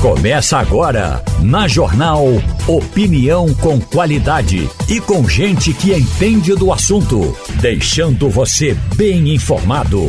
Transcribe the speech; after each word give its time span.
Começa 0.00 0.58
agora, 0.58 1.20
na 1.42 1.66
Jornal 1.66 2.24
Opinião 2.68 3.52
com 3.54 3.80
qualidade 3.80 4.70
e 4.88 5.00
com 5.00 5.28
gente 5.28 5.74
que 5.74 5.92
entende 5.92 6.54
do 6.54 6.72
assunto, 6.72 7.36
deixando 7.60 8.30
você 8.30 8.76
bem 8.94 9.34
informado. 9.34 10.02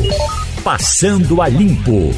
Passando 0.64 1.42
a 1.42 1.48
Limpo. 1.48 2.14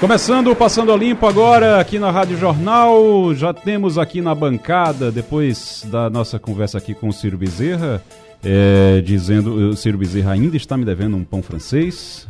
Começando 0.00 0.50
o 0.50 0.56
Passando 0.56 0.92
a 0.92 0.96
Limpo 0.96 1.24
agora 1.24 1.78
aqui 1.78 2.00
na 2.00 2.10
Rádio 2.10 2.36
Jornal. 2.36 3.32
Já 3.32 3.54
temos 3.54 3.96
aqui 3.96 4.20
na 4.20 4.34
bancada, 4.34 5.12
depois 5.12 5.86
da 5.86 6.10
nossa 6.10 6.40
conversa 6.40 6.78
aqui 6.78 6.94
com 6.94 7.08
o 7.08 7.12
Ciro 7.12 7.38
Bezerra, 7.38 8.02
é, 8.44 9.00
dizendo 9.00 9.70
o 9.70 9.76
Ciro 9.76 9.96
Bezerra 9.96 10.32
ainda 10.32 10.56
está 10.56 10.76
me 10.76 10.84
devendo 10.84 11.16
um 11.16 11.24
pão 11.24 11.42
francês. 11.42 12.28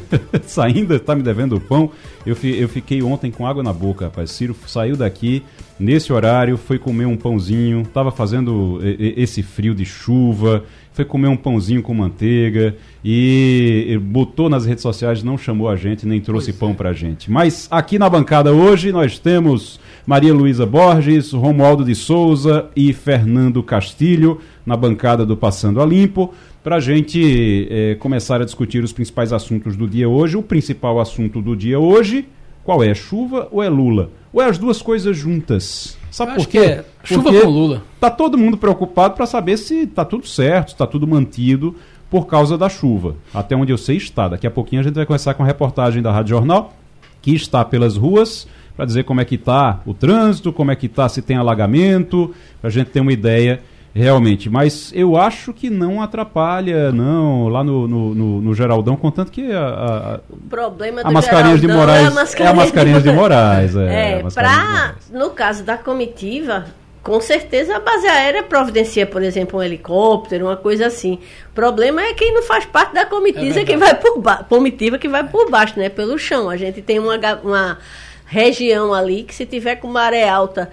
Ainda 0.60 0.96
está 0.96 1.14
me 1.14 1.22
devendo 1.22 1.56
o 1.56 1.60
pão. 1.60 1.90
Eu, 2.24 2.34
fi, 2.34 2.58
eu 2.58 2.68
fiquei 2.68 3.02
ontem 3.02 3.30
com 3.30 3.46
água 3.46 3.62
na 3.62 3.72
boca, 3.72 4.06
rapaz. 4.06 4.30
Ciro 4.30 4.56
saiu 4.66 4.96
daqui 4.96 5.42
nesse 5.78 6.12
horário, 6.12 6.56
foi 6.56 6.78
comer 6.78 7.06
um 7.06 7.16
pãozinho, 7.16 7.82
estava 7.82 8.10
fazendo 8.10 8.80
esse 8.82 9.42
frio 9.42 9.74
de 9.74 9.84
chuva, 9.86 10.64
foi 10.92 11.04
comer 11.04 11.28
um 11.28 11.36
pãozinho 11.36 11.82
com 11.82 11.94
manteiga 11.94 12.76
e 13.02 13.98
botou 14.02 14.50
nas 14.50 14.66
redes 14.66 14.82
sociais, 14.82 15.22
não 15.22 15.38
chamou 15.38 15.68
a 15.68 15.76
gente, 15.76 16.06
nem 16.06 16.20
trouxe 16.20 16.52
pois 16.52 16.58
pão 16.58 16.70
é. 16.72 16.74
pra 16.74 16.92
gente. 16.92 17.30
Mas 17.30 17.66
aqui 17.70 17.98
na 17.98 18.08
bancada 18.08 18.52
hoje 18.52 18.92
nós 18.92 19.18
temos 19.18 19.80
Maria 20.06 20.34
Luísa 20.34 20.66
Borges, 20.66 21.32
Romualdo 21.32 21.84
de 21.84 21.94
Souza 21.94 22.68
e 22.76 22.92
Fernando 22.92 23.62
Castilho 23.62 24.40
na 24.64 24.76
bancada 24.76 25.24
do 25.24 25.36
Passando 25.36 25.80
a 25.80 25.86
Limpo 25.86 26.32
para 26.62 26.76
a 26.76 26.80
gente 26.80 27.66
é, 27.70 27.94
começar 27.96 28.40
a 28.40 28.44
discutir 28.44 28.84
os 28.84 28.92
principais 28.92 29.32
assuntos 29.32 29.76
do 29.76 29.88
dia 29.88 30.08
hoje. 30.08 30.36
O 30.36 30.42
principal 30.42 31.00
assunto 31.00 31.40
do 31.40 31.56
dia 31.56 31.78
hoje, 31.78 32.26
qual 32.64 32.82
é? 32.82 32.94
Chuva 32.94 33.48
ou 33.50 33.62
é 33.62 33.68
Lula? 33.68 34.10
Ou 34.32 34.42
é 34.42 34.46
as 34.46 34.58
duas 34.58 34.80
coisas 34.80 35.16
juntas? 35.16 35.96
Sabe 36.10 36.34
por 36.34 36.46
quê? 36.46 36.58
É 36.58 36.84
chuva 37.02 37.24
Porque 37.24 37.40
com 37.40 37.48
Lula. 37.48 37.82
Tá 37.98 38.10
todo 38.10 38.38
mundo 38.38 38.56
preocupado 38.56 39.14
para 39.14 39.26
saber 39.26 39.56
se 39.56 39.86
tá 39.86 40.04
tudo 40.04 40.26
certo, 40.26 40.68
está 40.68 40.86
tudo 40.86 41.06
mantido 41.06 41.74
por 42.10 42.26
causa 42.26 42.58
da 42.58 42.68
chuva. 42.68 43.16
Até 43.32 43.56
onde 43.56 43.72
eu 43.72 43.78
sei 43.78 43.96
está. 43.96 44.28
Daqui 44.28 44.46
a 44.46 44.50
pouquinho 44.50 44.80
a 44.80 44.84
gente 44.84 44.94
vai 44.94 45.06
começar 45.06 45.34
com 45.34 45.42
a 45.42 45.46
reportagem 45.46 46.02
da 46.02 46.12
Rádio 46.12 46.30
Jornal, 46.30 46.74
que 47.22 47.34
está 47.34 47.64
pelas 47.64 47.96
ruas 47.96 48.46
para 48.76 48.86
dizer 48.86 49.04
como 49.04 49.20
é 49.20 49.24
que 49.24 49.34
está 49.34 49.80
o 49.84 49.92
trânsito, 49.92 50.52
como 50.52 50.70
é 50.70 50.76
que 50.76 50.86
está, 50.86 51.08
se 51.08 51.20
tem 51.20 51.36
alagamento, 51.36 52.34
para 52.60 52.68
a 52.68 52.70
gente 52.70 52.88
ter 52.90 53.00
uma 53.00 53.12
ideia 53.12 53.60
realmente. 53.94 54.48
Mas 54.48 54.92
eu 54.94 55.16
acho 55.16 55.52
que 55.52 55.68
não 55.68 56.00
atrapalha, 56.02 56.92
não, 56.92 57.48
lá 57.48 57.62
no, 57.64 57.86
no, 57.86 58.14
no, 58.14 58.40
no 58.40 58.54
Geraldão, 58.54 58.96
contanto 58.96 59.30
que 59.30 59.52
a, 59.52 59.68
a, 59.68 60.20
o 60.30 60.36
problema 60.36 61.02
a 61.02 61.10
Mascarinhas 61.10 61.60
de 61.60 61.68
Moraes 61.68 62.04
é 62.04 62.06
a 62.06 62.10
Mascarinhas, 62.10 62.40
é 62.40 62.52
a 62.52 62.54
Mascarinhas 62.54 63.02
de 63.02 63.12
Moraes. 63.12 63.76
É, 63.76 64.12
é 64.12 64.22
pra, 64.32 64.94
no 65.10 65.30
caso 65.30 65.64
da 65.64 65.76
comitiva, 65.76 66.66
com 67.02 67.20
certeza 67.20 67.76
a 67.76 67.80
base 67.80 68.06
aérea 68.06 68.42
providencia, 68.42 69.06
por 69.06 69.22
exemplo, 69.22 69.58
um 69.58 69.62
helicóptero, 69.62 70.46
uma 70.46 70.56
coisa 70.56 70.86
assim. 70.86 71.18
O 71.50 71.54
problema 71.54 72.02
é 72.02 72.14
quem 72.14 72.32
não 72.34 72.42
faz 72.42 72.66
parte 72.66 72.94
da 72.94 73.06
comitiva, 73.06 73.60
é 73.60 73.64
que 73.64 73.76
vai 73.76 73.94
por 73.94 74.22
comitiva 74.48 74.98
que 74.98 75.08
vai 75.08 75.24
por 75.26 75.50
baixo, 75.50 75.78
né? 75.78 75.88
Pelo 75.88 76.18
chão. 76.18 76.50
A 76.50 76.56
gente 76.56 76.82
tem 76.82 76.98
uma, 76.98 77.16
uma 77.42 77.78
região 78.26 78.92
ali 78.92 79.22
que 79.22 79.34
se 79.34 79.46
tiver 79.46 79.76
com 79.76 79.88
maré 79.88 80.28
alta 80.28 80.70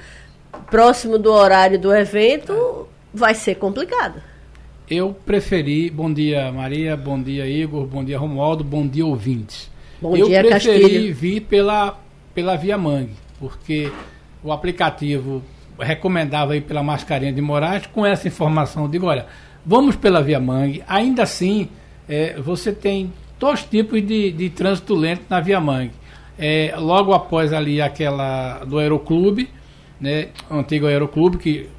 próximo 0.70 1.18
do 1.18 1.32
horário 1.32 1.80
do 1.80 1.94
evento, 1.96 2.88
vai 3.14 3.34
ser 3.34 3.56
complicado. 3.56 4.22
Eu 4.90 5.14
preferi, 5.14 5.90
bom 5.90 6.12
dia 6.12 6.52
Maria, 6.52 6.96
bom 6.96 7.22
dia 7.22 7.46
Igor, 7.46 7.86
bom 7.86 8.04
dia 8.04 8.18
Romualdo, 8.18 8.64
bom 8.64 8.88
dia 8.88 9.06
ouvintes. 9.06 9.70
Bom 10.02 10.16
eu 10.16 10.28
dia, 10.28 10.42
preferi 10.42 10.82
Castilho. 10.82 11.16
vir 11.16 11.42
pela, 11.42 12.00
pela 12.34 12.56
Via 12.56 12.78
Mangue, 12.78 13.14
porque 13.40 13.92
o 14.44 14.52
aplicativo 14.52 15.44
recomendava 15.80 16.56
ir 16.56 16.62
pela 16.62 16.82
Mascarinha 16.82 17.34
de 17.34 17.42
Moraes, 17.42 17.86
com 17.88 18.06
essa 18.06 18.28
informação, 18.28 18.84
eu 18.84 18.90
digo, 18.90 19.08
olha, 19.08 19.26
vamos 19.66 19.96
pela 19.96 20.22
Via 20.22 20.40
Mangue, 20.40 20.84
ainda 20.88 21.24
assim 21.24 21.68
é, 22.08 22.40
você 22.40 22.72
tem 22.72 23.12
dois 23.38 23.64
tipos 23.64 24.02
de, 24.06 24.32
de 24.32 24.50
trânsito 24.50 24.96
lento 24.96 25.24
na 25.30 25.42
Via 25.42 25.60
Mangue. 25.60 25.92
É, 26.40 26.74
logo 26.78 27.14
após 27.14 27.52
ali 27.52 27.82
aquela 27.82 28.64
do 28.64 28.78
Aeroclube, 28.78 29.50
né, 30.00 30.30
o 30.50 30.56
antigo 30.56 30.86
Aeroclube, 30.86 31.38
que 31.38 31.70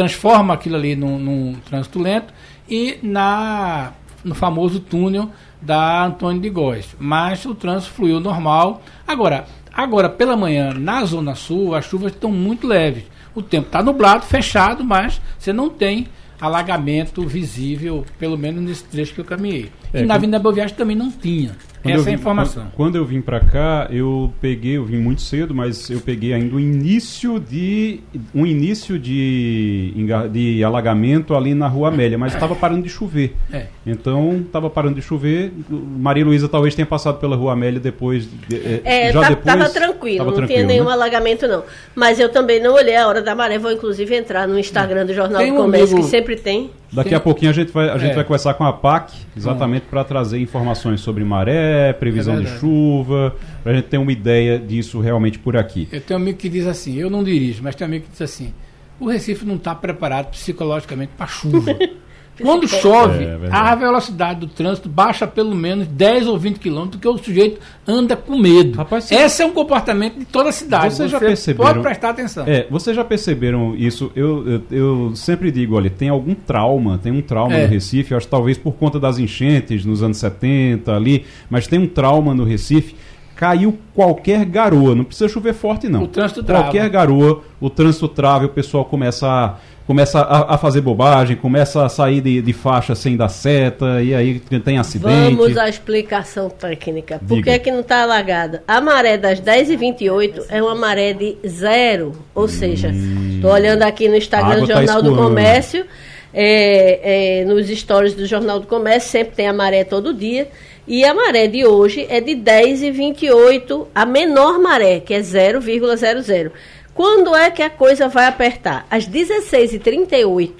transforma 0.00 0.54
aquilo 0.54 0.76
ali 0.76 0.96
num, 0.96 1.18
num 1.18 1.54
trânsito 1.68 1.98
lento 1.98 2.32
e 2.66 2.98
na, 3.02 3.92
no 4.24 4.34
famoso 4.34 4.80
túnel 4.80 5.30
da 5.60 6.06
Antônio 6.06 6.40
de 6.40 6.48
Góes. 6.48 6.96
Mas 6.98 7.44
o 7.44 7.54
trânsito 7.54 7.92
fluiu 7.92 8.18
normal. 8.18 8.80
Agora, 9.06 9.44
agora 9.70 10.08
pela 10.08 10.38
manhã, 10.38 10.72
na 10.72 11.04
Zona 11.04 11.34
Sul, 11.34 11.74
as 11.74 11.84
chuvas 11.84 12.12
estão 12.12 12.32
muito 12.32 12.66
leves. 12.66 13.04
O 13.34 13.42
tempo 13.42 13.66
está 13.66 13.82
nublado, 13.82 14.24
fechado, 14.24 14.82
mas 14.82 15.20
você 15.38 15.52
não 15.52 15.68
tem 15.68 16.08
alagamento 16.40 17.26
visível, 17.26 18.06
pelo 18.18 18.38
menos 18.38 18.62
nesse 18.62 18.84
trecho 18.84 19.12
que 19.12 19.20
eu 19.20 19.24
caminhei. 19.26 19.70
É, 19.92 20.02
e 20.02 20.06
na 20.06 20.14
Avenida 20.14 20.38
Boa 20.38 20.54
Viagem 20.54 20.74
também 20.74 20.96
não 20.96 21.10
tinha. 21.10 21.54
Quando 21.82 21.94
Essa 21.94 22.10
é 22.10 22.12
a 22.12 22.14
informação. 22.14 22.62
Quando, 22.64 22.74
quando 22.74 22.96
eu 22.96 23.04
vim 23.04 23.20
para 23.22 23.40
cá, 23.40 23.88
eu 23.90 24.32
peguei, 24.40 24.76
eu 24.76 24.84
vim 24.84 24.98
muito 24.98 25.22
cedo, 25.22 25.54
mas 25.54 25.88
eu 25.88 26.00
peguei 26.00 26.34
ainda 26.34 26.54
um 26.54 26.60
início 26.60 27.40
de 27.40 28.00
um 28.34 28.44
início 28.44 28.98
de, 28.98 29.94
de 30.30 30.62
alagamento 30.62 31.34
ali 31.34 31.54
na 31.54 31.68
Rua 31.68 31.88
Amélia, 31.88 32.18
mas 32.18 32.34
estava 32.34 32.54
parando 32.54 32.82
de 32.82 32.90
chover. 32.90 33.34
É. 33.50 33.66
Então 33.86 34.42
estava 34.44 34.68
parando 34.68 34.96
de 34.96 35.02
chover. 35.02 35.52
Maria 35.70 36.24
Luísa 36.24 36.48
talvez 36.48 36.74
tenha 36.74 36.86
passado 36.86 37.18
pela 37.18 37.34
Rua 37.34 37.54
Amélia 37.54 37.80
depois. 37.80 38.28
De, 38.48 38.56
é, 38.56 38.80
é, 38.84 39.12
já 39.12 39.20
tá, 39.20 39.28
depois. 39.30 39.54
Estava 39.54 39.70
tranquilo, 39.70 40.18
tava 40.18 40.30
não 40.30 40.36
tranquilo, 40.36 40.58
tinha 40.58 40.66
nenhum 40.66 40.86
né? 40.86 40.92
alagamento 40.92 41.48
não. 41.48 41.64
Mas 41.94 42.20
eu 42.20 42.28
também 42.28 42.60
não 42.60 42.74
olhei 42.74 42.96
a 42.96 43.08
hora 43.08 43.22
da 43.22 43.34
maré. 43.34 43.58
Vou 43.58 43.72
inclusive 43.72 44.14
entrar 44.14 44.46
no 44.46 44.58
Instagram 44.58 45.06
do 45.06 45.14
Jornal 45.14 45.40
tem 45.40 45.52
do 45.52 45.58
Comércio 45.58 45.96
um 45.96 46.00
que 46.00 46.06
sempre 46.06 46.36
tem. 46.36 46.70
Daqui 46.92 47.14
a 47.14 47.20
pouquinho 47.20 47.50
a 47.50 47.54
gente 47.54 47.70
vai, 47.70 47.88
a 47.88 47.98
gente 47.98 48.12
é. 48.12 48.14
vai 48.14 48.24
conversar 48.24 48.54
com 48.54 48.64
a 48.64 48.72
PAC, 48.72 49.12
exatamente 49.36 49.86
para 49.86 50.02
trazer 50.02 50.40
informações 50.40 51.00
sobre 51.00 51.24
maré, 51.24 51.92
previsão 51.92 52.38
é 52.38 52.40
de 52.40 52.48
chuva, 52.58 53.34
para 53.62 53.72
a 53.72 53.74
gente 53.76 53.86
ter 53.86 53.98
uma 53.98 54.10
ideia 54.10 54.58
disso 54.58 55.00
realmente 55.00 55.38
por 55.38 55.56
aqui. 55.56 55.88
Eu 55.92 56.00
tenho 56.00 56.18
um 56.18 56.22
amigo 56.22 56.38
que 56.38 56.48
diz 56.48 56.66
assim, 56.66 56.96
eu 56.96 57.08
não 57.08 57.22
dirijo, 57.22 57.62
mas 57.62 57.74
tem 57.74 57.86
um 57.86 57.90
amigo 57.90 58.06
que 58.06 58.10
diz 58.10 58.22
assim, 58.22 58.52
o 58.98 59.08
Recife 59.08 59.44
não 59.46 59.56
está 59.56 59.74
preparado 59.74 60.30
psicologicamente 60.30 61.12
para 61.16 61.26
chuva. 61.26 61.76
Quando 62.40 62.66
chove, 62.66 63.24
é, 63.24 63.38
a 63.50 63.74
velocidade 63.74 64.40
do 64.40 64.46
trânsito 64.46 64.88
baixa 64.88 65.26
pelo 65.26 65.54
menos 65.54 65.86
10 65.86 66.26
ou 66.26 66.38
20 66.38 66.58
quilômetros, 66.58 66.96
porque 66.96 67.08
o 67.08 67.18
sujeito 67.18 67.60
anda 67.86 68.16
com 68.16 68.38
medo. 68.38 68.76
Rapaz, 68.76 69.10
Esse 69.10 69.42
é 69.42 69.46
um 69.46 69.52
comportamento 69.52 70.18
de 70.18 70.24
toda 70.24 70.48
a 70.48 70.52
cidade. 70.52 70.94
Você, 70.94 71.02
você 71.04 71.08
já 71.08 71.18
perceberam, 71.18 71.70
pode 71.70 71.82
prestar 71.82 72.10
atenção. 72.10 72.44
É, 72.46 72.66
vocês 72.70 72.96
já 72.96 73.04
perceberam 73.04 73.76
isso? 73.76 74.10
Eu, 74.14 74.48
eu, 74.48 74.62
eu, 74.70 75.16
sempre 75.16 75.50
digo, 75.50 75.76
olha, 75.76 75.90
tem 75.90 76.08
algum 76.08 76.34
trauma, 76.34 76.98
tem 76.98 77.12
um 77.12 77.20
trauma 77.20 77.54
é. 77.54 77.66
no 77.66 77.68
Recife, 77.68 78.14
acho 78.14 78.26
talvez 78.26 78.56
por 78.56 78.72
conta 78.72 78.98
das 78.98 79.18
enchentes 79.18 79.84
nos 79.84 80.02
anos 80.02 80.16
70 80.16 80.94
ali, 80.94 81.26
mas 81.48 81.66
tem 81.66 81.78
um 81.78 81.86
trauma 81.86 82.34
no 82.34 82.44
Recife 82.44 82.94
caiu 83.40 83.78
qualquer 83.94 84.44
garoa, 84.44 84.94
não 84.94 85.02
precisa 85.02 85.26
chover 85.26 85.54
forte 85.54 85.88
não. 85.88 86.02
O 86.02 86.06
trânsito 86.06 86.42
trava. 86.42 86.64
Qualquer 86.64 86.86
garoa, 86.90 87.40
o 87.58 87.70
trânsito 87.70 88.06
trava, 88.06 88.44
o 88.44 88.50
pessoal 88.50 88.84
começa 88.84 89.26
a 89.26 89.56
começa 89.90 90.20
a, 90.20 90.54
a, 90.54 90.56
fazer 90.56 90.80
bobagem, 90.82 91.36
começa 91.36 91.84
a 91.84 91.88
sair 91.88 92.20
de, 92.20 92.40
de, 92.40 92.52
faixa 92.52 92.94
sem 92.94 93.16
dar 93.16 93.28
seta, 93.28 94.00
e 94.00 94.14
aí 94.14 94.38
tem 94.38 94.78
acidente. 94.78 95.34
Vamos 95.34 95.56
à 95.58 95.68
explicação 95.68 96.48
técnica. 96.48 97.18
Por 97.18 97.38
Diga. 97.38 97.54
que, 97.54 97.58
que 97.58 97.72
não 97.72 97.80
está 97.80 98.04
alagada? 98.04 98.62
A 98.68 98.80
maré 98.80 99.18
das 99.18 99.40
10h28 99.40 100.44
é 100.48 100.62
uma 100.62 100.76
maré 100.76 101.12
de 101.12 101.36
zero. 101.44 102.12
Ou 102.32 102.44
hum, 102.44 102.48
seja, 102.48 102.94
estou 103.34 103.50
olhando 103.50 103.82
aqui 103.82 104.08
no 104.08 104.14
Instagram 104.14 104.60
do 104.60 104.68
tá 104.68 104.74
Jornal 104.74 105.02
tá 105.02 105.08
do 105.08 105.16
Comércio, 105.16 105.84
é, 106.32 107.40
é, 107.40 107.44
nos 107.44 107.66
stories 107.66 108.14
do 108.14 108.26
Jornal 108.26 108.60
do 108.60 108.68
Comércio, 108.68 109.10
sempre 109.10 109.34
tem 109.34 109.48
a 109.48 109.52
maré 109.52 109.82
todo 109.82 110.14
dia. 110.14 110.46
E 110.86 111.04
a 111.04 111.12
maré 111.12 111.48
de 111.48 111.66
hoje 111.66 112.06
é 112.08 112.20
de 112.20 112.36
10,28, 112.36 113.88
a 113.92 114.06
menor 114.06 114.60
maré, 114.60 115.00
que 115.00 115.12
é 115.12 115.18
0,00. 115.18 116.52
Quando 116.94 117.34
é 117.34 117.50
que 117.50 117.62
a 117.62 117.70
coisa 117.70 118.08
vai 118.08 118.26
apertar? 118.26 118.86
Às 118.90 119.08
16h38, 119.08 120.52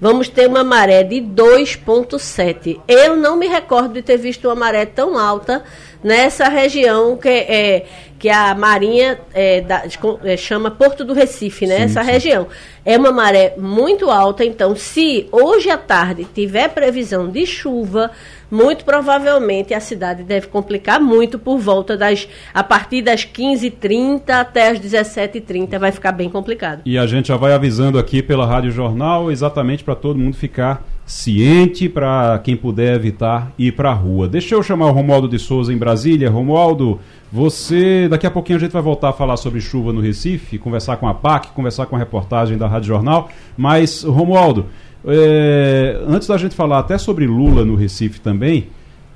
vamos 0.00 0.28
ter 0.28 0.46
uma 0.46 0.64
maré 0.64 1.02
de 1.02 1.16
2,7. 1.16 2.80
Eu 2.86 3.16
não 3.16 3.36
me 3.36 3.46
recordo 3.46 3.94
de 3.94 4.02
ter 4.02 4.16
visto 4.16 4.46
uma 4.46 4.54
maré 4.54 4.84
tão 4.84 5.18
alta 5.18 5.64
nessa 6.02 6.48
região 6.48 7.16
que, 7.16 7.28
é, 7.28 7.86
que 8.18 8.28
a 8.28 8.54
Marinha 8.54 9.18
é, 9.32 9.60
da, 9.60 9.84
é, 10.24 10.36
chama 10.36 10.70
Porto 10.70 11.04
do 11.04 11.14
Recife, 11.14 11.66
né? 11.66 11.76
Sim, 11.78 11.82
Essa 11.82 12.04
sim. 12.04 12.10
região. 12.10 12.46
É 12.84 12.96
uma 12.96 13.10
maré 13.10 13.54
muito 13.56 14.10
alta, 14.10 14.44
então 14.44 14.76
se 14.76 15.28
hoje 15.32 15.70
à 15.70 15.76
tarde 15.76 16.26
tiver 16.34 16.68
previsão 16.68 17.28
de 17.28 17.46
chuva, 17.46 18.10
muito 18.50 18.84
provavelmente 18.84 19.74
a 19.74 19.80
cidade 19.80 20.22
deve 20.22 20.46
complicar 20.48 21.00
muito 21.00 21.38
por 21.38 21.58
volta 21.58 21.96
das. 21.96 22.28
a 22.52 22.62
partir 22.62 23.02
das 23.02 23.24
15h30 23.24 24.30
até 24.30 24.70
as 24.70 24.80
17h30 24.80 25.78
vai 25.78 25.92
ficar 25.92 26.12
bem 26.12 26.28
complicado. 26.30 26.82
E 26.84 26.98
a 26.98 27.06
gente 27.06 27.28
já 27.28 27.36
vai 27.36 27.52
avisando 27.52 27.98
aqui 27.98 28.22
pela 28.22 28.46
Rádio 28.46 28.70
Jornal 28.70 29.30
exatamente 29.30 29.84
para 29.84 29.94
todo 29.94 30.18
mundo 30.18 30.36
ficar 30.36 30.84
ciente 31.06 31.88
para 31.88 32.40
quem 32.42 32.56
puder 32.56 32.96
evitar 32.96 33.52
ir 33.56 33.72
para 33.72 33.90
a 33.90 33.94
rua. 33.94 34.28
Deixa 34.28 34.56
eu 34.56 34.62
chamar 34.62 34.86
o 34.86 34.92
Romualdo 34.92 35.28
de 35.28 35.38
Souza 35.38 35.72
em 35.72 35.78
Brasília. 35.78 36.28
Romualdo, 36.28 36.98
você, 37.30 38.08
daqui 38.08 38.26
a 38.26 38.30
pouquinho 38.30 38.58
a 38.58 38.60
gente 38.60 38.72
vai 38.72 38.82
voltar 38.82 39.10
a 39.10 39.12
falar 39.12 39.36
sobre 39.36 39.60
chuva 39.60 39.92
no 39.92 40.00
Recife, 40.00 40.58
conversar 40.58 40.96
com 40.96 41.06
a 41.06 41.14
PAC, 41.14 41.52
conversar 41.52 41.86
com 41.86 41.94
a 41.94 41.98
reportagem 41.98 42.58
da 42.58 42.66
Rádio 42.66 42.88
Jornal. 42.88 43.30
Mas, 43.56 44.02
Romualdo, 44.02 44.66
é, 45.06 46.02
antes 46.06 46.26
da 46.26 46.36
gente 46.36 46.54
falar 46.54 46.80
até 46.80 46.98
sobre 46.98 47.26
Lula 47.26 47.64
no 47.64 47.76
Recife 47.76 48.20
também, 48.20 48.68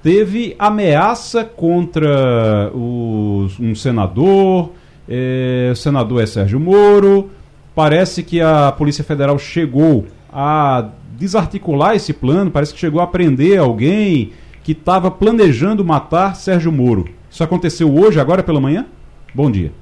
teve 0.02 0.54
ameaça 0.58 1.44
contra 1.44 2.70
os, 2.72 3.58
um 3.58 3.74
senador, 3.74 4.72
é, 5.08 5.70
o 5.72 5.76
senador 5.76 6.22
é 6.22 6.26
Sérgio 6.26 6.60
Moro. 6.60 7.30
Parece 7.74 8.22
que 8.22 8.40
a 8.40 8.72
Polícia 8.72 9.02
Federal 9.02 9.38
chegou 9.38 10.06
a 10.32 10.88
desarticular 11.18 11.96
esse 11.96 12.12
plano, 12.12 12.50
parece 12.50 12.72
que 12.72 12.80
chegou 12.80 13.00
a 13.00 13.06
prender 13.06 13.58
alguém 13.58 14.32
que 14.62 14.72
estava 14.72 15.10
planejando 15.10 15.84
matar 15.84 16.36
Sérgio 16.36 16.70
Moro. 16.70 17.08
Isso 17.30 17.42
aconteceu 17.42 17.92
hoje, 17.92 18.20
agora 18.20 18.42
pela 18.42 18.60
manhã? 18.60 18.86
Bom 19.34 19.50
dia. 19.50 19.72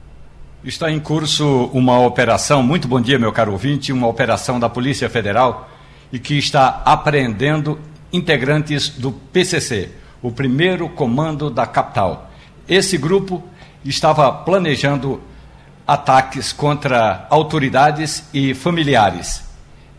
Está 0.65 0.91
em 0.91 0.99
curso 0.99 1.71
uma 1.73 2.01
operação, 2.01 2.63
muito 2.63 2.89
bom 2.89 3.01
dia, 3.01 3.19
meu 3.19 3.33
caro 3.33 3.53
ouvinte, 3.53 3.93
uma 3.93 4.09
operação 4.09 4.59
da 4.59 4.69
Polícia 4.69 5.09
Federal 5.09 5.69
e 6.13 6.19
que 6.19 6.39
está 6.39 6.83
apreendendo 6.85 7.79
integrantes 8.13 8.89
do 8.89 9.13
PCC, 9.13 9.91
o 10.23 10.33
primeiro 10.33 10.89
comando 10.89 11.51
da 11.51 11.67
capital. 11.67 12.31
Esse 12.69 12.97
grupo 12.97 13.43
estava 13.85 14.33
planejando 14.33 15.21
ataques 15.87 16.53
contra 16.53 17.27
autoridades 17.31 18.25
e 18.33 18.55
familiares 18.55 19.49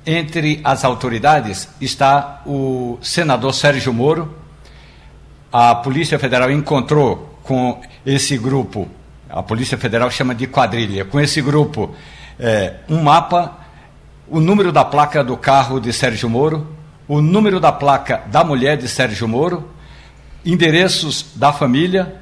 entre 0.06 0.60
as 0.64 0.84
autoridades 0.84 1.70
está 1.80 2.42
o 2.46 2.98
senador 3.02 3.54
Sérgio 3.54 3.94
Moro. 3.94 4.36
A 5.52 5.76
Polícia 5.76 6.18
Federal 6.18 6.50
encontrou 6.52 7.38
com 7.44 7.80
esse 8.04 8.36
grupo, 8.38 8.88
a 9.30 9.44
Polícia 9.44 9.78
Federal 9.78 10.10
chama 10.10 10.34
de 10.34 10.48
quadrilha, 10.48 11.06
com 11.06 11.20
esse 11.20 11.42
grupo, 11.42 11.94
é, 12.40 12.76
um 12.90 13.04
mapa, 13.04 13.58
o 14.30 14.40
número 14.40 14.72
da 14.72 14.86
placa 14.86 15.24
do 15.24 15.36
carro 15.36 15.80
de 15.80 15.92
Sérgio 15.92 16.30
Moro, 16.30 16.68
o 17.08 17.22
número 17.22 17.60
da 17.60 17.72
placa 17.72 18.22
da 18.28 18.44
mulher 18.44 18.78
de 18.78 18.88
Sérgio 18.88 19.28
Moro, 19.28 19.70
endereços 20.46 21.32
da 21.36 21.52
família 21.52 22.16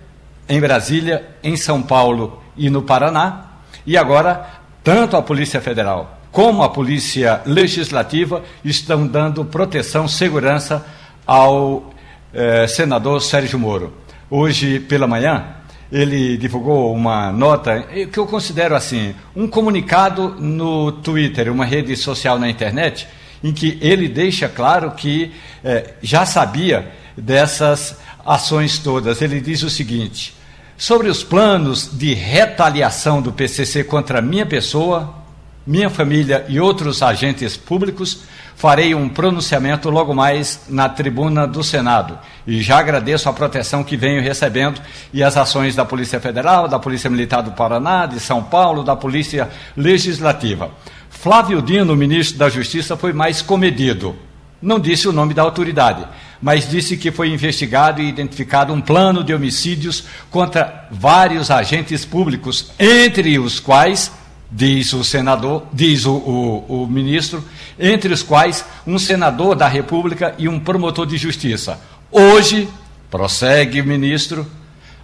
em 0.48 0.60
Brasília, 0.60 1.26
em 1.44 1.58
São 1.58 1.82
Paulo 1.82 2.42
e 2.56 2.70
no 2.70 2.82
Paraná. 2.82 3.46
E 3.86 3.98
agora, 3.98 4.48
tanto 4.84 5.18
a 5.18 5.22
Polícia 5.22 5.60
Federal 5.60 6.20
como 6.32 6.62
a 6.62 6.70
Polícia 6.70 7.42
Legislativa, 7.46 8.44
estão 8.64 9.08
dando 9.08 9.44
proteção, 9.44 10.08
segurança 10.08 10.86
ao 11.26 11.92
eh, 12.34 12.68
senador 12.68 13.22
Sérgio 13.22 13.58
Moro. 13.58 13.94
Hoje 14.30 14.80
pela 14.80 15.08
manhã, 15.08 15.57
ele 15.92 16.38
divulgou 16.38 16.94
uma 16.94 17.32
nota 17.32 17.82
que 18.12 18.18
eu 18.18 18.26
considero 18.26 18.76
assim, 18.76 19.16
um 19.36 19.48
comunicado 19.48 20.36
no 20.40 20.92
Twitter, 20.92 21.52
uma 21.52 21.66
rede 21.66 21.96
social 21.96 22.38
na 22.38 22.50
internet, 22.50 23.08
em 23.44 23.54
que 23.54 23.78
ele 23.82 24.10
deixa 24.10 24.50
claro 24.50 24.92
que 24.92 25.32
eh, 25.64 25.94
já 26.02 26.26
sabia 26.26 26.92
dessas 27.16 27.98
ações 28.26 28.78
todas. 28.80 29.22
Ele 29.22 29.40
diz 29.40 29.64
o 29.64 29.70
seguinte: 29.70 30.36
sobre 30.78 31.08
os 31.08 31.24
planos 31.24 31.90
de 31.98 32.14
retaliação 32.14 33.22
do 33.22 33.32
PCC 33.32 33.84
contra 33.84 34.22
minha 34.22 34.46
pessoa, 34.46 35.16
minha 35.68 35.90
família 35.90 36.46
e 36.48 36.62
outros 36.62 37.04
agentes 37.04 37.58
públicos, 37.58 38.22
farei 38.56 38.96
um 38.96 39.10
pronunciamento 39.10 39.90
logo 39.90 40.16
mais 40.16 40.62
na 40.70 40.88
tribuna 40.88 41.46
do 41.46 41.62
Senado. 41.62 42.18
E 42.48 42.62
já 42.62 42.80
agradeço 42.80 43.28
a 43.28 43.34
proteção 43.34 43.84
que 43.84 43.98
venho 43.98 44.22
recebendo 44.22 44.82
e 45.14 45.22
as 45.22 45.36
ações 45.36 45.76
da 45.76 45.84
Polícia 45.84 46.22
Federal, 46.22 46.70
da 46.70 46.80
Polícia 46.80 47.10
Militar 47.10 47.44
do 47.44 47.52
Paraná, 47.52 48.06
de 48.06 48.20
São 48.22 48.42
Paulo, 48.42 48.82
da 48.82 48.96
Polícia 48.96 49.50
Legislativa. 49.76 50.72
Flávio 51.10 51.62
Dino, 51.62 51.98
ministro 51.98 52.38
da 52.38 52.48
Justiça, 52.48 52.96
foi 52.96 53.12
mais 53.12 53.42
comedido. 53.42 54.16
Não 54.62 54.80
disse 54.80 55.08
o 55.08 55.12
nome 55.12 55.34
da 55.34 55.42
autoridade, 55.42 56.08
mas 56.42 56.70
disse 56.70 56.96
que 56.96 57.12
foi 57.12 57.30
investigado 57.30 58.02
e 58.02 58.08
identificado 58.08 58.74
um 58.74 58.80
plano 58.80 59.24
de 59.24 59.34
homicídios 59.34 60.06
contra 60.32 60.88
vários 60.90 61.52
agentes 61.52 62.06
públicos, 62.06 62.72
entre 62.80 63.38
os 63.38 63.60
quais 63.60 64.12
diz 64.52 64.94
o 64.94 65.04
senador, 65.04 65.64
diz 65.74 66.06
o, 66.06 66.14
o, 66.14 66.84
o, 66.84 66.88
ministro, 66.88 67.44
entre 67.80 68.14
os 68.14 68.24
quais 68.24 68.66
um 68.86 68.98
senador 68.98 69.56
da 69.56 69.68
República 69.68 70.34
e 70.38 70.48
um 70.48 70.60
promotor 70.60 71.06
de 71.06 71.18
justiça. 71.18 71.80
Hoje, 72.12 72.68
prossegue 73.10 73.82
o 73.82 73.86
ministro, 73.86 74.48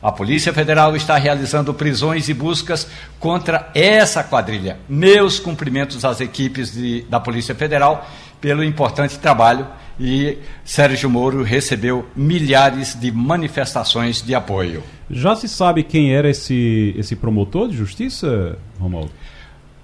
a 0.01 0.11
Polícia 0.11 0.51
Federal 0.51 0.95
está 0.97 1.17
realizando 1.17 1.73
prisões 1.73 2.27
e 2.27 2.33
buscas 2.33 2.87
contra 3.19 3.71
essa 3.73 4.21
quadrilha. 4.21 4.77
Meus 4.89 5.39
cumprimentos 5.39 6.03
às 6.03 6.19
equipes 6.19 6.73
de, 6.73 7.03
da 7.03 7.21
Polícia 7.21 7.55
Federal 7.55 8.05
pelo 8.41 8.63
importante 8.63 9.17
trabalho 9.17 9.65
e 9.97 10.37
Sérgio 10.65 11.09
Moro 11.09 11.43
recebeu 11.43 12.05
milhares 12.13 12.99
de 12.99 13.11
manifestações 13.11 14.21
de 14.21 14.35
apoio. 14.35 14.83
Já 15.09 15.35
se 15.35 15.47
sabe 15.47 15.83
quem 15.83 16.13
era 16.13 16.29
esse, 16.29 16.93
esse 16.97 17.15
promotor 17.15 17.69
de 17.69 17.77
justiça, 17.77 18.57
Romualdo? 18.79 19.11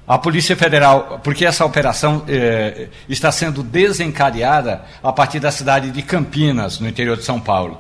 A 0.10 0.18
Polícia 0.18 0.56
Federal, 0.56 1.22
porque 1.24 1.46
essa 1.46 1.64
operação 1.64 2.24
eh, 2.28 2.88
está 3.08 3.32
sendo 3.32 3.62
desencadeada 3.62 4.82
a 5.04 5.14
partir 5.14 5.40
da 5.40 5.52
cidade 5.52 5.92
de 5.92 6.02
Campinas, 6.02 6.80
no 6.80 6.90
interior 6.90 7.16
de 7.16 7.24
São 7.24 7.40
Paulo. 7.40 7.80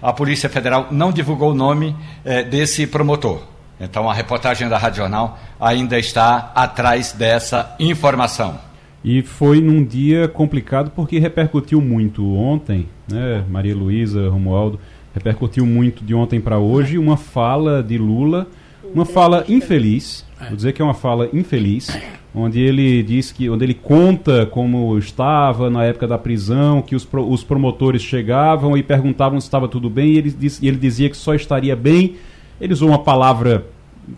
A 0.00 0.12
Polícia 0.12 0.48
Federal 0.48 0.86
não 0.92 1.10
divulgou 1.10 1.50
o 1.50 1.54
nome 1.54 1.96
eh, 2.24 2.44
desse 2.44 2.86
promotor. 2.86 3.42
Então 3.80 4.08
a 4.08 4.14
reportagem 4.14 4.68
da 4.68 4.78
Rádio 4.78 4.98
Jornal 4.98 5.36
ainda 5.60 5.98
está 5.98 6.52
atrás 6.54 7.10
dessa 7.10 7.74
informação. 7.80 8.56
E 9.04 9.22
foi 9.22 9.60
num 9.60 9.84
dia 9.84 10.28
complicado 10.28 10.92
porque 10.94 11.18
repercutiu 11.18 11.80
muito 11.80 12.36
ontem, 12.36 12.88
né, 13.10 13.44
Maria 13.50 13.74
Luísa, 13.74 14.28
Romualdo, 14.28 14.78
repercutiu 15.12 15.66
muito 15.66 16.04
de 16.04 16.14
ontem 16.14 16.40
para 16.40 16.56
hoje 16.56 16.98
uma 16.98 17.16
fala 17.16 17.82
de 17.82 17.98
Lula, 17.98 18.46
uma 18.94 19.04
fala 19.04 19.44
infeliz. 19.48 20.24
Vou 20.48 20.56
dizer 20.56 20.72
que 20.72 20.82
é 20.82 20.84
uma 20.84 20.94
fala 20.94 21.28
infeliz, 21.32 21.88
onde 22.34 22.60
ele 22.60 23.02
diz 23.02 23.32
que, 23.32 23.48
onde 23.48 23.64
ele 23.64 23.74
conta 23.74 24.46
como 24.46 24.96
estava 24.98 25.70
na 25.70 25.84
época 25.84 26.06
da 26.06 26.18
prisão, 26.18 26.82
que 26.82 26.94
os, 26.94 27.04
pro, 27.04 27.28
os 27.28 27.44
promotores 27.44 28.02
chegavam 28.02 28.76
e 28.76 28.82
perguntavam 28.82 29.40
se 29.40 29.46
estava 29.46 29.68
tudo 29.68 29.88
bem, 29.88 30.12
e 30.12 30.18
ele, 30.18 30.30
diz, 30.30 30.62
ele 30.62 30.76
dizia 30.76 31.08
que 31.08 31.16
só 31.16 31.34
estaria 31.34 31.76
bem. 31.76 32.16
Ele 32.60 32.72
usou 32.72 32.88
uma 32.88 32.98
palavra 32.98 33.66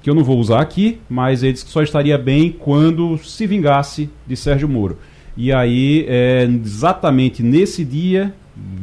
que 0.02 0.10
eu 0.10 0.14
não 0.14 0.24
vou 0.24 0.38
usar 0.38 0.60
aqui, 0.60 0.98
mas 1.08 1.42
ele 1.42 1.52
disse 1.52 1.64
que 1.64 1.70
só 1.70 1.82
estaria 1.82 2.18
bem 2.18 2.50
quando 2.50 3.16
se 3.18 3.46
vingasse 3.46 4.10
de 4.26 4.36
Sérgio 4.36 4.68
Moro. 4.68 4.98
E 5.36 5.52
aí, 5.52 6.06
é, 6.08 6.44
exatamente 6.44 7.42
nesse 7.42 7.84
dia, 7.84 8.34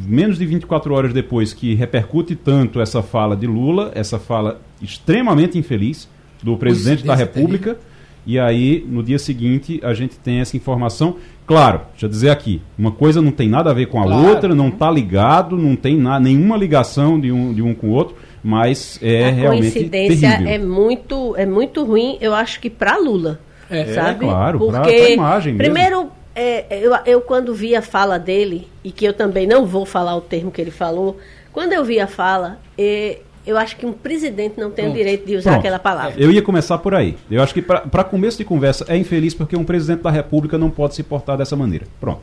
menos 0.05 0.37
de 0.37 0.45
24 0.45 0.93
horas 0.93 1.13
depois 1.13 1.51
que 1.51 1.73
repercute 1.73 2.35
tanto 2.35 2.79
essa 2.79 3.01
fala 3.01 3.35
de 3.35 3.47
Lula, 3.47 3.91
essa 3.95 4.19
fala 4.19 4.61
extremamente 4.81 5.57
infeliz, 5.57 6.07
do 6.43 6.57
presidente 6.57 7.05
da 7.05 7.15
República. 7.15 7.77
E 8.25 8.39
aí, 8.39 8.85
no 8.87 9.03
dia 9.03 9.19
seguinte, 9.19 9.81
a 9.83 9.93
gente 9.93 10.17
tem 10.17 10.39
essa 10.39 10.55
informação. 10.55 11.17
Claro, 11.45 11.81
deixa 11.91 12.05
eu 12.05 12.09
dizer 12.09 12.29
aqui, 12.29 12.61
uma 12.77 12.91
coisa 12.91 13.21
não 13.21 13.31
tem 13.31 13.49
nada 13.49 13.69
a 13.69 13.73
ver 13.73 13.87
com 13.87 13.99
a 13.99 14.05
claro. 14.05 14.27
outra, 14.29 14.55
não 14.55 14.69
está 14.69 14.89
ligado, 14.89 15.57
não 15.57 15.75
tem 15.75 15.97
na, 15.97 16.19
nenhuma 16.19 16.55
ligação 16.55 17.19
de 17.19 17.31
um, 17.31 17.53
de 17.53 17.61
um 17.61 17.73
com 17.73 17.87
o 17.87 17.91
outro, 17.91 18.15
mas 18.41 18.97
é 19.01 19.25
a 19.25 19.31
realmente 19.31 19.73
coincidência 19.73 20.29
terrível. 20.29 20.53
é 20.53 20.57
muito 20.57 21.35
é 21.35 21.45
muito 21.45 21.83
ruim, 21.83 22.17
eu 22.21 22.33
acho 22.33 22.61
que 22.61 22.69
para 22.69 22.97
Lula, 22.97 23.41
é, 23.69 23.87
sabe? 23.87 24.23
É, 24.23 24.29
claro, 24.29 24.59
Porque 24.59 24.71
pra, 24.71 24.83
pra 24.83 25.09
imagem 25.09 25.57
primeiro 25.57 26.09
é, 26.33 26.65
eu, 26.69 26.93
eu 27.05 27.19
quando 27.19 27.53
vi 27.53 27.75
a 27.75 27.81
fala 27.81 28.17
dele 28.17 28.69
e 28.85 28.89
que 28.89 29.03
eu 29.03 29.11
também 29.11 29.45
não 29.45 29.65
vou 29.65 29.85
falar 29.85 30.15
o 30.15 30.21
termo 30.21 30.49
que 30.49 30.61
ele 30.61 30.71
falou, 30.71 31.17
quando 31.51 31.73
eu 31.73 31.83
vi 31.83 31.99
a 31.99 32.07
fala, 32.07 32.57
é, 32.77 33.19
eu 33.45 33.57
acho 33.57 33.75
que 33.75 33.85
um 33.85 33.93
presidente 33.93 34.59
não 34.59 34.71
tem 34.71 34.85
Pronto. 34.85 34.95
o 34.95 34.97
direito 34.97 35.25
de 35.25 35.35
usar 35.35 35.51
Pronto. 35.51 35.59
aquela 35.61 35.79
palavra. 35.79 36.13
Eu 36.17 36.31
ia 36.31 36.41
começar 36.41 36.77
por 36.77 36.95
aí. 36.95 37.17
Eu 37.29 37.43
acho 37.43 37.53
que 37.53 37.61
para 37.61 38.03
começo 38.03 38.37
de 38.37 38.45
conversa 38.45 38.85
é 38.87 38.97
infeliz 38.97 39.33
porque 39.33 39.55
um 39.55 39.63
presidente 39.63 40.01
da 40.01 40.11
República 40.11 40.57
não 40.57 40.69
pode 40.69 40.95
se 40.95 41.03
portar 41.03 41.37
dessa 41.37 41.55
maneira. 41.55 41.85
Pronto. 41.99 42.21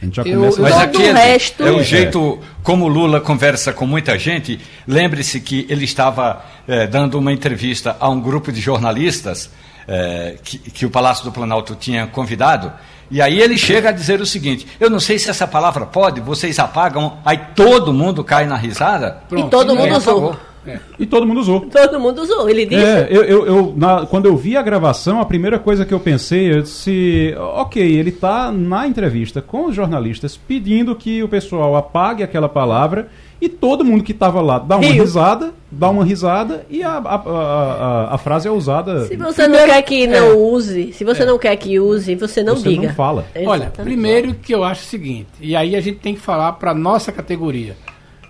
A 0.00 0.04
gente 0.04 0.16
já 0.16 0.22
eu, 0.22 0.40
começa 0.40 0.62
Mas 0.62 0.76
aqui 0.78 1.02
é, 1.02 1.12
resto... 1.12 1.62
é 1.62 1.70
o 1.70 1.82
jeito 1.82 2.40
como 2.62 2.88
Lula 2.88 3.20
conversa 3.20 3.72
com 3.72 3.86
muita 3.86 4.18
gente. 4.18 4.58
Lembre-se 4.86 5.40
que 5.40 5.64
ele 5.68 5.84
estava 5.84 6.44
é, 6.66 6.86
dando 6.86 7.18
uma 7.18 7.32
entrevista 7.32 7.96
a 8.00 8.08
um 8.08 8.20
grupo 8.20 8.50
de 8.50 8.60
jornalistas 8.60 9.50
é, 9.86 10.36
que, 10.42 10.58
que 10.58 10.86
o 10.86 10.90
Palácio 10.90 11.24
do 11.24 11.30
Planalto 11.30 11.76
tinha 11.76 12.06
convidado. 12.06 12.72
E 13.10 13.20
aí 13.20 13.40
ele 13.40 13.58
chega 13.58 13.90
a 13.90 13.92
dizer 13.92 14.20
o 14.20 14.26
seguinte: 14.26 14.66
eu 14.80 14.88
não 14.88 14.98
sei 14.98 15.18
se 15.18 15.28
essa 15.28 15.46
palavra 15.46 15.84
pode, 15.86 16.20
vocês 16.20 16.58
apagam, 16.58 17.18
aí 17.24 17.38
todo 17.54 17.92
mundo 17.92 18.24
cai 18.24 18.46
na 18.46 18.56
risada. 18.56 19.22
Pronto, 19.28 19.46
e 19.46 19.50
todo 19.50 19.76
mundo 19.76 19.96
usou. 19.96 20.36
É. 20.66 20.78
E 20.98 21.06
todo 21.06 21.26
mundo 21.26 21.40
usou. 21.40 21.60
Todo 21.62 21.98
mundo 21.98 22.22
usou, 22.22 22.48
ele 22.48 22.64
disse. 22.64 22.84
É, 22.84 23.08
eu, 23.10 23.24
eu, 23.24 23.46
eu 23.46 23.74
na, 23.76 24.06
quando 24.06 24.26
eu 24.26 24.36
vi 24.36 24.56
a 24.56 24.62
gravação, 24.62 25.20
a 25.20 25.24
primeira 25.24 25.58
coisa 25.58 25.84
que 25.84 25.92
eu 25.92 25.98
pensei, 25.98 26.52
eu 26.52 26.62
disse, 26.62 27.34
ok, 27.36 27.82
ele 27.82 28.10
está 28.10 28.52
na 28.52 28.86
entrevista 28.86 29.42
com 29.42 29.66
os 29.66 29.74
jornalistas 29.74 30.36
pedindo 30.36 30.94
que 30.94 31.22
o 31.22 31.28
pessoal 31.28 31.74
apague 31.76 32.22
aquela 32.22 32.48
palavra 32.48 33.08
e 33.40 33.48
todo 33.48 33.84
mundo 33.84 34.04
que 34.04 34.12
estava 34.12 34.40
lá 34.40 34.60
dá 34.60 34.76
uma 34.76 34.86
Rio. 34.86 35.02
risada, 35.02 35.52
dá 35.68 35.90
uma 35.90 36.04
risada 36.04 36.64
e 36.70 36.80
a, 36.80 36.92
a, 36.92 37.14
a, 37.16 38.14
a, 38.14 38.18
frase 38.18 38.46
é 38.46 38.50
usada. 38.52 39.06
Se 39.06 39.16
você 39.16 39.42
primeiro, 39.42 39.66
não 39.66 39.74
quer 39.74 39.82
que 39.82 40.06
não 40.06 40.16
é, 40.16 40.32
use, 40.32 40.92
se 40.92 41.04
você 41.04 41.22
é, 41.24 41.26
não 41.26 41.38
quer 41.40 41.56
que 41.56 41.80
use, 41.80 42.14
você 42.14 42.40
não 42.44 42.54
você 42.54 42.68
diga. 42.68 42.86
Não 42.86 42.94
fala. 42.94 43.26
Olha, 43.44 43.66
primeiro 43.66 44.32
que 44.34 44.54
eu 44.54 44.62
acho 44.62 44.82
o 44.82 44.86
seguinte, 44.86 45.26
e 45.40 45.56
aí 45.56 45.74
a 45.74 45.80
gente 45.80 45.98
tem 45.98 46.14
que 46.14 46.20
falar 46.20 46.52
para 46.52 46.72
nossa 46.72 47.10
categoria. 47.10 47.76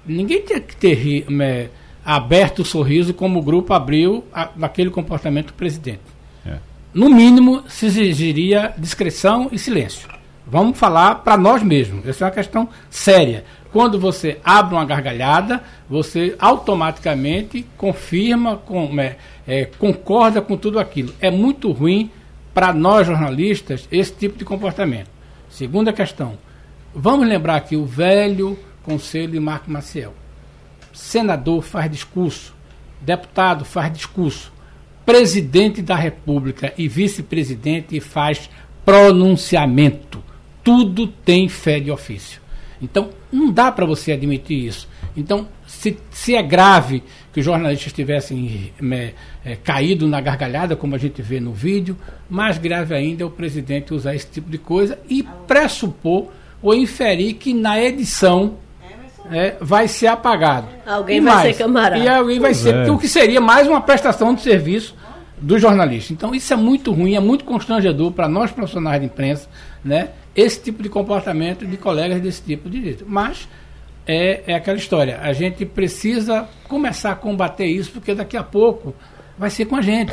Ninguém 0.06 0.40
tem 0.40 0.60
que 0.60 0.74
ter 0.74 1.26
é, 1.42 1.68
aberto 2.04 2.60
o 2.60 2.64
sorriso 2.64 3.14
como 3.14 3.38
o 3.38 3.42
grupo 3.42 3.72
abriu 3.72 4.24
a, 4.32 4.48
naquele 4.56 4.90
comportamento 4.90 5.48
do 5.48 5.52
presidente. 5.54 6.00
É. 6.46 6.56
No 6.92 7.08
mínimo, 7.08 7.62
se 7.68 7.86
exigiria 7.86 8.74
discrição 8.76 9.48
e 9.52 9.58
silêncio. 9.58 10.08
Vamos 10.46 10.78
falar 10.78 11.16
para 11.16 11.36
nós 11.36 11.62
mesmos. 11.62 12.06
Essa 12.06 12.24
é 12.24 12.26
uma 12.26 12.34
questão 12.34 12.68
séria. 12.90 13.44
Quando 13.72 13.98
você 13.98 14.38
abre 14.44 14.74
uma 14.74 14.84
gargalhada, 14.84 15.62
você 15.88 16.36
automaticamente 16.38 17.64
confirma, 17.78 18.56
com, 18.56 19.00
é, 19.00 19.16
é, 19.46 19.64
concorda 19.78 20.42
com 20.42 20.56
tudo 20.56 20.78
aquilo. 20.78 21.14
É 21.20 21.30
muito 21.30 21.72
ruim 21.72 22.10
para 22.52 22.72
nós 22.72 23.06
jornalistas 23.06 23.88
esse 23.90 24.12
tipo 24.12 24.38
de 24.38 24.44
comportamento. 24.44 25.08
Segunda 25.48 25.92
questão. 25.92 26.36
Vamos 26.94 27.26
lembrar 27.26 27.56
aqui 27.56 27.76
o 27.76 27.86
velho 27.86 28.58
conselho 28.82 29.32
de 29.32 29.40
Marco 29.40 29.70
Maciel. 29.70 30.12
Senador 30.92 31.62
faz 31.62 31.90
discurso, 31.90 32.54
deputado 33.00 33.64
faz 33.64 33.92
discurso, 33.92 34.52
presidente 35.04 35.82
da 35.82 35.96
República 35.96 36.72
e 36.76 36.88
vice-presidente 36.88 37.98
faz 38.00 38.48
pronunciamento. 38.84 40.22
Tudo 40.62 41.06
tem 41.06 41.48
fé 41.48 41.80
de 41.80 41.90
ofício. 41.90 42.40
Então, 42.80 43.10
não 43.30 43.50
dá 43.50 43.70
para 43.70 43.86
você 43.86 44.12
admitir 44.12 44.66
isso. 44.66 44.88
Então, 45.16 45.48
se, 45.66 45.96
se 46.10 46.34
é 46.34 46.42
grave 46.42 47.02
que 47.32 47.40
os 47.40 47.44
jornalistas 47.44 47.92
tivessem 47.92 48.72
é, 48.92 49.12
é, 49.44 49.56
caído 49.56 50.08
na 50.08 50.20
gargalhada, 50.20 50.74
como 50.74 50.94
a 50.94 50.98
gente 50.98 51.22
vê 51.22 51.38
no 51.38 51.52
vídeo, 51.52 51.96
mais 52.28 52.58
grave 52.58 52.94
ainda 52.94 53.22
é 53.22 53.26
o 53.26 53.30
presidente 53.30 53.94
usar 53.94 54.14
esse 54.14 54.26
tipo 54.26 54.50
de 54.50 54.58
coisa 54.58 54.98
e 55.08 55.22
pressupor 55.46 56.28
ou 56.60 56.74
inferir 56.74 57.34
que 57.34 57.52
na 57.54 57.80
edição 57.80 58.58
é, 59.32 59.56
vai 59.60 59.88
ser 59.88 60.08
apagado. 60.08 60.68
Alguém 60.86 61.18
e 61.18 61.20
vai 61.20 61.34
mais, 61.34 61.56
ser 61.56 61.62
camarada. 61.62 62.02
E 62.02 62.08
alguém 62.08 62.38
vai 62.38 62.54
ser, 62.54 62.74
é. 62.74 62.90
o 62.90 62.98
que 62.98 63.08
seria 63.08 63.40
mais 63.40 63.66
uma 63.66 63.80
prestação 63.80 64.34
de 64.34 64.42
serviço 64.42 64.94
do 65.40 65.58
jornalista. 65.58 66.12
Então 66.12 66.34
isso 66.34 66.52
é 66.52 66.56
muito 66.56 66.92
ruim, 66.92 67.14
é 67.14 67.20
muito 67.20 67.44
constrangedor 67.44 68.12
para 68.12 68.28
nós 68.28 68.50
profissionais 68.50 69.00
de 69.00 69.06
imprensa, 69.06 69.48
né? 69.84 70.10
Esse 70.34 70.62
tipo 70.62 70.82
de 70.82 70.88
comportamento 70.88 71.66
de 71.66 71.76
colegas 71.76 72.20
desse 72.20 72.42
tipo 72.42 72.70
de 72.70 72.82
jeito. 72.82 73.04
Mas 73.06 73.48
é, 74.06 74.42
é 74.46 74.54
aquela 74.54 74.78
história. 74.78 75.18
A 75.22 75.32
gente 75.32 75.64
precisa 75.66 76.48
começar 76.68 77.12
a 77.12 77.16
combater 77.16 77.66
isso, 77.66 77.90
porque 77.90 78.14
daqui 78.14 78.36
a 78.36 78.42
pouco 78.42 78.94
vai 79.38 79.50
ser 79.50 79.66
com 79.66 79.76
a 79.76 79.82
gente. 79.82 80.12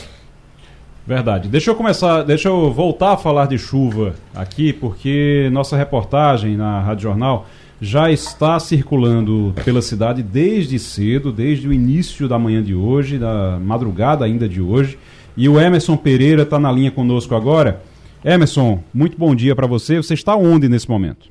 Verdade. 1.05 1.47
Deixa 1.47 1.71
eu 1.71 1.75
começar, 1.75 2.21
deixa 2.23 2.49
eu 2.49 2.71
voltar 2.71 3.13
a 3.13 3.17
falar 3.17 3.47
de 3.47 3.57
chuva 3.57 4.13
aqui, 4.35 4.71
porque 4.71 5.49
nossa 5.51 5.75
reportagem 5.75 6.55
na 6.55 6.81
Rádio 6.81 7.03
Jornal 7.03 7.47
já 7.81 8.11
está 8.11 8.59
circulando 8.59 9.53
pela 9.63 9.81
cidade 9.81 10.21
desde 10.21 10.77
cedo, 10.77 11.31
desde 11.31 11.67
o 11.67 11.73
início 11.73 12.27
da 12.27 12.37
manhã 12.37 12.61
de 12.61 12.75
hoje, 12.75 13.17
da 13.17 13.57
madrugada 13.59 14.25
ainda 14.25 14.49
de 14.49 14.61
hoje. 14.61 14.99
E 15.37 15.47
o 15.47 15.59
Emerson 15.59 15.95
Pereira 15.95 16.43
está 16.43 16.59
na 16.59 16.71
linha 16.71 16.91
conosco 16.91 17.33
agora. 17.35 17.81
Emerson, 18.23 18.83
muito 18.93 19.17
bom 19.17 19.33
dia 19.33 19.55
para 19.55 19.67
você. 19.67 19.97
Você 19.97 20.13
está 20.13 20.35
onde 20.35 20.67
nesse 20.67 20.89
momento? 20.89 21.29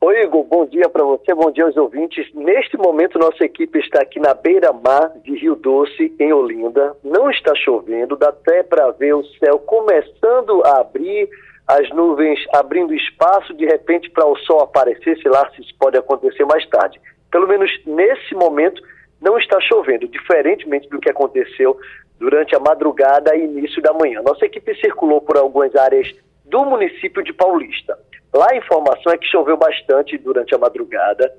Oi, 0.00 0.22
Igor, 0.22 0.44
bom 0.44 0.66
dia 0.66 0.86
para 0.90 1.02
você, 1.02 1.32
bom 1.34 1.50
dia 1.50 1.64
aos 1.64 1.76
ouvintes. 1.78 2.26
Neste 2.34 2.76
momento, 2.76 3.18
nossa 3.18 3.42
equipe 3.42 3.78
está 3.78 4.02
aqui 4.02 4.20
na 4.20 4.34
beira-mar 4.34 5.12
de 5.24 5.34
Rio 5.38 5.54
Doce, 5.54 6.12
em 6.18 6.30
Olinda. 6.30 6.94
Não 7.02 7.30
está 7.30 7.54
chovendo, 7.54 8.14
dá 8.14 8.28
até 8.28 8.62
para 8.62 8.90
ver 8.90 9.14
o 9.14 9.24
céu 9.38 9.58
começando 9.60 10.62
a 10.66 10.80
abrir, 10.80 11.26
as 11.66 11.88
nuvens 11.90 12.38
abrindo 12.52 12.94
espaço 12.94 13.54
de 13.54 13.64
repente 13.64 14.10
para 14.10 14.26
o 14.26 14.36
sol 14.38 14.60
aparecer, 14.60 15.18
sei 15.20 15.30
lá 15.30 15.48
se 15.50 15.62
isso 15.62 15.74
pode 15.78 15.96
acontecer 15.96 16.44
mais 16.44 16.66
tarde. 16.68 17.00
Pelo 17.30 17.48
menos 17.48 17.70
nesse 17.86 18.34
momento 18.34 18.82
não 19.20 19.38
está 19.38 19.58
chovendo, 19.60 20.06
diferentemente 20.06 20.88
do 20.88 21.00
que 21.00 21.10
aconteceu 21.10 21.78
durante 22.18 22.54
a 22.54 22.60
madrugada 22.60 23.34
e 23.34 23.44
início 23.44 23.80
da 23.82 23.92
manhã. 23.92 24.22
Nossa 24.22 24.44
equipe 24.44 24.74
circulou 24.76 25.20
por 25.20 25.36
algumas 25.36 25.74
áreas 25.74 26.14
do 26.44 26.64
município 26.64 27.22
de 27.22 27.32
Paulista. 27.32 27.98
Lá 28.32 28.48
a 28.50 28.56
informação 28.56 29.12
é 29.12 29.16
que 29.16 29.26
choveu 29.26 29.56
bastante 29.56 30.18
durante 30.18 30.54
a 30.54 30.58
madrugada. 30.58 31.32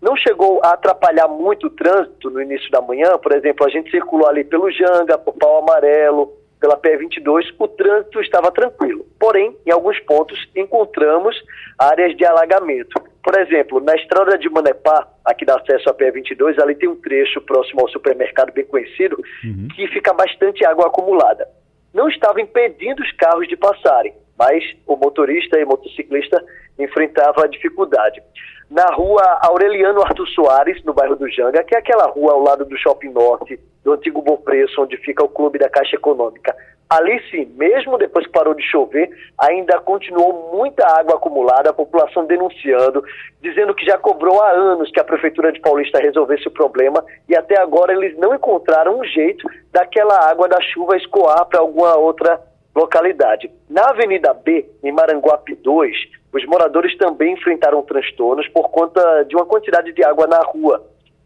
Não 0.00 0.16
chegou 0.16 0.60
a 0.62 0.74
atrapalhar 0.74 1.26
muito 1.26 1.66
o 1.66 1.70
trânsito 1.70 2.30
no 2.30 2.40
início 2.40 2.70
da 2.70 2.80
manhã, 2.80 3.18
por 3.18 3.34
exemplo, 3.34 3.66
a 3.66 3.70
gente 3.70 3.90
circulou 3.90 4.28
ali 4.28 4.44
pelo 4.44 4.70
Janga, 4.70 5.18
por 5.18 5.34
Pau 5.34 5.58
Amarelo, 5.58 6.32
pela 6.64 6.78
P22, 6.78 7.54
o 7.58 7.68
trânsito 7.68 8.22
estava 8.22 8.50
tranquilo. 8.50 9.04
Porém, 9.20 9.54
em 9.66 9.70
alguns 9.70 10.00
pontos 10.00 10.48
encontramos 10.56 11.36
áreas 11.78 12.16
de 12.16 12.24
alagamento. 12.24 12.98
Por 13.22 13.38
exemplo, 13.38 13.80
na 13.80 13.94
estrada 13.94 14.38
de 14.38 14.48
Manepá, 14.48 15.06
aqui 15.26 15.44
dá 15.44 15.56
acesso 15.56 15.90
à 15.90 15.94
P22, 15.94 16.58
ali 16.58 16.74
tem 16.74 16.88
um 16.88 16.96
trecho 16.96 17.42
próximo 17.42 17.82
ao 17.82 17.88
supermercado 17.90 18.50
bem 18.54 18.64
conhecido, 18.64 19.22
uhum. 19.44 19.68
que 19.76 19.86
fica 19.88 20.14
bastante 20.14 20.64
água 20.64 20.86
acumulada. 20.86 21.46
Não 21.92 22.08
estava 22.08 22.40
impedindo 22.40 23.02
os 23.02 23.12
carros 23.12 23.46
de 23.46 23.58
passarem, 23.58 24.14
mas 24.38 24.64
o 24.86 24.96
motorista 24.96 25.60
e 25.60 25.66
motociclista 25.66 26.42
enfrentava 26.78 27.44
a 27.44 27.46
dificuldade. 27.46 28.22
Na 28.70 28.86
rua 28.86 29.22
Aureliano 29.42 30.02
Arthur 30.02 30.26
Soares, 30.28 30.82
no 30.84 30.94
bairro 30.94 31.16
do 31.16 31.30
Janga, 31.30 31.62
que 31.62 31.74
é 31.74 31.78
aquela 31.78 32.06
rua 32.06 32.32
ao 32.32 32.42
lado 32.42 32.64
do 32.64 32.76
Shopping 32.76 33.10
Norte, 33.10 33.60
do 33.84 33.92
antigo 33.92 34.22
Bom 34.22 34.36
Preço, 34.36 34.82
onde 34.82 34.96
fica 34.96 35.22
o 35.22 35.28
clube 35.28 35.58
da 35.58 35.68
Caixa 35.68 35.96
Econômica. 35.96 36.56
Ali 36.88 37.20
sim, 37.30 37.46
mesmo 37.56 37.98
depois 37.98 38.26
que 38.26 38.32
parou 38.32 38.54
de 38.54 38.62
chover, 38.62 39.10
ainda 39.38 39.80
continuou 39.80 40.52
muita 40.54 40.86
água 40.98 41.16
acumulada, 41.16 41.70
a 41.70 41.74
população 41.74 42.26
denunciando, 42.26 43.02
dizendo 43.40 43.74
que 43.74 43.84
já 43.84 43.98
cobrou 43.98 44.40
há 44.40 44.50
anos 44.50 44.90
que 44.90 45.00
a 45.00 45.04
Prefeitura 45.04 45.50
de 45.50 45.60
Paulista 45.60 45.98
resolvesse 45.98 46.46
o 46.46 46.52
problema 46.52 47.04
e 47.28 47.36
até 47.36 47.58
agora 47.58 47.92
eles 47.92 48.16
não 48.18 48.34
encontraram 48.34 49.00
um 49.00 49.04
jeito 49.04 49.48
daquela 49.72 50.30
água 50.30 50.46
da 50.46 50.60
chuva 50.60 50.96
escoar 50.96 51.46
para 51.46 51.60
alguma 51.60 51.96
outra 51.96 52.40
localidade. 52.74 53.50
Na 53.68 53.90
Avenida 53.90 54.34
B, 54.34 54.68
em 54.82 54.92
Maranguape 54.92 55.54
2, 55.54 55.96
os 56.32 56.44
moradores 56.46 56.96
também 56.98 57.34
enfrentaram 57.34 57.82
transtornos 57.82 58.48
por 58.48 58.70
conta 58.70 59.22
de 59.24 59.36
uma 59.36 59.46
quantidade 59.46 59.92
de 59.92 60.04
água 60.04 60.26
na 60.26 60.40
rua 60.40 60.84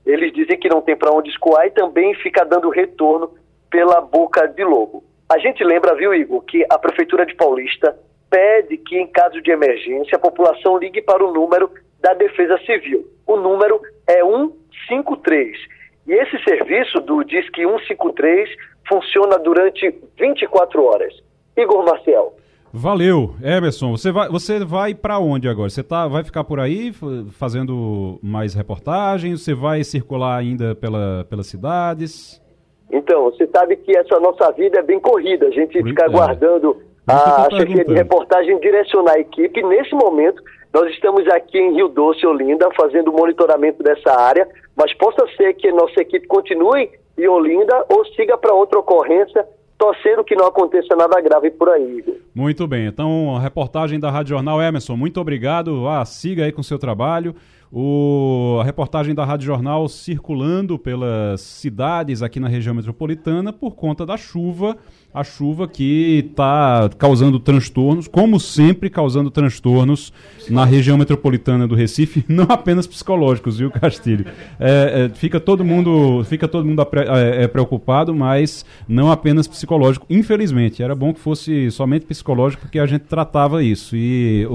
eles 0.09 0.33
dizem 0.33 0.59
que 0.59 0.71
não 0.71 0.81
tem 0.81 0.97
para 0.97 1.13
onde 1.13 1.29
escoar 1.29 1.67
e 1.67 1.71
também 1.71 2.15
fica 2.15 2.43
dando 2.43 2.71
retorno 2.71 3.31
pela 3.71 4.01
boca 4.01 4.47
de 4.49 4.65
lobo. 4.65 5.05
A 5.29 5.39
gente 5.39 5.63
lembra, 5.63 5.95
viu, 5.95 6.15
Igor, 6.15 6.41
que 6.45 6.65
a 6.71 6.79
Prefeitura 6.79 7.27
de 7.27 7.35
Paulista 7.35 7.95
pede 8.31 8.79
que, 8.79 8.97
em 8.97 9.07
caso 9.07 9.43
de 9.43 9.51
emergência, 9.51 10.17
a 10.17 10.19
população 10.19 10.79
ligue 10.79 11.03
para 11.03 11.23
o 11.23 11.31
número 11.31 11.71
da 12.01 12.15
Defesa 12.15 12.59
Civil. 12.65 13.07
O 13.27 13.37
número 13.37 13.79
é 14.09 14.25
153. 14.25 15.59
E 16.07 16.13
esse 16.15 16.43
serviço 16.43 17.01
do 17.01 17.23
Disque 17.23 17.63
153 17.63 18.49
funciona 18.89 19.39
durante 19.39 19.95
24 20.19 20.83
horas. 20.85 21.15
Igor 21.61 21.85
Marcel, 21.85 22.35
Valeu, 22.73 23.35
Emerson. 23.43 23.93
Você 23.93 24.13
vai, 24.13 24.29
você 24.29 24.63
vai 24.65 24.95
para 24.95 25.19
onde 25.19 25.49
agora? 25.49 25.71
Você 25.71 25.83
tá, 25.83 26.07
vai 26.07 26.23
ficar 26.23 26.45
por 26.45 26.61
aí 26.61 26.93
fazendo 27.33 28.19
mais 28.23 28.55
reportagens? 28.55 29.43
Você 29.43 29.55
vai 29.55 29.83
circular 29.83 30.37
ainda 30.37 30.75
pela, 30.75 31.27
pelas 31.31 31.47
cidades? 31.47 32.43
Então, 32.91 33.25
você 33.25 33.47
sabe 33.47 33.77
que 33.77 33.97
essa 33.97 34.21
nossa 34.21 34.51
vida 34.53 34.79
é 34.79 34.83
bem 34.83 35.01
corrida. 35.01 35.47
A 35.47 35.51
gente 35.51 35.83
fica 35.83 36.03
é. 36.03 36.07
aguardando 36.07 36.77
a, 37.07 37.47
a 37.47 37.51
chefia 37.51 37.85
de 37.85 37.95
reportagem 37.95 38.59
direcionar 38.61 39.15
a 39.15 39.21
equipe. 39.21 39.63
Nesse 39.63 39.95
momento, 39.95 40.43
nós 40.73 40.91
estamos 40.93 41.27
aqui 41.29 41.59
em 41.59 41.75
Rio 41.75 41.89
Doce, 41.89 42.27
Olinda, 42.27 42.69
fazendo 42.77 43.13
monitoramento 43.13 43.83
dessa 43.83 44.13
área, 44.13 44.47
mas 44.77 44.93
possa 44.95 45.27
ser 45.37 45.55
que 45.55 45.69
a 45.69 45.75
nossa 45.75 46.01
equipe 46.01 46.27
continue 46.27 46.91
em 47.17 47.29
Olinda 47.29 47.85
ou 47.89 48.05
siga 48.15 48.37
para 48.37 48.53
outra 48.53 48.79
ocorrência 48.79 49.47
torcendo 49.79 50.25
que 50.25 50.35
não 50.35 50.47
aconteça 50.47 50.95
nada 50.97 51.21
grave 51.21 51.51
por 51.53 51.69
aí. 51.69 52.05
Muito 52.35 52.67
bem, 52.67 52.87
então 52.87 53.37
a 53.37 53.41
reportagem 53.41 53.99
da 53.99 54.11
Rádio 54.11 54.31
Jornal 54.31 54.61
Emerson, 54.61 54.97
muito 54.97 55.21
obrigado, 55.21 55.89
ah, 55.89 56.05
siga 56.05 56.45
aí 56.45 56.53
com 56.53 56.61
o 56.61 56.65
seu 56.65 56.79
trabalho. 56.79 57.35
O, 57.71 58.59
a 58.61 58.65
reportagem 58.65 59.15
da 59.15 59.25
Rádio 59.25 59.47
Jornal 59.47 59.89
circulando 59.89 60.79
pelas 60.79 61.43
cidades 61.43 62.23
aqui 62.23 62.41
na 62.41 62.49
região 62.49 62.75
metropolitana 62.75 63.53
por 63.53 63.77
conta 63.77 64.07
da 64.07 64.17
chuva 64.17 64.77
a 65.13 65.25
chuva 65.25 65.67
que 65.67 66.27
está 66.31 66.91
causando 66.99 67.41
transtornos, 67.41 68.07
como 68.07 68.39
sempre 68.39 68.91
causando 68.91 69.31
transtornos 69.31 70.13
na 70.51 70.65
região 70.65 70.99
metropolitana 70.99 71.67
do 71.67 71.75
Recife, 71.75 72.25
não 72.29 72.47
apenas 72.49 72.87
psicológicos, 72.87 73.59
viu, 73.59 73.71
Castilho? 73.71 74.27
É, 74.61 75.07
é, 75.07 75.09
fica 75.15 75.41
todo 75.41 75.65
mundo, 75.65 76.25
fica 76.25 76.47
todo 76.47 76.65
mundo 76.65 76.87
é, 76.93 77.45
é, 77.45 77.49
preocupado, 77.49 78.15
mas 78.15 78.65
não 78.87 79.11
apenas 79.11 79.49
psicológico. 79.49 80.07
Infelizmente, 80.11 80.83
era 80.83 80.95
bom 80.95 81.13
que 81.13 81.21
fosse 81.21 81.71
somente 81.71 82.05
psicológico, 82.05 82.63
porque 82.63 82.79
a 82.79 82.87
gente 82.87 83.03
tratava 83.03 83.63
isso. 83.63 83.97
E 83.97 84.47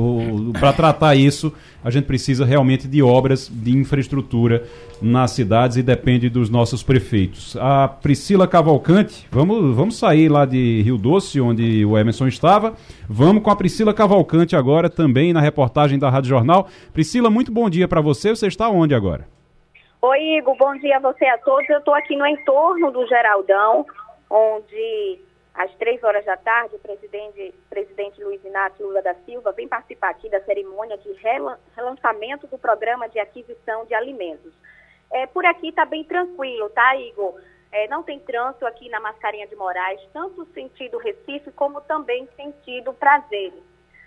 para 0.60 0.72
tratar 0.72 1.15
isso, 1.15 1.51
a 1.83 1.89
gente 1.89 2.05
precisa 2.05 2.45
realmente 2.45 2.88
de 2.88 3.01
obras 3.01 3.51
de 3.51 3.75
infraestrutura 3.75 4.63
nas 5.01 5.31
cidades 5.31 5.77
e 5.77 5.83
depende 5.83 6.29
dos 6.29 6.50
nossos 6.50 6.81
prefeitos. 6.81 7.57
A 7.57 7.88
Priscila 7.88 8.48
Cavalcante, 8.48 9.27
vamos, 9.29 9.75
vamos 9.75 9.98
sair 9.98 10.29
lá 10.29 10.42
de 10.45 10.81
Rio 10.81 10.97
Doce, 10.97 11.39
onde 11.39 11.85
o 11.85 11.97
Emerson 11.97 12.27
estava. 12.27 12.73
Vamos 13.09 13.43
com 13.43 13.50
a 13.51 13.55
Priscila 13.55 13.93
Cavalcante 13.93 14.55
agora, 14.55 14.89
também 14.89 15.33
na 15.33 15.41
reportagem 15.41 16.00
da 16.00 16.09
Rádio 16.09 16.29
Jornal. 16.29 16.67
Priscila, 16.91 17.29
muito 17.29 17.51
bom 17.51 17.69
dia 17.69 17.88
para 17.88 18.01
você. 18.01 18.29
Você 18.29 18.47
está 18.47 18.69
onde 18.69 18.93
agora? 18.93 19.27
Oi, 20.01 20.38
Igor. 20.38 20.57
Bom 20.57 20.75
dia 20.79 20.97
a 20.97 21.00
você 21.00 21.25
a 21.25 21.38
todos. 21.38 21.69
Eu 21.69 21.79
estou 21.79 21.93
aqui 21.93 22.15
no 22.15 22.27
entorno 22.27 22.91
do 22.91 23.07
Geraldão, 23.07 23.85
onde 24.29 25.19
às 25.53 25.73
três 25.75 26.03
horas 26.03 26.25
da 26.25 26.35
tarde, 26.35 26.75
o 26.75 26.79
presidente, 26.79 27.53
presidente 27.69 28.23
Luiz 28.23 28.43
Inácio 28.43 28.85
Lula 28.85 29.01
da 29.01 29.13
Silva 29.25 29.51
vem 29.51 29.67
participar 29.67 30.09
aqui 30.09 30.29
da 30.29 30.41
cerimônia 30.41 30.97
de 30.97 31.09
relançamento 31.75 32.47
do 32.47 32.57
programa 32.57 33.07
de 33.07 33.19
aquisição 33.19 33.85
de 33.85 33.93
alimentos. 33.93 34.51
É, 35.12 35.27
por 35.27 35.45
aqui 35.45 35.69
está 35.69 35.85
bem 35.85 36.03
tranquilo, 36.03 36.69
tá, 36.71 36.95
Igor? 36.97 37.35
É, 37.73 37.87
não 37.87 38.03
tem 38.03 38.19
trânsito 38.19 38.67
aqui 38.67 38.87
na 38.87 38.99
Mascarinha 38.99 39.47
de 39.47 39.55
Moraes, 39.55 39.99
tanto 40.13 40.45
sentido 40.53 40.99
Recife 40.99 41.51
como 41.51 41.81
também 41.81 42.29
sentido 42.35 42.93
Prazeres. 42.93 43.63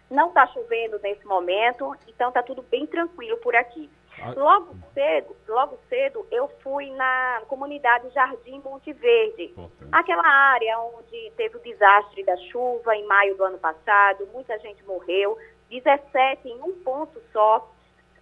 Não 0.09 0.29
está 0.29 0.47
chovendo 0.47 1.01
nesse 1.01 1.27
momento, 1.27 1.93
então 2.07 2.29
está 2.29 2.45
tudo 2.45 2.63
bem 2.63 2.87
tranquilo 2.87 3.37
por 3.39 3.57
aqui. 3.57 3.91
Ah. 4.23 4.33
Logo 4.37 4.77
cedo, 4.95 5.37
logo 5.49 5.77
cedo, 5.89 6.25
eu 6.31 6.49
fui 6.63 6.91
na 6.93 7.43
comunidade 7.49 8.09
Jardim 8.11 8.61
Monte 8.61 8.93
Verde, 8.93 9.53
aquela 9.91 10.27
área 10.27 10.79
onde 10.79 11.33
teve 11.37 11.57
o 11.57 11.61
desastre 11.61 12.23
da 12.23 12.37
chuva 12.37 12.95
em 12.95 13.05
maio 13.05 13.37
do 13.37 13.43
ano 13.43 13.59
passado, 13.59 14.29
muita 14.33 14.57
gente 14.61 14.83
morreu, 14.85 15.37
17 15.69 16.49
em 16.49 16.63
um 16.63 16.73
ponto 16.85 17.21
só 17.33 17.69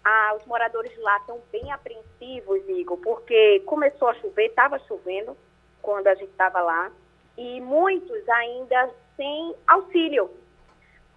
ah, 0.05 0.35
os 0.37 0.45
moradores 0.45 0.97
lá 0.99 1.17
estão 1.17 1.41
bem 1.51 1.73
apreensivos, 1.73 2.61
Igor, 2.69 2.99
porque 2.99 3.61
começou 3.61 4.09
a 4.09 4.15
chover, 4.15 4.47
estava 4.47 4.79
chovendo 4.81 5.37
quando 5.81 6.07
a 6.09 6.15
gente 6.15 6.31
estava 6.31 6.61
lá, 6.61 6.91
e 7.39 7.61
muitos 7.61 8.29
ainda 8.29 8.91
sem 9.17 9.55
auxílio. 9.67 10.31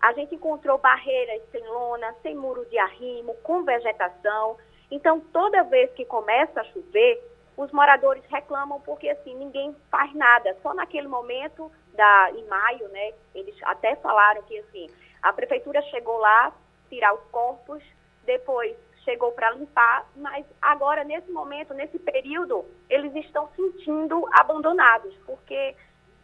A 0.02 0.14
gente 0.14 0.36
encontrou 0.36 0.78
barreiras 0.78 1.42
sem 1.52 1.66
lona, 1.68 2.16
sem 2.22 2.36
muro 2.36 2.66
de 2.66 2.78
arrimo, 2.78 3.34
com 3.44 3.64
vegetação. 3.64 4.58
Então, 4.90 5.20
toda 5.20 5.64
vez 5.64 5.92
que 5.94 6.06
começa 6.06 6.62
a 6.62 6.64
chover, 6.66 7.22
os 7.58 7.72
moradores 7.72 8.24
reclamam 8.30 8.80
porque 8.82 9.10
assim 9.10 9.36
ninguém 9.36 9.76
faz 9.90 10.14
nada. 10.14 10.56
Só 10.62 10.74
naquele 10.74 11.08
momento 11.08 11.72
da 11.94 12.32
em 12.32 12.46
maio, 12.46 12.88
né? 12.90 13.14
Eles 13.34 13.56
até 13.64 13.96
falaram 13.96 14.44
que 14.44 14.60
assim 14.60 14.88
a 15.24 15.34
prefeitura 15.34 15.82
chegou 15.84 16.20
lá 16.20 16.54
tirar 16.88 17.14
os 17.16 17.24
corpos 17.32 17.84
depois 18.28 18.76
chegou 19.04 19.32
para 19.32 19.52
limpar, 19.52 20.06
mas 20.18 20.46
agora, 20.62 21.04
nesse 21.06 21.32
momento, 21.32 21.74
nesse 21.74 21.98
período, 21.98 22.66
eles 22.90 23.16
estão 23.16 23.50
sentindo 23.56 24.28
abandonados, 24.34 25.16
porque 25.26 25.74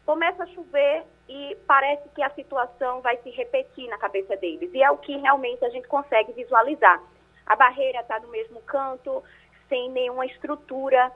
começa 0.05 0.43
a 0.43 0.47
chover 0.47 1.03
e 1.29 1.57
parece 1.65 2.07
que 2.09 2.21
a 2.21 2.29
situação 2.31 2.99
vai 2.99 3.15
se 3.23 3.29
repetir 3.29 3.87
na 3.87 3.97
cabeça 3.97 4.35
deles. 4.35 4.69
E 4.73 4.83
é 4.83 4.91
o 4.91 4.97
que 4.97 5.15
realmente 5.15 5.63
a 5.63 5.69
gente 5.69 5.87
consegue 5.87 6.33
visualizar. 6.33 7.01
A 7.45 7.55
barreira 7.55 8.01
está 8.01 8.19
no 8.19 8.27
mesmo 8.27 8.61
canto, 8.63 9.23
sem 9.69 9.89
nenhuma 9.89 10.25
estrutura. 10.25 11.09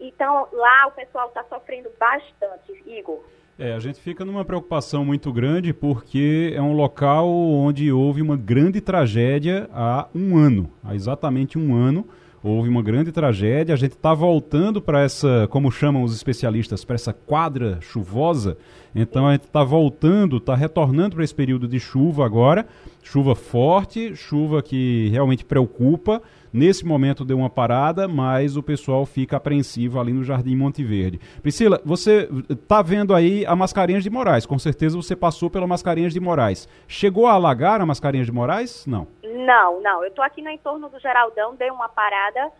Então, 0.00 0.48
lá 0.50 0.86
o 0.86 0.92
pessoal 0.92 1.28
está 1.28 1.44
sofrendo 1.44 1.92
bastante, 1.98 2.72
Igor. 2.86 3.22
É, 3.58 3.74
a 3.74 3.78
gente 3.78 4.00
fica 4.00 4.24
numa 4.24 4.44
preocupação 4.44 5.04
muito 5.04 5.32
grande 5.32 5.72
porque 5.72 6.52
é 6.54 6.62
um 6.62 6.72
local 6.72 7.28
onde 7.28 7.92
houve 7.92 8.22
uma 8.22 8.36
grande 8.36 8.80
tragédia 8.80 9.68
há 9.72 10.08
um 10.14 10.36
ano, 10.38 10.70
há 10.82 10.94
exatamente 10.94 11.58
um 11.58 11.74
ano. 11.74 12.06
Houve 12.42 12.68
uma 12.68 12.82
grande 12.82 13.12
tragédia. 13.12 13.72
A 13.72 13.78
gente 13.78 13.92
está 13.92 14.12
voltando 14.12 14.82
para 14.82 15.00
essa, 15.02 15.46
como 15.48 15.70
chamam 15.70 16.02
os 16.02 16.12
especialistas, 16.12 16.84
para 16.84 16.96
essa 16.96 17.12
quadra 17.12 17.78
chuvosa. 17.80 18.56
Então 18.94 19.26
a 19.26 19.32
gente 19.32 19.44
está 19.44 19.64
voltando, 19.64 20.36
está 20.36 20.54
retornando 20.54 21.16
para 21.16 21.24
esse 21.24 21.34
período 21.34 21.66
de 21.66 21.80
chuva 21.80 22.24
agora. 22.24 22.66
Chuva 23.02 23.34
forte, 23.34 24.14
chuva 24.14 24.62
que 24.62 25.08
realmente 25.08 25.44
preocupa. 25.44 26.22
Nesse 26.52 26.84
momento 26.84 27.24
deu 27.24 27.38
uma 27.38 27.48
parada, 27.48 28.06
mas 28.06 28.56
o 28.56 28.62
pessoal 28.62 29.06
fica 29.06 29.38
apreensivo 29.38 29.98
ali 29.98 30.12
no 30.12 30.22
Jardim 30.22 30.54
Monte 30.54 30.84
Verde. 30.84 31.18
Priscila, 31.40 31.80
você 31.82 32.28
está 32.50 32.82
vendo 32.82 33.14
aí 33.14 33.46
a 33.46 33.56
Mascarenhas 33.56 34.02
de 34.02 34.10
Moraes. 34.10 34.44
Com 34.44 34.58
certeza 34.58 34.96
você 34.96 35.16
passou 35.16 35.48
pela 35.48 35.66
Mascarenhas 35.66 36.12
de 36.12 36.20
Moraes. 36.20 36.68
Chegou 36.86 37.26
a 37.26 37.32
alagar 37.32 37.80
a 37.80 37.86
Mascarenhas 37.86 38.26
de 38.26 38.32
Moraes? 38.32 38.86
Não. 38.86 39.08
Não, 39.24 39.80
não. 39.80 40.02
Eu 40.02 40.08
estou 40.08 40.22
aqui 40.22 40.42
no 40.42 40.50
entorno 40.50 40.90
do 40.90 41.00
Geraldão, 41.00 41.56
dei 41.56 41.70
uma 41.70 41.88
parada, 41.88 42.52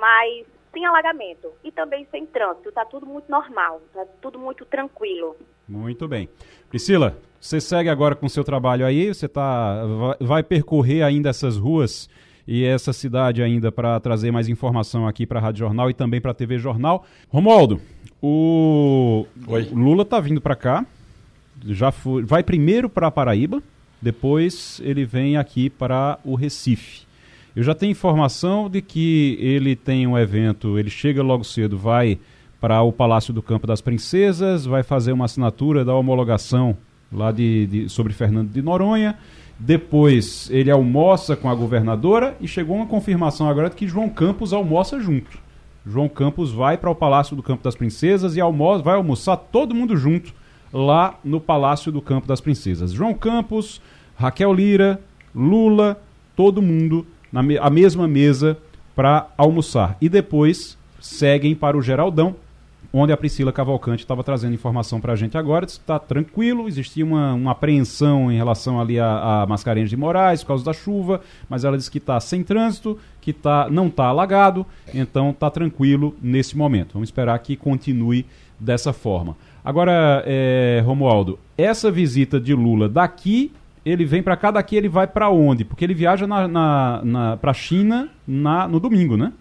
mas 0.00 0.44
sem 0.72 0.84
alagamento 0.84 1.52
e 1.62 1.70
também 1.70 2.06
sem 2.10 2.26
trânsito. 2.26 2.68
Está 2.68 2.84
tudo 2.84 3.06
muito 3.06 3.30
normal, 3.30 3.80
está 3.86 4.04
tudo 4.20 4.38
muito 4.38 4.64
tranquilo. 4.64 5.36
Muito 5.68 6.08
bem. 6.08 6.28
Priscila, 6.70 7.18
você 7.40 7.60
segue 7.60 7.88
agora 7.88 8.14
com 8.14 8.26
o 8.26 8.30
seu 8.30 8.42
trabalho 8.42 8.86
aí, 8.86 9.08
você 9.08 9.28
tá, 9.28 9.82
vai 10.20 10.42
percorrer 10.42 11.02
ainda 11.02 11.28
essas 11.28 11.56
ruas 11.56 12.08
e 12.46 12.64
essa 12.64 12.92
cidade 12.92 13.42
ainda 13.42 13.70
para 13.70 14.00
trazer 14.00 14.30
mais 14.30 14.48
informação 14.48 15.06
aqui 15.06 15.26
para 15.26 15.38
a 15.38 15.42
Rádio 15.42 15.60
Jornal 15.60 15.90
e 15.90 15.94
também 15.94 16.20
para 16.20 16.30
a 16.30 16.34
TV 16.34 16.58
Jornal. 16.58 17.04
Romualdo, 17.28 17.80
o 18.22 19.26
Oi. 19.46 19.68
Lula 19.70 20.04
tá 20.04 20.18
vindo 20.18 20.40
para 20.40 20.56
cá, 20.56 20.86
já 21.66 21.92
foi, 21.92 22.22
vai 22.22 22.42
primeiro 22.42 22.88
para 22.88 23.10
Paraíba, 23.10 23.62
depois 24.00 24.80
ele 24.82 25.04
vem 25.04 25.36
aqui 25.36 25.68
para 25.68 26.18
o 26.24 26.34
Recife. 26.34 27.06
Eu 27.54 27.62
já 27.62 27.74
tenho 27.74 27.90
informação 27.90 28.70
de 28.70 28.80
que 28.80 29.36
ele 29.40 29.76
tem 29.76 30.06
um 30.06 30.16
evento, 30.16 30.78
ele 30.78 30.90
chega 30.90 31.22
logo 31.22 31.44
cedo, 31.44 31.76
vai 31.76 32.18
para 32.60 32.82
o 32.82 32.92
Palácio 32.92 33.32
do 33.32 33.42
Campo 33.42 33.66
das 33.66 33.80
Princesas, 33.80 34.66
vai 34.66 34.82
fazer 34.82 35.12
uma 35.12 35.26
assinatura 35.26 35.84
da 35.84 35.94
homologação 35.94 36.76
lá 37.12 37.30
de, 37.30 37.66
de 37.66 37.88
sobre 37.88 38.12
Fernando 38.12 38.50
de 38.50 38.60
Noronha 38.60 39.16
depois 39.58 40.48
ele 40.52 40.70
almoça 40.70 41.34
com 41.34 41.50
a 41.50 41.54
governadora 41.54 42.36
e 42.40 42.46
chegou 42.46 42.76
uma 42.76 42.86
confirmação 42.86 43.48
agora 43.48 43.68
de 43.68 43.74
que 43.74 43.88
João 43.88 44.08
Campos 44.08 44.52
almoça 44.52 45.00
junto. 45.00 45.38
João 45.84 46.08
Campos 46.08 46.52
vai 46.52 46.76
para 46.76 46.90
o 46.90 46.94
Palácio 46.94 47.34
do 47.34 47.42
Campo 47.42 47.64
das 47.64 47.74
Princesas 47.74 48.36
e 48.36 48.40
almoça, 48.40 48.84
vai 48.84 48.94
almoçar 48.94 49.36
todo 49.36 49.74
mundo 49.74 49.96
junto 49.96 50.32
lá 50.72 51.18
no 51.24 51.40
Palácio 51.40 51.90
do 51.90 52.00
Campo 52.00 52.28
das 52.28 52.40
Princesas. 52.40 52.92
João 52.92 53.14
Campos, 53.14 53.82
Raquel 54.16 54.52
Lira, 54.52 55.00
Lula, 55.34 56.00
todo 56.36 56.62
mundo 56.62 57.04
na 57.32 57.42
me 57.42 57.58
a 57.58 57.68
mesma 57.68 58.06
mesa 58.06 58.56
para 58.94 59.28
almoçar. 59.36 59.96
E 60.00 60.08
depois 60.08 60.78
seguem 61.00 61.54
para 61.54 61.76
o 61.76 61.82
Geraldão, 61.82 62.36
onde 62.92 63.12
a 63.12 63.16
Priscila 63.16 63.52
Cavalcante 63.52 64.02
estava 64.02 64.24
trazendo 64.24 64.54
informação 64.54 65.00
para 65.00 65.12
a 65.12 65.16
gente 65.16 65.36
agora, 65.36 65.64
está 65.64 65.98
tranquilo, 65.98 66.66
existia 66.66 67.04
uma, 67.04 67.34
uma 67.34 67.50
apreensão 67.52 68.32
em 68.32 68.36
relação 68.36 68.80
ali 68.80 68.98
a, 68.98 69.42
a 69.42 69.46
Mascarenhas 69.46 69.90
de 69.90 69.96
Moraes 69.96 70.42
por 70.42 70.48
causa 70.48 70.64
da 70.64 70.72
chuva, 70.72 71.20
mas 71.48 71.64
ela 71.64 71.76
disse 71.76 71.90
que 71.90 71.98
está 71.98 72.18
sem 72.18 72.42
trânsito, 72.42 72.98
que 73.20 73.32
tá, 73.32 73.68
não 73.70 73.88
está 73.88 74.06
alagado, 74.06 74.64
então 74.94 75.30
está 75.30 75.50
tranquilo 75.50 76.14
nesse 76.22 76.56
momento. 76.56 76.94
Vamos 76.94 77.08
esperar 77.08 77.38
que 77.40 77.56
continue 77.56 78.24
dessa 78.58 78.92
forma. 78.92 79.36
Agora, 79.64 80.22
é, 80.26 80.82
Romualdo, 80.84 81.38
essa 81.56 81.90
visita 81.90 82.40
de 82.40 82.54
Lula 82.54 82.88
daqui, 82.88 83.52
ele 83.84 84.04
vem 84.04 84.22
para 84.22 84.36
cá, 84.36 84.50
daqui 84.50 84.76
ele 84.76 84.88
vai 84.88 85.06
para 85.06 85.28
onde? 85.28 85.64
Porque 85.64 85.84
ele 85.84 85.94
viaja 85.94 86.26
na, 86.26 86.48
na, 86.48 87.00
na 87.04 87.36
para 87.36 87.50
a 87.50 87.54
China 87.54 88.08
na, 88.26 88.66
no 88.66 88.80
domingo, 88.80 89.16
né? 89.16 89.32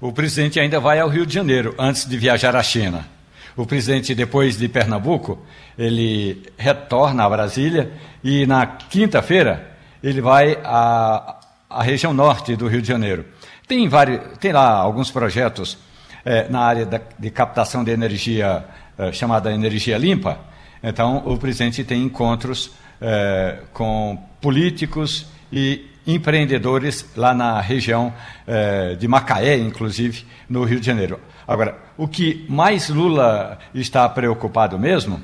O 0.00 0.12
presidente 0.12 0.58
ainda 0.58 0.80
vai 0.80 0.98
ao 0.98 1.10
Rio 1.10 1.26
de 1.26 1.34
Janeiro 1.34 1.74
antes 1.78 2.06
de 2.06 2.16
viajar 2.16 2.56
à 2.56 2.62
China. 2.62 3.06
O 3.54 3.66
presidente, 3.66 4.14
depois 4.14 4.56
de 4.56 4.66
Pernambuco, 4.66 5.38
ele 5.78 6.42
retorna 6.56 7.24
a 7.24 7.28
Brasília 7.28 7.92
e 8.24 8.46
na 8.46 8.64
quinta-feira 8.66 9.76
ele 10.02 10.22
vai 10.22 10.58
à, 10.64 11.38
à, 11.68 11.82
região 11.82 12.14
norte 12.14 12.56
do 12.56 12.66
Rio 12.66 12.80
de 12.80 12.88
Janeiro. 12.88 13.26
Tem, 13.68 13.86
vários, 13.88 14.38
tem 14.38 14.52
lá 14.52 14.70
alguns 14.70 15.10
projetos 15.10 15.76
é, 16.24 16.48
na 16.48 16.60
área 16.60 16.86
da, 16.86 16.98
de 17.18 17.30
captação 17.30 17.84
de 17.84 17.90
energia 17.90 18.64
é, 18.96 19.12
chamada 19.12 19.52
energia 19.52 19.98
limpa. 19.98 20.40
Então, 20.82 21.22
o 21.26 21.36
presidente 21.36 21.84
tem 21.84 22.02
encontros 22.02 22.70
é, 23.02 23.58
com 23.74 24.18
políticos 24.40 25.26
e 25.52 25.89
empreendedores 26.14 27.04
lá 27.16 27.34
na 27.34 27.60
região 27.60 28.12
eh, 28.46 28.96
de 28.98 29.06
Macaé, 29.08 29.56
inclusive, 29.58 30.24
no 30.48 30.64
Rio 30.64 30.80
de 30.80 30.86
Janeiro. 30.86 31.20
Agora, 31.46 31.76
o 31.96 32.06
que 32.06 32.44
mais 32.48 32.88
Lula 32.88 33.58
está 33.74 34.08
preocupado 34.08 34.78
mesmo 34.78 35.20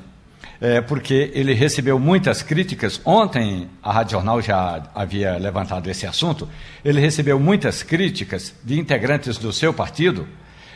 é 0.59 0.81
porque 0.81 1.31
ele 1.33 1.53
recebeu 1.53 1.99
muitas 1.99 2.41
críticas. 2.41 2.99
Ontem, 3.05 3.69
a 3.81 3.91
Rádio 3.91 4.13
Jornal 4.13 4.41
já 4.41 4.83
havia 4.93 5.37
levantado 5.37 5.89
esse 5.89 6.07
assunto. 6.07 6.49
Ele 6.83 6.99
recebeu 6.99 7.39
muitas 7.39 7.83
críticas 7.83 8.53
de 8.63 8.79
integrantes 8.79 9.37
do 9.37 9.53
seu 9.53 9.73
partido 9.73 10.27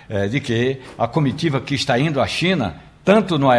é, 0.08 0.28
de 0.28 0.39
que 0.39 0.80
a 0.97 1.08
comitiva 1.08 1.60
que 1.60 1.74
está 1.74 1.97
indo 1.97 2.21
à 2.21 2.28
China 2.28 2.76
tanto 3.04 3.39
no, 3.39 3.50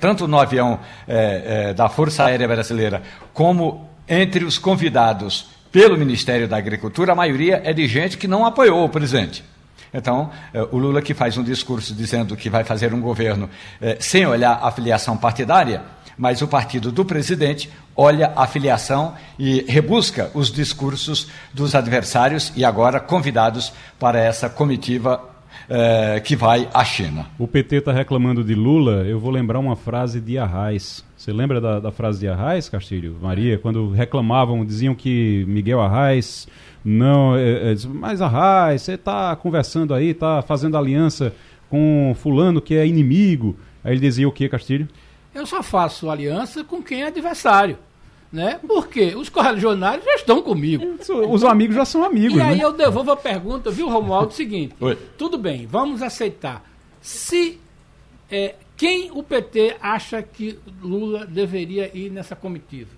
tanto 0.00 0.26
no 0.26 0.38
avião 0.38 0.80
é, 1.06 1.68
é, 1.70 1.74
da 1.74 1.88
Força 1.88 2.24
Aérea 2.24 2.48
Brasileira, 2.48 3.02
como 3.34 3.90
entre 4.08 4.44
os 4.44 4.58
convidados 4.58 5.50
pelo 5.72 5.96
Ministério 5.96 6.46
da 6.46 6.58
Agricultura, 6.58 7.12
a 7.12 7.16
maioria 7.16 7.62
é 7.64 7.72
de 7.72 7.88
gente 7.88 8.18
que 8.18 8.28
não 8.28 8.44
apoiou 8.44 8.84
o 8.84 8.88
presidente. 8.90 9.42
Então, 9.92 10.30
é, 10.52 10.62
o 10.70 10.78
Lula 10.78 11.00
que 11.02 11.14
faz 11.14 11.36
um 11.38 11.42
discurso 11.42 11.94
dizendo 11.94 12.36
que 12.36 12.50
vai 12.50 12.62
fazer 12.62 12.92
um 12.92 13.00
governo 13.00 13.48
é, 13.80 13.96
sem 13.98 14.26
olhar 14.26 14.60
a 14.62 14.70
filiação 14.70 15.16
partidária, 15.16 15.82
mas 16.16 16.42
o 16.42 16.48
partido 16.48 16.92
do 16.92 17.04
presidente 17.04 17.70
olha 17.96 18.32
a 18.36 18.46
filiação 18.46 19.14
e 19.38 19.62
rebusca 19.62 20.30
os 20.34 20.52
discursos 20.52 21.28
dos 21.52 21.74
adversários 21.74 22.52
e 22.54 22.64
agora 22.64 23.00
convidados 23.00 23.72
para 23.98 24.20
essa 24.20 24.48
comitiva 24.48 25.31
é, 25.68 26.20
que 26.20 26.36
vai 26.36 26.68
à 26.72 26.84
China. 26.84 27.26
O 27.38 27.46
PT 27.46 27.76
está 27.76 27.92
reclamando 27.92 28.42
de 28.44 28.54
Lula, 28.54 29.04
eu 29.04 29.18
vou 29.18 29.30
lembrar 29.30 29.58
uma 29.58 29.76
frase 29.76 30.20
de 30.20 30.38
Arraes. 30.38 31.04
Você 31.16 31.32
lembra 31.32 31.60
da, 31.60 31.80
da 31.80 31.92
frase 31.92 32.20
de 32.20 32.28
Arraes, 32.28 32.68
Castilho? 32.68 33.16
Maria, 33.20 33.58
quando 33.58 33.90
reclamavam, 33.90 34.64
diziam 34.64 34.94
que 34.94 35.44
Miguel 35.46 35.80
Arraes 35.80 36.48
não. 36.84 37.36
É, 37.36 37.72
é, 37.72 37.74
mas 37.88 38.20
Arraes, 38.20 38.82
você 38.82 38.94
está 38.94 39.34
conversando 39.36 39.94
aí, 39.94 40.08
está 40.08 40.42
fazendo 40.42 40.76
aliança 40.76 41.34
com 41.70 42.14
Fulano 42.18 42.60
que 42.60 42.74
é 42.74 42.86
inimigo. 42.86 43.56
Aí 43.84 43.92
ele 43.92 44.00
dizia 44.00 44.28
o 44.28 44.32
que, 44.32 44.48
Castilho? 44.48 44.88
Eu 45.34 45.46
só 45.46 45.62
faço 45.62 46.10
aliança 46.10 46.62
com 46.62 46.82
quem 46.82 47.02
é 47.02 47.06
adversário 47.06 47.78
né? 48.32 48.58
Porque 48.66 49.14
os 49.14 49.28
correligionários 49.28 50.04
já 50.04 50.14
estão 50.14 50.40
comigo. 50.40 50.96
Os 51.28 51.44
amigos 51.44 51.76
já 51.76 51.84
são 51.84 52.02
amigos. 52.02 52.38
E 52.38 52.40
aí 52.40 52.58
né? 52.58 52.64
eu 52.64 52.72
devolvo 52.72 53.10
a 53.10 53.16
pergunta, 53.16 53.70
viu, 53.70 53.88
Romualdo? 53.88 54.32
Seguinte: 54.32 54.74
Oi. 54.80 54.96
tudo 55.18 55.36
bem, 55.36 55.66
vamos 55.66 56.00
aceitar. 56.00 56.64
Se 57.00 57.60
é, 58.30 58.54
quem 58.76 59.10
o 59.12 59.22
PT 59.22 59.76
acha 59.80 60.22
que 60.22 60.58
Lula 60.80 61.26
deveria 61.26 61.94
ir 61.96 62.10
nessa 62.10 62.34
comitiva? 62.34 62.90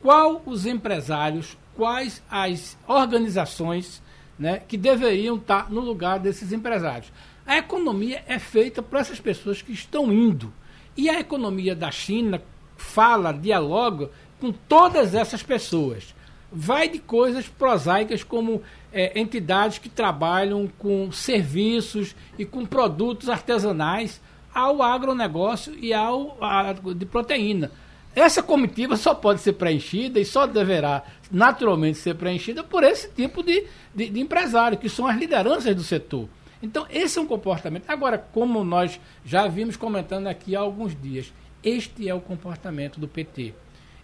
Qual 0.00 0.42
os 0.46 0.64
empresários, 0.64 1.58
quais 1.76 2.22
as 2.30 2.78
organizações 2.88 4.02
né, 4.38 4.62
que 4.66 4.78
deveriam 4.78 5.36
estar 5.36 5.70
no 5.70 5.80
lugar 5.80 6.18
desses 6.18 6.52
empresários? 6.52 7.12
A 7.46 7.58
economia 7.58 8.24
é 8.26 8.38
feita 8.38 8.82
por 8.82 8.98
essas 8.98 9.20
pessoas 9.20 9.60
que 9.60 9.72
estão 9.72 10.10
indo. 10.10 10.50
E 10.96 11.10
a 11.10 11.20
economia 11.20 11.74
da 11.74 11.90
China 11.90 12.42
fala, 12.76 13.32
dialoga 13.32 14.10
com 14.40 14.50
todas 14.50 15.14
essas 15.14 15.42
pessoas. 15.42 16.14
Vai 16.50 16.88
de 16.88 16.98
coisas 16.98 17.46
prosaicas 17.46 18.24
como 18.24 18.62
é, 18.92 19.18
entidades 19.20 19.78
que 19.78 19.88
trabalham 19.88 20.68
com 20.78 21.12
serviços 21.12 22.16
e 22.38 22.44
com 22.44 22.66
produtos 22.66 23.28
artesanais 23.28 24.20
ao 24.52 24.82
agronegócio 24.82 25.74
e 25.78 25.92
ao 25.92 26.36
a, 26.40 26.72
de 26.72 27.06
proteína. 27.06 27.70
Essa 28.14 28.42
comitiva 28.42 28.96
só 28.96 29.14
pode 29.14 29.40
ser 29.40 29.52
preenchida 29.52 30.18
e 30.18 30.24
só 30.24 30.44
deverá 30.46 31.04
naturalmente 31.30 31.98
ser 31.98 32.16
preenchida 32.16 32.64
por 32.64 32.82
esse 32.82 33.08
tipo 33.10 33.42
de, 33.42 33.64
de, 33.94 34.08
de 34.08 34.20
empresário, 34.20 34.76
que 34.76 34.88
são 34.88 35.06
as 35.06 35.16
lideranças 35.16 35.76
do 35.76 35.84
setor. 35.84 36.28
Então, 36.60 36.86
esse 36.90 37.18
é 37.18 37.22
um 37.22 37.26
comportamento. 37.26 37.84
Agora, 37.88 38.18
como 38.18 38.64
nós 38.64 39.00
já 39.24 39.46
vimos 39.46 39.76
comentando 39.76 40.26
aqui 40.26 40.56
há 40.56 40.60
alguns 40.60 41.00
dias, 41.00 41.32
este 41.62 42.08
é 42.08 42.14
o 42.14 42.20
comportamento 42.20 42.98
do 42.98 43.06
PT. 43.06 43.54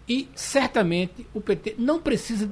E 0.08 0.28
certamente 0.34 1.26
o 1.34 1.40
PT 1.40 1.74
não 1.78 2.00
precisa, 2.00 2.48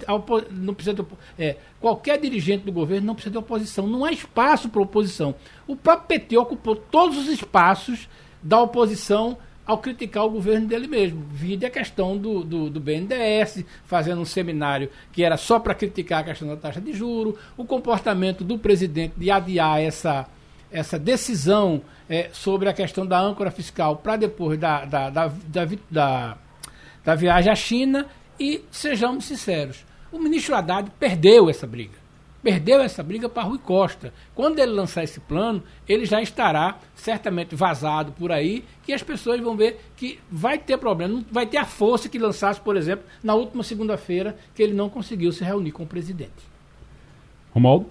não 0.51 0.75
precisa 0.75 0.95
de, 0.95 1.05
é, 1.39 1.57
qualquer 1.81 2.19
dirigente 2.21 2.65
do 2.65 2.73
governo 2.73 3.07
não 3.07 3.15
precisa 3.15 3.33
de 3.33 3.39
oposição. 3.39 3.87
Não 3.87 4.05
há 4.05 4.11
espaço 4.11 4.69
para 4.69 4.83
oposição. 4.83 5.35
O 5.67 5.77
próprio 5.77 6.09
PT 6.09 6.37
ocupou 6.37 6.75
todos 6.75 7.17
os 7.17 7.29
espaços 7.29 8.09
da 8.43 8.61
oposição 8.61 9.39
ao 9.67 9.79
criticar 9.79 10.25
o 10.25 10.31
governo 10.31 10.67
dele 10.67 10.87
mesmo. 10.87 11.25
Vide 11.31 11.65
a 11.65 11.71
questão 11.71 12.17
do, 12.17 12.45
do, 12.45 12.69
do 12.69 12.81
BNDES, 12.81 13.65
fazendo 13.85 14.21
um 14.21 14.25
seminário 14.25 14.91
que 15.13 15.23
era 15.23 15.37
só 15.37 15.59
para 15.59 15.75
criticar 15.75 16.21
a 16.21 16.25
questão 16.25 16.49
da 16.49 16.57
taxa 16.57 16.81
de 16.81 16.93
juro, 16.93 17.39
o 17.57 17.65
comportamento 17.65 18.45
do 18.45 18.59
presidente 18.59 19.15
de 19.17 19.31
adiar 19.31 19.81
essa, 19.81 20.27
essa 20.71 20.99
decisão 20.99 21.83
é, 22.09 22.29
sobre 22.33 22.69
a 22.69 22.73
questão 22.73 23.07
da 23.07 23.19
âncora 23.19 23.51
fiscal 23.51 23.97
para 23.97 24.17
depois 24.17 24.59
da, 24.59 24.85
da, 24.85 25.09
da, 25.09 25.29
da, 25.29 25.69
da 25.91 26.39
da 27.05 27.15
viagem 27.15 27.53
à 27.53 27.55
China 27.55 28.07
e, 28.39 28.65
sejamos 28.71 29.25
sinceros, 29.25 29.85
o 30.11 30.19
ministro 30.19 30.55
Haddad 30.55 30.91
perdeu 30.99 31.51
essa 31.51 31.67
briga. 31.67 32.05
Perdeu 32.43 32.83
essa 32.83 33.03
briga 33.03 33.27
para 33.27 33.43
Rui 33.45 33.59
Costa. 33.59 34.13
Quando 34.35 34.59
ele 34.59 34.73
lançar 34.73 35.03
esse 35.03 35.19
plano, 35.19 35.63
ele 35.89 36.05
já 36.05 36.21
estará 36.21 36.77
certamente 36.95 37.55
vazado 37.55 38.13
por 38.13 38.31
aí, 38.31 38.63
que 38.85 38.93
as 38.93 39.03
pessoas 39.03 39.41
vão 39.41 39.57
ver 39.57 39.81
que 39.97 40.21
vai 40.31 40.59
ter 40.59 40.77
problema, 40.77 41.15
não 41.15 41.25
vai 41.33 41.47
ter 41.47 41.57
a 41.57 41.65
força 41.65 42.07
que 42.07 42.19
lançasse, 42.19 42.61
por 42.61 42.77
exemplo, 42.77 43.07
na 43.23 43.35
última 43.35 43.63
segunda-feira, 43.63 44.37
que 44.55 44.63
ele 44.63 44.75
não 44.75 44.91
conseguiu 44.91 45.33
se 45.33 45.43
reunir 45.43 45.73
com 45.73 45.85
o 45.85 45.87
presidente. 45.87 46.33
Romualdo? 47.53 47.87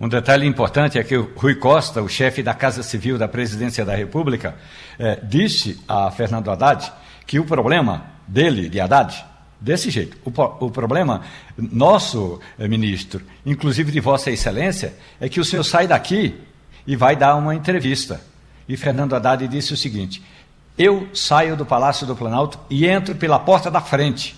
Um 0.00 0.08
detalhe 0.08 0.46
importante 0.46 0.96
é 0.96 1.02
que 1.02 1.16
o 1.16 1.32
Rui 1.34 1.56
Costa, 1.56 2.00
o 2.00 2.08
chefe 2.08 2.40
da 2.40 2.54
Casa 2.54 2.84
Civil 2.84 3.18
da 3.18 3.26
Presidência 3.26 3.84
da 3.84 3.96
República, 3.96 4.56
eh, 4.96 5.18
disse 5.24 5.80
a 5.88 6.08
Fernando 6.12 6.48
Haddad 6.52 6.92
que 7.26 7.40
o 7.40 7.44
problema 7.44 8.17
dele, 8.28 8.68
de 8.68 8.78
Haddad, 8.78 9.24
desse 9.60 9.90
jeito. 9.90 10.16
O, 10.24 10.66
o 10.66 10.70
problema 10.70 11.22
nosso, 11.56 12.38
eh, 12.58 12.68
ministro, 12.68 13.22
inclusive 13.44 13.90
de 13.90 13.98
Vossa 13.98 14.30
Excelência, 14.30 14.94
é 15.20 15.28
que 15.28 15.40
o 15.40 15.44
senhor 15.44 15.64
sai 15.64 15.88
daqui 15.88 16.34
e 16.86 16.94
vai 16.94 17.16
dar 17.16 17.34
uma 17.34 17.54
entrevista. 17.54 18.20
E 18.68 18.76
Fernando 18.76 19.14
Haddad 19.14 19.48
disse 19.48 19.72
o 19.72 19.76
seguinte: 19.76 20.22
eu 20.78 21.08
saio 21.12 21.56
do 21.56 21.66
Palácio 21.66 22.06
do 22.06 22.14
Planalto 22.14 22.56
e 22.70 22.86
entro 22.86 23.16
pela 23.16 23.38
porta 23.40 23.68
da 23.68 23.80
frente 23.80 24.36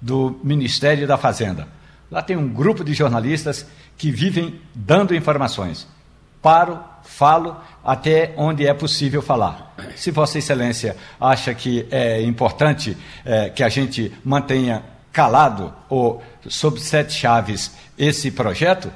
do 0.00 0.38
Ministério 0.44 1.06
da 1.06 1.18
Fazenda. 1.18 1.66
Lá 2.08 2.22
tem 2.22 2.36
um 2.36 2.48
grupo 2.48 2.84
de 2.84 2.94
jornalistas 2.94 3.66
que 3.98 4.10
vivem 4.10 4.60
dando 4.72 5.16
informações. 5.16 5.88
Paro, 6.42 6.78
falo 7.02 7.56
até 7.84 8.32
onde 8.36 8.66
é 8.66 8.72
possível 8.72 9.20
falar. 9.20 9.74
Se 9.96 10.10
Vossa 10.10 10.38
Excelência 10.38 10.96
acha 11.20 11.54
que 11.54 11.86
é 11.90 12.22
importante 12.22 12.96
é, 13.24 13.50
que 13.50 13.62
a 13.62 13.68
gente 13.68 14.12
mantenha 14.24 14.82
calado 15.12 15.72
ou 15.88 16.22
sob 16.48 16.80
sete 16.80 17.12
chaves 17.12 17.72
esse 17.98 18.30
projeto, 18.30 18.90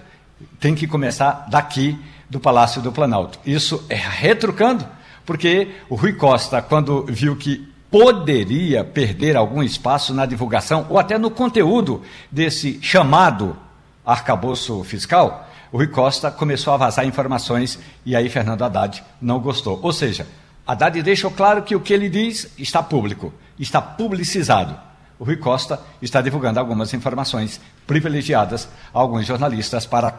tem 0.60 0.74
que 0.74 0.86
começar 0.86 1.46
daqui 1.50 1.98
do 2.30 2.40
Palácio 2.40 2.80
do 2.80 2.92
Planalto. 2.92 3.38
Isso 3.44 3.84
é 3.88 3.96
retrucando, 3.96 4.86
porque 5.26 5.68
o 5.88 5.94
Rui 5.94 6.14
Costa, 6.14 6.62
quando 6.62 7.04
viu 7.06 7.36
que 7.36 7.68
poderia 7.90 8.82
perder 8.82 9.36
algum 9.36 9.62
espaço 9.62 10.12
na 10.12 10.26
divulgação 10.26 10.86
ou 10.88 10.98
até 10.98 11.16
no 11.18 11.30
conteúdo 11.30 12.02
desse 12.30 12.80
chamado 12.82 13.56
arcabouço 14.04 14.82
fiscal, 14.82 15.48
o 15.74 15.76
Rui 15.76 15.88
Costa 15.88 16.30
começou 16.30 16.72
a 16.72 16.76
vazar 16.76 17.04
informações 17.04 17.80
e 18.06 18.14
aí 18.14 18.28
Fernando 18.28 18.62
Haddad 18.62 19.02
não 19.20 19.40
gostou. 19.40 19.80
Ou 19.82 19.92
seja, 19.92 20.24
Haddad 20.64 21.02
deixou 21.02 21.32
claro 21.32 21.64
que 21.64 21.74
o 21.74 21.80
que 21.80 21.92
ele 21.92 22.08
diz 22.08 22.48
está 22.56 22.80
público, 22.80 23.34
está 23.58 23.82
publicizado. 23.82 24.78
O 25.18 25.24
Rui 25.24 25.34
Costa 25.36 25.80
está 26.00 26.22
divulgando 26.22 26.60
algumas 26.60 26.94
informações 26.94 27.60
privilegiadas 27.88 28.68
a 28.94 29.00
alguns 29.00 29.26
jornalistas 29.26 29.84
para, 29.84 30.14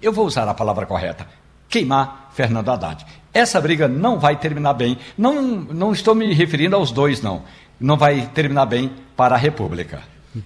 eu 0.00 0.10
vou 0.10 0.24
usar 0.24 0.48
a 0.48 0.54
palavra 0.54 0.86
correta, 0.86 1.26
queimar 1.68 2.30
Fernando 2.32 2.70
Haddad. 2.70 3.04
Essa 3.34 3.60
briga 3.60 3.88
não 3.88 4.18
vai 4.18 4.36
terminar 4.36 4.72
bem. 4.72 4.96
Não, 5.18 5.42
não 5.42 5.92
estou 5.92 6.14
me 6.14 6.32
referindo 6.32 6.76
aos 6.76 6.90
dois, 6.90 7.20
não. 7.20 7.42
Não 7.78 7.98
vai 7.98 8.26
terminar 8.28 8.64
bem 8.64 8.90
para 9.14 9.34
a 9.34 9.38
República. 9.38 10.02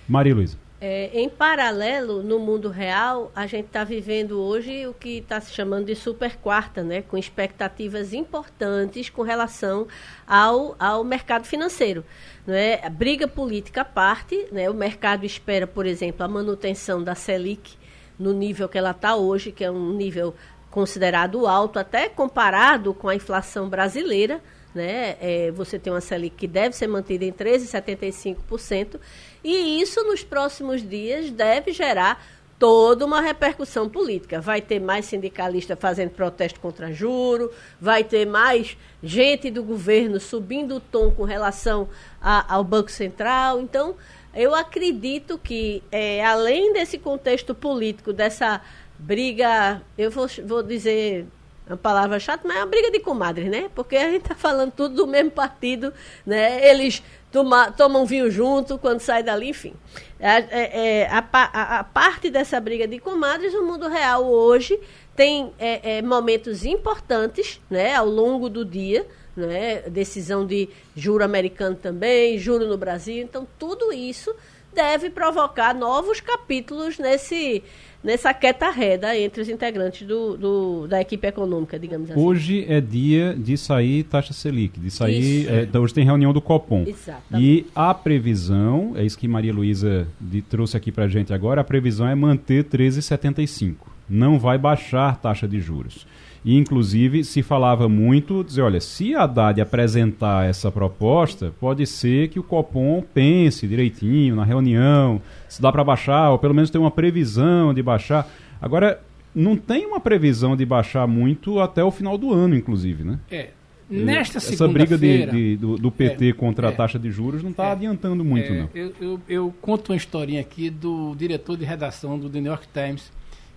Maria 0.09 0.35
Luísa. 0.35 0.62
É, 0.85 1.11
em 1.14 1.29
paralelo, 1.29 2.25
no 2.25 2.40
mundo 2.40 2.68
real, 2.68 3.31
a 3.37 3.47
gente 3.47 3.66
está 3.66 3.85
vivendo 3.85 4.40
hoje 4.40 4.85
o 4.85 4.92
que 4.92 5.18
está 5.18 5.40
se 5.40 5.53
chamando 5.53 5.87
de 5.87 5.95
super 5.95 6.35
quarta, 6.38 6.83
né? 6.83 7.03
com 7.03 7.16
expectativas 7.16 8.12
importantes 8.12 9.09
com 9.09 9.23
relação 9.23 9.87
ao, 10.27 10.75
ao 10.81 11.05
mercado 11.05 11.47
financeiro. 11.47 12.05
Né? 12.45 12.81
A 12.83 12.90
briga 12.90 13.29
política 13.29 13.83
à 13.83 13.85
parte, 13.85 14.49
né? 14.51 14.68
o 14.68 14.75
mercado 14.75 15.25
espera, 15.25 15.68
por 15.68 15.87
exemplo, 15.87 16.25
a 16.25 16.29
manutenção 16.29 17.01
da 17.01 17.14
Selic 17.14 17.77
no 18.18 18.33
nível 18.33 18.68
que 18.68 18.77
ela 18.77 18.90
está 18.90 19.14
hoje, 19.14 19.53
que 19.53 19.62
é 19.62 19.71
um 19.71 19.92
nível 19.92 20.35
considerado 20.68 21.47
alto, 21.47 21.79
até 21.79 22.09
comparado 22.09 22.92
com 22.92 23.09
a 23.09 23.14
inflação 23.14 23.68
brasileira. 23.68 24.40
né? 24.75 25.16
É, 25.21 25.53
você 25.53 25.79
tem 25.79 25.92
uma 25.92 26.01
Selic 26.01 26.35
que 26.35 26.49
deve 26.49 26.75
ser 26.75 26.88
mantida 26.88 27.25
em 27.25 27.33
13,75%, 27.33 28.99
e 29.44 29.81
isso 29.81 30.02
nos 30.05 30.22
próximos 30.22 30.87
dias 30.87 31.31
deve 31.31 31.72
gerar 31.72 32.24
toda 32.59 33.05
uma 33.05 33.20
repercussão 33.20 33.88
política. 33.88 34.40
Vai 34.40 34.61
ter 34.61 34.81
mais 34.81 35.07
sindicalista 35.07 35.74
fazendo 35.74 36.11
protesto 36.11 36.61
contra 36.61 36.92
juro, 36.92 37.50
vai 37.81 38.05
ter 38.05 38.24
mais 38.24 38.76
gente 39.02 39.50
do 39.50 39.64
governo 39.64 40.20
subindo 40.20 40.76
o 40.76 40.81
tom 40.81 41.11
com 41.11 41.24
relação 41.24 41.88
a, 42.20 42.55
ao 42.55 42.62
Banco 42.62 42.90
Central. 42.90 43.61
Então, 43.61 43.96
eu 44.33 44.55
acredito 44.55 45.37
que, 45.38 45.83
é, 45.90 46.24
além 46.24 46.72
desse 46.72 46.98
contexto 46.98 47.52
político, 47.52 48.12
dessa 48.12 48.61
briga, 48.96 49.83
eu 49.98 50.09
vou, 50.09 50.28
vou 50.44 50.62
dizer 50.62 51.26
uma 51.66 51.76
palavra 51.76 52.20
chata, 52.20 52.46
mas 52.46 52.57
é 52.57 52.61
uma 52.61 52.66
briga 52.66 52.90
de 52.90 53.00
comadres, 53.00 53.50
né? 53.50 53.70
Porque 53.74 53.96
a 53.96 54.11
gente 54.11 54.22
está 54.22 54.35
falando 54.35 54.72
tudo 54.72 54.94
do 54.94 55.07
mesmo 55.07 55.31
partido, 55.31 55.92
né? 56.24 56.64
Eles 56.68 57.02
toma, 57.33 57.73
tomam 57.73 58.05
vinho 58.05 58.31
junto 58.31 58.79
quando 58.79 59.01
sai 59.01 59.23
dali, 59.23 59.49
enfim. 59.49 59.73
É, 60.21 60.37
é, 60.37 61.01
é, 61.01 61.09
a, 61.09 61.25
a, 61.33 61.79
a, 61.81 61.85
parte 61.85 62.31
dessa 62.31 62.61
briga 62.61 62.87
de 62.87 63.01
comadres, 63.01 63.55
o 63.55 63.64
mundo 63.64 63.88
real 63.88 64.25
hoje 64.25 64.79
tem 65.16 65.53
é, 65.59 65.99
é, 65.99 66.03
momentos 66.03 66.64
importantes, 66.64 67.61
né? 67.68 67.95
Ao 67.95 68.07
longo 68.07 68.49
do 68.49 68.64
dia, 68.64 69.05
né? 69.37 69.81
Decisão 69.88 70.47
de 70.47 70.68
juro 70.95 71.25
americano 71.25 71.75
também, 71.75 72.38
juro 72.38 72.66
no 72.66 72.77
Brasil. 72.77 73.23
Então, 73.23 73.49
tudo 73.59 73.92
isso 73.92 74.33
deve 74.74 75.11
provocar 75.11 75.74
novos 75.74 76.20
capítulos 76.20 76.98
nesse 76.98 77.62
nessa 78.02 78.35
queta 78.35 78.68
reda 78.68 79.16
entre 79.16 79.40
os 79.40 79.48
integrantes 79.48 80.06
do, 80.06 80.37
do, 80.37 80.88
da 80.88 81.00
equipe 81.00 81.26
econômica, 81.26 81.78
digamos 81.78 82.11
assim. 82.11 82.20
Hoje 82.20 82.66
é 82.68 82.80
dia 82.80 83.35
de 83.35 83.56
sair 83.56 84.02
taxa 84.02 84.32
Selic, 84.32 84.80
de 84.80 84.90
sair. 84.90 85.46
É, 85.48 85.78
hoje 85.78 85.94
tem 85.94 86.04
reunião 86.04 86.32
do 86.32 86.40
Copom. 86.40 86.85
Exatamente. 86.87 87.44
E 87.44 87.66
a 87.74 87.94
previsão, 87.94 88.94
é 88.96 89.04
isso 89.04 89.16
que 89.16 89.28
Maria 89.28 89.52
Luísa 89.52 90.08
trouxe 90.48 90.76
aqui 90.76 90.90
para 90.90 91.06
gente 91.06 91.32
agora, 91.32 91.61
a 91.61 91.64
previsão 91.64 92.08
é 92.08 92.14
manter 92.14 92.64
13,75. 92.64 93.76
Não 94.08 94.38
vai 94.38 94.58
baixar 94.58 95.11
a 95.11 95.14
taxa 95.14 95.46
de 95.46 95.61
juros. 95.61 96.06
E, 96.44 96.57
inclusive, 96.57 97.22
se 97.22 97.40
falava 97.40 97.88
muito, 97.88 98.42
dizer, 98.42 98.62
olha, 98.62 98.81
se 98.81 99.14
a 99.14 99.22
Haddad 99.22 99.61
apresentar 99.61 100.48
essa 100.48 100.72
proposta, 100.72 101.52
pode 101.61 101.87
ser 101.87 102.28
que 102.28 102.40
o 102.40 102.42
Copom 102.42 103.02
pense 103.14 103.66
direitinho 103.66 104.35
na 104.35 104.44
reunião, 104.44 105.22
se 105.48 105.62
dá 105.62 105.70
para 105.70 105.85
baixar, 105.85 106.31
ou 106.31 106.38
pelo 106.38 106.55
menos 106.55 106.68
tem 106.68 106.81
uma 106.81 106.90
previsão 106.90 107.72
de 107.72 107.81
baixar. 107.81 108.28
Agora, 108.61 109.00
não 109.35 109.57
tem 109.57 109.87
uma 109.87 110.00
previsão 110.00 110.57
de 110.57 110.66
baixar 110.66 111.07
muito 111.07 111.61
até 111.61 111.83
o 111.85 111.90
final 111.90 112.18
do 112.18 112.33
ano, 112.33 112.57
inclusive, 112.57 113.05
né? 113.05 113.18
É. 113.31 113.50
Nesta 113.88 114.38
Essa 114.38 114.66
briga 114.66 114.96
de, 114.96 115.26
de, 115.26 115.57
do, 115.57 115.76
do, 115.76 115.90
PT 115.90 116.31
é, 116.31 116.33
contra 116.33 116.68
é, 116.68 116.70
a 116.70 116.72
taxa 116.72 116.98
de 116.98 117.11
juros 117.11 117.42
não 117.42 117.50
está 117.50 117.66
é, 117.66 117.72
adiantando 117.72 118.24
muito, 118.24 118.50
é, 118.50 118.59
não. 118.59 118.70
Eu, 118.74 118.94
eu, 118.98 119.20
eu, 119.28 119.55
conto 119.61 119.92
uma 119.92 119.96
historinha 119.96 120.40
aqui 120.40 120.70
do 120.70 121.14
diretor 121.14 121.59
de 121.59 121.64
redação 121.64 122.18
do 122.18 122.31
The 122.31 122.40
New 122.40 122.50
York 122.50 122.68
Times, 122.72 123.12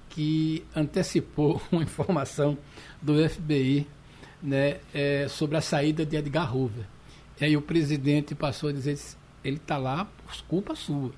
que 0.09 0.63
antecipou 0.75 1.61
uma 1.71 1.83
informação 1.83 2.57
do 3.05 3.29
FBI 3.29 3.87
né, 4.41 4.77
é, 4.93 5.27
sobre 5.29 5.55
a 5.55 5.61
saída 5.61 6.03
de 6.03 6.17
Edgar 6.17 6.55
Hoover. 6.55 6.85
E 7.39 7.45
aí 7.45 7.55
o 7.55 7.61
presidente 7.61 8.33
passou 8.33 8.69
a 8.69 8.73
dizer, 8.73 8.97
ele 9.43 9.57
está 9.57 9.77
lá 9.77 10.05
por 10.05 10.41
culpa 10.47 10.75
sua. 10.75 11.11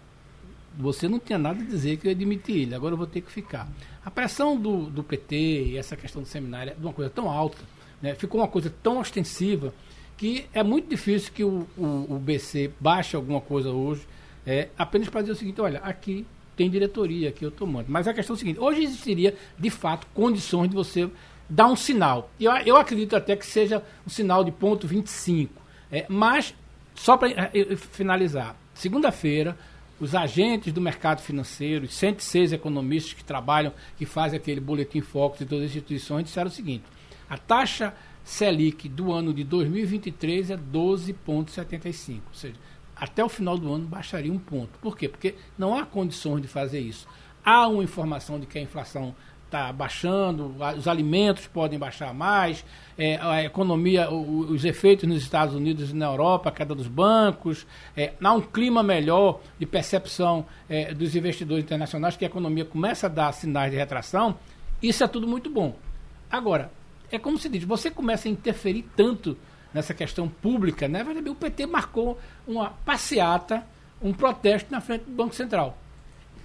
Você 0.77 1.07
não 1.07 1.17
tinha 1.17 1.39
nada 1.39 1.61
a 1.61 1.65
dizer 1.65 1.97
que 1.97 2.07
eu 2.07 2.11
ia 2.11 2.15
demitir 2.15 2.57
ele, 2.57 2.75
agora 2.75 2.93
eu 2.93 2.97
vou 2.97 3.07
ter 3.07 3.21
que 3.21 3.31
ficar. 3.31 3.67
A 4.03 4.11
pressão 4.11 4.59
do, 4.59 4.89
do 4.89 5.01
PT 5.01 5.35
e 5.35 5.77
essa 5.77 5.95
questão 5.95 6.21
do 6.21 6.27
seminário 6.27 6.73
é 6.73 6.75
uma 6.79 6.93
coisa 6.93 7.09
tão 7.09 7.29
alta, 7.29 7.63
né, 8.01 8.13
ficou 8.13 8.41
uma 8.41 8.47
coisa 8.47 8.71
tão 8.83 8.99
ostensiva, 8.99 9.73
que 10.17 10.45
é 10.53 10.61
muito 10.61 10.89
difícil 10.89 11.31
que 11.33 11.43
o, 11.43 11.67
o, 11.77 12.15
o 12.15 12.19
BC 12.19 12.71
baixe 12.79 13.15
alguma 13.15 13.39
coisa 13.39 13.69
hoje, 13.71 14.05
é, 14.45 14.69
apenas 14.77 15.09
para 15.09 15.21
dizer 15.21 15.33
o 15.33 15.35
seguinte, 15.35 15.61
olha, 15.61 15.79
aqui 15.79 16.25
tem 16.57 16.69
diretoria 16.69 17.31
que 17.31 17.45
eu 17.45 17.51
tomando. 17.51 17.85
Mas 17.87 18.07
a 18.07 18.13
questão 18.13 18.33
é 18.33 18.35
a 18.35 18.39
seguinte: 18.39 18.59
hoje 18.59 18.83
existiria, 18.83 19.35
de 19.57 19.69
fato, 19.69 20.07
condições 20.13 20.69
de 20.69 20.75
você 20.75 21.07
dar 21.49 21.67
um 21.67 21.75
sinal. 21.75 22.29
Eu, 22.39 22.51
eu 22.57 22.77
acredito 22.77 23.15
até 23.15 23.35
que 23.35 23.45
seja 23.45 23.83
um 24.05 24.09
sinal 24.09 24.43
de 24.43 24.51
ponto 24.51 24.87
25. 24.87 25.53
É, 25.91 26.05
mas, 26.09 26.53
só 26.95 27.15
para 27.15 27.29
é, 27.29 27.75
finalizar, 27.75 28.55
segunda-feira, 28.73 29.57
os 29.99 30.13
agentes 30.13 30.71
do 30.71 30.81
mercado 30.81 31.21
financeiro, 31.21 31.85
os 31.85 31.93
106 31.95 32.53
economistas 32.53 33.13
que 33.13 33.23
trabalham, 33.23 33.73
que 33.97 34.05
fazem 34.05 34.37
aquele 34.37 34.59
boletim 34.59 35.01
Focus 35.01 35.39
de 35.39 35.45
todas 35.45 35.65
as 35.65 35.71
instituições, 35.71 36.25
disseram 36.25 36.47
o 36.47 36.53
seguinte: 36.53 36.83
a 37.29 37.37
taxa 37.37 37.93
Selic 38.23 38.89
do 38.89 39.11
ano 39.13 39.33
de 39.33 39.43
2023 39.43 40.51
é 40.51 40.57
12,75. 40.57 42.15
Ou 42.27 42.33
seja, 42.33 42.55
até 42.95 43.23
o 43.23 43.29
final 43.29 43.57
do 43.57 43.71
ano 43.73 43.87
baixaria 43.87 44.31
um 44.31 44.37
ponto. 44.37 44.77
Por 44.79 44.97
quê? 44.97 45.07
Porque 45.07 45.35
não 45.57 45.77
há 45.77 45.85
condições 45.85 46.41
de 46.41 46.47
fazer 46.47 46.79
isso. 46.79 47.07
Há 47.43 47.67
uma 47.67 47.83
informação 47.83 48.39
de 48.39 48.45
que 48.45 48.59
a 48.59 48.61
inflação 48.61 49.15
está 49.47 49.71
baixando, 49.73 50.53
os 50.77 50.87
alimentos 50.87 51.47
podem 51.47 51.79
baixar 51.79 52.13
mais, 52.13 52.63
é, 52.97 53.17
a 53.21 53.43
economia, 53.43 54.09
os 54.11 54.63
efeitos 54.63 55.07
nos 55.07 55.23
Estados 55.23 55.55
Unidos 55.55 55.91
e 55.91 55.95
na 55.95 56.05
Europa, 56.05 56.49
a 56.49 56.51
queda 56.51 56.75
dos 56.75 56.87
bancos, 56.87 57.65
é, 57.95 58.13
há 58.21 58.33
um 58.33 58.41
clima 58.41 58.83
melhor 58.83 59.39
de 59.57 59.65
percepção 59.65 60.45
é, 60.69 60.93
dos 60.93 61.15
investidores 61.15 61.63
internacionais, 61.63 62.15
que 62.15 62.25
a 62.25 62.27
economia 62.27 62.65
começa 62.65 63.07
a 63.07 63.09
dar 63.09 63.31
sinais 63.31 63.71
de 63.71 63.77
retração, 63.77 64.37
isso 64.81 65.03
é 65.03 65.07
tudo 65.07 65.27
muito 65.27 65.49
bom. 65.49 65.75
Agora, 66.29 66.69
é 67.11 67.17
como 67.17 67.37
se 67.37 67.47
diz, 67.49 67.63
você 67.63 67.89
começa 67.89 68.27
a 68.27 68.31
interferir 68.31 68.85
tanto 68.95 69.37
nessa 69.73 69.93
questão 69.93 70.27
pública, 70.27 70.87
né? 70.87 71.05
O 71.29 71.35
PT 71.35 71.65
marcou 71.65 72.19
uma 72.45 72.69
passeata, 72.69 73.65
um 74.01 74.13
protesto 74.13 74.71
na 74.71 74.81
frente 74.81 75.05
do 75.05 75.11
Banco 75.11 75.33
Central. 75.33 75.77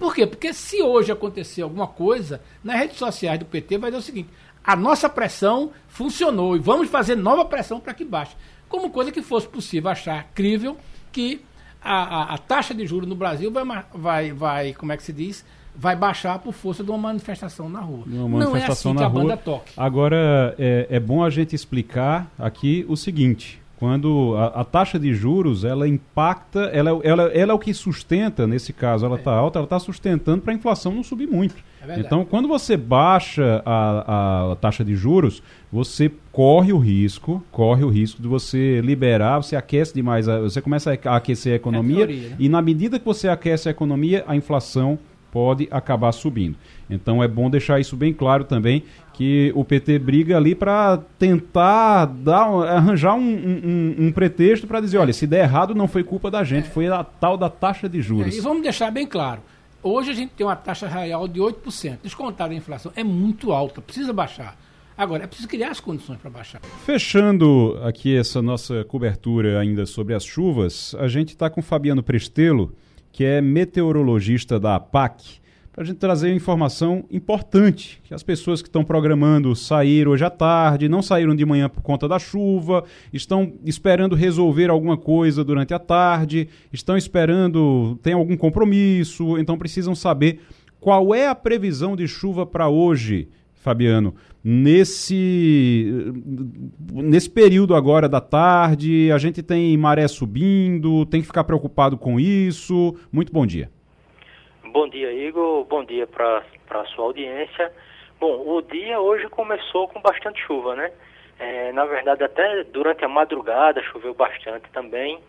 Por 0.03 0.13
quê? 0.13 0.27
Porque 0.27 0.53
se 0.53 0.81
hoje 0.81 1.13
acontecer 1.13 1.61
alguma 1.61 1.87
coisa, 1.87 2.41
nas 2.61 2.77
redes 2.77 2.97
sociais 2.97 3.39
do 3.39 3.45
PT 3.45 3.77
vai 3.77 3.89
dar 3.89 3.99
o 3.99 4.01
seguinte: 4.01 4.27
a 4.61 4.75
nossa 4.75 5.07
pressão 5.07 5.71
funcionou 5.87 6.57
e 6.57 6.59
vamos 6.59 6.89
fazer 6.89 7.15
nova 7.15 7.45
pressão 7.45 7.79
para 7.79 7.93
que 7.93 8.03
baixe. 8.03 8.35
Como 8.67 8.89
coisa 8.89 9.13
que 9.13 9.21
fosse 9.21 9.47
possível 9.47 9.89
achar 9.89 10.25
crível 10.35 10.75
que 11.09 11.39
a, 11.81 11.93
a, 11.93 12.33
a 12.33 12.37
taxa 12.37 12.73
de 12.73 12.85
juros 12.85 13.07
no 13.07 13.15
Brasil 13.15 13.49
vai, 13.49 13.63
vai, 13.93 14.33
vai, 14.33 14.73
como 14.73 14.91
é 14.91 14.97
que 14.97 15.03
se 15.03 15.13
diz? 15.13 15.45
vai 15.75 15.95
baixar 15.95 16.37
por 16.37 16.53
força 16.53 16.83
de 16.83 16.91
uma 16.91 16.99
manifestação 16.99 17.67
na 17.67 17.79
rua. 17.79 18.03
Uma 18.05 18.29
manifestação 18.29 18.93
Não 18.93 19.01
é 19.01 19.05
assim 19.05 19.11
que 19.11 19.19
a 19.19 19.23
banda 19.23 19.37
toque. 19.37 19.73
Agora, 19.75 20.53
é, 20.59 20.85
é 20.87 20.99
bom 20.99 21.23
a 21.23 21.31
gente 21.31 21.55
explicar 21.55 22.31
aqui 22.37 22.85
o 22.87 22.95
seguinte. 22.95 23.59
Quando 23.83 24.33
a, 24.37 24.61
a, 24.61 24.63
taxa 24.63 24.97
de 24.97 25.13
juros 25.13 25.65
ela 25.65 25.85
impacta, 25.85 26.61
ela, 26.71 27.01
ela, 27.03 27.23
ela 27.33 27.51
é 27.51 27.53
o 27.53 27.59
que 27.59 27.73
sustenta, 27.73 28.47
nesse 28.47 28.71
caso, 28.71 29.05
ela 29.05 29.17
está 29.17 29.33
é. 29.33 29.35
alta, 29.35 29.59
ela 29.59 29.65
está 29.65 29.77
sustentando 29.77 30.41
para 30.41 30.53
a 30.53 30.55
inflação 30.55 30.93
não 30.93 31.03
subir 31.03 31.27
muito. 31.27 31.55
É 31.85 31.99
então, 31.99 32.23
quando 32.23 32.47
você 32.47 32.77
baixa 32.77 33.61
a, 33.65 34.51
a, 34.53 34.55
taxa 34.55 34.85
de 34.85 34.95
juros, 34.95 35.43
você 35.69 36.09
corre 36.31 36.71
o 36.71 36.77
risco, 36.77 37.43
corre 37.51 37.83
o 37.83 37.89
risco 37.89 38.21
de 38.21 38.27
você 38.29 38.79
liberar, 38.79 39.43
você 39.43 39.57
aquece 39.57 39.93
demais, 39.93 40.27
você 40.27 40.61
começa 40.61 40.97
a 41.03 41.17
aquecer 41.17 41.51
a 41.51 41.55
economia, 41.57 41.99
é 41.99 42.03
a 42.03 42.07
teoria, 42.07 42.29
né? 42.29 42.35
e 42.39 42.47
na 42.47 42.61
medida 42.61 42.97
que 42.97 43.03
você 43.03 43.27
aquece 43.27 43.67
a 43.67 43.71
economia, 43.71 44.23
a 44.25 44.33
inflação 44.33 44.97
pode 45.29 45.67
acabar 45.69 46.13
subindo. 46.13 46.55
Então 46.89 47.23
é 47.23 47.27
bom 47.27 47.49
deixar 47.49 47.79
isso 47.79 47.95
bem 47.95 48.13
claro 48.13 48.43
também, 48.43 48.83
que 49.13 49.51
o 49.55 49.63
PT 49.63 49.99
briga 49.99 50.37
ali 50.37 50.53
para 50.55 50.97
tentar 51.17 52.05
dar, 52.05 52.47
arranjar 52.47 53.15
um, 53.15 53.21
um, 53.21 53.95
um 54.07 54.11
pretexto 54.11 54.67
para 54.67 54.81
dizer, 54.81 54.97
olha, 54.97 55.13
se 55.13 55.25
der 55.25 55.43
errado 55.43 55.73
não 55.73 55.87
foi 55.87 56.03
culpa 56.03 56.29
da 56.29 56.43
gente, 56.43 56.69
foi 56.69 56.87
a 56.87 57.03
tal 57.03 57.37
da 57.37 57.49
taxa 57.49 57.87
de 57.87 58.01
juros. 58.01 58.33
É, 58.33 58.37
e 58.37 58.41
vamos 58.41 58.63
deixar 58.63 58.91
bem 58.91 59.07
claro, 59.07 59.41
hoje 59.81 60.11
a 60.11 60.13
gente 60.13 60.31
tem 60.31 60.45
uma 60.45 60.55
taxa 60.55 60.87
real 60.87 61.27
de 61.27 61.39
8%, 61.39 61.99
descontada 62.03 62.53
a 62.53 62.55
inflação, 62.55 62.91
é 62.95 63.03
muito 63.03 63.51
alta, 63.51 63.81
precisa 63.81 64.11
baixar. 64.11 64.57
Agora, 64.95 65.23
é 65.23 65.27
preciso 65.27 65.47
criar 65.47 65.71
as 65.71 65.79
condições 65.79 66.19
para 66.19 66.29
baixar. 66.29 66.61
Fechando 66.85 67.79
aqui 67.83 68.15
essa 68.15 68.41
nossa 68.41 68.83
cobertura 68.85 69.59
ainda 69.59 69.87
sobre 69.87 70.13
as 70.13 70.23
chuvas, 70.23 70.95
a 70.99 71.07
gente 71.07 71.29
está 71.29 71.49
com 71.49 71.63
Fabiano 71.63 72.03
Prestelo, 72.03 72.75
que 73.11 73.23
é 73.23 73.41
meteorologista 73.41 74.59
da 74.59 74.75
APAC, 74.75 75.41
para 75.73 75.83
a 75.83 75.85
gente 75.87 75.97
trazer 75.97 76.31
informação 76.31 77.03
importante, 77.09 77.99
que 78.03 78.13
as 78.13 78.21
pessoas 78.21 78.61
que 78.61 78.67
estão 78.67 78.83
programando 78.83 79.55
sair 79.55 80.07
hoje 80.07 80.23
à 80.23 80.29
tarde, 80.29 80.87
não 80.87 81.01
saíram 81.01 81.35
de 81.35 81.43
manhã 81.43 81.67
por 81.67 81.81
conta 81.81 82.07
da 82.07 82.19
chuva, 82.19 82.83
estão 83.11 83.53
esperando 83.65 84.15
resolver 84.15 84.69
alguma 84.69 84.95
coisa 84.95 85.43
durante 85.43 85.73
a 85.73 85.79
tarde, 85.79 86.47
estão 86.71 86.95
esperando, 86.95 87.99
tem 88.03 88.13
algum 88.13 88.37
compromisso, 88.37 89.35
então 89.39 89.57
precisam 89.57 89.95
saber 89.95 90.41
qual 90.79 91.15
é 91.15 91.27
a 91.27 91.33
previsão 91.33 91.95
de 91.95 92.07
chuva 92.07 92.45
para 92.45 92.69
hoje, 92.69 93.27
Fabiano, 93.55 94.13
nesse 94.43 96.13
nesse 96.91 97.29
período 97.29 97.73
agora 97.73 98.07
da 98.07 98.21
tarde, 98.21 99.11
a 99.11 99.17
gente 99.17 99.41
tem 99.41 99.75
maré 99.75 100.07
subindo, 100.07 101.03
tem 101.07 101.21
que 101.21 101.27
ficar 101.27 101.45
preocupado 101.45 101.97
com 101.97 102.19
isso. 102.19 102.93
Muito 103.11 103.33
bom 103.33 103.47
dia. 103.47 103.71
Bom 104.73 104.89
dia, 104.89 105.13
Igor. 105.13 105.63
Bom 105.65 105.85
dia 105.85 106.07
para 106.07 106.43
a 106.71 106.85
sua 106.85 107.05
audiência. 107.05 107.71
Bom, 108.19 108.41
o 108.43 108.59
dia 108.59 108.99
hoje 108.99 109.29
começou 109.29 109.87
com 109.87 110.01
bastante 110.01 110.41
chuva, 110.41 110.75
né? 110.75 110.91
É, 111.37 111.71
na 111.73 111.85
verdade, 111.85 112.23
até 112.23 112.63
durante 112.63 113.05
a 113.05 113.07
madrugada 113.07 113.83
choveu 113.83 114.15
bastante 114.15 114.67
também. 114.71 115.19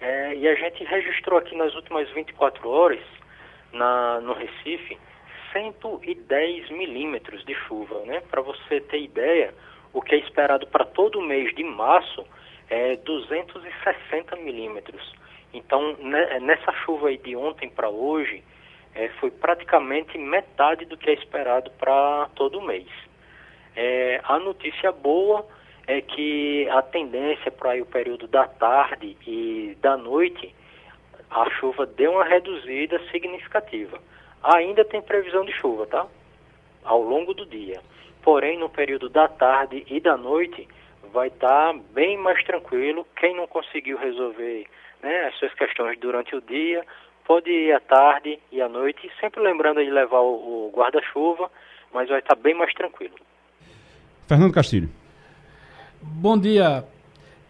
É, 0.00 0.34
e 0.34 0.48
a 0.48 0.54
gente 0.54 0.82
registrou 0.84 1.38
aqui 1.38 1.54
nas 1.54 1.74
últimas 1.74 2.08
24 2.12 2.66
horas, 2.66 3.04
na, 3.74 4.22
no 4.22 4.32
Recife, 4.32 4.96
110 5.52 6.70
milímetros 6.70 7.44
de 7.44 7.54
chuva. 7.68 8.00
Né? 8.06 8.22
Para 8.30 8.40
você 8.40 8.80
ter 8.80 9.02
ideia, 9.02 9.52
o 9.92 10.00
que 10.00 10.14
é 10.14 10.18
esperado 10.18 10.66
para 10.68 10.86
todo 10.86 11.18
o 11.18 11.22
mês 11.22 11.54
de 11.54 11.62
março 11.62 12.24
é 12.70 12.96
260 12.96 14.34
milímetros. 14.36 15.14
Então, 15.52 15.94
né, 15.98 16.40
nessa 16.40 16.72
chuva 16.86 17.08
aí 17.08 17.18
de 17.18 17.36
ontem 17.36 17.68
para 17.68 17.90
hoje, 17.90 18.42
é, 18.94 19.08
foi 19.20 19.30
praticamente 19.30 20.16
metade 20.16 20.84
do 20.84 20.96
que 20.96 21.10
é 21.10 21.14
esperado 21.14 21.70
para 21.72 22.28
todo 22.34 22.62
mês. 22.62 22.88
É, 23.76 24.20
a 24.24 24.38
notícia 24.38 24.92
boa 24.92 25.44
é 25.86 26.00
que 26.00 26.68
a 26.70 26.80
tendência 26.80 27.50
para 27.50 27.80
o 27.82 27.86
período 27.86 28.26
da 28.26 28.46
tarde 28.46 29.16
e 29.26 29.76
da 29.80 29.96
noite, 29.96 30.54
a 31.30 31.50
chuva 31.50 31.84
deu 31.84 32.12
uma 32.12 32.24
reduzida 32.24 33.00
significativa. 33.10 33.98
Ainda 34.42 34.84
tem 34.84 35.02
previsão 35.02 35.44
de 35.44 35.52
chuva, 35.52 35.86
tá? 35.86 36.06
Ao 36.84 37.02
longo 37.02 37.34
do 37.34 37.44
dia. 37.44 37.80
Porém, 38.22 38.58
no 38.58 38.68
período 38.68 39.08
da 39.08 39.28
tarde 39.28 39.84
e 39.88 40.00
da 40.00 40.16
noite, 40.16 40.66
vai 41.12 41.28
estar 41.28 41.72
tá 41.72 41.80
bem 41.92 42.16
mais 42.16 42.42
tranquilo. 42.44 43.06
Quem 43.16 43.34
não 43.34 43.46
conseguiu 43.46 43.98
resolver 43.98 44.66
né, 45.02 45.26
as 45.26 45.34
suas 45.36 45.52
questões 45.54 45.98
durante 45.98 46.34
o 46.34 46.40
dia, 46.40 46.84
pode 47.26 47.50
ir 47.50 47.72
à 47.72 47.80
tarde 47.80 48.38
e 48.52 48.60
à 48.60 48.68
noite, 48.68 49.10
sempre 49.20 49.42
lembrando 49.42 49.82
de 49.82 49.90
levar 49.90 50.20
o, 50.20 50.68
o 50.68 50.72
guarda-chuva, 50.74 51.50
mas 51.92 52.08
vai 52.08 52.18
estar 52.18 52.34
bem 52.34 52.54
mais 52.54 52.72
tranquilo. 52.74 53.14
Fernando 54.26 54.52
Castilho. 54.52 54.88
Bom 56.00 56.38
dia. 56.38 56.84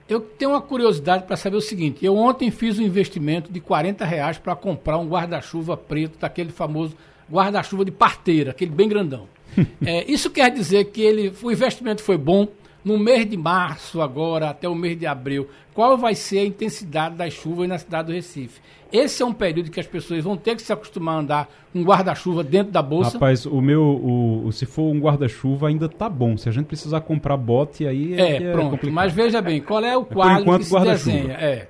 Eu 0.09 0.21
tenho 0.21 0.51
uma 0.51 0.61
curiosidade 0.61 1.25
para 1.25 1.37
saber 1.37 1.57
o 1.57 1.61
seguinte: 1.61 2.05
eu 2.05 2.17
ontem 2.17 2.51
fiz 2.51 2.79
um 2.79 2.83
investimento 2.83 3.53
de 3.53 3.61
40 3.61 4.05
reais 4.05 4.39
para 4.39 4.55
comprar 4.55 4.99
um 4.99 5.09
guarda-chuva 5.09 5.77
preto, 5.77 6.19
daquele 6.19 6.53
famoso 6.53 6.97
guarda-chuva 7.31 7.85
de 7.85 7.91
parteira, 7.91 8.51
aquele 8.51 8.71
bem 8.71 8.89
grandão. 8.89 9.29
é, 9.87 10.05
isso 10.11 10.31
quer 10.31 10.51
dizer 10.51 10.85
que 10.87 11.01
ele, 11.03 11.33
o 11.43 11.51
investimento 11.51 12.03
foi 12.03 12.19
bom. 12.19 12.49
No 12.85 12.99
mês 12.99 13.29
de 13.29 13.37
março, 13.37 14.03
agora, 14.03 14.51
até 14.51 14.69
o 14.69 14.75
mês 14.75 14.99
de 14.99 15.07
abril, 15.07 15.49
qual 15.73 15.97
vai 15.97 16.15
ser 16.15 16.41
a 16.41 16.45
intensidade 16.45 17.15
das 17.15 17.33
chuvas 17.33 17.67
na 17.67 17.79
cidade 17.79 18.09
do 18.09 18.13
Recife? 18.13 18.61
Esse 18.93 19.23
é 19.23 19.27
um 19.27 19.33
período 19.33 19.71
que 19.71 19.81
as 19.81 19.87
pessoas 19.87 20.23
vão 20.23 20.37
ter 20.37 20.55
que 20.55 20.63
se 20.63 20.73
acostumar 20.73 21.17
a 21.17 21.19
andar 21.19 21.49
com 21.73 21.81
um 21.81 21.83
guarda-chuva 21.85 22.45
dentro 22.45 22.73
da 22.73 22.83
bolsa. 22.83 23.15
Rapaz, 23.15 23.47
o 23.47 23.61
meu, 23.61 23.83
o, 23.83 24.53
se 24.53 24.67
for 24.67 24.83
um 24.83 25.01
guarda-chuva 25.01 25.69
ainda 25.69 25.89
tá 25.89 26.09
bom. 26.09 26.37
Se 26.37 26.49
a 26.49 26.53
gente 26.53 26.67
precisar 26.67 27.01
comprar 27.01 27.37
bote, 27.39 27.87
aí 27.87 28.15
é, 28.15 28.21
é, 28.21 28.37
é 28.37 28.53
pronto. 28.53 28.71
Complicado. 28.73 28.95
Mas 28.95 29.13
veja 29.13 29.41
bem, 29.41 29.63
qual 29.63 29.83
é 29.83 29.97
o 29.97 30.05
quadro 30.05 30.43
enquanto, 30.43 30.61
que 30.61 30.67
se 30.67 30.81
desenha? 30.81 31.33
É. 31.35 31.69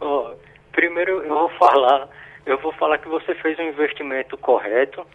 Oh, 0.00 0.32
primeiro 0.72 1.22
eu 1.22 1.34
vou 1.34 1.48
falar, 1.50 2.08
eu 2.44 2.58
vou 2.58 2.72
falar 2.72 2.98
que 2.98 3.08
você 3.08 3.34
fez 3.36 3.58
um 3.58 3.62
investimento 3.62 4.36
correto, 4.36 5.06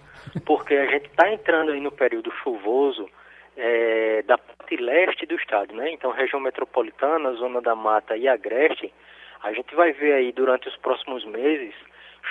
porque 0.45 0.73
a 0.73 0.85
gente 0.87 1.05
está 1.05 1.31
entrando 1.31 1.71
aí 1.71 1.81
no 1.81 1.91
período 1.91 2.31
chuvoso 2.41 3.07
é, 3.55 4.23
da 4.23 4.39
parte 4.69 4.75
leste 4.77 5.25
do 5.25 5.35
estado, 5.35 5.73
né? 5.73 5.91
Então, 5.91 6.11
região 6.11 6.39
metropolitana, 6.39 7.33
zona 7.33 7.61
da 7.61 7.75
mata 7.75 8.15
e 8.15 8.27
agreste, 8.27 8.93
a 9.41 9.51
gente 9.51 9.73
vai 9.73 9.91
ver 9.91 10.13
aí 10.13 10.31
durante 10.31 10.67
os 10.67 10.75
próximos 10.77 11.25
meses 11.25 11.73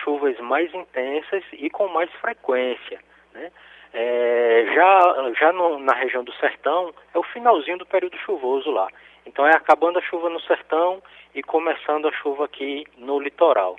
chuvas 0.04 0.38
mais 0.38 0.72
intensas 0.72 1.42
e 1.52 1.68
com 1.70 1.88
mais 1.88 2.10
frequência, 2.20 3.00
né? 3.34 3.50
É, 3.92 4.66
já 4.74 5.32
já 5.40 5.52
no, 5.52 5.78
na 5.78 5.94
região 5.94 6.22
do 6.22 6.32
sertão 6.34 6.92
é 7.14 7.18
o 7.18 7.22
finalzinho 7.22 7.78
do 7.78 7.86
período 7.86 8.18
chuvoso 8.18 8.70
lá. 8.70 8.86
Então 9.24 9.46
é 9.46 9.56
acabando 9.56 9.98
a 9.98 10.02
chuva 10.02 10.28
no 10.28 10.40
sertão 10.40 11.02
e 11.34 11.42
começando 11.42 12.06
a 12.06 12.12
chuva 12.12 12.44
aqui 12.44 12.84
no 12.98 13.18
litoral. 13.18 13.76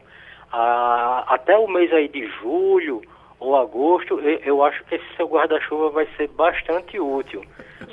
Ah, 0.51 1.25
até 1.27 1.55
o 1.55 1.67
mês 1.67 1.93
aí 1.93 2.07
de 2.07 2.25
julho 2.41 3.01
ou 3.39 3.55
agosto, 3.55 4.19
eu, 4.19 4.63
acho 4.63 4.83
que 4.85 4.95
esse 4.95 5.15
seu 5.15 5.27
guarda-chuva 5.27 5.89
vai 5.89 6.07
ser 6.17 6.27
bastante 6.29 6.99
útil. 6.99 7.43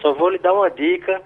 Só 0.00 0.12
vou 0.12 0.30
lhe 0.30 0.38
dar 0.38 0.52
uma 0.52 0.68
dica 0.68 1.22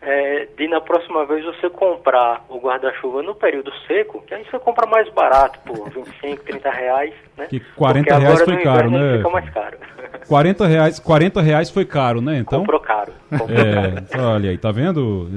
é, 0.00 0.48
de 0.56 0.68
na 0.68 0.80
próxima 0.80 1.24
vez 1.26 1.44
você 1.44 1.68
comprar 1.68 2.44
o 2.48 2.58
guarda-chuva 2.58 3.22
no 3.22 3.34
período 3.34 3.72
seco, 3.86 4.22
que 4.26 4.34
aí 4.34 4.44
você 4.44 4.58
compra 4.58 4.86
mais 4.86 5.08
barato, 5.10 5.58
por 5.60 5.90
25, 5.90 6.44
30 6.44 6.70
reais, 6.70 7.14
né? 7.36 7.46
Que 7.46 7.60
40 7.60 8.08
Porque 8.08 8.24
reais 8.24 8.42
foi 8.42 8.56
caro, 8.62 8.90
né? 8.90 9.16
Fica 9.16 9.30
mais 9.30 9.50
caro. 9.50 9.78
40 10.28 10.66
reais, 10.66 10.98
40 10.98 11.40
reais 11.40 11.70
foi 11.70 11.84
caro, 11.84 12.20
né? 12.20 12.38
Então, 12.38 12.60
Comprou 12.60 12.80
caro. 12.80 13.12
Comprou 13.30 13.58
é, 13.58 14.00
caro. 14.10 14.24
Olha 14.24 14.50
aí, 14.50 14.58
tá 14.58 14.70
vendo? 14.70 15.28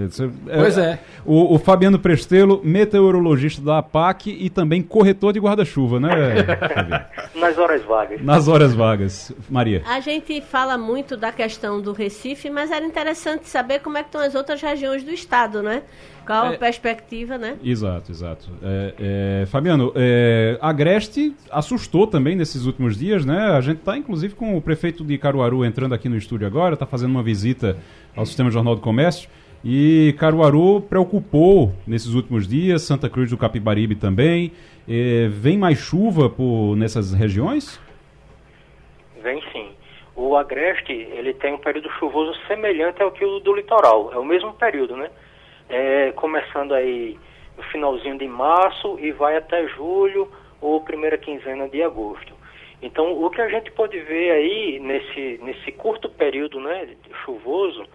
Pois 0.46 0.78
é. 0.78 1.00
O, 1.26 1.56
o, 1.56 1.60
Fabiano 1.60 1.98
Prestelo, 1.98 2.62
meteorologista 2.64 3.62
da 3.62 3.78
APAC 3.78 4.30
e 4.30 4.50
também 4.50 4.82
corretor 4.82 5.32
de 5.32 5.40
guarda-chuva, 5.40 6.00
né? 6.00 6.10
Nas 7.36 7.58
horas 7.58 7.84
vagas. 7.84 8.22
Nas 8.22 8.48
horas 8.48 8.74
vagas. 8.74 9.34
Maria. 9.50 9.82
A 9.88 10.00
gente 10.00 10.42
fala 10.42 10.78
muito 10.78 11.16
da 11.16 11.32
questão 11.32 11.80
do 11.80 11.94
Recife, 11.94 12.50
mas 12.50 12.70
era 12.70 12.86
interessante 12.86 13.48
saber 13.48 13.80
como 13.80 13.98
é 13.98 14.04
que 14.04 14.10
estão 14.10 14.22
as 14.22 14.36
outras 14.36 14.51
outras 14.52 14.62
regiões 14.62 15.04
do 15.04 15.12
estado, 15.12 15.64
né? 15.64 15.84
Qual 16.26 16.52
é, 16.52 16.56
a 16.56 16.58
perspectiva, 16.58 17.38
né? 17.38 17.58
Exato, 17.64 18.12
exato. 18.12 18.50
É, 18.62 19.42
é, 19.42 19.46
Fabiano, 19.48 19.92
é, 19.96 20.58
Agreste 20.62 21.34
assustou 21.50 22.06
também 22.06 22.36
nesses 22.36 22.66
últimos 22.66 22.98
dias, 22.98 23.26
né? 23.26 23.52
A 23.52 23.62
gente 23.62 23.80
está, 23.80 23.98
inclusive, 23.98 24.36
com 24.36 24.56
o 24.56 24.62
prefeito 24.62 25.04
de 25.04 25.18
Caruaru 25.18 25.66
entrando 25.66 25.96
aqui 25.96 26.08
no 26.08 26.18
estúdio 26.18 26.46
agora, 26.46 26.76
está 26.76 26.86
fazendo 26.86 27.12
uma 27.12 27.24
visita 27.24 27.78
ao 28.16 28.26
Sistema 28.26 28.52
Jornal 28.52 28.76
do 28.76 28.82
Comércio. 28.82 29.30
E 29.64 30.16
Caruaru 30.18 30.82
preocupou 30.82 31.74
nesses 31.86 32.14
últimos 32.14 32.48
dias, 32.48 32.82
Santa 32.82 33.10
Cruz 33.10 33.30
do 33.30 33.38
Capibaribe 33.38 33.96
também. 33.96 34.52
É, 34.88 35.28
vem 35.28 35.58
mais 35.58 35.78
chuva 35.78 36.30
por 36.30 36.76
nessas 36.76 37.14
regiões? 37.14 37.80
Vem 39.24 39.42
sim. 39.52 39.70
O 40.16 40.36
Agreste, 40.36 40.92
ele 40.92 41.34
tem 41.34 41.54
um 41.54 41.58
período 41.58 41.90
chuvoso 41.92 42.34
semelhante 42.48 43.02
ao 43.02 43.12
que 43.12 43.24
o 43.24 43.40
do 43.40 43.56
litoral. 43.56 44.12
É 44.14 44.18
o 44.18 44.26
mesmo 44.26 44.54
período, 44.54 44.96
né? 44.98 45.10
É, 45.70 46.12
começando 46.12 46.74
aí 46.74 47.18
no 47.58 47.64
finalzinho 47.64 48.18
de 48.18 48.28
março 48.28 48.98
e 49.00 49.12
vai 49.12 49.38
até 49.38 49.68
julho 49.70 50.30
ou 50.60 50.82
primeira 50.82 51.18
quinzena 51.18 51.68
de 51.70 51.82
agosto. 51.82 52.34
Então, 52.82 53.24
o 53.24 53.30
que 53.30 53.42
a 53.42 53.48
gente 53.48 53.72
pode 53.72 53.98
ver 54.00 54.32
aí 54.32 54.80
nesse, 54.80 55.40
nesse 55.44 55.72
curto 55.72 56.10
período 56.10 56.60
né, 56.60 56.90
chuvoso 57.24 57.86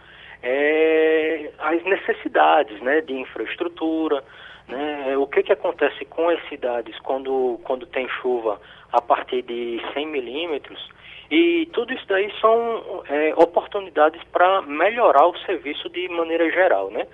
é 0.42 1.50
as 1.58 1.82
necessidades 1.82 2.80
né, 2.80 3.00
de 3.00 3.12
infraestrutura, 3.12 4.22
né, 4.68 5.16
o 5.16 5.26
que, 5.26 5.42
que 5.42 5.52
acontece 5.52 6.04
com 6.04 6.28
as 6.28 6.40
cidades 6.48 6.96
quando, 7.00 7.58
quando 7.64 7.86
tem 7.86 8.08
chuva 8.20 8.60
a 8.92 9.00
partir 9.00 9.42
de 9.42 9.80
100 9.92 10.06
milímetros, 10.06 10.88
e 11.30 11.66
tudo 11.72 11.92
isso 11.92 12.06
daí 12.06 12.32
são 12.40 13.02
é, 13.08 13.34
oportunidades 13.36 14.22
para 14.32 14.62
melhorar 14.62 15.26
o 15.26 15.38
serviço 15.40 15.88
de 15.88 16.08
maneira 16.08 16.50
geral, 16.50 16.90
né? 16.90 17.06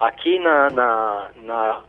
Aqui 0.00 0.38
na, 0.38 0.70
na, 0.70 1.30
na, 1.36 1.80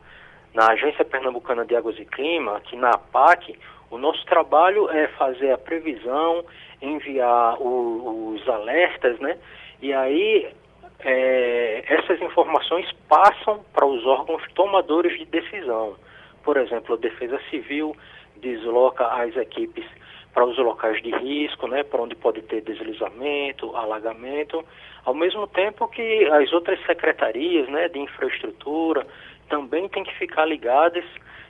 na, 0.54 0.72
Agência 0.72 1.04
Pernambucana 1.04 1.64
de 1.64 1.74
Águas 1.74 1.98
e 1.98 2.04
Clima, 2.04 2.58
aqui 2.58 2.76
na 2.76 2.90
APAC, 2.90 3.58
o 3.90 3.98
nosso 3.98 4.24
trabalho 4.26 4.88
é 4.90 5.08
fazer 5.08 5.50
a 5.50 5.58
previsão, 5.58 6.44
enviar 6.80 7.60
o, 7.60 8.34
os 8.34 8.48
alertas, 8.48 9.18
né? 9.18 9.36
E 9.80 9.92
aí 9.92 10.52
é, 11.00 11.84
essas 11.86 12.20
informações 12.22 12.90
passam 13.08 13.64
para 13.72 13.86
os 13.86 14.06
órgãos 14.06 14.42
tomadores 14.54 15.18
de 15.18 15.24
decisão. 15.24 15.96
Por 16.44 16.56
exemplo, 16.56 16.94
a 16.94 16.98
Defesa 16.98 17.40
Civil 17.50 17.96
desloca 18.36 19.06
as 19.06 19.36
equipes 19.36 19.84
para 20.32 20.46
os 20.46 20.56
locais 20.58 21.02
de 21.02 21.10
risco, 21.10 21.66
né, 21.66 21.82
para 21.82 22.02
onde 22.02 22.14
pode 22.14 22.42
ter 22.42 22.62
deslizamento, 22.62 23.76
alagamento, 23.76 24.64
ao 25.04 25.14
mesmo 25.14 25.46
tempo 25.46 25.88
que 25.88 26.24
as 26.26 26.52
outras 26.52 26.80
secretarias 26.86 27.68
né, 27.68 27.88
de 27.88 27.98
infraestrutura 27.98 29.06
também 29.48 29.88
têm 29.88 30.04
que 30.04 30.14
ficar 30.16 30.46
ligadas 30.46 31.04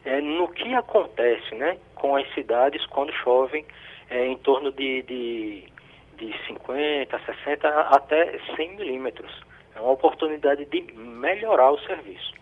é, 0.05 0.21
no 0.21 0.49
que 0.49 0.75
acontece 0.75 1.55
né, 1.55 1.79
com 1.95 2.16
as 2.16 2.29
cidades 2.35 2.85
quando 2.87 3.12
chovem 3.12 3.64
é, 4.11 4.27
em 4.27 4.37
torno 4.38 4.73
de, 4.73 5.03
de, 5.03 5.64
de 6.16 6.47
50, 6.47 7.18
60 7.18 7.68
até 7.68 8.38
100 8.57 8.77
milímetros. 8.77 9.31
É 9.75 9.81
uma 9.81 9.92
oportunidade 9.92 10.64
de 10.66 10.83
melhorar 10.92 11.71
o 11.71 11.79
serviço. 11.81 12.33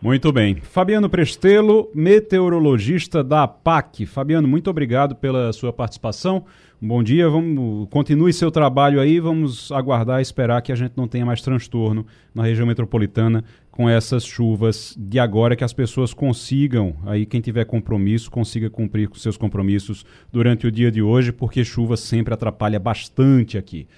Muito 0.00 0.30
bem. 0.30 0.54
Fabiano 0.62 1.10
Prestelo, 1.10 1.90
meteorologista 1.92 3.24
da 3.24 3.42
APAC. 3.42 4.06
Fabiano, 4.06 4.46
muito 4.46 4.70
obrigado 4.70 5.16
pela 5.16 5.52
sua 5.52 5.72
participação. 5.72 6.44
Bom 6.80 7.02
dia, 7.02 7.28
vamos, 7.28 7.88
continue 7.90 8.32
seu 8.32 8.52
trabalho 8.52 9.00
aí, 9.00 9.18
vamos 9.18 9.72
aguardar 9.72 10.20
e 10.20 10.22
esperar 10.22 10.62
que 10.62 10.70
a 10.70 10.76
gente 10.76 10.92
não 10.96 11.08
tenha 11.08 11.26
mais 11.26 11.42
transtorno 11.42 12.06
na 12.32 12.44
região 12.44 12.64
metropolitana 12.64 13.42
com 13.72 13.90
essas 13.90 14.24
chuvas 14.24 14.94
de 14.96 15.18
agora, 15.18 15.56
que 15.56 15.64
as 15.64 15.72
pessoas 15.72 16.14
consigam, 16.14 16.94
aí 17.04 17.26
quem 17.26 17.40
tiver 17.40 17.64
compromisso, 17.64 18.30
consiga 18.30 18.70
cumprir 18.70 19.08
com 19.08 19.16
seus 19.16 19.36
compromissos 19.36 20.06
durante 20.32 20.68
o 20.68 20.70
dia 20.70 20.92
de 20.92 21.02
hoje, 21.02 21.32
porque 21.32 21.64
chuva 21.64 21.96
sempre 21.96 22.32
atrapalha 22.32 22.78
bastante 22.78 23.58
aqui. 23.58 23.88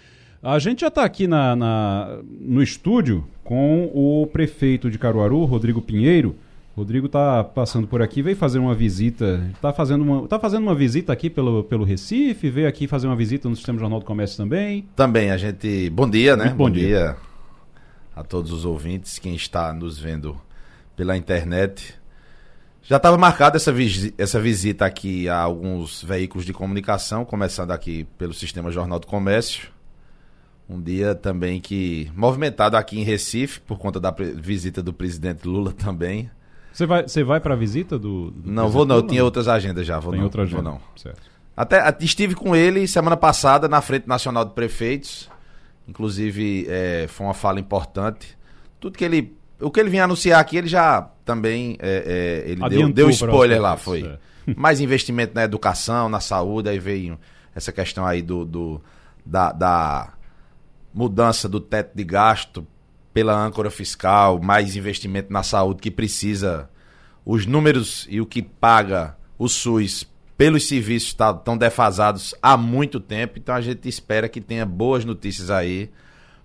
A 0.42 0.58
gente 0.58 0.80
já 0.80 0.88
está 0.88 1.04
aqui 1.04 1.26
na, 1.26 1.54
na, 1.54 2.18
no 2.40 2.62
estúdio 2.62 3.28
com 3.44 3.90
o 3.92 4.26
prefeito 4.26 4.90
de 4.90 4.98
Caruaru, 4.98 5.44
Rodrigo 5.44 5.82
Pinheiro. 5.82 6.34
Rodrigo 6.74 7.06
está 7.06 7.44
passando 7.44 7.86
por 7.86 8.00
aqui, 8.00 8.22
veio 8.22 8.36
fazer 8.36 8.58
uma 8.58 8.74
visita. 8.74 9.46
Está 9.52 9.70
fazendo 9.70 10.02
uma, 10.02 10.26
tá 10.26 10.38
fazendo 10.38 10.62
uma 10.62 10.74
visita 10.74 11.12
aqui 11.12 11.28
pelo, 11.28 11.62
pelo 11.64 11.84
Recife, 11.84 12.48
veio 12.48 12.66
aqui 12.66 12.86
fazer 12.86 13.06
uma 13.06 13.16
visita 13.16 13.50
no 13.50 13.56
Sistema 13.56 13.78
Jornal 13.78 14.00
do 14.00 14.06
Comércio 14.06 14.38
também. 14.38 14.88
Também, 14.96 15.30
a 15.30 15.36
gente. 15.36 15.90
Bom 15.90 16.08
dia, 16.08 16.34
né? 16.36 16.44
Muito 16.44 16.56
bom, 16.56 16.64
bom 16.64 16.70
dia. 16.70 16.86
dia 16.86 17.16
a 18.16 18.22
todos 18.22 18.50
os 18.50 18.64
ouvintes, 18.64 19.18
quem 19.18 19.34
está 19.34 19.74
nos 19.74 19.98
vendo 19.98 20.40
pela 20.96 21.18
internet. 21.18 21.94
Já 22.82 22.96
estava 22.96 23.18
marcada 23.18 23.56
essa, 23.56 23.74
essa 24.16 24.40
visita 24.40 24.86
aqui 24.86 25.28
a 25.28 25.38
alguns 25.38 26.02
veículos 26.02 26.46
de 26.46 26.54
comunicação, 26.54 27.26
começando 27.26 27.72
aqui 27.72 28.04
pelo 28.16 28.32
Sistema 28.32 28.70
Jornal 28.70 28.98
do 28.98 29.06
Comércio. 29.06 29.70
Um 30.70 30.80
dia 30.80 31.16
também 31.16 31.60
que 31.60 32.08
movimentado 32.14 32.76
aqui 32.76 33.00
em 33.00 33.02
Recife, 33.02 33.58
por 33.58 33.76
conta 33.76 33.98
da 33.98 34.14
visita 34.36 34.80
do 34.80 34.92
presidente 34.92 35.48
Lula 35.48 35.72
também. 35.72 36.30
Você 36.72 36.86
vai, 36.86 37.02
você 37.02 37.24
vai 37.24 37.40
para 37.40 37.54
a 37.54 37.56
visita 37.56 37.98
do, 37.98 38.30
do 38.30 38.52
Não 38.52 38.68
vou 38.68 38.86
não, 38.86 38.96
eu 38.96 39.02
tinha 39.02 39.24
outras 39.24 39.48
agendas 39.48 39.84
já, 39.84 39.98
vou 39.98 40.12
Tem 40.12 40.20
não. 40.20 40.26
outra 40.26 40.42
agenda. 40.42 40.62
Vou 40.62 40.72
não. 40.72 40.80
Certo. 40.94 41.20
Até 41.56 41.82
estive 42.00 42.36
com 42.36 42.54
ele 42.54 42.86
semana 42.86 43.16
passada 43.16 43.68
na 43.68 43.80
Frente 43.80 44.06
Nacional 44.06 44.44
de 44.44 44.52
Prefeitos. 44.52 45.28
Inclusive, 45.88 46.66
é, 46.68 47.06
foi 47.08 47.26
uma 47.26 47.34
fala 47.34 47.58
importante. 47.58 48.38
Tudo 48.78 48.96
que 48.96 49.04
ele 49.04 49.36
o 49.60 49.70
que 49.72 49.80
ele 49.80 49.90
vinha 49.90 50.04
anunciar 50.04 50.40
aqui, 50.40 50.56
ele 50.56 50.68
já 50.68 51.10
também 51.24 51.76
é, 51.80 52.44
é, 52.46 52.50
ele 52.50 52.68
deu, 52.68 52.92
deu 52.92 53.10
spoiler 53.10 53.60
lá, 53.60 53.76
foi. 53.76 54.04
É. 54.04 54.54
Mais 54.56 54.80
investimento 54.80 55.34
na 55.34 55.42
educação, 55.42 56.08
na 56.08 56.20
saúde, 56.20 56.68
aí 56.68 56.78
veio 56.78 57.18
essa 57.54 57.72
questão 57.72 58.06
aí 58.06 58.22
do, 58.22 58.44
do 58.44 58.80
da, 59.26 59.52
da, 59.52 60.12
mudança 60.92 61.48
do 61.48 61.60
teto 61.60 61.96
de 61.96 62.04
gasto 62.04 62.66
pela 63.12 63.34
âncora 63.34 63.70
fiscal, 63.70 64.40
mais 64.40 64.76
investimento 64.76 65.32
na 65.32 65.42
saúde 65.42 65.80
que 65.80 65.90
precisa. 65.90 66.68
Os 67.24 67.46
números 67.46 68.06
e 68.08 68.20
o 68.20 68.26
que 68.26 68.42
paga 68.42 69.16
o 69.38 69.48
SUS 69.48 70.08
pelos 70.36 70.66
serviços 70.66 71.08
estão 71.08 71.34
tá, 71.34 71.56
defasados 71.56 72.34
há 72.42 72.56
muito 72.56 72.98
tempo, 72.98 73.38
então 73.38 73.54
a 73.54 73.60
gente 73.60 73.88
espera 73.88 74.28
que 74.28 74.40
tenha 74.40 74.64
boas 74.64 75.04
notícias 75.04 75.50
aí 75.50 75.90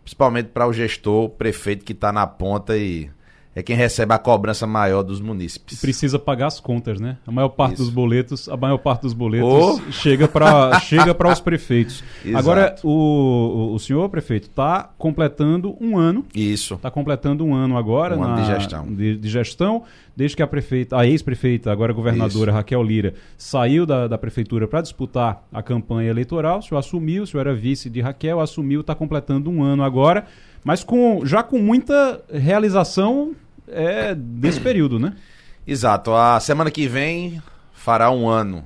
principalmente 0.05 0.49
para 0.49 0.67
o 0.67 0.71
gestor, 0.71 1.29
prefeito 1.29 1.83
que 1.83 1.91
está 1.91 2.13
na 2.13 2.27
ponta 2.27 2.77
e 2.77 3.09
é 3.55 3.63
quem 3.63 3.75
recebe 3.75 4.13
a 4.13 4.19
cobrança 4.19 4.67
maior 4.67 5.01
dos 5.01 5.21
munícipes. 5.21 5.79
Precisa 5.79 6.19
pagar 6.19 6.47
as 6.47 6.59
contas, 6.59 6.99
né? 6.99 7.17
A 7.25 7.31
maior 7.31 7.47
parte 7.47 7.75
Isso. 7.75 7.83
dos 7.83 7.89
boletos, 7.91 8.49
a 8.49 8.57
maior 8.57 8.77
parte 8.77 9.03
dos 9.03 9.13
boletos 9.13 9.47
oh. 9.49 9.91
chega 9.93 10.27
para 10.27 10.77
chega 10.83 11.15
para 11.15 11.31
os 11.31 11.39
prefeitos. 11.39 12.03
Exato. 12.23 12.37
Agora 12.37 12.75
o, 12.83 13.71
o 13.73 13.79
senhor 13.79 14.09
prefeito 14.09 14.49
está 14.49 14.89
completando 14.97 15.77
um 15.79 15.97
ano. 15.97 16.25
Isso. 16.35 16.73
Está 16.73 16.91
completando 16.91 17.45
um 17.45 17.55
ano 17.55 17.77
agora 17.77 18.17
um 18.17 18.19
na, 18.19 18.33
ano 18.33 18.41
de 18.41 18.47
gestão. 18.47 18.93
De, 18.93 19.15
de, 19.15 19.29
gestão, 19.29 19.83
desde 20.13 20.35
que 20.35 20.43
a 20.43 20.47
prefeita, 20.47 20.97
a 20.97 21.07
ex-prefeita, 21.07 21.71
agora 21.71 21.93
governadora 21.93 22.51
Isso. 22.51 22.57
Raquel 22.57 22.83
Lira, 22.83 23.13
saiu 23.37 23.85
da, 23.85 24.05
da 24.05 24.17
prefeitura 24.17 24.67
para 24.67 24.81
disputar 24.81 25.47
a 25.53 25.63
campanha 25.63 26.09
eleitoral. 26.09 26.59
O 26.59 26.61
senhor 26.61 26.79
assumiu, 26.79 27.23
o 27.23 27.27
senhor 27.27 27.47
era 27.47 27.55
vice 27.55 27.89
de 27.89 28.01
Raquel, 28.01 28.41
assumiu, 28.41 28.81
está 28.81 28.93
completando 28.93 29.49
um 29.49 29.63
ano 29.63 29.81
agora, 29.81 30.25
mas 30.61 30.83
com 30.83 31.25
já 31.25 31.41
com 31.41 31.57
muita 31.57 32.21
realização 32.29 33.33
é 33.67 34.15
desse 34.15 34.59
período, 34.59 34.99
né? 34.99 35.15
Exato. 35.65 36.13
A 36.13 36.39
semana 36.39 36.69
que 36.69 36.87
vem 36.87 37.41
fará 37.73 38.11
um 38.11 38.27
ano 38.27 38.65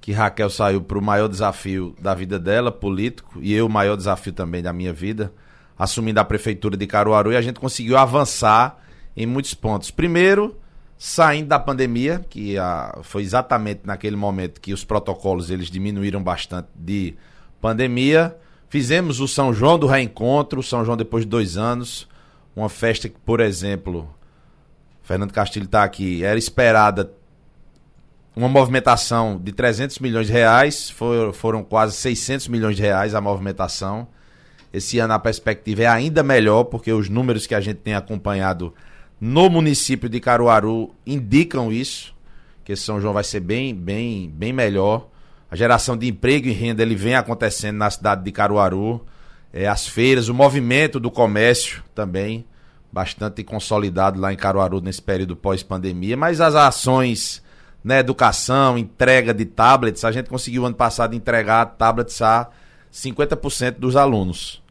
que 0.00 0.12
Raquel 0.12 0.50
saiu 0.50 0.82
para 0.82 0.98
o 0.98 1.02
maior 1.02 1.28
desafio 1.28 1.96
da 1.98 2.12
vida 2.12 2.38
dela, 2.38 2.70
político, 2.70 3.38
e 3.40 3.54
eu 3.54 3.66
o 3.66 3.70
maior 3.70 3.96
desafio 3.96 4.34
também 4.34 4.62
da 4.62 4.70
minha 4.70 4.92
vida, 4.92 5.32
assumindo 5.78 6.20
a 6.20 6.24
prefeitura 6.24 6.76
de 6.76 6.86
Caruaru, 6.86 7.32
e 7.32 7.36
a 7.36 7.40
gente 7.40 7.58
conseguiu 7.58 7.96
avançar 7.96 8.84
em 9.16 9.24
muitos 9.24 9.54
pontos. 9.54 9.90
Primeiro, 9.90 10.58
saindo 10.98 11.48
da 11.48 11.58
pandemia, 11.58 12.24
que 12.28 12.58
a, 12.58 12.98
foi 13.02 13.22
exatamente 13.22 13.80
naquele 13.84 14.14
momento 14.14 14.60
que 14.60 14.74
os 14.74 14.84
protocolos 14.84 15.50
eles 15.50 15.70
diminuíram 15.70 16.22
bastante 16.22 16.68
de 16.74 17.14
pandemia. 17.60 18.36
Fizemos 18.68 19.20
o 19.20 19.28
São 19.28 19.54
João 19.54 19.78
do 19.78 19.86
Reencontro, 19.86 20.62
São 20.62 20.84
João 20.84 20.98
depois 20.98 21.24
de 21.24 21.30
dois 21.30 21.56
anos, 21.56 22.06
uma 22.54 22.68
festa 22.68 23.08
que, 23.08 23.18
por 23.20 23.40
exemplo, 23.40 24.08
Fernando 25.04 25.32
Castilho 25.32 25.66
está 25.66 25.84
aqui. 25.84 26.24
Era 26.24 26.38
esperada 26.38 27.12
uma 28.34 28.48
movimentação 28.48 29.38
de 29.40 29.52
300 29.52 30.00
milhões 30.00 30.26
de 30.26 30.32
reais, 30.32 30.90
for, 30.90 31.32
foram 31.32 31.62
quase 31.62 31.94
600 31.94 32.48
milhões 32.48 32.74
de 32.74 32.82
reais 32.82 33.14
a 33.14 33.20
movimentação. 33.20 34.08
Esse 34.72 34.98
ano 34.98 35.12
a 35.12 35.18
perspectiva 35.20 35.82
é 35.82 35.86
ainda 35.86 36.22
melhor, 36.22 36.64
porque 36.64 36.92
os 36.92 37.08
números 37.08 37.46
que 37.46 37.54
a 37.54 37.60
gente 37.60 37.76
tem 37.76 37.94
acompanhado 37.94 38.74
no 39.20 39.48
município 39.48 40.08
de 40.08 40.18
Caruaru 40.18 40.92
indicam 41.06 41.70
isso, 41.70 42.12
que 42.64 42.74
São 42.74 43.00
João 43.00 43.12
vai 43.14 43.22
ser 43.22 43.40
bem, 43.40 43.72
bem, 43.72 44.28
bem 44.34 44.52
melhor. 44.52 45.06
A 45.48 45.54
geração 45.54 45.96
de 45.96 46.08
emprego 46.08 46.48
e 46.48 46.52
renda 46.52 46.82
ele 46.82 46.96
vem 46.96 47.14
acontecendo 47.14 47.76
na 47.76 47.90
cidade 47.90 48.24
de 48.24 48.32
Caruaru. 48.32 49.04
É, 49.52 49.68
as 49.68 49.86
feiras, 49.86 50.28
o 50.28 50.34
movimento 50.34 50.98
do 50.98 51.10
comércio 51.10 51.84
também 51.94 52.44
bastante 52.94 53.42
consolidado 53.42 54.20
lá 54.20 54.32
em 54.32 54.36
Caruaru 54.36 54.80
nesse 54.80 55.02
período 55.02 55.34
pós-pandemia, 55.34 56.16
mas 56.16 56.40
as 56.40 56.54
ações 56.54 57.42
na 57.82 57.94
né, 57.94 58.00
educação, 58.00 58.78
entrega 58.78 59.34
de 59.34 59.44
tablets, 59.44 60.04
a 60.04 60.12
gente 60.12 60.30
conseguiu 60.30 60.64
ano 60.64 60.76
passado 60.76 61.14
entregar 61.14 61.66
tablets 61.76 62.22
a 62.22 62.48
50% 62.92 63.72
dos 63.72 63.96
alunos. 63.96 64.62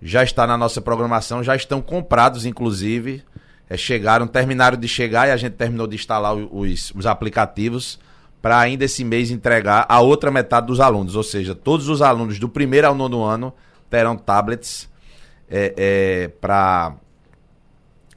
Já 0.00 0.22
está 0.22 0.46
na 0.46 0.56
nossa 0.56 0.80
programação, 0.80 1.42
já 1.42 1.54
estão 1.54 1.82
comprados, 1.82 2.46
inclusive. 2.46 3.22
É, 3.68 3.76
chegaram, 3.76 4.26
terminaram 4.26 4.78
de 4.78 4.88
chegar 4.88 5.28
e 5.28 5.32
a 5.32 5.36
gente 5.36 5.54
terminou 5.54 5.86
de 5.86 5.96
instalar 5.96 6.34
os, 6.34 6.92
os 6.94 7.06
aplicativos 7.06 7.98
para 8.40 8.58
ainda 8.58 8.84
esse 8.84 9.04
mês 9.04 9.30
entregar 9.30 9.84
a 9.88 10.00
outra 10.00 10.30
metade 10.30 10.68
dos 10.68 10.80
alunos. 10.80 11.16
Ou 11.16 11.22
seja, 11.22 11.54
todos 11.54 11.88
os 11.88 12.00
alunos 12.02 12.38
do 12.38 12.48
primeiro 12.48 12.86
ao 12.86 12.94
nono 12.94 13.22
ano 13.22 13.52
terão 13.90 14.16
tablets 14.16 14.88
é, 15.50 15.74
é, 15.76 16.28
para 16.40 16.94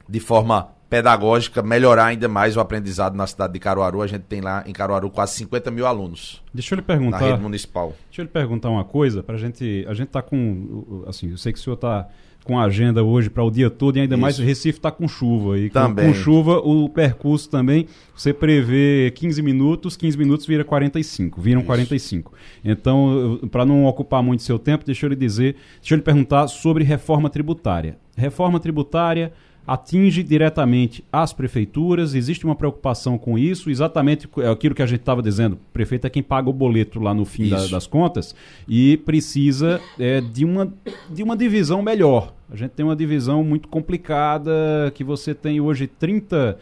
de 0.08 0.20
forma 0.20 0.68
pedagógica, 0.88 1.62
melhorar 1.62 2.06
ainda 2.06 2.28
mais 2.28 2.56
o 2.56 2.60
aprendizado 2.60 3.16
na 3.16 3.26
cidade 3.26 3.52
de 3.52 3.58
Caruaru. 3.58 4.02
A 4.02 4.06
gente 4.06 4.22
tem 4.22 4.40
lá 4.40 4.62
em 4.66 4.72
Caruaru 4.72 5.10
quase 5.10 5.34
50 5.34 5.70
mil 5.70 5.86
alunos. 5.86 6.42
Deixa 6.54 6.74
eu 6.74 6.76
lhe 6.76 6.82
perguntar. 6.82 7.20
Na 7.20 7.26
rede 7.26 7.42
municipal. 7.42 7.94
Deixa 8.08 8.22
eu 8.22 8.24
lhe 8.24 8.30
perguntar 8.30 8.70
uma 8.70 8.84
coisa, 8.84 9.22
para 9.22 9.34
a 9.34 9.38
gente. 9.38 9.84
A 9.88 9.94
gente 9.94 10.08
está 10.08 10.22
com. 10.22 11.04
Assim, 11.06 11.30
eu 11.30 11.38
sei 11.38 11.52
que 11.52 11.58
o 11.58 11.62
senhor 11.62 11.74
está 11.74 12.08
com 12.46 12.60
a 12.60 12.64
agenda 12.64 13.02
hoje 13.02 13.28
para 13.28 13.42
o 13.42 13.50
dia 13.50 13.68
todo 13.68 13.96
e 13.96 14.00
ainda 14.00 14.14
Isso. 14.14 14.22
mais 14.22 14.38
o 14.38 14.42
Recife 14.42 14.78
está 14.78 14.90
com 14.92 15.08
chuva. 15.08 15.58
E 15.58 15.68
também. 15.68 16.06
Com, 16.06 16.12
com, 16.12 16.18
chuva, 16.18 16.58
o 16.58 16.88
percurso 16.88 17.50
também, 17.50 17.88
você 18.14 18.32
prevê 18.32 19.12
15 19.16 19.42
minutos, 19.42 19.96
15 19.96 20.16
minutos 20.16 20.46
vira 20.46 20.64
45, 20.64 21.40
viram 21.40 21.60
Isso. 21.60 21.66
45. 21.66 22.32
Então, 22.64 23.40
para 23.50 23.66
não 23.66 23.84
ocupar 23.86 24.22
muito 24.22 24.44
seu 24.44 24.60
tempo, 24.60 24.86
deixa 24.86 25.04
eu 25.06 25.10
lhe 25.10 25.16
dizer, 25.16 25.56
deixa 25.80 25.94
eu 25.94 25.96
lhe 25.96 26.02
perguntar 26.02 26.46
sobre 26.46 26.84
reforma 26.84 27.28
tributária. 27.28 27.98
Reforma 28.16 28.60
tributária 28.60 29.32
atinge 29.66 30.22
diretamente 30.22 31.04
as 31.12 31.32
prefeituras, 31.32 32.14
existe 32.14 32.44
uma 32.44 32.54
preocupação 32.54 33.18
com 33.18 33.38
isso, 33.38 33.68
exatamente 33.68 34.28
é 34.38 34.48
aquilo 34.48 34.74
que 34.74 34.82
a 34.82 34.86
gente 34.86 35.00
estava 35.00 35.22
dizendo, 35.22 35.54
o 35.54 35.72
prefeito 35.72 36.06
é 36.06 36.10
quem 36.10 36.22
paga 36.22 36.48
o 36.48 36.52
boleto 36.52 37.00
lá 37.00 37.12
no 37.12 37.24
fim 37.24 37.48
da, 37.48 37.66
das 37.66 37.86
contas 37.86 38.34
e 38.68 38.96
precisa 38.98 39.80
é, 39.98 40.20
de, 40.20 40.44
uma, 40.44 40.72
de 41.10 41.22
uma 41.22 41.36
divisão 41.36 41.82
melhor. 41.82 42.32
A 42.48 42.54
gente 42.54 42.70
tem 42.70 42.86
uma 42.86 42.94
divisão 42.94 43.42
muito 43.42 43.66
complicada, 43.66 44.52
que 44.94 45.02
você 45.02 45.34
tem 45.34 45.60
hoje 45.60 45.88
30 45.88 46.56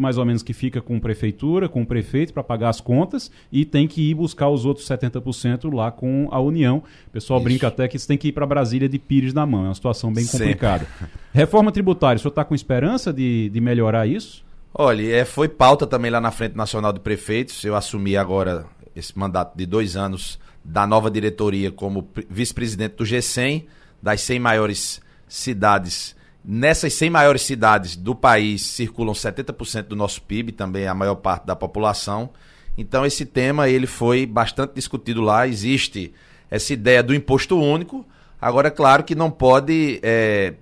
mais 0.00 0.18
ou 0.18 0.24
menos 0.24 0.42
que 0.42 0.52
fica 0.52 0.80
com 0.80 0.96
a 0.96 1.00
prefeitura, 1.00 1.68
com 1.68 1.82
o 1.82 1.86
prefeito 1.86 2.32
para 2.32 2.42
pagar 2.42 2.68
as 2.68 2.80
contas 2.80 3.30
e 3.50 3.64
tem 3.64 3.86
que 3.86 4.10
ir 4.10 4.14
buscar 4.14 4.48
os 4.48 4.64
outros 4.64 4.86
70% 4.86 5.72
lá 5.72 5.90
com 5.90 6.28
a 6.30 6.40
União. 6.40 6.82
O 7.08 7.10
pessoal 7.10 7.38
isso. 7.38 7.44
brinca 7.44 7.68
até 7.68 7.86
que 7.88 7.98
você 7.98 8.06
tem 8.06 8.18
que 8.18 8.28
ir 8.28 8.32
para 8.32 8.46
Brasília 8.46 8.88
de 8.88 8.98
pires 8.98 9.32
na 9.32 9.46
mão. 9.46 9.64
É 9.64 9.68
uma 9.68 9.74
situação 9.74 10.12
bem 10.12 10.26
complicada. 10.26 10.86
Reforma 11.32 11.70
tributária, 11.70 12.16
o 12.16 12.18
senhor 12.18 12.30
está 12.30 12.44
com 12.44 12.54
esperança 12.54 13.12
de, 13.12 13.48
de 13.50 13.60
melhorar 13.60 14.06
isso? 14.06 14.44
Olha, 14.74 15.16
é, 15.16 15.24
foi 15.24 15.48
pauta 15.48 15.86
também 15.86 16.10
lá 16.10 16.20
na 16.20 16.30
Frente 16.30 16.56
Nacional 16.56 16.92
de 16.92 17.00
Prefeitos. 17.00 17.64
Eu 17.64 17.74
assumi 17.74 18.16
agora 18.16 18.66
esse 18.94 19.16
mandato 19.18 19.56
de 19.56 19.66
dois 19.66 19.96
anos 19.96 20.38
da 20.64 20.86
nova 20.86 21.10
diretoria 21.10 21.70
como 21.70 22.08
vice-presidente 22.28 22.96
do 22.96 23.04
G100, 23.04 23.64
das 24.02 24.20
100 24.22 24.40
maiores 24.40 25.00
cidades 25.28 26.15
Nessas 26.48 26.94
100 26.94 27.10
maiores 27.10 27.42
cidades 27.42 27.96
do 27.96 28.14
país 28.14 28.62
circulam 28.62 29.12
70% 29.12 29.88
do 29.88 29.96
nosso 29.96 30.22
PIB, 30.22 30.52
também 30.52 30.86
a 30.86 30.94
maior 30.94 31.16
parte 31.16 31.44
da 31.44 31.56
população. 31.56 32.30
Então 32.78 33.04
esse 33.04 33.26
tema 33.26 33.68
ele 33.68 33.88
foi 33.88 34.24
bastante 34.24 34.74
discutido 34.74 35.20
lá. 35.20 35.48
Existe 35.48 36.14
essa 36.48 36.72
ideia 36.72 37.02
do 37.02 37.12
imposto 37.12 37.58
único. 37.58 38.06
Agora, 38.40 38.68
é 38.68 38.70
claro 38.70 39.02
que 39.02 39.16
não 39.16 39.28
pode 39.28 39.98
é, 40.04 40.54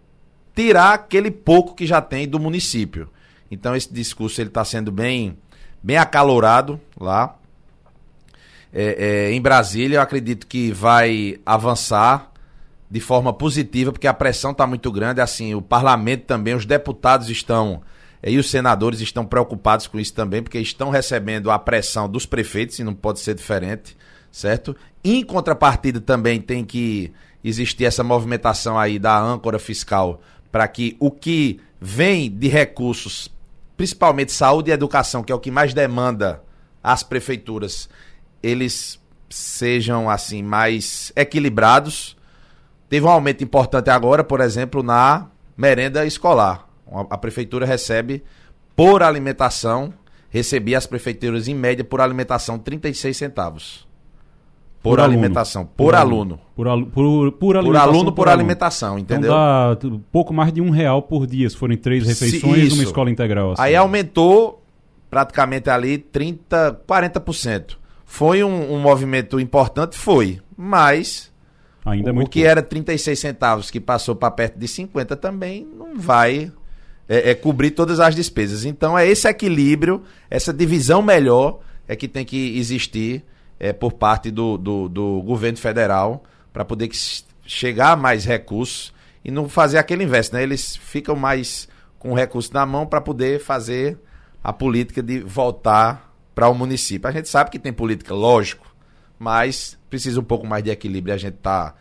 tirar 0.56 0.94
aquele 0.94 1.30
pouco 1.30 1.74
que 1.74 1.86
já 1.86 2.00
tem 2.00 2.26
do 2.26 2.40
município. 2.40 3.10
Então 3.50 3.76
esse 3.76 3.92
discurso 3.92 4.40
ele 4.40 4.48
está 4.48 4.64
sendo 4.64 4.90
bem, 4.90 5.36
bem 5.82 5.98
acalorado 5.98 6.80
lá. 6.98 7.36
É, 8.72 9.28
é, 9.28 9.32
em 9.32 9.40
Brasília, 9.40 9.98
eu 9.98 10.00
acredito 10.02 10.46
que 10.46 10.72
vai 10.72 11.38
avançar 11.44 12.32
de 12.94 13.00
forma 13.00 13.32
positiva, 13.32 13.90
porque 13.90 14.06
a 14.06 14.14
pressão 14.14 14.52
está 14.52 14.68
muito 14.68 14.92
grande. 14.92 15.20
Assim, 15.20 15.52
o 15.52 15.60
parlamento 15.60 16.26
também, 16.26 16.54
os 16.54 16.64
deputados 16.64 17.28
estão 17.28 17.82
e 18.22 18.38
os 18.38 18.48
senadores 18.48 19.00
estão 19.00 19.26
preocupados 19.26 19.88
com 19.88 19.98
isso 19.98 20.14
também, 20.14 20.44
porque 20.44 20.60
estão 20.60 20.90
recebendo 20.90 21.50
a 21.50 21.58
pressão 21.58 22.08
dos 22.08 22.24
prefeitos, 22.24 22.78
e 22.78 22.84
não 22.84 22.94
pode 22.94 23.18
ser 23.18 23.34
diferente, 23.34 23.96
certo? 24.30 24.76
Em 25.02 25.24
contrapartida 25.24 26.00
também 26.00 26.40
tem 26.40 26.64
que 26.64 27.12
existir 27.42 27.84
essa 27.84 28.04
movimentação 28.04 28.78
aí 28.78 28.96
da 28.96 29.20
âncora 29.20 29.58
fiscal 29.58 30.22
para 30.52 30.68
que 30.68 30.96
o 31.00 31.10
que 31.10 31.58
vem 31.80 32.30
de 32.30 32.46
recursos, 32.46 33.28
principalmente 33.76 34.30
saúde 34.30 34.70
e 34.70 34.72
educação, 34.72 35.24
que 35.24 35.32
é 35.32 35.34
o 35.34 35.40
que 35.40 35.50
mais 35.50 35.74
demanda 35.74 36.44
as 36.80 37.02
prefeituras, 37.02 37.88
eles 38.40 39.00
sejam 39.28 40.08
assim 40.08 40.44
mais 40.44 41.12
equilibrados. 41.16 42.16
Teve 42.88 43.06
um 43.06 43.10
aumento 43.10 43.42
importante 43.42 43.90
agora, 43.90 44.22
por 44.22 44.40
exemplo, 44.40 44.82
na 44.82 45.28
merenda 45.56 46.04
escolar. 46.04 46.68
A 47.10 47.18
prefeitura 47.18 47.66
recebe 47.66 48.22
por 48.76 49.02
alimentação, 49.02 49.92
recebia 50.28 50.78
as 50.78 50.86
prefeituras 50.86 51.48
em 51.48 51.54
média 51.54 51.84
por 51.84 52.00
alimentação 52.00 52.58
36 52.58 53.16
centavos. 53.16 53.88
Por, 54.82 54.96
por 54.96 55.00
alimentação, 55.00 55.62
aluno. 55.62 55.72
por, 55.74 55.86
por 55.86 55.94
aluno. 55.94 56.40
Por, 56.54 56.68
alu 56.68 56.86
por, 56.86 57.32
por, 57.32 57.56
alimentação. 57.56 57.88
Por 57.88 57.96
aluno, 57.96 58.12
por, 58.12 58.28
alimentação, 58.28 58.98
então 58.98 59.16
entendeu? 59.16 59.32
Então 59.32 59.90
dá 59.90 59.98
pouco 60.12 60.34
mais 60.34 60.52
de 60.52 60.60
um 60.60 60.68
real 60.68 61.00
por 61.00 61.26
dia, 61.26 61.48
se 61.48 61.56
forem 61.56 61.78
três 61.78 62.06
refeições 62.06 62.68
numa 62.70 62.82
escola 62.82 63.10
integral. 63.10 63.52
Assim. 63.52 63.62
Aí 63.62 63.74
aumentou 63.74 64.62
praticamente 65.08 65.70
ali 65.70 65.96
30, 65.96 66.82
40%. 66.86 67.76
Foi 68.04 68.44
um, 68.44 68.74
um 68.74 68.78
movimento 68.78 69.40
importante? 69.40 69.96
Foi. 69.96 70.40
Mas 70.54 71.32
Ainda 71.84 72.10
é 72.10 72.12
o, 72.12 72.14
muito 72.14 72.28
o 72.28 72.30
que 72.30 72.40
pouco. 72.40 72.50
era 72.50 72.62
36 72.62 73.18
centavos, 73.18 73.70
que 73.70 73.80
passou 73.80 74.16
para 74.16 74.30
perto 74.30 74.58
de 74.58 74.66
50, 74.66 75.16
também 75.16 75.66
não 75.76 75.96
vai 75.96 76.50
é, 77.08 77.30
é, 77.30 77.34
cobrir 77.34 77.72
todas 77.72 78.00
as 78.00 78.14
despesas. 78.14 78.64
Então 78.64 78.96
é 78.98 79.06
esse 79.06 79.28
equilíbrio, 79.28 80.02
essa 80.30 80.52
divisão 80.52 81.02
melhor 81.02 81.60
é 81.86 81.94
que 81.94 82.08
tem 82.08 82.24
que 82.24 82.58
existir 82.58 83.22
é, 83.58 83.72
por 83.72 83.92
parte 83.92 84.30
do, 84.30 84.56
do, 84.56 84.88
do 84.88 85.22
governo 85.22 85.58
federal 85.58 86.24
para 86.52 86.64
poder 86.64 86.90
chegar 87.46 87.92
a 87.92 87.96
mais 87.96 88.24
recursos 88.24 88.92
e 89.24 89.30
não 89.30 89.48
fazer 89.48 89.78
aquele 89.78 90.04
inverso, 90.04 90.34
né? 90.34 90.42
Eles 90.42 90.76
ficam 90.76 91.16
mais 91.16 91.68
com 91.98 92.14
recursos 92.14 92.50
na 92.50 92.64
mão 92.66 92.86
para 92.86 93.00
poder 93.00 93.40
fazer 93.40 93.98
a 94.42 94.52
política 94.52 95.02
de 95.02 95.20
voltar 95.20 96.14
para 96.34 96.48
o 96.48 96.54
município. 96.54 97.08
A 97.08 97.12
gente 97.12 97.28
sabe 97.28 97.50
que 97.50 97.58
tem 97.58 97.72
política, 97.72 98.14
lógico, 98.14 98.73
mas 99.24 99.78
precisa 99.88 100.20
um 100.20 100.24
pouco 100.24 100.46
mais 100.46 100.62
de 100.62 100.68
equilíbrio 100.68 101.14
a 101.14 101.16
gente 101.16 101.36
está 101.36 101.74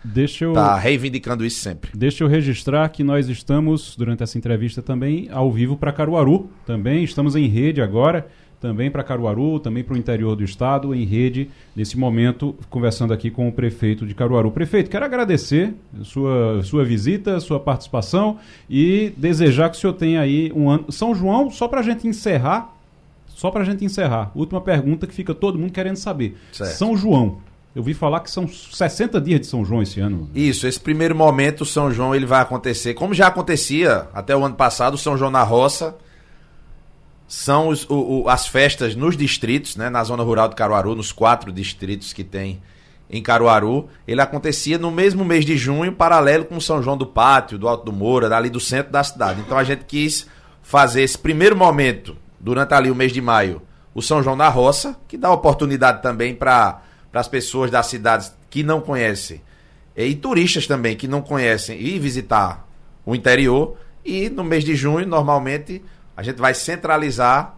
eu... 0.46 0.54
tá 0.54 0.78
reivindicando 0.78 1.46
isso 1.46 1.60
sempre. 1.60 1.92
Deixa 1.94 2.24
eu 2.24 2.28
registrar 2.30 2.88
que 2.88 3.04
nós 3.04 3.28
estamos, 3.28 3.98
durante 3.98 4.24
essa 4.24 4.38
entrevista 4.38 4.82
também, 4.82 5.28
ao 5.30 5.52
vivo 5.52 5.76
para 5.76 5.92
Caruaru. 5.92 6.50
Também 6.66 7.04
estamos 7.04 7.36
em 7.36 7.48
rede 7.48 7.82
agora, 7.82 8.28
também 8.62 8.90
para 8.90 9.04
Caruaru, 9.04 9.60
também 9.60 9.84
para 9.84 9.94
o 9.94 9.98
interior 9.98 10.38
do 10.38 10.44
estado, 10.44 10.96
em 10.96 11.04
rede, 11.04 11.50
nesse 11.76 11.98
momento, 11.98 12.56
conversando 12.70 13.12
aqui 13.12 13.30
com 13.30 13.50
o 13.50 13.52
prefeito 13.52 14.06
de 14.06 14.16
Caruaru. 14.16 14.52
Prefeito, 14.52 14.90
quero 14.90 15.04
agradecer 15.04 15.74
sua, 16.02 16.64
sua 16.64 16.86
visita, 16.86 17.42
sua 17.42 17.60
participação 17.60 18.38
e 18.70 19.12
desejar 19.18 19.70
que 19.70 19.76
o 19.76 19.80
senhor 19.82 19.94
tenha 19.94 20.22
aí 20.22 20.50
um 20.56 20.70
ano. 20.70 20.90
São 20.94 21.14
João, 21.14 21.50
só 21.50 21.68
para 21.68 21.82
a 21.82 21.84
gente 21.84 22.08
encerrar, 22.08 22.73
só 23.36 23.52
para 23.52 23.62
a 23.62 23.66
gente 23.66 23.84
encerrar, 23.84 24.32
última 24.36 24.62
pergunta 24.62 25.08
que 25.08 25.14
fica 25.14 25.34
todo 25.34 25.58
mundo 25.58 25.72
querendo 25.72 25.98
saber. 25.98 26.38
Certo. 26.52 26.72
São 26.72 26.96
João, 26.96 27.40
eu 27.76 27.82
vi 27.82 27.94
falar 27.94 28.20
que 28.20 28.30
são 28.30 28.48
60 28.48 29.20
dias 29.20 29.42
de 29.42 29.48
São 29.48 29.66
João 29.66 29.82
esse 29.82 30.00
ano. 30.00 30.30
Isso, 30.34 30.68
esse 30.68 30.80
primeiro 30.80 31.16
momento, 31.16 31.66
São 31.66 31.92
João, 31.92 32.14
ele 32.14 32.26
vai 32.26 32.42
acontecer, 32.42 32.94
como 32.94 33.14
já 33.14 33.28
acontecia 33.28 34.08
até 34.14 34.36
o 34.36 34.44
ano 34.44 34.56
passado, 34.56 34.98
São 34.98 35.18
João 35.18 35.32
na 35.32 35.44
Roça. 35.44 35.96
São 37.28 37.70
os, 37.70 37.90
o, 37.90 38.22
o, 38.22 38.30
as 38.30 38.48
festas 38.48 38.96
nos 38.96 39.18
distritos, 39.18 39.76
né, 39.76 39.90
na 39.90 40.04
zona 40.04 40.22
rural 40.22 40.48
de 40.48 40.56
Caruaru, 40.56 40.94
nos 40.94 41.12
quatro 41.12 41.52
distritos 41.52 42.14
que 42.14 42.24
tem 42.24 42.62
em 43.10 43.24
Caruaru. 43.24 43.90
Ele 44.08 44.22
acontecia 44.22 44.78
no 44.78 44.92
mesmo 44.92 45.26
mês 45.26 45.44
de 45.44 45.58
junho, 45.58 45.92
paralelo 45.94 46.46
com 46.46 46.60
São 46.60 46.84
João 46.84 46.96
do 46.96 47.08
Pátio, 47.08 47.58
do 47.58 47.68
Alto 47.68 47.86
do 47.86 47.92
Moura, 47.92 48.30
dali 48.30 48.52
do 48.52 48.60
centro 48.60 48.92
da 48.92 49.04
cidade. 49.04 49.42
Então 49.42 49.58
a 49.58 49.64
gente 49.64 49.86
quis 49.86 50.28
fazer 50.62 51.02
esse 51.02 51.18
primeiro 51.18 51.56
momento, 51.56 52.16
durante 52.44 52.74
ali 52.74 52.92
o 52.92 52.96
mês 52.96 53.14
de 53.14 53.22
maio, 53.22 53.62
o 53.96 54.02
São 54.02 54.22
João 54.22 54.36
na 54.36 54.50
Roça, 54.50 54.98
que 55.08 55.18
dá 55.18 55.32
oportunidade 55.32 56.02
também 56.02 56.36
para 56.36 56.82
as 57.14 57.28
pessoas 57.28 57.72
das 57.72 57.88
cidades 57.88 58.36
que 58.50 58.62
não 58.62 58.82
conhecem 58.82 59.42
e 59.96 60.16
turistas 60.16 60.66
também 60.66 60.96
que 60.96 61.08
não 61.08 61.22
conhecem 61.22 61.80
ir 61.80 62.00
visitar 62.00 62.68
o 63.06 63.14
interior. 63.14 63.78
E 64.04 64.30
no 64.30 64.44
mês 64.44 64.64
de 64.64 64.76
junho, 64.76 65.08
normalmente, 65.08 65.84
a 66.18 66.24
gente 66.24 66.38
vai 66.38 66.54
centralizar 66.54 67.56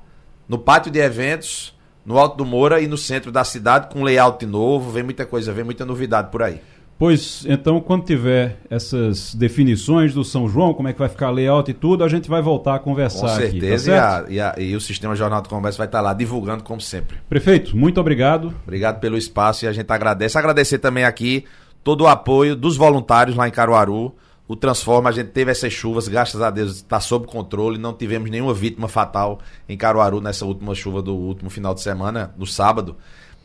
no 0.48 0.60
pátio 0.60 0.92
de 0.92 1.00
eventos, 1.00 1.76
no 2.06 2.20
Alto 2.20 2.38
do 2.38 2.46
Moura 2.46 2.82
e 2.82 2.88
no 2.88 2.98
centro 2.98 3.32
da 3.32 3.44
cidade, 3.44 3.92
com 3.92 4.04
layout 4.04 4.46
novo. 4.46 4.92
Vem 4.92 5.04
muita 5.04 5.26
coisa, 5.26 5.52
vem 5.54 5.64
muita 5.64 5.86
novidade 5.86 6.30
por 6.30 6.44
aí. 6.44 6.62
Pois, 6.98 7.46
então, 7.48 7.82
quando 7.82 8.06
tiver 8.06 8.58
essas 8.70 9.36
definições 9.36 10.14
do 10.14 10.24
São 10.24 10.48
João, 10.48 10.74
como 10.74 10.88
é 10.88 10.94
que 10.94 11.00
vai 11.00 11.10
ficar 11.10 11.30
layout 11.30 11.70
e 11.70 11.74
tudo, 11.74 12.06
a 12.06 12.08
gente 12.08 12.30
vai 12.30 12.42
voltar 12.42 12.76
a 12.76 12.80
conversar 12.80 13.28
Com 13.28 13.28
certeza, 13.28 13.92
aqui, 13.92 14.02
tá 14.02 14.32
e, 14.32 14.40
a, 14.40 14.56
e, 14.56 14.62
a, 14.62 14.70
e, 14.70 14.76
o 14.76 14.80
Sistema 14.80 15.14
Jornal 15.14 15.42
do 15.42 15.50
Comércio 15.50 15.78
vai 15.78 15.88
estar 15.88 16.00
lá 16.00 16.14
divulgando 16.14 16.64
como 16.64 16.80
sempre. 16.80 17.18
Prefeito, 17.28 17.76
muito 17.76 18.00
obrigado. 18.00 18.54
Obrigado 18.64 19.02
pelo 19.02 19.18
espaço 19.18 19.66
e 19.66 19.68
a 19.68 19.74
gente 19.74 19.92
agradece. 19.92 20.38
Agradecer 20.38 20.80
também 20.80 21.04
aqui 21.04 21.44
todo 21.84 22.06
o 22.06 22.08
apoio 22.08 22.56
dos 22.56 22.78
voluntários 22.78 23.36
lá 23.36 23.46
em 23.46 23.52
Caruaru. 23.52 24.16
O 24.48 24.56
Transforma, 24.56 25.10
a 25.10 25.12
gente 25.12 25.32
teve 25.32 25.52
essas 25.52 25.74
chuvas, 25.74 26.08
graças 26.08 26.40
a 26.40 26.50
Deus 26.50 26.76
está 26.78 27.00
sob 27.00 27.26
controle, 27.26 27.80
não 27.80 27.94
tivemos 27.94 28.30
nenhuma 28.30 28.54
vítima 28.54 28.88
fatal 28.88 29.40
em 29.68 29.76
Caruaru 29.76 30.22
nessa 30.22 30.46
última 30.46 30.74
chuva 30.76 31.02
do 31.02 31.16
último 31.16 31.50
final 31.50 31.74
de 31.74 31.82
semana, 31.82 32.34
do 32.38 32.46
sábado. 32.46 32.96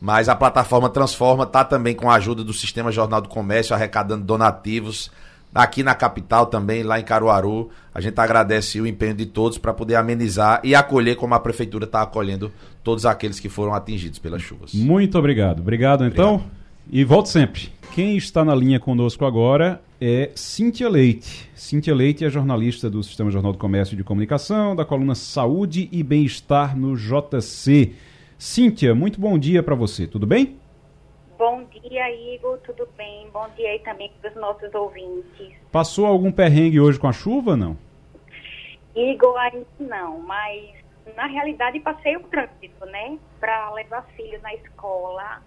Mas 0.01 0.27
a 0.27 0.35
plataforma 0.35 0.89
Transforma 0.89 1.43
está 1.43 1.63
também 1.63 1.93
com 1.93 2.09
a 2.09 2.15
ajuda 2.15 2.43
do 2.43 2.53
Sistema 2.53 2.91
Jornal 2.91 3.21
do 3.21 3.29
Comércio, 3.29 3.75
arrecadando 3.75 4.25
donativos. 4.25 5.11
Aqui 5.53 5.83
na 5.83 5.93
capital 5.93 6.47
também, 6.47 6.81
lá 6.81 6.99
em 6.99 7.03
Caruaru, 7.03 7.69
a 7.93 8.01
gente 8.01 8.17
agradece 8.17 8.81
o 8.81 8.87
empenho 8.87 9.13
de 9.13 9.27
todos 9.27 9.59
para 9.59 9.73
poder 9.73 9.95
amenizar 9.95 10.59
e 10.63 10.73
acolher 10.73 11.17
como 11.17 11.35
a 11.35 11.39
prefeitura 11.39 11.85
está 11.85 12.01
acolhendo 12.01 12.51
todos 12.83 13.05
aqueles 13.05 13.39
que 13.39 13.47
foram 13.47 13.75
atingidos 13.75 14.17
pelas 14.17 14.41
chuvas. 14.41 14.73
Muito 14.73 15.19
obrigado. 15.19 15.59
Obrigado, 15.59 16.03
então. 16.03 16.35
Obrigado. 16.35 16.61
E 16.89 17.03
volte 17.03 17.29
sempre. 17.29 17.69
Quem 17.93 18.17
está 18.17 18.43
na 18.43 18.55
linha 18.55 18.79
conosco 18.79 19.23
agora 19.23 19.81
é 19.99 20.31
Cíntia 20.33 20.89
Leite. 20.89 21.49
Cíntia 21.53 21.93
Leite 21.93 22.25
é 22.25 22.29
jornalista 22.29 22.89
do 22.89 23.03
Sistema 23.03 23.29
Jornal 23.29 23.51
do 23.51 23.57
Comércio 23.57 23.93
e 23.93 23.97
de 23.97 24.03
Comunicação, 24.03 24.75
da 24.75 24.83
coluna 24.83 25.13
Saúde 25.13 25.89
e 25.91 26.01
Bem-Estar 26.01 26.75
no 26.75 26.95
JC. 26.95 27.93
Cíntia, 28.41 28.95
muito 28.95 29.21
bom 29.21 29.37
dia 29.37 29.61
para 29.61 29.75
você, 29.75 30.07
tudo 30.07 30.25
bem? 30.25 30.57
Bom 31.37 31.63
dia, 31.65 32.33
Igor, 32.33 32.57
tudo 32.65 32.89
bem? 32.97 33.27
Bom 33.31 33.47
dia 33.55 33.69
aí 33.69 33.77
também 33.77 34.11
para 34.19 34.31
os 34.31 34.35
nossos 34.35 34.73
ouvintes. 34.73 35.53
Passou 35.71 36.07
algum 36.07 36.31
perrengue 36.31 36.79
hoje 36.79 36.99
com 36.99 37.07
a 37.07 37.13
chuva, 37.13 37.55
não? 37.55 37.77
Igor, 38.95 39.37
ainda 39.37 39.67
não, 39.79 40.21
mas 40.21 40.71
na 41.15 41.27
realidade 41.27 41.79
passei 41.81 42.17
o 42.17 42.21
trânsito, 42.21 42.83
né? 42.87 43.19
Para 43.39 43.71
levar 43.75 44.07
filhos 44.17 44.41
na 44.41 44.55
escola. 44.55 45.43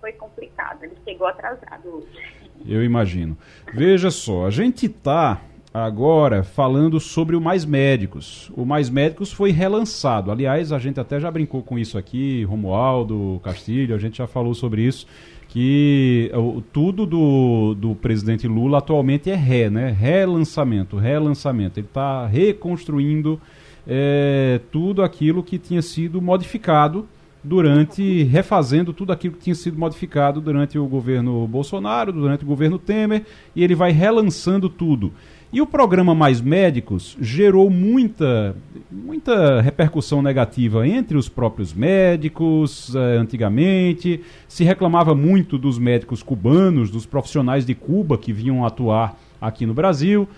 Foi 0.00 0.10
complicado, 0.10 0.82
ele 0.82 0.96
chegou 1.04 1.28
atrasado 1.28 1.88
hoje. 1.88 2.20
Eu 2.66 2.82
imagino. 2.82 3.38
Veja 3.72 4.10
só, 4.10 4.46
a 4.46 4.50
gente 4.50 4.88
tá 4.88 5.40
agora 5.72 6.42
falando 6.42 6.98
sobre 6.98 7.36
o 7.36 7.40
Mais 7.40 7.64
Médicos. 7.64 8.50
O 8.56 8.64
Mais 8.64 8.88
Médicos 8.88 9.32
foi 9.32 9.50
relançado. 9.50 10.30
Aliás, 10.30 10.72
a 10.72 10.78
gente 10.78 10.98
até 10.98 11.20
já 11.20 11.30
brincou 11.30 11.62
com 11.62 11.78
isso 11.78 11.98
aqui, 11.98 12.44
Romualdo, 12.44 13.40
Castilho, 13.42 13.94
a 13.94 13.98
gente 13.98 14.18
já 14.18 14.26
falou 14.26 14.54
sobre 14.54 14.82
isso, 14.82 15.06
que 15.48 16.30
o, 16.34 16.60
tudo 16.60 17.06
do, 17.06 17.74
do 17.74 17.94
presidente 17.94 18.46
Lula 18.46 18.78
atualmente 18.78 19.30
é 19.30 19.34
ré, 19.34 19.70
né? 19.70 19.90
Relançamento, 19.90 20.96
relançamento. 20.96 21.78
Ele 21.78 21.86
está 21.86 22.26
reconstruindo 22.26 23.40
é, 23.86 24.60
tudo 24.70 25.02
aquilo 25.02 25.42
que 25.42 25.58
tinha 25.58 25.80
sido 25.80 26.20
modificado 26.20 27.08
durante 27.42 28.24
refazendo 28.24 28.92
tudo 28.92 29.12
aquilo 29.12 29.34
que 29.34 29.44
tinha 29.44 29.54
sido 29.54 29.78
modificado 29.78 30.40
durante 30.40 30.78
o 30.78 30.86
governo 30.86 31.46
Bolsonaro, 31.46 32.12
durante 32.12 32.44
o 32.44 32.46
governo 32.46 32.78
Temer, 32.78 33.24
e 33.54 33.62
ele 33.62 33.74
vai 33.74 33.92
relançando 33.92 34.68
tudo. 34.68 35.12
E 35.50 35.62
o 35.62 35.66
programa 35.66 36.14
Mais 36.14 36.42
Médicos 36.42 37.16
gerou 37.18 37.70
muita, 37.70 38.54
muita 38.90 39.62
repercussão 39.62 40.20
negativa 40.20 40.86
entre 40.86 41.16
os 41.16 41.26
próprios 41.26 41.72
médicos. 41.72 42.94
Eh, 42.94 43.16
antigamente, 43.16 44.22
se 44.46 44.62
reclamava 44.62 45.14
muito 45.14 45.56
dos 45.56 45.78
médicos 45.78 46.22
cubanos, 46.22 46.90
dos 46.90 47.06
profissionais 47.06 47.64
de 47.64 47.74
Cuba 47.74 48.18
que 48.18 48.30
vinham 48.30 48.66
atuar 48.66 49.18
aqui 49.40 49.64
no 49.64 49.72
Brasil. 49.72 50.28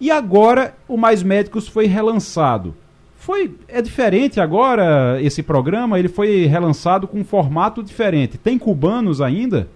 E 0.00 0.10
agora 0.10 0.74
o 0.88 0.96
Mais 0.96 1.22
Médicos 1.22 1.68
foi 1.68 1.84
relançado. 1.84 2.74
Foi 3.16 3.54
é 3.68 3.82
diferente 3.82 4.40
agora 4.40 5.20
esse 5.20 5.42
programa, 5.42 5.98
ele 5.98 6.08
foi 6.08 6.46
relançado 6.46 7.06
com 7.06 7.18
um 7.18 7.24
formato 7.24 7.82
diferente. 7.82 8.38
Tem 8.38 8.58
cubanos 8.58 9.20
ainda? 9.20 9.68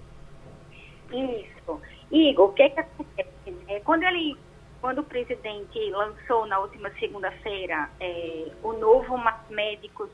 Isso. 1.12 1.78
Igor, 2.10 2.48
o 2.48 2.52
que, 2.52 2.70
que 2.70 2.80
acontece? 2.80 3.28
É, 3.68 3.80
quando 3.80 4.02
ele 4.04 4.34
quando 4.80 5.00
o 5.00 5.04
presidente 5.04 5.78
lançou 5.90 6.46
na 6.46 6.58
última 6.58 6.90
segunda-feira 6.98 7.90
é, 8.00 8.52
o 8.62 8.72
novo 8.74 9.16
Médicos, 9.50 10.10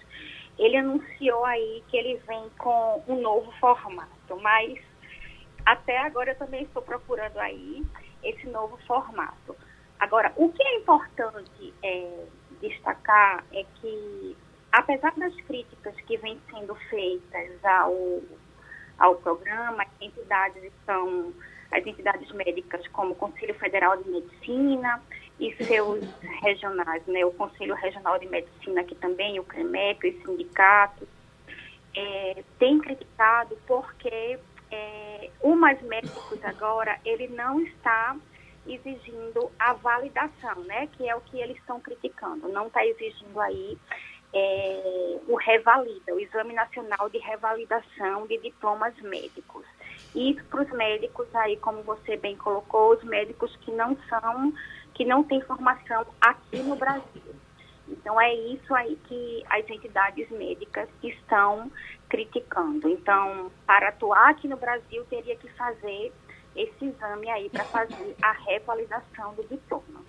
ele 0.58 0.76
anunciou 0.76 1.44
aí 1.44 1.82
que 1.88 1.96
ele 1.96 2.16
vem 2.26 2.48
com 2.58 3.02
um 3.08 3.20
novo 3.20 3.50
formato, 3.60 4.36
mas 4.40 4.78
até 5.66 5.98
agora 5.98 6.30
eu 6.30 6.38
também 6.38 6.62
estou 6.62 6.82
procurando 6.82 7.38
aí 7.38 7.84
esse 8.22 8.46
novo 8.48 8.76
formato. 8.86 9.56
Agora, 9.98 10.32
o 10.36 10.50
que 10.52 10.62
é 10.62 10.76
importante 10.76 11.74
é, 11.82 12.24
destacar 12.60 13.44
é 13.52 13.64
que, 13.76 14.36
apesar 14.72 15.12
das 15.16 15.34
críticas 15.42 15.94
que 16.02 16.16
vêm 16.18 16.40
sendo 16.50 16.74
feitas 16.90 17.64
ao, 17.64 18.20
ao 18.98 19.16
programa, 19.16 19.86
entidades 20.00 20.62
estão 20.64 21.32
as 21.74 21.84
entidades 21.84 22.30
médicas 22.32 22.86
como 22.88 23.12
o 23.12 23.14
Conselho 23.16 23.54
Federal 23.54 23.96
de 23.96 24.08
Medicina 24.08 25.02
e 25.40 25.52
seus 25.64 26.04
regionais, 26.42 27.04
né, 27.06 27.24
o 27.24 27.32
Conselho 27.32 27.74
Regional 27.74 28.18
de 28.18 28.28
Medicina 28.28 28.80
aqui 28.80 28.94
também, 28.94 29.40
o 29.40 29.44
CREMEP, 29.44 30.08
os 30.08 30.22
sindicatos, 30.24 31.08
é, 31.96 32.44
tem 32.58 32.78
criticado 32.78 33.58
porque 33.66 34.38
é, 34.70 35.30
o 35.40 35.56
Mais 35.56 35.82
Médicos 35.82 36.42
agora, 36.44 36.98
ele 37.04 37.26
não 37.28 37.60
está 37.60 38.16
exigindo 38.66 39.50
a 39.58 39.72
validação, 39.72 40.62
né, 40.64 40.86
que 40.92 41.08
é 41.08 41.14
o 41.14 41.20
que 41.20 41.40
eles 41.40 41.56
estão 41.58 41.80
criticando, 41.80 42.48
não 42.48 42.68
está 42.68 42.86
exigindo 42.86 43.38
aí 43.40 43.76
é, 44.32 45.18
o 45.26 45.34
revalida, 45.36 46.14
o 46.14 46.20
Exame 46.20 46.54
Nacional 46.54 47.08
de 47.10 47.18
Revalidação 47.18 48.26
de 48.26 48.38
Diplomas 48.38 48.94
Médicos. 49.00 49.64
Isso 50.14 50.44
para 50.44 50.62
os 50.62 50.70
médicos 50.70 51.26
aí, 51.34 51.56
como 51.56 51.82
você 51.82 52.16
bem 52.16 52.36
colocou, 52.36 52.92
os 52.92 53.02
médicos 53.04 53.54
que 53.56 53.72
não 53.72 53.96
são, 54.08 54.52
que 54.94 55.04
não 55.04 55.24
têm 55.24 55.40
formação 55.42 56.06
aqui 56.20 56.62
no 56.62 56.76
Brasil. 56.76 57.34
Então 57.88 58.18
é 58.20 58.32
isso 58.32 58.74
aí 58.74 58.96
que 59.04 59.44
as 59.50 59.68
entidades 59.68 60.30
médicas 60.30 60.88
estão 61.02 61.70
criticando. 62.08 62.88
Então, 62.88 63.50
para 63.66 63.88
atuar 63.88 64.30
aqui 64.30 64.48
no 64.48 64.56
Brasil, 64.56 65.04
teria 65.06 65.36
que 65.36 65.48
fazer 65.50 66.12
esse 66.56 66.84
exame 66.84 67.28
aí 67.30 67.50
para 67.50 67.64
fazer 67.64 68.16
a 68.22 68.32
revalidação 68.32 69.34
do 69.34 69.44
diploma. 69.44 70.02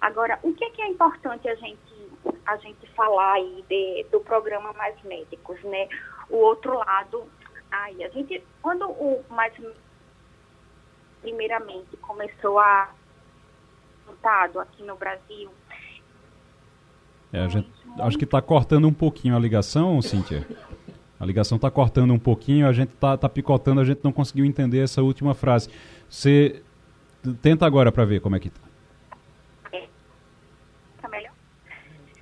Agora, 0.00 0.38
o 0.42 0.54
que 0.54 0.64
é, 0.64 0.70
que 0.70 0.80
é 0.80 0.88
importante 0.88 1.48
a 1.48 1.54
gente 1.56 2.00
a 2.46 2.56
gente 2.56 2.86
falar 2.94 3.34
aí 3.34 3.64
de, 3.68 4.06
do 4.10 4.20
programa 4.20 4.72
Mais 4.72 5.00
Médicos, 5.02 5.62
né? 5.62 5.88
O 6.28 6.36
outro 6.36 6.76
lado 6.76 7.30
Aí, 7.70 8.02
a 8.02 8.08
gente, 8.08 8.42
quando 8.60 8.88
o 8.88 9.24
mais 9.30 9.52
primeiramente 11.22 11.96
começou 11.98 12.58
a 12.58 12.90
resultado 14.20 14.60
aqui 14.60 14.82
no 14.82 14.96
Brasil. 14.96 15.50
É, 17.32 17.48
gente, 17.48 17.70
acho 18.00 18.18
que 18.18 18.24
está 18.24 18.42
cortando 18.42 18.86
um 18.86 18.92
pouquinho 18.92 19.36
a 19.36 19.38
ligação, 19.38 20.00
Cíntia. 20.02 20.46
A 21.18 21.24
ligação 21.24 21.56
está 21.56 21.70
cortando 21.70 22.12
um 22.12 22.18
pouquinho, 22.18 22.66
a 22.66 22.72
gente 22.72 22.92
está 22.92 23.16
tá 23.16 23.28
picotando, 23.28 23.80
a 23.80 23.84
gente 23.84 24.00
não 24.02 24.12
conseguiu 24.12 24.44
entender 24.44 24.78
essa 24.78 25.02
última 25.02 25.34
frase. 25.34 25.68
Você 26.08 26.62
tenta 27.42 27.66
agora 27.66 27.92
para 27.92 28.04
ver 28.04 28.20
como 28.20 28.36
é 28.36 28.40
que 28.40 28.48
está. 28.48 28.60
É. 29.72 29.86
Tá 31.00 31.08
melhor? 31.08 31.32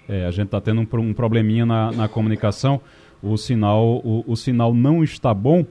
É, 0.08 0.26
a 0.26 0.30
gente 0.30 0.46
está 0.46 0.60
tendo 0.60 0.80
um, 0.80 1.00
um 1.00 1.14
probleminha 1.14 1.64
na, 1.64 1.92
na 1.92 2.08
comunicação 2.08 2.80
o 3.22 3.36
sinal, 3.36 3.84
o, 4.04 4.24
o 4.26 4.36
sinal 4.36 4.74
não 4.74 5.02
está 5.02 5.32
bom. 5.32 5.64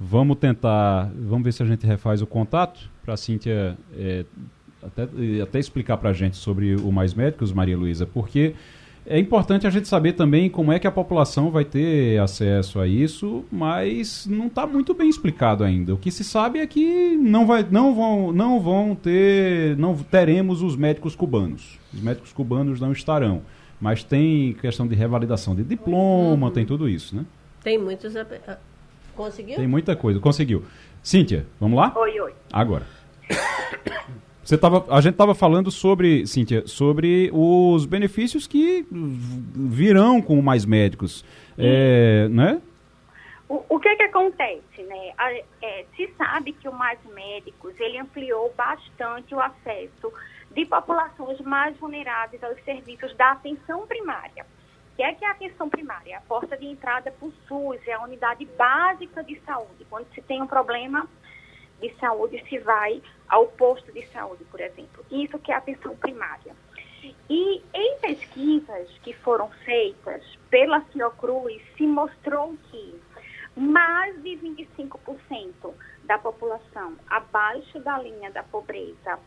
Vamos 0.00 0.36
tentar, 0.36 1.10
vamos 1.18 1.44
ver 1.44 1.52
se 1.52 1.62
a 1.62 1.66
gente 1.66 1.84
refaz 1.84 2.22
o 2.22 2.26
contato 2.26 2.88
para 3.02 3.14
a 3.14 3.16
Cíntia 3.16 3.76
é, 3.96 4.24
até, 4.82 5.08
até 5.42 5.58
explicar 5.58 5.96
para 5.96 6.10
a 6.10 6.12
gente 6.12 6.36
sobre 6.36 6.76
o 6.76 6.92
Mais 6.92 7.14
Médicos, 7.14 7.52
Maria 7.52 7.76
Luísa, 7.76 8.06
porque 8.06 8.54
é 9.10 9.18
importante 9.18 9.66
a 9.66 9.70
gente 9.70 9.88
saber 9.88 10.12
também 10.12 10.50
como 10.50 10.70
é 10.70 10.78
que 10.78 10.86
a 10.86 10.92
população 10.92 11.50
vai 11.50 11.64
ter 11.64 12.20
acesso 12.20 12.78
a 12.78 12.86
isso, 12.86 13.42
mas 13.50 14.26
não 14.26 14.48
está 14.48 14.66
muito 14.66 14.92
bem 14.92 15.08
explicado 15.08 15.64
ainda. 15.64 15.94
O 15.94 15.96
que 15.96 16.10
se 16.10 16.22
sabe 16.22 16.58
é 16.58 16.66
que 16.66 17.16
não, 17.16 17.46
vai, 17.46 17.66
não, 17.70 17.94
vão, 17.94 18.32
não 18.32 18.60
vão 18.60 18.94
ter, 18.94 19.76
não 19.78 19.96
teremos 19.96 20.60
os 20.60 20.76
médicos 20.76 21.16
cubanos. 21.16 21.78
Os 21.92 22.02
médicos 22.02 22.34
cubanos 22.34 22.80
não 22.80 22.92
estarão. 22.92 23.40
Mas 23.80 24.02
tem 24.02 24.54
questão 24.54 24.86
de 24.86 24.94
revalidação 24.94 25.54
de 25.54 25.62
diploma, 25.62 26.48
uhum. 26.48 26.52
tem 26.52 26.66
tudo 26.66 26.88
isso, 26.88 27.14
né? 27.14 27.24
Tem 27.62 27.78
muitos. 27.78 28.16
Ah, 28.16 28.58
conseguiu? 29.14 29.56
Tem 29.56 29.66
muita 29.66 29.94
coisa. 29.94 30.18
Conseguiu. 30.18 30.64
Cíntia, 31.02 31.46
vamos 31.60 31.78
lá? 31.78 31.92
Oi, 31.96 32.20
oi. 32.20 32.34
Agora. 32.52 32.86
Você 34.42 34.56
tava, 34.56 34.86
a 34.88 35.00
gente 35.02 35.12
estava 35.12 35.34
falando 35.34 35.70
sobre, 35.70 36.26
Cíntia, 36.26 36.66
sobre 36.66 37.30
os 37.34 37.84
benefícios 37.84 38.46
que 38.46 38.86
virão 38.90 40.22
com 40.22 40.40
mais 40.40 40.64
médicos, 40.64 41.22
é, 41.58 42.28
né? 42.30 42.62
O, 43.46 43.62
o 43.68 43.78
que 43.78 43.94
que 43.96 44.04
acontece, 44.04 44.82
né? 44.88 45.12
A, 45.18 45.32
é, 45.62 45.84
se 45.94 46.08
sabe 46.16 46.52
que 46.52 46.66
o 46.68 46.72
Mais 46.72 46.98
Médicos, 47.14 47.74
ele 47.78 47.98
ampliou 47.98 48.52
bastante 48.56 49.34
o 49.34 49.40
acesso 49.40 50.12
de 50.58 50.66
populações 50.66 51.40
mais 51.42 51.76
vulneráveis 51.76 52.42
aos 52.42 52.60
serviços 52.64 53.14
da 53.14 53.30
atenção 53.30 53.86
primária. 53.86 54.44
O 54.92 54.96
que 54.96 55.04
é, 55.04 55.14
que 55.14 55.24
é 55.24 55.28
a 55.28 55.30
atenção 55.30 55.70
primária? 55.70 56.18
A 56.18 56.20
porta 56.22 56.56
de 56.56 56.66
entrada 56.66 57.12
para 57.12 57.28
o 57.28 57.32
SUS, 57.46 57.78
é 57.86 57.92
a 57.92 58.02
unidade 58.02 58.44
básica 58.44 59.22
de 59.22 59.38
saúde. 59.42 59.86
Quando 59.88 60.12
se 60.12 60.20
tem 60.20 60.42
um 60.42 60.48
problema 60.48 61.06
de 61.80 61.94
saúde, 62.00 62.44
se 62.48 62.58
vai 62.58 63.00
ao 63.28 63.46
posto 63.46 63.92
de 63.92 64.04
saúde, 64.08 64.44
por 64.46 64.60
exemplo. 64.60 65.06
Isso 65.12 65.38
que 65.38 65.52
é 65.52 65.54
a 65.54 65.58
atenção 65.58 65.94
primária. 65.94 66.52
E 67.30 67.62
em 67.72 67.98
pesquisas 68.00 68.88
que 69.04 69.12
foram 69.12 69.48
feitas 69.64 70.24
pela 70.50 70.80
Fiocruz, 70.80 71.62
se 71.76 71.86
mostrou 71.86 72.56
que 72.68 73.00
mais 73.54 74.20
de 74.24 74.30
25% 74.30 75.72
da 76.02 76.18
população 76.18 76.96
abaixo 77.08 77.78
da 77.78 77.98
linha 77.98 78.32
da 78.32 78.42
pobreza 78.42 79.20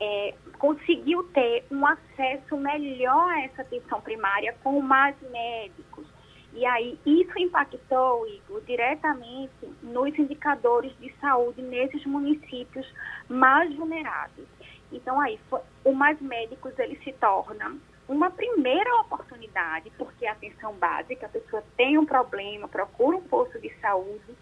é, 0.00 0.34
conseguiu 0.58 1.22
ter 1.24 1.64
um 1.70 1.86
acesso 1.86 2.56
melhor 2.56 3.30
a 3.30 3.42
essa 3.42 3.62
atenção 3.62 4.00
primária 4.00 4.54
com 4.62 4.80
mais 4.80 5.14
médicos. 5.30 6.06
E 6.52 6.66
aí 6.66 6.98
isso 7.06 7.38
impactou, 7.38 8.26
Igor, 8.26 8.60
diretamente 8.62 9.52
nos 9.82 10.18
indicadores 10.18 10.92
de 10.98 11.12
saúde 11.20 11.62
nesses 11.62 12.04
municípios 12.06 12.92
mais 13.28 13.72
vulneráveis. 13.76 14.48
Então 14.90 15.20
aí 15.20 15.38
o 15.84 15.92
mais 15.92 16.20
médicos 16.20 16.76
ele 16.78 16.98
se 17.04 17.12
torna 17.12 17.76
uma 18.08 18.28
primeira 18.28 18.96
oportunidade, 18.96 19.92
porque 19.96 20.26
a 20.26 20.32
atenção 20.32 20.74
básica, 20.74 21.26
a 21.26 21.28
pessoa 21.28 21.62
tem 21.76 21.96
um 21.96 22.04
problema, 22.04 22.66
procura 22.66 23.16
um 23.16 23.22
posto 23.22 23.60
de 23.60 23.72
saúde 23.80 24.34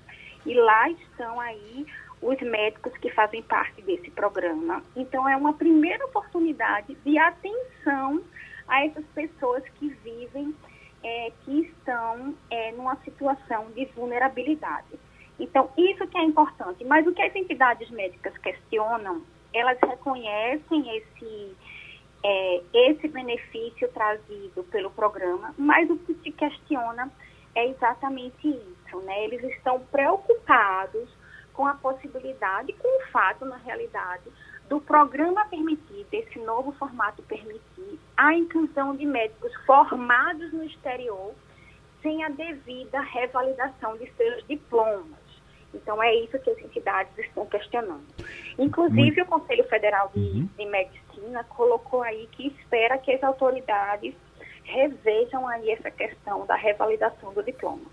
e 0.47 0.55
lá 0.55 0.89
estão 0.89 1.39
aí 1.39 1.85
os 2.21 2.41
médicos 2.41 2.93
que 2.99 3.11
fazem 3.11 3.43
parte 3.43 3.81
desse 3.83 4.11
programa. 4.11 4.83
Então, 4.97 5.29
é 5.29 5.37
uma 5.37 5.53
primeira 5.53 6.05
oportunidade 6.07 6.97
de 7.05 7.19
atenção 7.19 8.23
a 8.67 8.85
essas 8.85 9.05
pessoas 9.15 9.63
que 9.77 9.89
vivem, 9.89 10.55
é, 11.03 11.33
que 11.45 11.61
estão 11.61 12.35
é, 12.51 12.73
numa 12.73 12.97
situação 12.97 13.71
de 13.71 13.85
vulnerabilidade. 13.87 14.99
Então, 15.39 15.71
isso 15.77 16.07
que 16.09 16.19
é 16.19 16.23
importante. 16.23 16.85
Mas 16.85 17.07
o 17.07 17.13
que 17.13 17.23
as 17.23 17.35
entidades 17.35 17.89
médicas 17.91 18.37
questionam, 18.39 19.23
elas 19.55 19.79
reconhecem 19.81 20.97
esse, 20.97 21.57
é, 22.25 22.63
esse 22.75 23.09
benefício 23.09 23.89
trazido 23.93 24.65
pelo 24.65 24.91
programa, 24.91 25.55
mas 25.57 25.89
o 25.89 25.97
que 25.99 26.15
se 26.15 26.33
questiona 26.33 27.11
é 27.55 27.69
exatamente 27.69 28.49
isso. 28.49 29.01
Né? 29.01 29.25
Eles 29.25 29.43
estão 29.45 29.81
preocupados 29.81 31.09
com 31.59 31.67
a 31.67 31.75
possibilidade, 31.75 32.73
com 32.75 32.87
o 32.87 33.11
fato, 33.11 33.45
na 33.45 33.57
realidade, 33.57 34.23
do 34.69 34.81
programa 34.81 35.45
permitir, 35.47 36.07
desse 36.09 36.39
novo 36.39 36.71
formato 36.71 37.21
permitir, 37.25 37.99
a 38.17 38.33
inclusão 38.33 38.95
de 38.95 39.05
médicos 39.05 39.53
formados 39.67 40.53
no 40.53 40.63
exterior 40.63 41.35
sem 42.01 42.23
a 42.23 42.29
devida 42.29 43.01
revalidação 43.01 43.99
de 43.99 44.09
seus 44.13 44.47
diplomas. 44.47 45.19
Então, 45.75 46.01
é 46.01 46.15
isso 46.15 46.39
que 46.39 46.49
as 46.49 46.59
entidades 46.61 47.19
estão 47.19 47.45
questionando. 47.47 48.07
Inclusive, 48.57 49.03
Muito... 49.03 49.23
o 49.23 49.27
Conselho 49.27 49.65
Federal 49.65 50.13
de, 50.15 50.21
uhum. 50.21 50.49
de 50.57 50.65
Medicina 50.65 51.43
colocou 51.43 52.03
aí 52.03 52.29
que 52.31 52.47
espera 52.47 52.99
que 52.99 53.11
as 53.11 53.23
autoridades 53.25 54.15
revejam 54.63 55.49
aí 55.49 55.73
essa 55.73 55.91
questão 55.91 56.47
da 56.47 56.55
revalidação 56.55 57.35
do 57.35 57.43
diploma. 57.43 57.91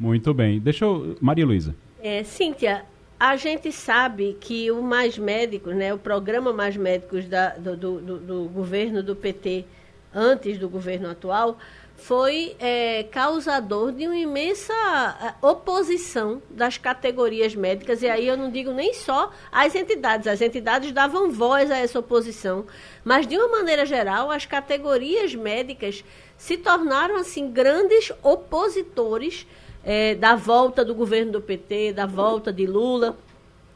Muito 0.00 0.34
bem. 0.34 0.58
Deixa 0.58 0.84
eu... 0.84 1.16
Maria 1.20 1.46
Luísa. 1.46 1.76
É, 2.02 2.24
Cíntia, 2.24 2.84
a 3.18 3.36
gente 3.36 3.70
sabe 3.72 4.36
que 4.40 4.70
o 4.70 4.82
Mais 4.82 5.16
Médicos, 5.16 5.74
né, 5.74 5.94
o 5.94 5.98
programa 5.98 6.52
Mais 6.52 6.76
Médicos 6.76 7.26
da, 7.26 7.50
do, 7.50 7.76
do, 7.76 8.18
do, 8.18 8.44
governo 8.48 9.02
do 9.02 9.14
PT, 9.14 9.64
antes 10.12 10.58
do 10.58 10.68
governo 10.68 11.10
atual, 11.10 11.58
foi 11.96 12.56
é, 12.58 13.04
causador 13.04 13.92
de 13.92 14.06
uma 14.06 14.16
imensa 14.16 14.72
é, 14.72 15.46
oposição 15.46 16.42
das 16.50 16.76
categorias 16.76 17.54
médicas, 17.54 18.02
e 18.02 18.08
aí 18.08 18.26
eu 18.26 18.36
não 18.36 18.50
digo 18.50 18.72
nem 18.72 18.92
só 18.92 19.32
as 19.50 19.74
entidades, 19.74 20.26
as 20.26 20.40
entidades 20.40 20.92
davam 20.92 21.30
voz 21.30 21.70
a 21.70 21.78
essa 21.78 21.98
oposição, 21.98 22.66
mas 23.04 23.26
de 23.26 23.36
uma 23.36 23.48
maneira 23.48 23.86
geral, 23.86 24.30
as 24.30 24.44
categorias 24.44 25.34
médicas 25.34 26.04
se 26.36 26.56
tornaram 26.56 27.16
assim 27.16 27.50
grandes 27.50 28.12
opositores 28.22 29.46
é, 29.84 30.14
da 30.14 30.34
volta 30.34 30.84
do 30.84 30.94
governo 30.94 31.32
do 31.32 31.40
PT, 31.40 31.92
da 31.92 32.06
volta 32.06 32.52
de 32.52 32.66
Lula. 32.66 33.16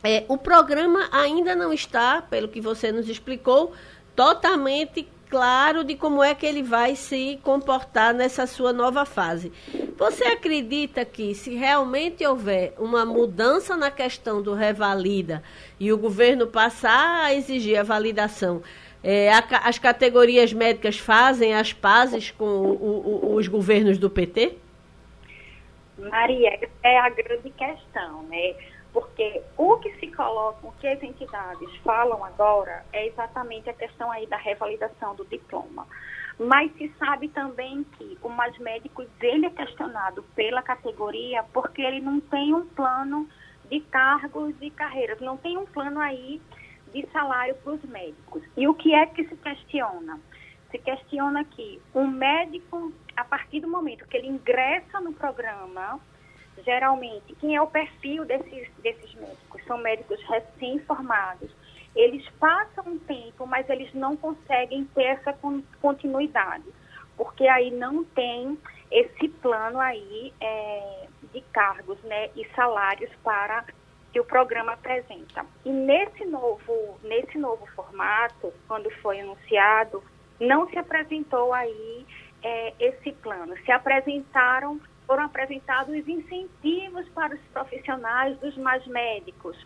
É, 0.02 0.24
o 0.28 0.38
programa 0.38 1.08
ainda 1.12 1.54
não 1.54 1.72
está, 1.72 2.22
pelo 2.22 2.48
que 2.48 2.60
você 2.60 2.90
nos 2.90 3.08
explicou, 3.08 3.72
totalmente 4.16 5.06
claro 5.28 5.84
de 5.84 5.94
como 5.94 6.22
é 6.22 6.34
que 6.34 6.46
ele 6.46 6.62
vai 6.62 6.96
se 6.96 7.38
comportar 7.42 8.14
nessa 8.14 8.46
sua 8.46 8.72
nova 8.72 9.04
fase. 9.04 9.52
Você 9.96 10.24
acredita 10.24 11.04
que 11.04 11.34
se 11.34 11.54
realmente 11.54 12.24
houver 12.26 12.74
uma 12.78 13.04
mudança 13.04 13.76
na 13.76 13.90
questão 13.90 14.40
do 14.40 14.54
revalida 14.54 15.42
e 15.78 15.92
o 15.92 15.98
governo 15.98 16.46
passar 16.46 17.24
a 17.24 17.34
exigir 17.34 17.78
a 17.78 17.82
validação, 17.82 18.62
é, 19.02 19.32
a, 19.32 19.44
as 19.64 19.78
categorias 19.78 20.52
médicas 20.52 20.98
fazem 20.98 21.54
as 21.54 21.72
pazes 21.72 22.30
com 22.30 22.44
o, 22.44 23.30
o, 23.32 23.34
os 23.34 23.46
governos 23.46 23.98
do 23.98 24.08
PT? 24.08 24.56
Maria, 25.98 26.58
é 26.82 26.98
a 26.98 27.08
grande 27.10 27.50
questão, 27.50 28.22
né? 28.24 28.54
Porque 28.92 29.42
o 29.56 29.76
que 29.76 29.92
se 29.98 30.06
coloca, 30.08 30.66
o 30.66 30.72
que 30.72 30.86
as 30.86 31.02
entidades 31.02 31.76
falam 31.84 32.24
agora 32.24 32.84
é 32.92 33.06
exatamente 33.06 33.68
a 33.68 33.74
questão 33.74 34.10
aí 34.10 34.26
da 34.26 34.36
revalidação 34.36 35.14
do 35.14 35.24
diploma. 35.26 35.86
Mas 36.38 36.72
se 36.76 36.88
sabe 36.98 37.28
também 37.28 37.84
que 37.96 38.16
o 38.22 38.28
Mais 38.28 38.56
Médicos, 38.58 39.06
ele 39.20 39.46
é 39.46 39.50
questionado 39.50 40.22
pela 40.34 40.62
categoria 40.62 41.42
porque 41.52 41.82
ele 41.82 42.00
não 42.00 42.20
tem 42.20 42.54
um 42.54 42.64
plano 42.66 43.28
de 43.68 43.80
cargos 43.80 44.54
e 44.60 44.70
carreiras, 44.70 45.20
não 45.20 45.36
tem 45.36 45.58
um 45.58 45.66
plano 45.66 46.00
aí 46.00 46.40
de 46.92 47.06
salário 47.12 47.54
para 47.56 47.72
os 47.72 47.82
médicos. 47.84 48.42
E 48.56 48.66
o 48.66 48.74
que 48.74 48.94
é 48.94 49.06
que 49.06 49.26
se 49.26 49.36
questiona? 49.36 50.18
Se 50.70 50.78
questiona 50.78 51.44
que 51.44 51.80
um 51.94 52.06
médico, 52.06 52.92
a 53.18 53.24
partir 53.24 53.58
do 53.58 53.68
momento 53.68 54.06
que 54.06 54.16
ele 54.16 54.28
ingressa 54.28 55.00
no 55.00 55.12
programa, 55.12 55.98
geralmente, 56.64 57.34
quem 57.40 57.56
é 57.56 57.60
o 57.60 57.66
perfil 57.66 58.24
desses, 58.24 58.70
desses 58.80 59.12
médicos? 59.14 59.64
São 59.66 59.76
médicos 59.78 60.22
recém-formados. 60.28 61.50
Eles 61.96 62.24
passam 62.38 62.84
um 62.86 62.98
tempo, 63.00 63.44
mas 63.44 63.68
eles 63.68 63.92
não 63.92 64.16
conseguem 64.16 64.84
ter 64.94 65.02
essa 65.02 65.36
continuidade, 65.80 66.64
porque 67.16 67.48
aí 67.48 67.72
não 67.72 68.04
tem 68.04 68.56
esse 68.88 69.28
plano 69.28 69.80
aí 69.80 70.32
é, 70.40 71.08
de 71.32 71.40
cargos 71.52 72.00
né, 72.04 72.30
e 72.36 72.46
salários 72.54 73.10
para 73.24 73.64
que 74.12 74.20
o 74.20 74.24
programa 74.24 74.74
apresenta. 74.74 75.44
E 75.64 75.70
nesse 75.70 76.24
novo, 76.24 77.00
nesse 77.02 77.36
novo 77.36 77.66
formato, 77.74 78.52
quando 78.68 78.88
foi 79.02 79.18
anunciado, 79.18 80.04
não 80.38 80.68
se 80.68 80.78
apresentou 80.78 81.52
aí 81.52 82.06
é, 82.42 82.74
esse 82.78 83.12
plano. 83.12 83.56
Se 83.64 83.72
apresentaram 83.72 84.80
foram 85.08 85.24
apresentados 85.24 86.06
incentivos 86.06 87.08
para 87.14 87.34
os 87.34 87.40
profissionais 87.50 88.38
dos 88.40 88.54
mais 88.58 88.86
médicos, 88.86 89.56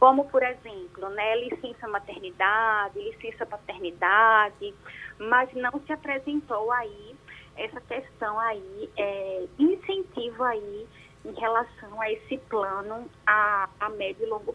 como, 0.00 0.24
por 0.30 0.42
exemplo, 0.42 1.10
né, 1.10 1.36
licença 1.36 1.86
maternidade, 1.86 2.98
licença 2.98 3.44
paternidade, 3.44 4.74
mas 5.18 5.52
não 5.52 5.78
se 5.86 5.92
apresentou 5.92 6.72
aí 6.72 7.14
essa 7.56 7.80
questão 7.82 8.38
aí, 8.40 8.90
é, 8.96 9.46
incentivo 9.58 10.42
aí 10.44 10.86
em 11.24 11.34
relação 11.34 12.00
a 12.00 12.10
esse 12.10 12.38
plano 12.48 13.10
a, 13.26 13.68
a 13.80 13.88
médio 13.90 14.24
e 14.24 14.30
longo, 14.30 14.54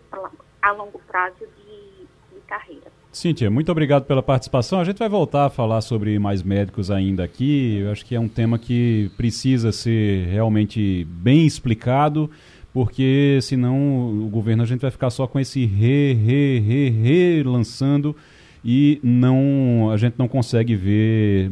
a 0.61 0.71
longo 0.71 0.97
prazo 0.99 1.45
de, 1.45 2.07
de 2.33 2.41
carreira. 2.47 2.91
Cíntia, 3.13 3.47
muito 3.47 3.71
obrigado 3.71 4.05
pela 4.05 4.23
participação. 4.23 4.79
A 4.79 4.83
gente 4.83 4.97
vai 4.97 5.07
voltar 5.07 5.45
a 5.45 5.49
falar 5.49 5.81
sobre 5.81 6.17
mais 6.17 6.41
médicos 6.41 6.89
ainda 6.89 7.23
aqui. 7.23 7.77
Eu 7.77 7.91
acho 7.91 8.03
que 8.03 8.15
é 8.15 8.19
um 8.19 8.27
tema 8.27 8.57
que 8.57 9.11
precisa 9.15 9.71
ser 9.71 10.25
realmente 10.29 11.05
bem 11.11 11.45
explicado, 11.45 12.27
porque 12.73 13.37
senão 13.43 14.25
o 14.25 14.27
governo 14.29 14.63
a 14.63 14.65
gente 14.65 14.81
vai 14.81 14.89
ficar 14.89 15.11
só 15.11 15.27
com 15.27 15.39
esse 15.39 15.63
re, 15.63 16.13
re, 16.13 16.59
re, 16.59 16.89
re 16.89 17.43
lançando 17.43 18.15
e 18.65 18.99
não 19.03 19.91
a 19.91 19.97
gente 19.97 20.15
não 20.17 20.27
consegue 20.27 20.75
ver 20.75 21.51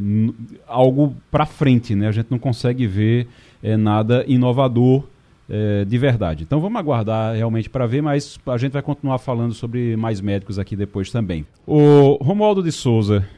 algo 0.66 1.14
para 1.30 1.46
frente, 1.46 1.94
né? 1.94 2.08
A 2.08 2.12
gente 2.12 2.26
não 2.28 2.40
consegue 2.40 2.88
ver 2.88 3.28
é, 3.62 3.76
nada 3.76 4.24
inovador 4.26 5.04
é, 5.54 5.84
de 5.84 5.98
verdade. 5.98 6.44
Então 6.44 6.58
vamos 6.60 6.78
aguardar 6.78 7.36
realmente 7.36 7.68
para 7.68 7.86
ver, 7.86 8.00
mas 8.00 8.38
a 8.46 8.56
gente 8.56 8.72
vai 8.72 8.80
continuar 8.80 9.18
falando 9.18 9.52
sobre 9.52 9.94
mais 9.96 10.18
médicos 10.18 10.58
aqui 10.58 10.74
depois 10.74 11.10
também. 11.10 11.44
O 11.66 12.14
Romualdo 12.22 12.62
de 12.62 12.72
Souza, 12.72 13.28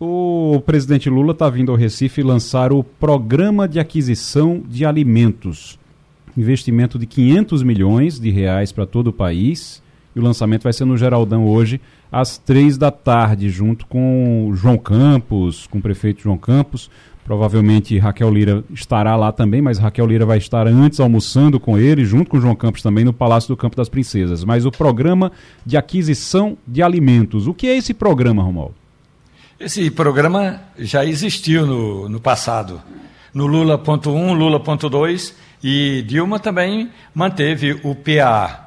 o 0.00 0.62
presidente 0.64 1.10
Lula 1.10 1.32
está 1.32 1.50
vindo 1.50 1.70
ao 1.70 1.76
Recife 1.76 2.22
lançar 2.22 2.72
o 2.72 2.82
Programa 2.82 3.68
de 3.68 3.78
Aquisição 3.78 4.62
de 4.66 4.86
Alimentos. 4.86 5.78
Investimento 6.34 6.98
de 6.98 7.04
500 7.04 7.62
milhões 7.62 8.18
de 8.18 8.30
reais 8.30 8.72
para 8.72 8.86
todo 8.86 9.08
o 9.08 9.12
país. 9.12 9.82
E 10.16 10.20
o 10.20 10.22
lançamento 10.22 10.62
vai 10.62 10.72
ser 10.72 10.86
no 10.86 10.96
Geraldão 10.96 11.46
hoje, 11.46 11.80
às 12.10 12.36
três 12.36 12.76
da 12.76 12.90
tarde, 12.90 13.48
junto 13.48 13.86
com 13.86 14.50
João 14.54 14.76
Campos, 14.76 15.66
com 15.66 15.78
o 15.78 15.82
prefeito 15.82 16.22
João 16.22 16.36
Campos, 16.36 16.90
Provavelmente 17.24 17.98
Raquel 17.98 18.30
Lira 18.30 18.64
estará 18.72 19.14
lá 19.14 19.30
também, 19.30 19.62
mas 19.62 19.78
Raquel 19.78 20.06
Lira 20.06 20.26
vai 20.26 20.38
estar 20.38 20.66
antes 20.66 20.98
almoçando 20.98 21.60
com 21.60 21.78
ele, 21.78 22.04
junto 22.04 22.28
com 22.28 22.40
João 22.40 22.56
Campos 22.56 22.82
também, 22.82 23.04
no 23.04 23.12
Palácio 23.12 23.48
do 23.48 23.56
Campo 23.56 23.76
das 23.76 23.88
Princesas. 23.88 24.42
Mas 24.42 24.66
o 24.66 24.72
programa 24.72 25.30
de 25.64 25.76
aquisição 25.76 26.58
de 26.66 26.82
alimentos. 26.82 27.46
O 27.46 27.54
que 27.54 27.68
é 27.68 27.76
esse 27.76 27.94
programa, 27.94 28.42
Romualdo? 28.42 28.74
Esse 29.58 29.88
programa 29.92 30.60
já 30.76 31.04
existiu 31.04 31.64
no, 31.64 32.08
no 32.08 32.20
passado. 32.20 32.82
No 33.32 33.46
Lula.1, 33.46 34.34
Lula.2 34.34 35.34
e 35.62 36.02
Dilma 36.02 36.40
também 36.40 36.90
manteve 37.14 37.78
o 37.84 37.94
PA. 37.94 38.66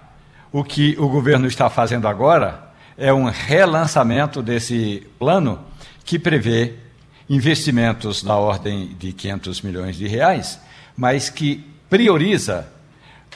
O 0.50 0.64
que 0.64 0.96
o 0.98 1.10
governo 1.10 1.46
está 1.48 1.70
fazendo 1.70 2.08
agora 2.08 2.72
é 2.98 3.14
um 3.14 3.26
relançamento 3.26 4.42
desse 4.42 5.06
plano 5.20 5.60
que 6.06 6.18
prevê 6.18 6.85
investimentos 7.30 8.24
da 8.24 8.36
ordem 8.36 8.96
de 9.00 9.12
500 9.12 9.62
milhões 9.62 9.96
de 9.96 10.08
reais, 10.08 10.60
mas 10.96 11.30
que 11.30 11.64
prioriza 11.90 12.68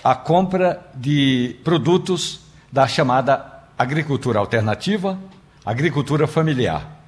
a 0.03 0.15
compra 0.15 0.85
de 0.95 1.55
produtos 1.63 2.41
da 2.71 2.87
chamada 2.87 3.63
agricultura 3.77 4.39
alternativa, 4.39 5.17
agricultura 5.65 6.27
familiar. 6.27 6.99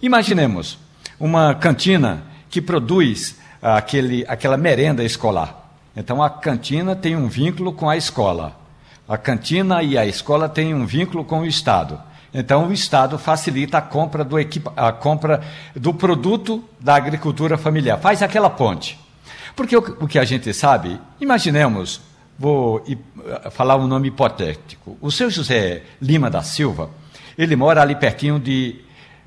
Imaginemos 0.00 0.78
uma 1.18 1.54
cantina 1.54 2.22
que 2.48 2.60
produz 2.60 3.38
aquele, 3.60 4.24
aquela 4.26 4.56
merenda 4.56 5.04
escolar. 5.04 5.70
Então 5.94 6.22
a 6.22 6.30
cantina 6.30 6.96
tem 6.96 7.16
um 7.16 7.28
vínculo 7.28 7.72
com 7.72 7.88
a 7.88 7.96
escola. 7.96 8.58
A 9.08 9.18
cantina 9.18 9.82
e 9.82 9.98
a 9.98 10.06
escola 10.06 10.48
têm 10.48 10.74
um 10.74 10.86
vínculo 10.86 11.24
com 11.24 11.40
o 11.40 11.46
Estado. 11.46 12.00
Então, 12.32 12.68
o 12.68 12.72
Estado 12.72 13.18
facilita 13.18 13.78
a 13.78 13.82
compra 13.82 14.24
do, 14.24 14.38
equipa 14.38 14.72
a 14.76 14.92
compra 14.92 15.40
do 15.74 15.92
produto 15.92 16.64
da 16.78 16.94
agricultura 16.94 17.58
familiar, 17.58 17.98
faz 17.98 18.22
aquela 18.22 18.48
ponte. 18.48 18.98
Porque 19.56 19.76
o, 19.76 19.80
o 20.00 20.06
que 20.06 20.18
a 20.18 20.24
gente 20.24 20.52
sabe, 20.54 21.00
imaginemos, 21.20 22.00
vou 22.38 22.82
falar 23.50 23.76
um 23.76 23.86
nome 23.86 24.08
hipotético: 24.08 24.96
o 25.00 25.10
seu 25.10 25.28
José 25.28 25.82
Lima 26.00 26.30
da 26.30 26.42
Silva, 26.42 26.90
ele 27.36 27.56
mora 27.56 27.82
ali 27.82 27.96
pertinho 27.96 28.38
de, 28.38 28.76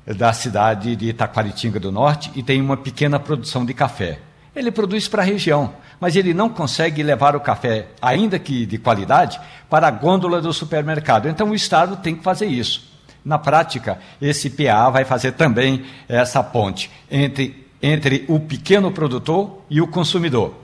da 0.06 0.32
cidade 0.32 0.96
de 0.96 1.10
Itaquaritinga 1.10 1.78
do 1.78 1.92
Norte 1.92 2.30
e 2.34 2.42
tem 2.42 2.60
uma 2.60 2.76
pequena 2.76 3.20
produção 3.20 3.64
de 3.64 3.74
café. 3.74 4.18
Ele 4.56 4.70
produz 4.70 5.08
para 5.08 5.22
a 5.22 5.24
região, 5.24 5.74
mas 6.00 6.14
ele 6.14 6.32
não 6.32 6.48
consegue 6.48 7.02
levar 7.02 7.34
o 7.34 7.40
café, 7.40 7.88
ainda 8.00 8.38
que 8.38 8.64
de 8.64 8.78
qualidade, 8.78 9.40
para 9.68 9.88
a 9.88 9.90
gôndola 9.90 10.40
do 10.40 10.52
supermercado. 10.52 11.28
Então 11.28 11.50
o 11.50 11.54
Estado 11.54 11.96
tem 11.96 12.14
que 12.14 12.22
fazer 12.22 12.46
isso. 12.46 12.93
Na 13.24 13.38
prática, 13.38 13.98
esse 14.20 14.50
PA 14.50 14.90
vai 14.90 15.04
fazer 15.04 15.32
também 15.32 15.84
essa 16.08 16.42
ponte 16.42 16.90
entre, 17.10 17.66
entre 17.82 18.24
o 18.28 18.38
pequeno 18.38 18.92
produtor 18.92 19.62
e 19.70 19.80
o 19.80 19.86
consumidor. 19.88 20.54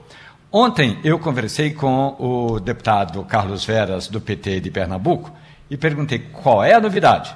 Ontem 0.51 0.99
eu 1.03 1.17
conversei 1.17 1.71
com 1.71 2.15
o 2.19 2.59
deputado 2.59 3.23
Carlos 3.23 3.65
Veras, 3.65 4.07
do 4.07 4.19
PT 4.19 4.59
de 4.59 4.69
Pernambuco, 4.69 5.31
e 5.69 5.77
perguntei 5.77 6.19
qual 6.19 6.63
é 6.63 6.73
a 6.73 6.81
novidade. 6.81 7.33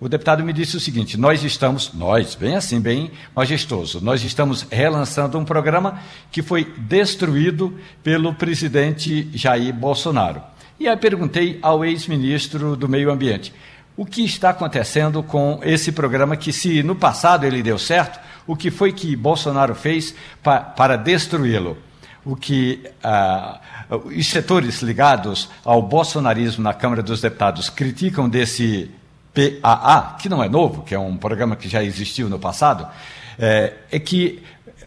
O 0.00 0.08
deputado 0.08 0.44
me 0.44 0.52
disse 0.52 0.76
o 0.76 0.80
seguinte: 0.80 1.16
nós 1.16 1.42
estamos, 1.42 1.92
nós, 1.92 2.34
bem 2.34 2.54
assim, 2.54 2.80
bem 2.80 3.10
majestoso, 3.34 4.00
nós 4.00 4.22
estamos 4.22 4.66
relançando 4.70 5.38
um 5.38 5.44
programa 5.44 5.98
que 6.30 6.42
foi 6.42 6.64
destruído 6.78 7.76
pelo 8.02 8.34
presidente 8.34 9.28
Jair 9.34 9.74
Bolsonaro. 9.74 10.40
E 10.78 10.88
aí 10.88 10.96
perguntei 10.96 11.58
ao 11.62 11.84
ex-ministro 11.84 12.76
do 12.76 12.88
Meio 12.88 13.10
Ambiente: 13.10 13.52
o 13.96 14.04
que 14.04 14.24
está 14.24 14.50
acontecendo 14.50 15.22
com 15.22 15.60
esse 15.62 15.92
programa 15.92 16.36
que, 16.36 16.52
se 16.52 16.82
no 16.82 16.96
passado 16.96 17.44
ele 17.46 17.62
deu 17.62 17.78
certo, 17.78 18.18
o 18.46 18.56
que 18.56 18.70
foi 18.70 18.92
que 18.92 19.14
Bolsonaro 19.16 19.74
fez 19.74 20.14
pa 20.42 20.60
para 20.60 20.96
destruí-lo? 20.96 21.78
O 22.24 22.34
que 22.34 22.82
ah, 23.02 23.60
os 24.04 24.26
setores 24.26 24.82
ligados 24.82 25.48
ao 25.64 25.80
bolsonarismo 25.82 26.62
na 26.62 26.74
Câmara 26.74 27.02
dos 27.02 27.20
Deputados 27.20 27.68
criticam 27.68 28.28
desse 28.28 28.90
PAA, 29.34 30.16
que 30.20 30.28
não 30.28 30.42
é 30.42 30.48
novo, 30.48 30.82
que 30.82 30.94
é 30.94 30.98
um 30.98 31.16
programa 31.16 31.54
que 31.54 31.68
já 31.68 31.82
existiu 31.82 32.28
no 32.28 32.38
passado, 32.38 32.86
é, 33.38 33.74
é 33.90 33.98
que 33.98 34.42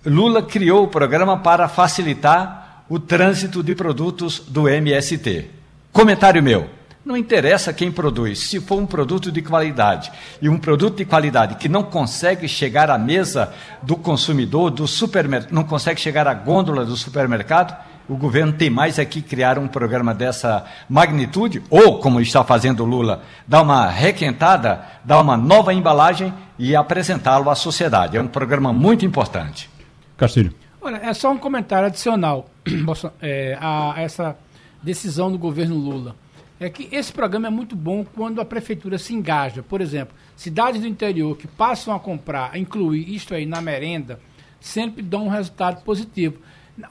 Lula 0.06 0.42
criou 0.42 0.84
o 0.84 0.88
programa 0.88 1.38
para 1.38 1.68
facilitar 1.68 2.84
o 2.90 3.00
trânsito 3.00 3.62
de 3.62 3.76
produtos 3.76 4.40
do 4.40 4.68
MST. 4.68 5.50
Comentário 5.92 6.42
meu. 6.42 6.77
Não 7.08 7.16
interessa 7.16 7.72
quem 7.72 7.90
produz, 7.90 8.50
se 8.50 8.60
for 8.60 8.78
um 8.78 8.86
produto 8.86 9.32
de 9.32 9.42
qualidade 9.42 10.12
e 10.42 10.50
um 10.50 10.58
produto 10.58 10.98
de 10.98 11.06
qualidade 11.06 11.56
que 11.56 11.70
não 11.70 11.82
consegue 11.82 12.50
chegar 12.50 12.90
à 12.90 12.98
mesa 12.98 13.54
do 13.82 13.96
consumidor, 13.96 14.72
do 14.72 14.86
supermercado, 14.86 15.54
não 15.54 15.64
consegue 15.64 16.02
chegar 16.02 16.28
à 16.28 16.34
gôndola 16.34 16.84
do 16.84 16.98
supermercado, 16.98 17.82
o 18.10 18.18
governo 18.18 18.52
tem 18.52 18.70
mais 18.70 19.00
aqui 19.00 19.20
é 19.20 19.22
criar 19.22 19.58
um 19.58 19.70
programa 19.70 20.14
dessa 20.14 20.66
magnitude, 20.90 21.64
ou, 21.70 21.98
como 22.00 22.20
está 22.20 22.44
fazendo 22.44 22.84
o 22.84 22.86
Lula, 22.86 23.24
dar 23.48 23.62
uma 23.62 23.88
requentada, 23.88 24.82
dar 25.06 25.22
uma 25.22 25.38
nova 25.38 25.74
embalagem 25.74 26.34
e 26.60 26.76
apresentá-lo 26.76 27.50
à 27.50 27.56
sociedade. 27.56 28.18
É 28.18 28.22
um 28.22 28.28
programa 28.28 28.74
muito 28.74 29.06
importante. 29.06 29.70
Castilho. 30.18 30.54
Olha, 30.82 30.98
é 30.98 31.14
só 31.14 31.32
um 31.32 31.38
comentário 31.38 31.88
adicional 31.88 32.50
é, 33.22 33.58
a 33.62 33.94
essa 33.96 34.36
decisão 34.84 35.32
do 35.32 35.38
governo 35.38 35.76
Lula 35.76 36.27
é 36.60 36.70
que 36.70 36.88
esse 36.92 37.12
programa 37.12 37.48
é 37.48 37.50
muito 37.50 37.76
bom 37.76 38.04
quando 38.04 38.42
a 38.42 38.46
prefeitura 38.46 38.98
se 38.98 39.14
engaja. 39.14 39.62
Por 39.62 39.82
exemplo, 39.82 40.16
cidades 40.36 40.82
do 40.82 40.88
interior 40.88 41.38
que 41.38 41.48
passam 41.48 41.94
a 41.94 42.00
comprar, 42.00 42.52
a 42.54 42.58
incluir 42.58 43.14
isto 43.14 43.34
aí 43.34 43.46
na 43.46 43.62
merenda, 43.62 44.20
sempre 44.60 45.02
dão 45.02 45.26
um 45.26 45.30
resultado 45.30 45.84
positivo. 45.84 46.40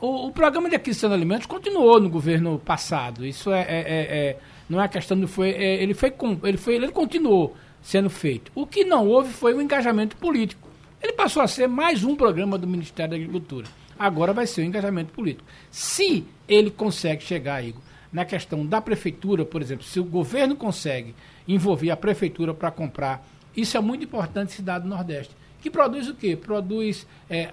O, 0.00 0.26
o 0.28 0.32
programa 0.32 0.68
de 0.68 0.76
aquisição 0.76 1.08
de 1.08 1.14
alimentos 1.14 1.46
continuou 1.46 2.00
no 2.00 2.08
governo 2.08 2.58
passado. 2.58 3.26
Isso 3.26 3.52
é, 3.52 3.60
é, 3.62 3.66
é, 3.68 4.18
é 4.18 4.38
não 4.68 4.82
é 4.82 4.88
questão 4.88 5.18
de 5.18 5.26
foi, 5.26 5.50
é, 5.50 5.82
ele 5.82 5.94
foi, 5.94 6.12
ele 6.44 6.56
foi, 6.56 6.74
ele 6.74 6.88
continuou 6.88 7.56
sendo 7.82 8.10
feito. 8.10 8.50
O 8.54 8.66
que 8.66 8.84
não 8.84 9.06
houve 9.06 9.32
foi 9.32 9.54
o 9.54 9.60
engajamento 9.60 10.16
político. 10.16 10.68
Ele 11.00 11.12
passou 11.12 11.42
a 11.42 11.46
ser 11.46 11.68
mais 11.68 12.02
um 12.02 12.16
programa 12.16 12.58
do 12.58 12.66
Ministério 12.66 13.10
da 13.10 13.16
Agricultura. 13.16 13.66
Agora 13.98 14.32
vai 14.32 14.46
ser 14.46 14.62
o 14.62 14.64
engajamento 14.64 15.12
político. 15.12 15.48
Se 15.70 16.24
ele 16.48 16.70
consegue 16.70 17.22
chegar, 17.22 17.64
Igor, 17.64 17.80
na 18.12 18.24
questão 18.24 18.64
da 18.64 18.80
prefeitura, 18.80 19.44
por 19.44 19.61
exemplo, 19.61 19.84
se 19.84 20.00
o 20.00 20.04
governo 20.04 20.57
consegue 20.57 21.14
envolver 21.46 21.90
a 21.90 21.96
prefeitura 21.96 22.54
para 22.54 22.70
comprar, 22.70 23.26
isso 23.57 23.76
é 23.76 23.80
muito 23.80 24.04
importante 24.04 24.52
cidade 24.52 24.84
do 24.84 24.90
Nordeste. 24.90 25.34
Que 25.61 25.70
produz 25.70 26.09
o 26.09 26.14
quê? 26.14 26.36
Produz 26.36 27.07
é, 27.28 27.52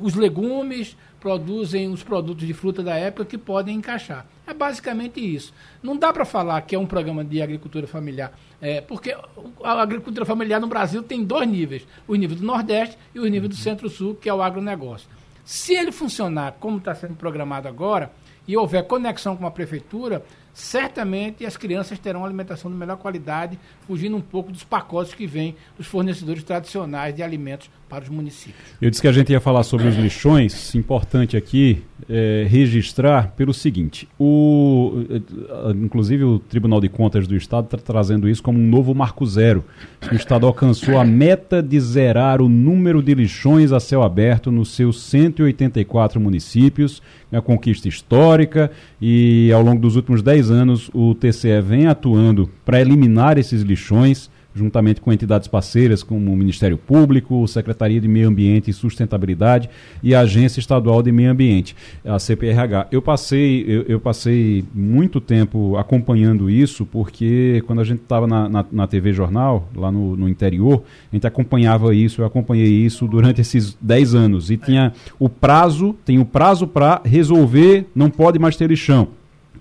os 0.00 0.14
legumes, 0.14 0.96
produzem 1.20 1.88
os 1.88 2.02
produtos 2.02 2.46
de 2.46 2.54
fruta 2.54 2.82
da 2.82 2.94
época 2.94 3.24
que 3.26 3.36
podem 3.36 3.76
encaixar. 3.76 4.26
É 4.46 4.54
basicamente 4.54 5.20
isso. 5.20 5.52
Não 5.82 5.96
dá 5.96 6.12
para 6.12 6.24
falar 6.24 6.62
que 6.62 6.74
é 6.74 6.78
um 6.78 6.86
programa 6.86 7.22
de 7.22 7.42
agricultura 7.42 7.86
familiar, 7.86 8.32
é, 8.60 8.80
porque 8.80 9.14
a 9.62 9.82
agricultura 9.82 10.24
familiar 10.24 10.60
no 10.60 10.66
Brasil 10.66 11.02
tem 11.02 11.22
dois 11.22 11.46
níveis: 11.46 11.86
o 12.08 12.14
nível 12.14 12.36
do 12.36 12.44
Nordeste 12.44 12.96
e 13.14 13.20
o 13.20 13.26
nível 13.26 13.48
do 13.48 13.54
Centro-Sul, 13.54 14.14
que 14.14 14.28
é 14.28 14.34
o 14.34 14.42
agronegócio. 14.42 15.08
Se 15.44 15.74
ele 15.74 15.92
funcionar 15.92 16.52
como 16.60 16.78
está 16.78 16.94
sendo 16.94 17.14
programado 17.14 17.68
agora, 17.68 18.10
e 18.50 18.56
houver 18.56 18.84
conexão 18.84 19.36
com 19.36 19.46
a 19.46 19.50
prefeitura, 19.50 20.24
certamente 20.52 21.46
as 21.46 21.56
crianças 21.56 22.00
terão 22.00 22.24
alimentação 22.24 22.68
de 22.68 22.76
melhor 22.76 22.96
qualidade, 22.96 23.56
fugindo 23.86 24.16
um 24.16 24.20
pouco 24.20 24.50
dos 24.50 24.64
pacotes 24.64 25.14
que 25.14 25.24
vêm 25.24 25.54
dos 25.78 25.86
fornecedores 25.86 26.42
tradicionais 26.42 27.14
de 27.14 27.22
alimentos 27.22 27.70
para 27.90 28.04
os 28.04 28.08
municípios. 28.08 28.56
Eu 28.80 28.88
disse 28.88 29.02
que 29.02 29.08
a 29.08 29.12
gente 29.12 29.32
ia 29.32 29.40
falar 29.40 29.64
sobre 29.64 29.88
os 29.88 29.96
lixões, 29.96 30.72
importante 30.76 31.36
aqui 31.36 31.82
é, 32.08 32.46
registrar 32.48 33.32
pelo 33.36 33.52
seguinte, 33.52 34.08
o, 34.16 35.04
é, 35.10 35.70
inclusive 35.72 36.22
o 36.22 36.38
Tribunal 36.38 36.80
de 36.80 36.88
Contas 36.88 37.26
do 37.26 37.34
Estado 37.34 37.64
está 37.64 37.76
trazendo 37.76 38.28
isso 38.28 38.44
como 38.44 38.60
um 38.60 38.68
novo 38.68 38.94
marco 38.94 39.26
zero. 39.26 39.64
O 40.10 40.14
Estado 40.14 40.46
alcançou 40.46 40.98
a 40.98 41.04
meta 41.04 41.60
de 41.60 41.80
zerar 41.80 42.40
o 42.40 42.48
número 42.48 43.02
de 43.02 43.12
lixões 43.12 43.72
a 43.72 43.80
céu 43.80 44.04
aberto 44.04 44.52
nos 44.52 44.70
seus 44.70 45.02
184 45.02 46.20
municípios, 46.20 47.02
é 47.32 47.36
uma 47.36 47.42
conquista 47.42 47.88
histórica 47.88 48.70
e 49.02 49.50
ao 49.52 49.62
longo 49.62 49.80
dos 49.80 49.96
últimos 49.96 50.22
10 50.22 50.50
anos 50.52 50.90
o 50.94 51.12
TCE 51.12 51.60
vem 51.60 51.88
atuando 51.88 52.48
para 52.64 52.80
eliminar 52.80 53.36
esses 53.36 53.62
lixões 53.62 54.30
juntamente 54.54 55.00
com 55.00 55.12
entidades 55.12 55.48
parceiras 55.48 56.02
como 56.02 56.32
o 56.32 56.36
Ministério 56.36 56.76
Público, 56.76 57.46
Secretaria 57.46 58.00
de 58.00 58.08
Meio 58.08 58.28
Ambiente 58.28 58.70
e 58.70 58.72
Sustentabilidade 58.72 59.70
e 60.02 60.14
a 60.14 60.20
Agência 60.20 60.60
Estadual 60.60 61.02
de 61.02 61.12
Meio 61.12 61.30
Ambiente, 61.30 61.76
a 62.04 62.18
CPRH. 62.18 62.88
Eu 62.90 63.00
passei, 63.00 63.64
eu, 63.66 63.82
eu 63.82 64.00
passei 64.00 64.64
muito 64.74 65.20
tempo 65.20 65.76
acompanhando 65.76 66.50
isso, 66.50 66.84
porque 66.84 67.62
quando 67.66 67.80
a 67.80 67.84
gente 67.84 68.02
estava 68.02 68.26
na, 68.26 68.48
na, 68.48 68.66
na, 68.70 68.86
TV 68.86 69.12
Jornal, 69.12 69.68
lá 69.74 69.90
no, 69.92 70.16
no, 70.16 70.28
interior, 70.28 70.82
a 71.12 71.16
gente 71.16 71.26
acompanhava 71.26 71.94
isso, 71.94 72.22
eu 72.22 72.26
acompanhei 72.26 72.68
isso 72.68 73.06
durante 73.06 73.40
esses 73.40 73.76
10 73.80 74.14
anos. 74.14 74.50
E 74.50 74.56
tinha 74.56 74.92
o 75.18 75.28
prazo, 75.28 75.94
tem 76.04 76.18
o 76.18 76.24
prazo 76.24 76.66
para 76.66 77.00
resolver, 77.04 77.86
não 77.94 78.10
pode 78.10 78.38
mais 78.38 78.56
ter 78.56 78.68
lixão. 78.68 79.08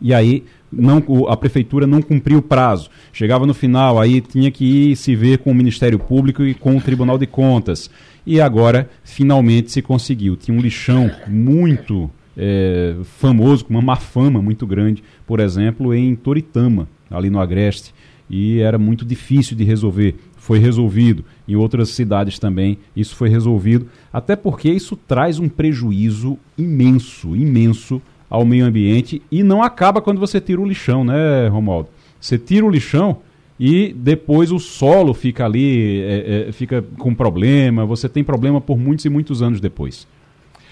E 0.02 0.14
aí 0.14 0.46
não, 0.72 1.04
a 1.28 1.36
prefeitura 1.36 1.88
não 1.88 2.02
cumpriu 2.02 2.40
o 2.40 2.42
prazo. 2.42 2.90
Chegava 3.12 3.46
no 3.46 3.54
final, 3.54 4.00
aí 4.00 4.22
tinha 4.22 4.52
que 4.52 4.92
ir 4.92 4.96
se 4.96 5.16
ver 5.16 5.40
com 5.40 5.52
o 5.52 5.56
Ministério 5.56 6.00
Público 6.00 6.44
e 6.44 6.54
com 6.54 6.78
o 6.78 6.82
Tribunal 6.82 7.18
de 7.18 7.28
Contas. 7.28 7.90
E 8.26 8.40
agora, 8.40 8.90
finalmente, 9.04 9.72
se 9.72 9.82
conseguiu. 9.82 10.36
Tinha 10.36 10.56
um 10.56 10.62
lixão 10.62 11.10
muito 11.28 12.10
é, 12.38 12.96
famoso, 13.18 13.66
com 13.66 13.74
uma 13.74 13.82
má 13.82 13.96
fama 13.96 14.42
muito 14.42 14.68
grande, 14.68 15.04
por 15.26 15.40
exemplo, 15.40 15.94
em 15.94 16.16
Toritama, 16.16 16.88
ali 17.10 17.30
no 17.30 17.40
Agreste. 17.40 17.94
E 18.30 18.60
era 18.60 18.78
muito 18.78 19.04
difícil 19.04 19.58
de 19.58 19.64
resolver. 19.64 20.16
Foi 20.38 20.60
resolvido. 20.60 21.26
Em 21.48 21.56
outras 21.56 21.90
cidades 21.90 22.38
também, 22.38 22.78
isso 22.96 23.16
foi 23.16 23.28
resolvido. 23.28 23.88
Até 24.14 24.36
porque 24.36 24.70
isso 24.70 24.96
traz 24.96 25.40
um 25.40 25.50
prejuízo 25.50 26.38
imenso, 26.56 27.36
imenso 27.36 28.00
ao 28.30 28.46
meio 28.46 28.66
ambiente 28.66 29.22
e 29.32 29.44
não 29.44 29.64
acaba 29.64 30.02
quando 30.02 30.20
você 30.20 30.40
tira 30.40 30.62
o 30.62 30.66
lixão, 30.66 31.04
né, 31.04 31.48
Romualdo? 31.48 31.90
Você 32.20 32.38
tira 32.38 32.66
o 32.66 32.70
lixão 32.70 33.18
e 33.60 33.94
depois 33.94 34.52
o 34.52 34.60
solo 34.60 35.14
fica 35.14 35.46
ali, 35.46 36.02
é, 36.02 36.48
é, 36.48 36.52
fica 36.52 36.84
com 36.98 37.14
problema, 37.14 37.86
você 37.86 38.08
tem 38.08 38.24
problema 38.24 38.62
por 38.62 38.78
muitos 38.78 39.06
e 39.06 39.10
muitos 39.10 39.42
anos 39.42 39.60
depois. 39.60 40.08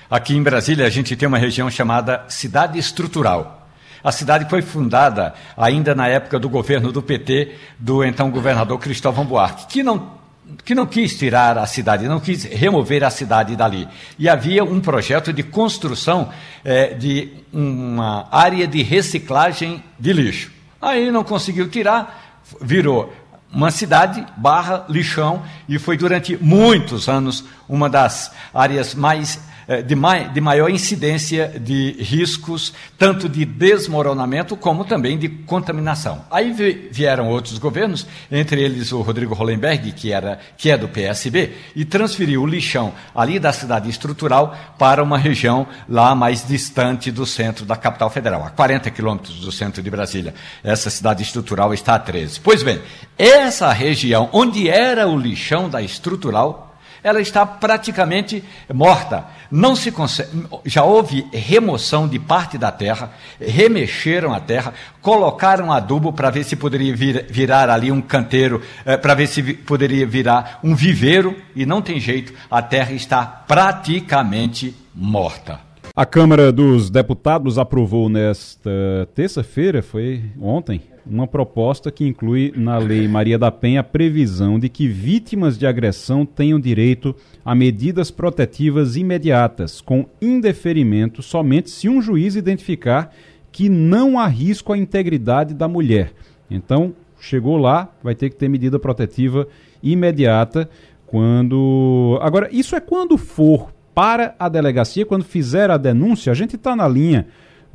Aqui 0.09 0.35
em 0.35 0.43
Brasília 0.43 0.85
a 0.85 0.89
gente 0.89 1.15
tem 1.15 1.27
uma 1.27 1.37
região 1.37 1.69
chamada 1.69 2.23
Cidade 2.29 2.79
Estrutural. 2.79 3.67
A 4.03 4.11
cidade 4.11 4.49
foi 4.49 4.61
fundada 4.61 5.33
ainda 5.57 5.93
na 5.93 6.07
época 6.07 6.39
do 6.39 6.47
governo 6.47 6.91
do 6.91 7.01
PT, 7.01 7.55
do 7.77 8.03
então 8.03 8.31
governador 8.31 8.79
Cristóvão 8.79 9.25
Buarque, 9.25 9.67
que 9.67 9.83
não 9.83 10.17
que 10.63 10.75
não 10.75 10.85
quis 10.85 11.17
tirar 11.17 11.57
a 11.57 11.65
cidade, 11.65 12.07
não 12.07 12.19
quis 12.19 12.43
remover 12.43 13.03
a 13.03 13.09
cidade 13.09 13.55
dali. 13.55 13.87
E 14.17 14.29
havia 14.29 14.63
um 14.63 14.79
projeto 14.79 15.33
de 15.33 15.43
construção 15.43 16.29
é, 16.63 16.93
de 16.93 17.29
uma 17.51 18.27
área 18.31 18.67
de 18.67 18.81
reciclagem 18.81 19.83
de 19.99 20.13
lixo. 20.13 20.51
Aí 20.81 21.11
não 21.11 21.23
conseguiu 21.23 21.69
tirar, 21.69 22.43
virou 22.61 23.13
uma 23.51 23.71
cidade 23.71 24.25
barra 24.35 24.85
lixão 24.89 25.41
e 25.67 25.79
foi 25.79 25.97
durante 25.97 26.37
muitos 26.37 27.07
anos 27.07 27.45
uma 27.67 27.89
das 27.89 28.31
áreas 28.53 28.93
mais 28.93 29.39
de, 29.85 29.95
mai, 29.95 30.29
de 30.29 30.39
maior 30.39 30.69
incidência 30.69 31.53
de 31.59 31.91
riscos, 31.99 32.73
tanto 32.97 33.27
de 33.27 33.43
desmoronamento 33.45 34.55
como 34.55 34.85
também 34.85 35.17
de 35.17 35.27
contaminação. 35.27 36.23
Aí 36.31 36.53
vieram 36.89 37.27
outros 37.27 37.57
governos, 37.57 38.07
entre 38.31 38.61
eles 38.61 38.91
o 38.91 39.01
Rodrigo 39.01 39.33
Hollenberg, 39.33 39.91
que, 39.91 40.11
era, 40.11 40.39
que 40.57 40.71
é 40.71 40.77
do 40.77 40.87
PSB, 40.87 41.51
e 41.75 41.83
transferiu 41.83 42.43
o 42.43 42.47
lixão 42.47 42.93
ali 43.13 43.39
da 43.39 43.51
cidade 43.51 43.89
estrutural 43.89 44.55
para 44.77 45.03
uma 45.03 45.17
região 45.17 45.67
lá 45.87 46.15
mais 46.15 46.47
distante 46.47 47.11
do 47.11 47.25
centro 47.25 47.65
da 47.65 47.75
capital 47.75 48.09
federal, 48.09 48.45
a 48.45 48.49
40 48.49 48.89
quilômetros 48.91 49.41
do 49.41 49.51
centro 49.51 49.83
de 49.83 49.89
Brasília. 49.89 50.33
Essa 50.63 50.89
cidade 50.89 51.23
estrutural 51.23 51.73
está 51.73 51.95
a 51.95 51.99
13. 51.99 52.39
Pois 52.39 52.63
bem, 52.63 52.81
essa 53.17 53.71
região 53.73 54.29
onde 54.31 54.69
era 54.69 55.07
o 55.07 55.17
lixão 55.17 55.69
da 55.69 55.81
estrutural 55.81 56.66
ela 57.03 57.21
está 57.21 57.45
praticamente 57.45 58.43
morta. 58.73 59.25
Não 59.49 59.75
se 59.75 59.91
consegue, 59.91 60.29
já 60.65 60.83
houve 60.83 61.25
remoção 61.31 62.07
de 62.07 62.19
parte 62.19 62.57
da 62.57 62.71
terra, 62.71 63.11
remexeram 63.39 64.33
a 64.33 64.39
terra, 64.39 64.73
colocaram 65.01 65.71
adubo 65.71 66.11
para 66.11 66.29
ver 66.29 66.43
se 66.43 66.55
poderia 66.55 66.95
vir, 66.95 67.25
virar 67.29 67.69
ali 67.69 67.91
um 67.91 68.01
canteiro, 68.01 68.61
eh, 68.85 68.97
para 68.97 69.13
ver 69.13 69.27
se 69.27 69.41
vi, 69.41 69.53
poderia 69.53 70.05
virar 70.05 70.59
um 70.63 70.75
viveiro, 70.75 71.35
e 71.55 71.65
não 71.65 71.81
tem 71.81 71.99
jeito, 71.99 72.33
a 72.51 72.61
terra 72.61 72.91
está 72.91 73.25
praticamente 73.25 74.75
morta. 74.93 75.59
A 75.95 76.05
Câmara 76.05 76.51
dos 76.51 76.89
Deputados 76.89 77.57
aprovou 77.57 78.07
nesta 78.07 78.69
terça-feira, 79.15 79.81
foi 79.81 80.23
ontem, 80.39 80.81
uma 81.09 81.27
proposta 81.27 81.91
que 81.91 82.05
inclui 82.05 82.53
na 82.55 82.77
Lei 82.77 83.07
Maria 83.07 83.37
da 83.37 83.51
Penha 83.51 83.81
a 83.81 83.83
previsão 83.83 84.59
de 84.59 84.69
que 84.69 84.87
vítimas 84.87 85.57
de 85.57 85.65
agressão 85.65 86.25
tenham 86.25 86.59
direito 86.59 87.15
a 87.43 87.55
medidas 87.55 88.11
protetivas 88.11 88.95
imediatas, 88.95 89.81
com 89.81 90.05
indeferimento 90.21 91.21
somente 91.21 91.69
se 91.69 91.87
um 91.89 92.01
juiz 92.01 92.35
identificar 92.35 93.13
que 93.51 93.69
não 93.69 94.19
há 94.19 94.27
risco 94.27 94.73
à 94.73 94.77
integridade 94.77 95.53
da 95.53 95.67
mulher. 95.67 96.13
Então, 96.49 96.93
chegou 97.19 97.57
lá, 97.57 97.91
vai 98.03 98.15
ter 98.15 98.29
que 98.29 98.35
ter 98.35 98.47
medida 98.47 98.77
protetiva 98.77 99.47
imediata 99.81 100.69
quando. 101.05 102.19
Agora, 102.21 102.49
isso 102.51 102.75
é 102.75 102.79
quando 102.79 103.17
for 103.17 103.73
para 103.95 104.35
a 104.37 104.47
delegacia, 104.47 105.05
quando 105.05 105.23
fizer 105.23 105.71
a 105.71 105.77
denúncia, 105.77 106.31
a 106.31 106.35
gente 106.35 106.55
está 106.55 106.75
na 106.75 106.87
linha 106.87 107.27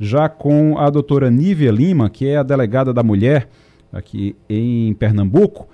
já 0.03 0.27
com 0.27 0.77
a 0.77 0.89
doutora 0.89 1.31
Nívia 1.31 1.71
Lima, 1.71 2.09
que 2.09 2.27
é 2.27 2.37
a 2.37 2.43
delegada 2.43 2.93
da 2.93 3.01
mulher 3.01 3.47
aqui 3.91 4.35
em 4.49 4.93
Pernambuco. 4.93 5.69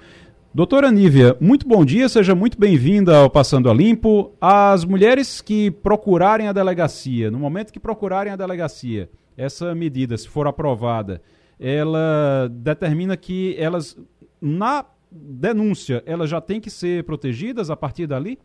Doutora 0.53 0.91
Nívia, 0.91 1.35
muito 1.39 1.67
bom 1.67 1.83
dia, 1.83 2.07
seja 2.07 2.35
muito 2.35 2.59
bem-vinda 2.59 3.17
ao 3.17 3.29
Passando 3.29 3.69
a 3.69 3.73
Limpo. 3.73 4.31
As 4.39 4.85
mulheres 4.85 5.41
que 5.41 5.71
procurarem 5.71 6.47
a 6.47 6.53
delegacia, 6.53 7.31
no 7.31 7.39
momento 7.39 7.73
que 7.73 7.79
procurarem 7.79 8.31
a 8.31 8.35
delegacia, 8.35 9.09
essa 9.35 9.73
medida, 9.73 10.17
se 10.17 10.27
for 10.27 10.47
aprovada, 10.47 11.21
ela 11.59 12.49
determina 12.51 13.17
que 13.17 13.55
elas, 13.57 13.97
na 14.39 14.85
denúncia, 15.11 16.03
elas 16.05 16.29
já 16.29 16.39
têm 16.39 16.61
que 16.61 16.69
ser 16.69 17.03
protegidas 17.03 17.69
a 17.69 17.75
partir 17.75 18.05
dali? 18.05 18.37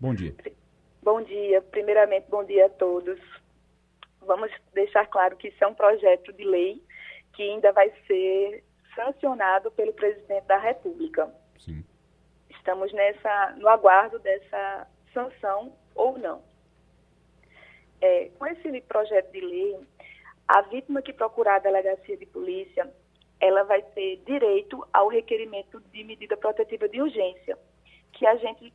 Bom 0.00 0.14
dia. 0.14 0.34
Bom 1.02 1.22
dia. 1.22 1.62
Primeiramente, 1.70 2.26
bom 2.30 2.44
dia 2.44 2.66
a 2.66 2.68
todos 2.68 3.18
vamos 4.28 4.52
deixar 4.74 5.06
claro 5.06 5.36
que 5.36 5.48
isso 5.48 5.64
é 5.64 5.66
um 5.66 5.74
projeto 5.74 6.32
de 6.34 6.44
lei 6.44 6.80
que 7.32 7.42
ainda 7.42 7.72
vai 7.72 7.90
ser 8.06 8.62
sancionado 8.94 9.70
pelo 9.72 9.92
presidente 9.94 10.44
da 10.44 10.58
República. 10.58 11.34
Sim. 11.58 11.82
Estamos 12.50 12.92
nessa, 12.92 13.56
no 13.56 13.68
aguardo 13.68 14.18
dessa 14.18 14.86
sanção 15.14 15.72
ou 15.94 16.18
não. 16.18 16.42
É, 18.00 18.30
com 18.38 18.46
esse 18.46 18.80
projeto 18.82 19.32
de 19.32 19.40
lei, 19.40 19.80
a 20.46 20.60
vítima 20.62 21.00
que 21.00 21.12
procurar 21.12 21.56
a 21.56 21.60
delegacia 21.60 22.16
de 22.16 22.26
polícia, 22.26 22.92
ela 23.40 23.62
vai 23.62 23.82
ter 23.82 24.18
direito 24.26 24.86
ao 24.92 25.08
requerimento 25.08 25.80
de 25.80 26.04
medida 26.04 26.36
protetiva 26.36 26.88
de 26.88 27.00
urgência, 27.00 27.58
que 28.12 28.26
a 28.26 28.36
gente 28.36 28.72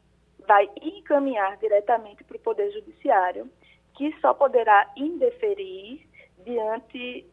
vai 0.48 0.70
encaminhar 0.82 1.58
diretamente 1.58 2.24
para 2.24 2.38
o 2.38 2.40
Poder 2.40 2.72
Judiciário 2.72 3.50
que 3.94 4.14
só 4.20 4.34
poderá 4.34 4.92
indeferir 4.96 6.08
diante 6.44 7.26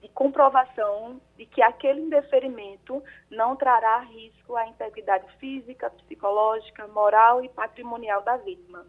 de 0.00 0.08
comprovação 0.08 1.20
de 1.36 1.46
que 1.46 1.62
aquele 1.62 2.00
indeferimento 2.00 3.02
não 3.30 3.56
trará 3.56 4.00
risco 4.00 4.54
à 4.56 4.68
integridade 4.68 5.26
física, 5.38 5.90
psicológica, 5.90 6.86
moral 6.88 7.44
e 7.44 7.48
patrimonial 7.48 8.22
da 8.22 8.36
vítima. 8.36 8.84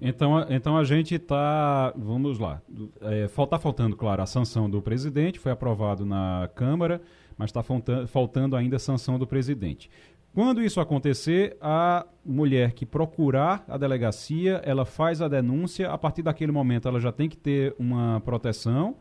Então, 0.00 0.44
então 0.50 0.76
a 0.76 0.82
gente 0.82 1.14
está, 1.14 1.92
vamos 1.96 2.38
lá, 2.38 2.60
é, 3.00 3.26
está 3.26 3.58
faltando, 3.58 3.96
claro, 3.96 4.22
a 4.22 4.26
sanção 4.26 4.68
do 4.68 4.82
presidente, 4.82 5.38
foi 5.38 5.52
aprovado 5.52 6.04
na 6.04 6.50
Câmara, 6.54 7.00
mas 7.38 7.50
está 7.50 7.62
faltando 8.08 8.56
ainda 8.56 8.76
a 8.76 8.80
sanção 8.80 9.18
do 9.18 9.26
presidente. 9.26 9.88
Quando 10.34 10.60
isso 10.60 10.80
acontecer, 10.80 11.56
a 11.60 12.04
mulher 12.26 12.72
que 12.72 12.84
procurar 12.84 13.64
a 13.68 13.78
delegacia, 13.78 14.60
ela 14.64 14.84
faz 14.84 15.22
a 15.22 15.28
denúncia, 15.28 15.88
a 15.88 15.96
partir 15.96 16.22
daquele 16.22 16.50
momento 16.50 16.88
ela 16.88 16.98
já 16.98 17.12
tem 17.12 17.28
que 17.28 17.36
ter 17.36 17.72
uma 17.78 18.20
proteção, 18.20 18.96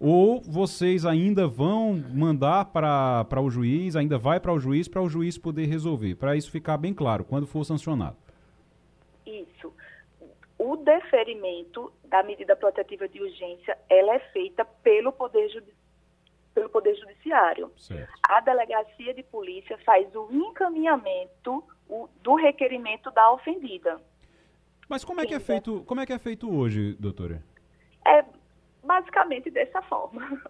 ou 0.00 0.40
vocês 0.40 1.04
ainda 1.04 1.46
vão 1.46 2.02
mandar 2.14 2.64
para 2.64 3.42
o 3.42 3.50
juiz, 3.50 3.94
ainda 3.94 4.16
vai 4.16 4.40
para 4.40 4.54
o 4.54 4.58
juiz, 4.58 4.88
para 4.88 5.02
o 5.02 5.08
juiz 5.08 5.36
poder 5.36 5.66
resolver, 5.66 6.14
para 6.14 6.34
isso 6.34 6.50
ficar 6.50 6.78
bem 6.78 6.94
claro, 6.94 7.24
quando 7.24 7.46
for 7.46 7.62
sancionado. 7.64 8.16
Isso. 9.26 9.70
O 10.58 10.76
deferimento 10.76 11.92
da 12.08 12.22
medida 12.22 12.56
protetiva 12.56 13.06
de 13.06 13.20
urgência, 13.20 13.76
ela 13.90 14.14
é 14.14 14.18
feita 14.32 14.64
pelo 14.64 15.12
Poder 15.12 15.46
Judiciário 15.50 15.83
pelo 16.54 16.68
Poder 16.68 16.94
Judiciário. 16.96 17.70
Certo. 17.76 18.12
A 18.28 18.40
delegacia 18.40 19.12
de 19.12 19.22
polícia 19.24 19.76
faz 19.84 20.06
o 20.14 20.28
encaminhamento 20.30 21.64
o, 21.88 22.08
do 22.22 22.34
requerimento 22.36 23.10
da 23.10 23.32
ofendida. 23.32 24.00
Mas 24.88 25.04
como 25.04 25.20
é 25.20 25.26
que 25.26 25.34
é 25.34 25.40
feito, 25.40 25.82
como 25.86 26.00
é 26.00 26.06
que 26.06 26.12
é 26.12 26.18
feito 26.18 26.54
hoje, 26.54 26.94
doutora? 26.98 27.42
É 28.06 28.24
basicamente 28.82 29.50
dessa 29.50 29.82
forma. 29.82 30.40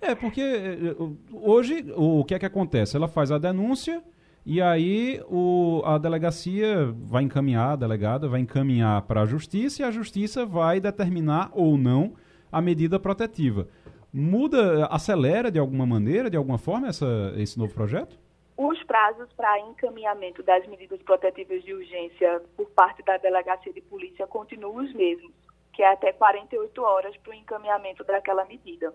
É, 0.00 0.14
porque 0.14 0.40
eh, 0.40 0.96
hoje 1.32 1.86
o 1.96 2.24
que 2.24 2.34
é 2.34 2.38
que 2.38 2.44
acontece? 2.44 2.96
Ela 2.96 3.08
faz 3.08 3.30
a 3.30 3.38
denúncia 3.38 4.02
e 4.44 4.60
aí 4.60 5.22
o, 5.28 5.80
a 5.84 5.96
delegacia 5.96 6.92
vai 6.92 7.22
encaminhar, 7.22 7.70
a 7.70 7.76
delegada 7.76 8.28
vai 8.28 8.40
encaminhar 8.40 9.00
para 9.02 9.22
a 9.22 9.26
justiça 9.26 9.80
e 9.80 9.84
a 9.84 9.90
justiça 9.90 10.44
vai 10.44 10.80
determinar 10.80 11.50
ou 11.54 11.78
não 11.78 12.14
a 12.52 12.60
medida 12.60 12.98
protetiva 12.98 13.68
muda, 14.14 14.86
acelera 14.86 15.50
de 15.50 15.58
alguma 15.58 15.84
maneira, 15.84 16.30
de 16.30 16.36
alguma 16.36 16.56
forma, 16.56 16.86
essa, 16.86 17.32
esse 17.36 17.58
novo 17.58 17.74
projeto? 17.74 18.16
Os 18.56 18.80
prazos 18.84 19.32
para 19.32 19.58
encaminhamento 19.58 20.40
das 20.44 20.64
medidas 20.68 21.02
protetivas 21.02 21.64
de 21.64 21.74
urgência 21.74 22.40
por 22.56 22.70
parte 22.70 23.02
da 23.02 23.16
Delegacia 23.16 23.72
de 23.72 23.80
Polícia 23.80 24.24
continuam 24.28 24.76
os 24.76 24.94
mesmos, 24.94 25.32
que 25.72 25.82
é 25.82 25.92
até 25.92 26.12
48 26.12 26.80
horas 26.80 27.16
para 27.16 27.32
o 27.32 27.34
encaminhamento 27.34 28.04
daquela 28.04 28.44
medida. 28.44 28.94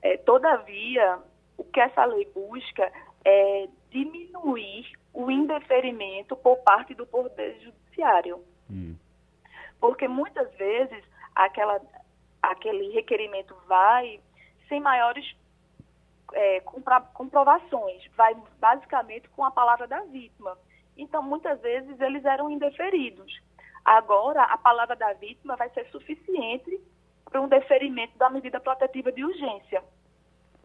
É, 0.00 0.16
todavia, 0.18 1.18
o 1.56 1.64
que 1.64 1.80
essa 1.80 2.04
lei 2.04 2.30
busca 2.32 2.92
é 3.24 3.68
diminuir 3.90 4.86
o 5.12 5.28
indeferimento 5.28 6.36
por 6.36 6.58
parte 6.58 6.94
do 6.94 7.04
Poder 7.04 7.58
Judiciário. 7.60 8.40
Hum. 8.70 8.94
Porque 9.80 10.06
muitas 10.06 10.48
vezes 10.54 11.02
aquela, 11.34 11.80
aquele 12.50 12.90
requerimento 12.92 13.54
vai 13.66 14.20
sem 14.68 14.80
maiores 14.80 15.24
é, 16.32 16.60
comprovações, 17.14 18.02
vai 18.16 18.36
basicamente 18.60 19.28
com 19.30 19.44
a 19.44 19.50
palavra 19.50 19.86
da 19.86 20.00
vítima. 20.04 20.56
Então, 20.96 21.22
muitas 21.22 21.60
vezes, 21.60 21.98
eles 22.00 22.24
eram 22.24 22.50
indeferidos. 22.50 23.40
Agora, 23.84 24.42
a 24.42 24.58
palavra 24.58 24.94
da 24.96 25.12
vítima 25.14 25.56
vai 25.56 25.70
ser 25.70 25.86
suficiente 25.90 26.78
para 27.24 27.40
um 27.40 27.48
deferimento 27.48 28.18
da 28.18 28.28
medida 28.28 28.60
protetiva 28.60 29.12
de 29.12 29.24
urgência. 29.24 29.82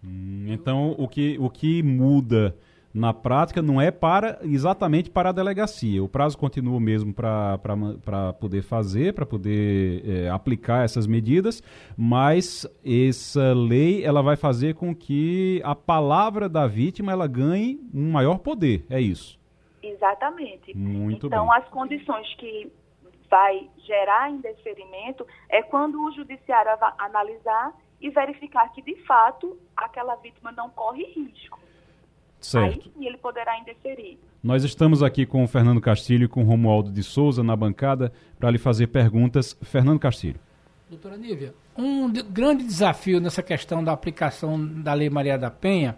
Hum, 0.03 0.45
então, 0.49 0.91
o 0.97 1.07
que, 1.07 1.38
o 1.39 1.49
que 1.49 1.81
muda 1.81 2.55
na 2.93 3.13
prática 3.13 3.61
não 3.61 3.81
é 3.81 3.89
para 3.89 4.37
exatamente 4.43 5.09
para 5.09 5.29
a 5.29 5.31
delegacia. 5.31 6.03
O 6.03 6.07
prazo 6.07 6.37
continua 6.37 6.79
mesmo 6.79 7.13
para 7.13 8.33
poder 8.39 8.61
fazer, 8.61 9.13
para 9.13 9.25
poder 9.25 10.03
é, 10.07 10.29
aplicar 10.29 10.85
essas 10.85 11.07
medidas, 11.07 11.63
mas 11.97 12.67
essa 12.85 13.53
lei 13.53 14.03
ela 14.05 14.21
vai 14.21 14.35
fazer 14.35 14.75
com 14.75 14.93
que 14.95 15.59
a 15.63 15.73
palavra 15.73 16.47
da 16.47 16.67
vítima 16.67 17.11
ela 17.11 17.27
ganhe 17.27 17.79
um 17.93 18.11
maior 18.11 18.37
poder. 18.37 18.85
É 18.89 19.01
isso. 19.01 19.39
Exatamente. 19.81 20.77
Muito 20.77 21.27
então, 21.27 21.47
bem. 21.47 21.57
as 21.57 21.67
condições 21.69 22.33
que 22.35 22.71
vai 23.29 23.67
gerar 23.79 24.29
indeferimento 24.29 25.25
é 25.49 25.63
quando 25.63 25.99
o 26.03 26.11
judiciário 26.11 26.77
vai 26.79 26.93
analisar 26.99 27.73
e 27.99 28.09
verificar 28.11 28.71
que, 28.71 28.81
de 28.81 28.95
fato, 29.05 29.57
aquela 29.75 30.15
vítima 30.17 30.51
não 30.51 30.69
corre 30.69 31.03
risco. 31.05 31.59
Certo. 32.45 32.91
Aí 32.97 33.07
ele 33.07 33.17
poderá 33.17 33.57
indeferir. 33.59 34.17
Nós 34.43 34.63
estamos 34.63 35.01
aqui 35.01 35.25
com 35.25 35.43
o 35.43 35.47
Fernando 35.47 35.79
Castilho 35.79 36.25
e 36.25 36.27
com 36.27 36.43
o 36.43 36.45
Romualdo 36.45 36.91
de 36.91 37.01
Souza 37.01 37.41
na 37.41 37.55
bancada 37.55 38.11
para 38.37 38.51
lhe 38.51 38.57
fazer 38.57 38.87
perguntas. 38.87 39.57
Fernando 39.61 39.99
Castilho. 39.99 40.39
Doutora 40.89 41.17
Nívia, 41.17 41.55
um 41.75 42.11
grande 42.11 42.63
desafio 42.63 43.19
nessa 43.19 43.41
questão 43.41 43.83
da 43.83 43.91
aplicação 43.91 44.63
da 44.81 44.93
Lei 44.93 45.09
Maria 45.09 45.37
da 45.37 45.49
Penha 45.49 45.95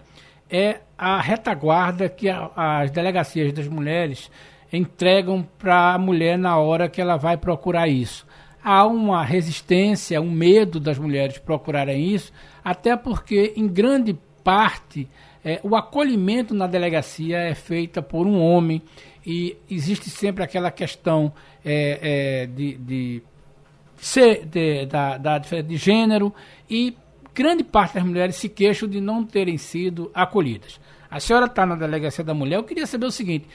é 0.50 0.82
a 0.98 1.20
retaguarda 1.20 2.08
que 2.08 2.30
a, 2.30 2.52
as 2.56 2.92
delegacias 2.92 3.52
das 3.52 3.68
mulheres 3.68 4.32
entregam 4.72 5.46
para 5.58 5.94
a 5.94 5.98
mulher 5.98 6.38
na 6.38 6.58
hora 6.58 6.88
que 6.88 7.02
ela 7.02 7.18
vai 7.18 7.36
procurar 7.36 7.88
isso. 7.88 8.26
Há 8.64 8.86
uma 8.86 9.24
resistência, 9.24 10.22
um 10.22 10.32
medo 10.32 10.80
das 10.80 10.98
mulheres 10.98 11.38
procurarem 11.38 12.14
isso, 12.14 12.32
até 12.64 12.96
porque, 12.96 13.54
em 13.56 13.68
grande 13.68 14.18
parte, 14.44 15.08
é, 15.46 15.60
o 15.62 15.76
acolhimento 15.76 16.56
na 16.56 16.66
delegacia 16.66 17.38
é 17.38 17.54
feita 17.54 18.02
por 18.02 18.26
um 18.26 18.42
homem 18.42 18.82
e 19.24 19.56
existe 19.70 20.10
sempre 20.10 20.44
aquela 20.44 20.72
questão 20.72 21.32
é, 21.64 22.00
é, 22.02 22.46
de, 22.48 22.76
de, 22.78 23.24
ser, 23.96 24.44
de, 24.44 24.88
da, 24.88 25.20
da 25.20 25.38
diferença 25.38 25.68
de 25.68 25.78
gênero 25.78 26.34
e 26.68 26.98
grande 27.32 27.64
parte 27.64 27.94
das 27.94 28.04
mulheres 28.04 28.36
se 28.38 28.50
queixam 28.50 28.90
de 28.90 29.00
não 29.00 29.24
terem 29.24 29.56
sido 29.56 30.10
acolhidas. 30.16 30.80
A 31.12 31.20
senhora 31.20 31.46
está 31.46 31.64
na 31.64 31.76
delegacia 31.76 32.24
da 32.24 32.34
mulher, 32.34 32.56
eu 32.56 32.64
queria 32.64 32.88
saber 32.88 33.06
o 33.06 33.12
seguinte: 33.12 33.48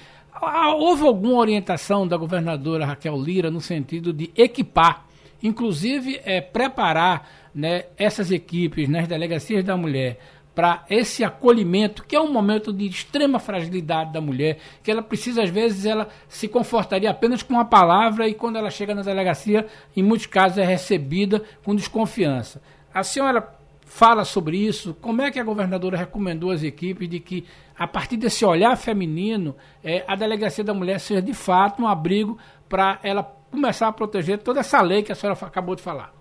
houve 0.77 1.05
alguma 1.05 1.39
orientação 1.39 2.07
da 2.07 2.17
governadora 2.17 2.87
Raquel 2.87 3.21
Lira 3.21 3.51
no 3.51 3.61
sentido 3.61 4.13
de 4.13 4.31
equipar, 4.37 5.07
inclusive 5.43 6.21
é, 6.25 6.41
preparar 6.41 7.29
né, 7.53 7.87
essas 7.97 8.31
equipes 8.31 8.89
nas 8.89 9.09
delegacias 9.09 9.65
da 9.65 9.77
mulher 9.77 10.21
para 10.55 10.85
esse 10.91 11.23
acolhimento, 11.25 12.05
que 12.05 12.17
é 12.17 12.21
um 12.21 12.33
momento 12.33 12.73
de 12.73 12.87
extrema 12.87 13.39
fragilidade 13.39 14.13
da 14.13 14.21
mulher, 14.21 14.59
que 14.83 14.91
ela 14.91 15.03
precisa, 15.03 15.43
às 15.43 15.51
vezes, 15.51 15.87
ela 15.87 16.09
se 16.29 16.49
confortaria 16.49 17.11
apenas 17.11 17.43
com 17.43 17.55
uma 17.55 17.65
palavra 17.65 18.29
e 18.29 18.35
quando 18.35 18.57
ela 18.57 18.71
chega 18.71 18.95
na 18.95 19.03
delegacia, 19.03 19.67
em 19.97 20.03
muitos 20.03 20.27
casos, 20.27 20.59
é 20.59 20.65
recebida 20.65 21.43
com 21.65 21.75
desconfiança. 21.75 22.61
A 22.93 23.03
senhora 23.03 23.49
fala 23.85 24.25
sobre 24.25 24.57
isso? 24.57 24.95
Como 24.95 25.23
é 25.23 25.31
que 25.31 25.41
a 25.41 25.45
governadora 25.45 25.97
recomendou 25.97 26.51
às 26.51 26.63
equipes 26.63 27.09
de 27.09 27.21
que, 27.21 27.47
a 27.77 27.87
partir 27.87 28.17
desse 28.17 28.45
olhar 28.45 28.77
feminino, 28.77 29.57
é, 29.83 30.05
a 30.07 30.15
delegacia 30.15 30.63
da 30.63 30.75
mulher 30.75 31.01
seja 31.01 31.23
de 31.23 31.35
fato 31.35 31.83
um 31.83 31.89
abrigo 31.89 32.39
para 32.69 33.01
ela 33.03 33.23
começar 33.51 33.89
a 33.89 33.93
proteger 33.93 34.39
toda 34.39 34.61
essa 34.61 34.81
lei 34.81 35.03
que 35.03 35.11
a 35.11 35.15
senhora 35.15 35.39
acabou 35.45 35.75
de 35.75 35.83
falar? 35.83 36.15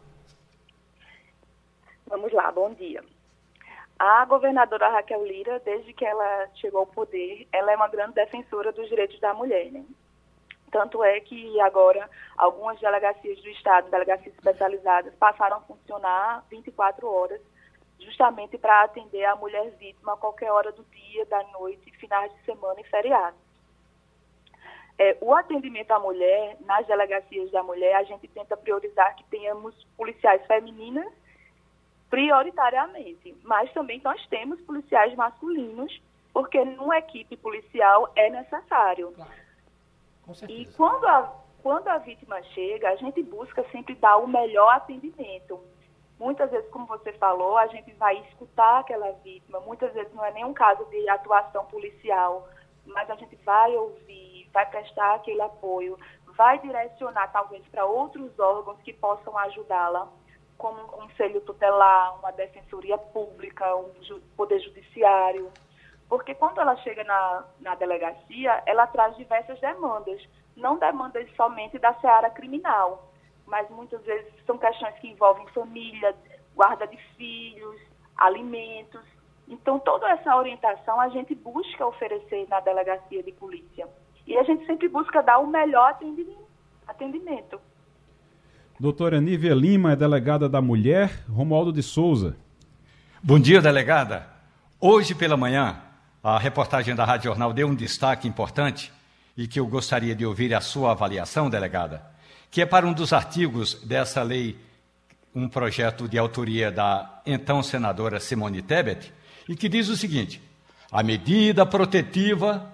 Vamos 2.08 2.34
lá, 2.34 2.52
bom 2.52 2.74
dia. 2.74 3.04
A 4.00 4.24
governadora 4.24 4.88
Raquel 4.88 5.26
Lira, 5.26 5.60
desde 5.60 5.92
que 5.92 6.06
ela 6.06 6.48
chegou 6.56 6.80
ao 6.80 6.88
poder, 6.88 7.46
ela 7.52 7.74
é 7.74 7.76
uma 7.76 7.90
grande 7.90 8.14
defensora 8.14 8.72
dos 8.72 8.88
direitos 8.88 9.20
da 9.20 9.34
mulher, 9.34 9.70
né? 9.74 9.84
Tanto 10.72 11.04
é 11.04 11.20
que 11.20 11.60
agora 11.60 12.10
algumas 12.38 12.80
delegacias 12.80 13.42
do 13.42 13.50
Estado, 13.50 13.92
delegacias 13.92 14.34
especializadas, 14.34 15.14
passaram 15.16 15.58
a 15.58 15.62
funcionar 15.62 16.46
24 16.50 17.12
horas, 17.12 17.42
justamente 18.00 18.58
para 18.58 18.84
atender 18.84 19.26
a 19.26 19.36
mulher 19.36 19.70
vítima 19.72 20.14
a 20.14 20.18
qualquer 20.18 20.50
hora 20.50 20.72
do 20.72 20.84
dia, 20.86 21.26
da 21.26 21.44
noite, 21.60 21.92
finais 21.98 22.34
de 22.34 22.46
semana 22.46 22.80
e 22.80 22.86
feriados. 22.86 23.40
É, 24.98 25.18
o 25.20 25.34
atendimento 25.36 25.92
à 25.92 26.00
mulher, 26.00 26.56
nas 26.62 26.88
delegacias 26.88 27.52
da 27.52 27.64
mulher, 27.64 27.96
a 27.96 28.04
gente 28.04 28.30
tenta 28.30 28.56
priorizar 28.56 29.14
que 29.18 29.26
tenhamos 29.26 29.76
policiais 29.98 30.46
femininas 30.46 31.12
prioritariamente, 32.10 33.36
mas 33.44 33.72
também 33.72 34.02
nós 34.04 34.26
temos 34.28 34.60
policiais 34.62 35.14
masculinos, 35.16 36.02
porque 36.34 36.64
numa 36.64 36.98
equipe 36.98 37.38
policial 37.38 38.12
é 38.16 38.30
necessário. 38.30 39.12
Claro. 39.12 39.32
E 40.48 40.66
quando 40.78 41.06
a, 41.06 41.34
quando 41.62 41.88
a 41.88 41.98
vítima 41.98 42.42
chega, 42.44 42.90
a 42.90 42.96
gente 42.96 43.22
busca 43.24 43.64
sempre 43.72 43.96
dar 43.96 44.18
o 44.18 44.28
melhor 44.28 44.74
atendimento. 44.76 45.60
Muitas 46.20 46.52
vezes, 46.52 46.70
como 46.70 46.86
você 46.86 47.14
falou, 47.14 47.58
a 47.58 47.68
gente 47.68 47.92
vai 47.94 48.18
escutar 48.28 48.80
aquela 48.80 49.12
vítima, 49.24 49.60
muitas 49.62 49.94
vezes 49.94 50.14
não 50.14 50.26
é 50.26 50.32
nem 50.32 50.46
um 50.46 50.54
caso 50.54 50.84
de 50.86 51.08
atuação 51.08 51.66
policial, 51.66 52.48
mas 52.86 53.10
a 53.10 53.16
gente 53.16 53.36
vai 53.38 53.76
ouvir, 53.76 54.50
vai 54.52 54.66
prestar 54.66 55.16
aquele 55.16 55.42
apoio, 55.42 55.98
vai 56.36 56.60
direcionar 56.60 57.32
talvez 57.32 57.66
para 57.68 57.86
outros 57.86 58.38
órgãos 58.38 58.82
que 58.82 58.92
possam 58.92 59.38
ajudá-la 59.38 60.10
como 60.60 60.84
um 60.84 60.88
conselho 60.88 61.40
tutelar, 61.42 62.20
uma 62.20 62.32
defensoria 62.32 62.98
pública, 62.98 63.76
um 63.78 63.90
poder 64.36 64.60
judiciário. 64.60 65.50
Porque 66.08 66.36
quando 66.36 66.60
ela 66.60 66.76
chega 66.78 67.04
na, 67.06 67.46
na 67.62 67.76
delegacia, 67.76 68.62
ela 68.66 68.86
traz 68.86 69.16
diversas 69.16 69.58
demandas, 69.62 70.22
não 70.58 70.78
demandas 70.78 71.34
somente 71.36 71.80
da 71.80 71.94
seara 71.96 72.30
criminal, 72.30 73.10
mas 73.48 73.70
muitas 73.70 74.04
vezes 74.04 74.32
são 74.46 74.58
questões 74.58 74.96
que 74.96 75.08
envolvem 75.08 75.48
família, 75.48 76.14
guarda 76.54 76.86
de 76.86 76.98
filhos, 77.16 77.80
alimentos. 78.18 79.02
Então, 79.48 79.80
toda 79.80 80.10
essa 80.10 80.36
orientação 80.36 81.00
a 81.00 81.08
gente 81.08 81.34
busca 81.36 81.86
oferecer 81.86 82.48
na 82.50 82.60
delegacia 82.60 83.24
de 83.24 83.32
polícia. 83.32 83.88
E 84.28 84.38
a 84.38 84.44
gente 84.44 84.66
sempre 84.66 84.90
busca 84.90 85.24
dar 85.24 85.40
o 85.40 85.48
melhor 85.48 85.98
atendimento. 86.86 87.62
Doutora 88.80 89.20
Nívia 89.20 89.54
Lima 89.54 89.92
é 89.92 89.96
delegada 89.98 90.48
da 90.48 90.62
Mulher, 90.62 91.26
Romualdo 91.28 91.70
de 91.74 91.84
Souza. 91.84 92.38
Bom 93.22 93.38
dia, 93.38 93.60
delegada. 93.60 94.26
Hoje 94.80 95.14
pela 95.14 95.36
manhã, 95.36 95.82
a 96.24 96.40
reportagem 96.40 96.96
da 96.96 97.04
Rádio 97.04 97.26
Jornal 97.26 97.52
deu 97.52 97.68
um 97.68 97.76
destaque 97.76 98.26
importante 98.26 98.90
e 99.36 99.50
que 99.50 99.60
eu 99.60 99.68
gostaria 99.68 100.16
de 100.16 100.26
ouvir 100.26 100.56
a 100.56 100.62
sua 100.62 100.92
avaliação, 100.92 101.50
delegada, 101.50 102.02
que 102.50 102.62
é 102.62 102.66
para 102.66 102.88
um 102.88 102.94
dos 102.94 103.12
artigos 103.12 103.74
dessa 103.84 104.24
lei, 104.24 104.58
um 105.36 105.50
projeto 105.50 106.08
de 106.08 106.18
autoria 106.18 106.72
da 106.72 107.22
então 107.26 107.62
senadora 107.62 108.18
Simone 108.18 108.62
Tebet, 108.62 109.12
e 109.50 109.58
que 109.58 109.68
diz 109.68 109.90
o 109.90 109.98
seguinte: 109.98 110.42
a 110.90 111.04
medida 111.04 111.66
protetiva, 111.66 112.72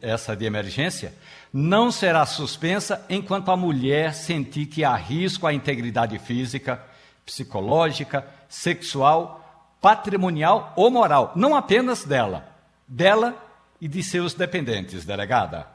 essa 0.00 0.36
de 0.36 0.44
emergência, 0.44 1.12
não 1.52 1.90
será 1.90 2.26
suspensa 2.26 3.04
enquanto 3.08 3.50
a 3.50 3.56
mulher 3.56 4.14
sentir 4.14 4.66
que 4.66 4.84
há 4.84 4.94
risco 4.94 5.46
à 5.46 5.52
integridade 5.52 6.18
física, 6.18 6.84
psicológica, 7.24 8.26
sexual, 8.48 9.76
patrimonial 9.80 10.72
ou 10.76 10.90
moral, 10.90 11.32
não 11.36 11.54
apenas 11.54 12.04
dela, 12.04 12.48
dela 12.86 13.34
e 13.80 13.88
de 13.88 14.02
seus 14.02 14.34
dependentes, 14.34 15.04
delegada. 15.04 15.66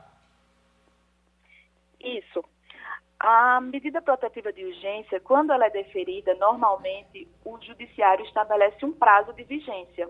Isso. 1.99 2.43
A 3.20 3.62
medida 3.62 4.01
protetiva 4.01 4.51
de 4.51 4.66
urgência, 4.66 5.20
quando 5.20 5.53
ela 5.53 5.68
é 5.68 5.70
deferida, 5.70 6.34
normalmente 6.36 7.28
o 7.45 7.59
judiciário 7.62 8.26
estabelece 8.26 8.84
um 8.84 8.91
prazo 8.91 9.32
de 9.34 9.43
vigência. 9.43 10.09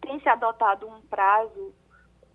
Tem 0.00 0.18
se 0.20 0.28
adotado 0.28 0.88
um 0.88 1.02
prazo 1.02 1.74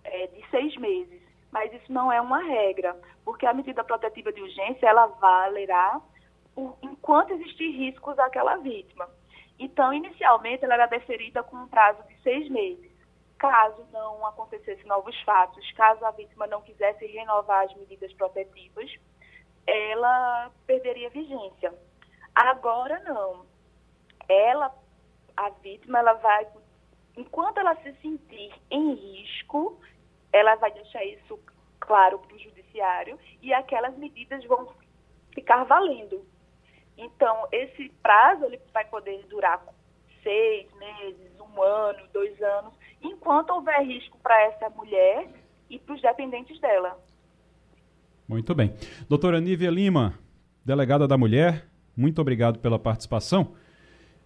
é, 0.04 0.28
de 0.28 0.49
seis 0.49 0.76
meses 0.78 1.22
mas 1.52 1.72
isso 1.74 1.91
não 1.91 2.12
é 2.12 2.22
uma 2.22 2.41
regra, 2.41 2.97
porque 3.26 3.45
a 3.45 3.54
medida 3.54 3.84
protetiva 3.84 4.32
de 4.32 4.41
urgência 4.41 4.88
ela 4.88 5.08
valerá 5.08 6.02
por, 6.56 6.78
enquanto 6.82 7.34
existir 7.34 7.72
riscos 7.72 8.18
àquela 8.18 8.56
vítima. 8.58 9.10
Então, 9.60 9.93
inicialmente, 9.93 10.64
ela 10.64 10.76
era 10.76 10.86
deferida 10.86 11.43
com 11.43 11.58
um 11.58 11.68
prazo 11.68 12.02
de 12.08 12.16
seis 12.24 12.49
meses. 12.49 12.89
Caso 13.38 13.86
não 13.91 14.26
acontecesse 14.26 14.86
novos 14.86 15.20
fatos, 15.24 15.70
caso 15.74 16.04
a 16.06 16.12
vítima 16.12 16.47
não 16.47 16.62
quisesse 16.62 17.06
renovar 17.06 17.66
as 17.66 17.76
medidas 17.76 18.14
protetivas, 18.14 18.89
ela 19.68 20.52
perderia 20.66 21.10
vigência. 21.10 21.74
Agora 22.34 22.99
não. 22.99 23.45
Ela, 24.30 24.74
a 25.36 25.49
vítima, 25.49 25.99
ela 25.99 26.14
vai, 26.14 26.47
enquanto 27.18 27.58
ela 27.58 27.76
se 27.78 27.93
sentir 27.95 28.54
em 28.70 28.93
risco, 28.93 29.80
ela 30.32 30.56
vai 30.56 30.72
deixar 30.72 31.04
isso 31.06 31.40
claro 31.80 32.20
para 32.20 32.36
o 32.36 32.40
judiciário 32.40 33.18
e 33.42 33.54
aquelas 33.54 33.98
medidas 33.98 34.44
vão 34.46 34.70
ficar 35.34 35.64
valendo. 35.64 36.26
Então, 36.98 37.48
esse 37.52 37.90
prazo 38.02 38.46
ele 38.46 38.60
vai 38.74 38.86
poder 38.86 39.26
durar 39.28 39.64
seis 40.24 40.68
meses, 40.76 41.32
um 41.40 41.62
ano, 41.62 42.00
dois 42.14 42.40
anos, 42.42 42.74
enquanto 43.02 43.50
houver 43.52 43.82
risco 43.82 44.18
para 44.20 44.40
essa 44.44 44.70
mulher 44.70 45.28
e 45.70 45.80
para 45.80 45.96
os 45.96 46.02
dependentes 46.02 46.60
dela. 46.60 47.00
Muito 48.28 48.54
bem. 48.54 48.74
Doutora 49.10 49.42
Nívia 49.42 49.72
Lima, 49.72 50.18
delegada 50.64 51.08
da 51.08 51.18
Mulher, 51.18 51.66
muito 51.98 52.22
obrigado 52.22 52.60
pela 52.60 52.80
participação 52.80 53.56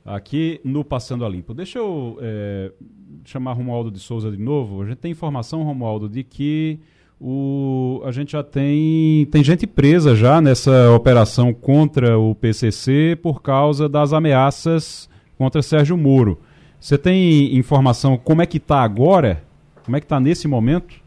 aqui 0.06 0.62
no 0.64 0.84
Passando 0.84 1.26
a 1.26 1.30
Limpo. 1.30 1.54
Deixa 1.54 1.80
eu 1.80 2.18
é, 2.22 2.72
chamar 3.26 3.54
Romualdo 3.54 3.90
de 3.90 4.00
Souza 4.00 4.30
de 4.30 4.38
novo. 4.38 4.84
A 4.84 4.86
gente 4.86 4.98
tem 4.98 5.12
informação, 5.12 5.64
Romualdo, 5.64 6.08
de 6.08 6.24
que 6.24 6.80
o, 7.20 8.02
a 8.06 8.12
gente 8.12 8.34
já 8.34 8.44
tem, 8.44 9.26
tem 9.32 9.44
gente 9.44 9.66
presa 9.66 10.16
já 10.16 10.40
nessa 10.40 10.92
operação 10.92 11.54
contra 11.54 12.20
o 12.20 12.36
PCC 12.36 13.18
por 13.22 13.42
causa 13.42 13.90
das 13.90 14.14
ameaças 14.14 15.10
contra 15.38 15.62
Sérgio 15.62 15.98
Moro. 15.98 16.40
Você 16.80 16.98
tem 16.98 17.58
informação 17.58 18.18
como 18.18 18.42
é 18.42 18.46
que 18.46 18.58
está 18.58 18.82
agora? 18.82 19.44
Como 19.84 19.98
é 19.98 20.00
que 20.00 20.06
está 20.06 20.20
nesse 20.20 20.48
momento? 20.48 21.05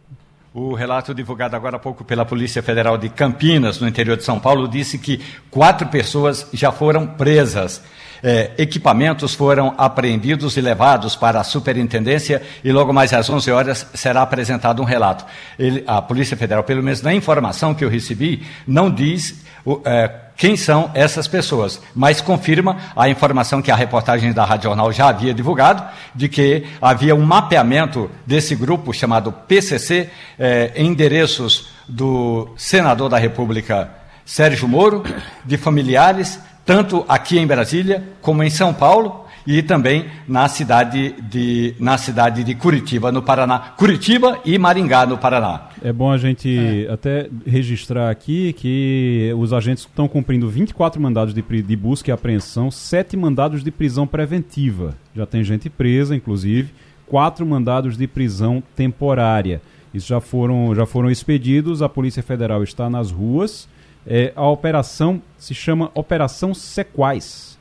O 0.55 0.75
relato 0.75 1.15
divulgado 1.15 1.55
agora 1.55 1.77
há 1.77 1.79
pouco 1.79 2.05
pela 2.05 2.25
Polícia 2.25 2.63
Federal 2.63 2.97
de 2.97 3.09
Campinas, 3.09 3.79
no 3.81 3.87
interior 3.87 4.17
de 4.17 4.25
São 4.25 4.41
Paulo, 4.41 4.67
disse 4.67 4.99
que 4.99 5.21
quatro 5.51 5.89
pessoas 5.89 6.49
já 6.53 6.73
foram 6.73 7.07
presas 7.07 7.83
é, 8.23 8.53
equipamentos 8.59 9.35
foram 9.35 9.75
apreendidos 9.79 10.57
e 10.57 10.61
levados 10.61 11.15
para 11.17 11.41
a 11.41 11.45
superintendência 11.45 12.43
e 12.65 12.73
logo 12.73 12.93
mais 12.93 13.13
às 13.13 13.29
11 13.29 13.51
horas 13.51 13.87
será 13.95 14.23
apresentado 14.23 14.83
um 14.83 14.85
relato. 14.85 15.25
Ele, 15.59 15.85
a 15.87 16.03
Polícia 16.03 16.37
Federal, 16.37 16.65
pelo 16.65 16.83
menos 16.83 17.03
na 17.03 17.15
informação 17.15 17.75
que 17.75 17.85
eu 17.85 17.89
recebi, 17.89 18.47
não 18.67 18.91
diz 18.91 19.45
é, 19.85 20.11
quem 20.39 20.57
são 20.57 20.91
essas 20.95 21.27
pessoas, 21.27 21.83
mas 21.93 22.21
confirma 22.21 22.77
a 22.95 23.09
informação 23.09 23.61
que 23.61 23.73
a 23.73 23.77
reportagem 23.77 24.33
da 24.33 24.45
Rádio 24.45 24.69
Jornal 24.69 24.93
já 24.93 25.09
havia 25.09 25.35
divulgado, 25.35 25.83
de 26.15 26.29
que 26.29 26.65
havia 26.81 27.15
um 27.15 27.23
mapeamento 27.23 28.09
desse 28.25 28.55
grupo 28.55 28.95
chamado 28.95 29.33
PCC, 29.33 30.09
é, 30.39 30.73
endereços 30.77 31.71
do 31.89 32.49
senador 32.57 33.09
da 33.09 33.19
República 33.19 33.91
Sérgio 34.25 34.69
Moro, 34.69 35.03
de 35.45 35.57
familiares 35.57 36.39
tanto 36.69 37.03
aqui 37.09 37.39
em 37.39 37.47
Brasília 37.47 38.07
como 38.21 38.43
em 38.45 38.51
São 38.51 38.75
Paulo, 38.75 39.25
e 39.49 39.63
também 39.63 40.05
na 40.29 40.47
cidade 40.47 41.15
de, 41.23 41.75
na 41.81 41.97
cidade 41.97 42.45
de 42.45 42.55
Curitiba, 42.55 43.11
no 43.11 43.23
Paraná. 43.23 43.73
Curitiba 43.79 44.39
e 44.45 44.59
Maringá, 44.59 45.07
no 45.07 45.17
Paraná. 45.17 45.71
É 45.83 45.91
bom 45.91 46.13
a 46.13 46.19
gente 46.19 46.87
é. 46.87 46.93
até 46.93 47.31
registrar 47.47 48.11
aqui 48.11 48.53
que 48.53 49.33
os 49.39 49.55
agentes 49.55 49.85
estão 49.85 50.07
cumprindo 50.07 50.51
24 50.51 51.01
mandados 51.01 51.33
de, 51.33 51.41
de 51.41 51.77
busca 51.77 52.11
e 52.11 52.13
apreensão, 52.13 52.71
7 52.71 53.17
mandados 53.17 53.65
de 53.65 53.71
prisão 53.71 54.07
preventiva. 54.07 54.95
Já 55.17 55.25
tem 55.25 55.43
gente 55.43 55.71
presa, 55.71 56.15
inclusive, 56.15 56.75
quatro 57.07 57.47
mandados 57.47 57.97
de 57.97 58.07
prisão 58.07 58.63
temporária. 58.77 59.63
Isso 59.95 60.09
já 60.09 60.21
foram, 60.21 60.75
já 60.75 60.85
foram 60.85 61.11
expedidos, 61.11 61.81
a 61.81 61.89
Polícia 61.89 62.23
Federal 62.23 62.63
está 62.63 62.91
nas 62.91 63.11
ruas. 63.11 63.67
É, 64.07 64.31
a 64.37 64.47
operação 64.47 65.23
se 65.39 65.55
chama 65.55 65.91
Operação 65.95 66.53
Sequais. 66.53 67.58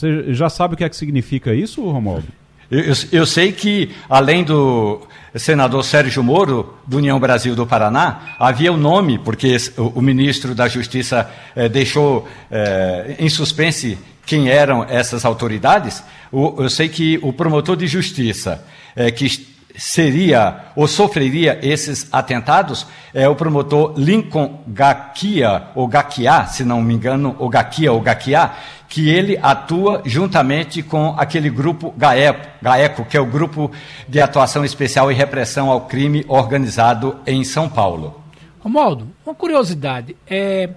Você 0.00 0.32
já 0.32 0.48
sabe 0.48 0.72
o 0.72 0.76
que 0.78 0.84
é 0.84 0.88
que 0.88 0.96
significa 0.96 1.54
isso, 1.54 1.82
Romualdo? 1.82 2.26
Eu, 2.70 2.80
eu, 2.80 2.94
eu, 3.12 3.26
sei 3.26 3.52
que, 3.52 3.90
além 4.08 4.42
do 4.42 5.02
senador 5.34 5.84
Sérgio 5.84 6.22
Moro, 6.22 6.74
do 6.86 6.96
União 6.96 7.20
Brasil 7.20 7.54
do 7.54 7.66
Paraná, 7.66 8.34
havia 8.38 8.72
o 8.72 8.76
um 8.76 8.78
nome, 8.78 9.18
porque 9.18 9.54
o, 9.76 9.98
o, 9.98 10.00
ministro 10.00 10.54
da 10.54 10.68
Justiça 10.68 11.30
eh, 11.54 11.68
deixou 11.68 12.26
eh, 12.50 13.16
em 13.18 13.28
suspense 13.28 13.98
quem 14.24 14.48
eram 14.48 14.84
essas 14.84 15.26
autoridades. 15.26 16.02
O, 16.32 16.62
eu 16.62 16.70
sei 16.70 16.88
que 16.88 17.18
o 17.20 17.30
promotor 17.30 17.76
de 17.76 17.86
justiça, 17.86 18.64
eh, 18.96 19.10
que 19.10 19.26
seria 19.76 20.66
ou 20.76 20.86
sofreria 20.86 21.58
esses 21.62 22.08
atentados 22.12 22.86
é 23.12 23.28
o 23.28 23.34
promotor 23.34 23.94
Lincoln 23.96 24.62
Gakia, 24.66 25.64
ou 25.74 25.86
Gakia, 25.86 26.46
se 26.46 26.64
não 26.64 26.82
me 26.82 26.94
engano, 26.94 27.34
ou 27.38 27.48
Gakia 27.48 27.92
ou 27.92 28.00
Gakia, 28.00 28.50
que 28.88 29.08
ele 29.08 29.38
atua 29.40 30.02
juntamente 30.04 30.82
com 30.82 31.14
aquele 31.16 31.48
grupo 31.48 31.94
GAECO, 31.96 32.48
GAECO, 32.60 33.04
que 33.04 33.16
é 33.16 33.20
o 33.20 33.26
Grupo 33.26 33.70
de 34.08 34.20
Atuação 34.20 34.64
Especial 34.64 35.10
e 35.10 35.14
Repressão 35.14 35.70
ao 35.70 35.82
Crime 35.82 36.24
Organizado 36.26 37.20
em 37.24 37.44
São 37.44 37.68
Paulo. 37.68 38.20
Romualdo, 38.58 39.08
uma 39.24 39.34
curiosidade, 39.34 40.16
é, 40.28 40.70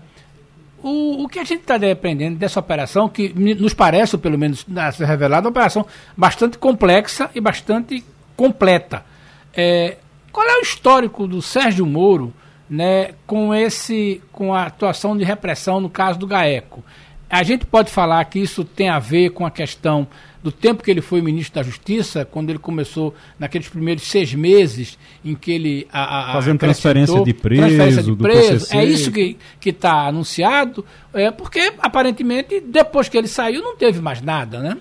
o, 0.84 1.24
o 1.24 1.28
que 1.28 1.40
a 1.40 1.44
gente 1.44 1.61
está 1.61 1.76
aprendendo 1.76 2.38
dessa 2.38 2.60
operação, 2.60 3.10
que 3.10 3.34
nos 3.34 3.74
parece, 3.74 4.18
pelo 4.18 4.38
menos 4.38 4.65
ser 4.95 5.06
revelada, 5.06 5.48
uma 5.48 5.52
operação 5.52 5.86
bastante 6.15 6.57
complexa 6.57 7.30
e 7.34 7.41
bastante 7.41 8.03
completa. 8.36 9.06
É, 9.54 9.98
qual 10.32 10.48
é 10.48 10.58
o 10.58 10.62
histórico 10.62 11.28
do 11.28 11.42
Sérgio 11.42 11.86
Moro 11.86 12.34
né, 12.70 13.12
com, 13.28 13.54
esse, 13.54 14.22
com 14.32 14.54
a 14.54 14.66
atuação 14.66 15.16
de 15.16 15.24
repressão 15.24 15.80
no 15.80 15.90
caso 15.90 16.20
do 16.20 16.28
GAECO? 16.28 16.84
A 17.30 17.42
gente 17.44 17.66
pode 17.66 17.90
falar 17.90 18.24
que 18.26 18.40
isso 18.40 18.64
tem 18.64 18.90
a 18.90 19.00
ver 19.00 19.32
com 19.32 19.46
a 19.46 19.52
questão 19.52 20.08
do 20.44 20.52
tempo 20.52 20.84
que 20.84 20.92
ele 20.92 21.02
foi 21.02 21.22
ministro 21.22 21.56
da 21.56 21.64
Justiça, 21.64 22.26
quando 22.26 22.50
ele 22.50 22.60
começou 22.60 23.16
naqueles 23.40 23.70
primeiros 23.70 24.04
seis 24.04 24.34
meses 24.34 25.00
em 25.24 25.34
que 25.34 25.52
ele 25.52 25.88
a, 25.92 26.32
a, 26.32 26.34
fazendo 26.34 26.60
transferência 26.60 27.24
de 27.24 27.34
preso, 27.34 27.62
transferência 27.62 28.04
de 28.04 28.16
preso. 28.16 28.76
é 28.76 28.84
isso 28.84 29.10
que 29.10 29.38
que 29.60 29.70
está 29.70 30.06
anunciado, 30.06 30.86
é 31.14 31.32
porque 31.32 31.74
aparentemente 31.80 32.60
depois 32.60 33.08
que 33.08 33.18
ele 33.18 33.30
saiu 33.30 33.62
não 33.64 33.78
teve 33.78 34.02
mais 34.02 34.22
nada, 34.22 34.60
né? 34.60 34.78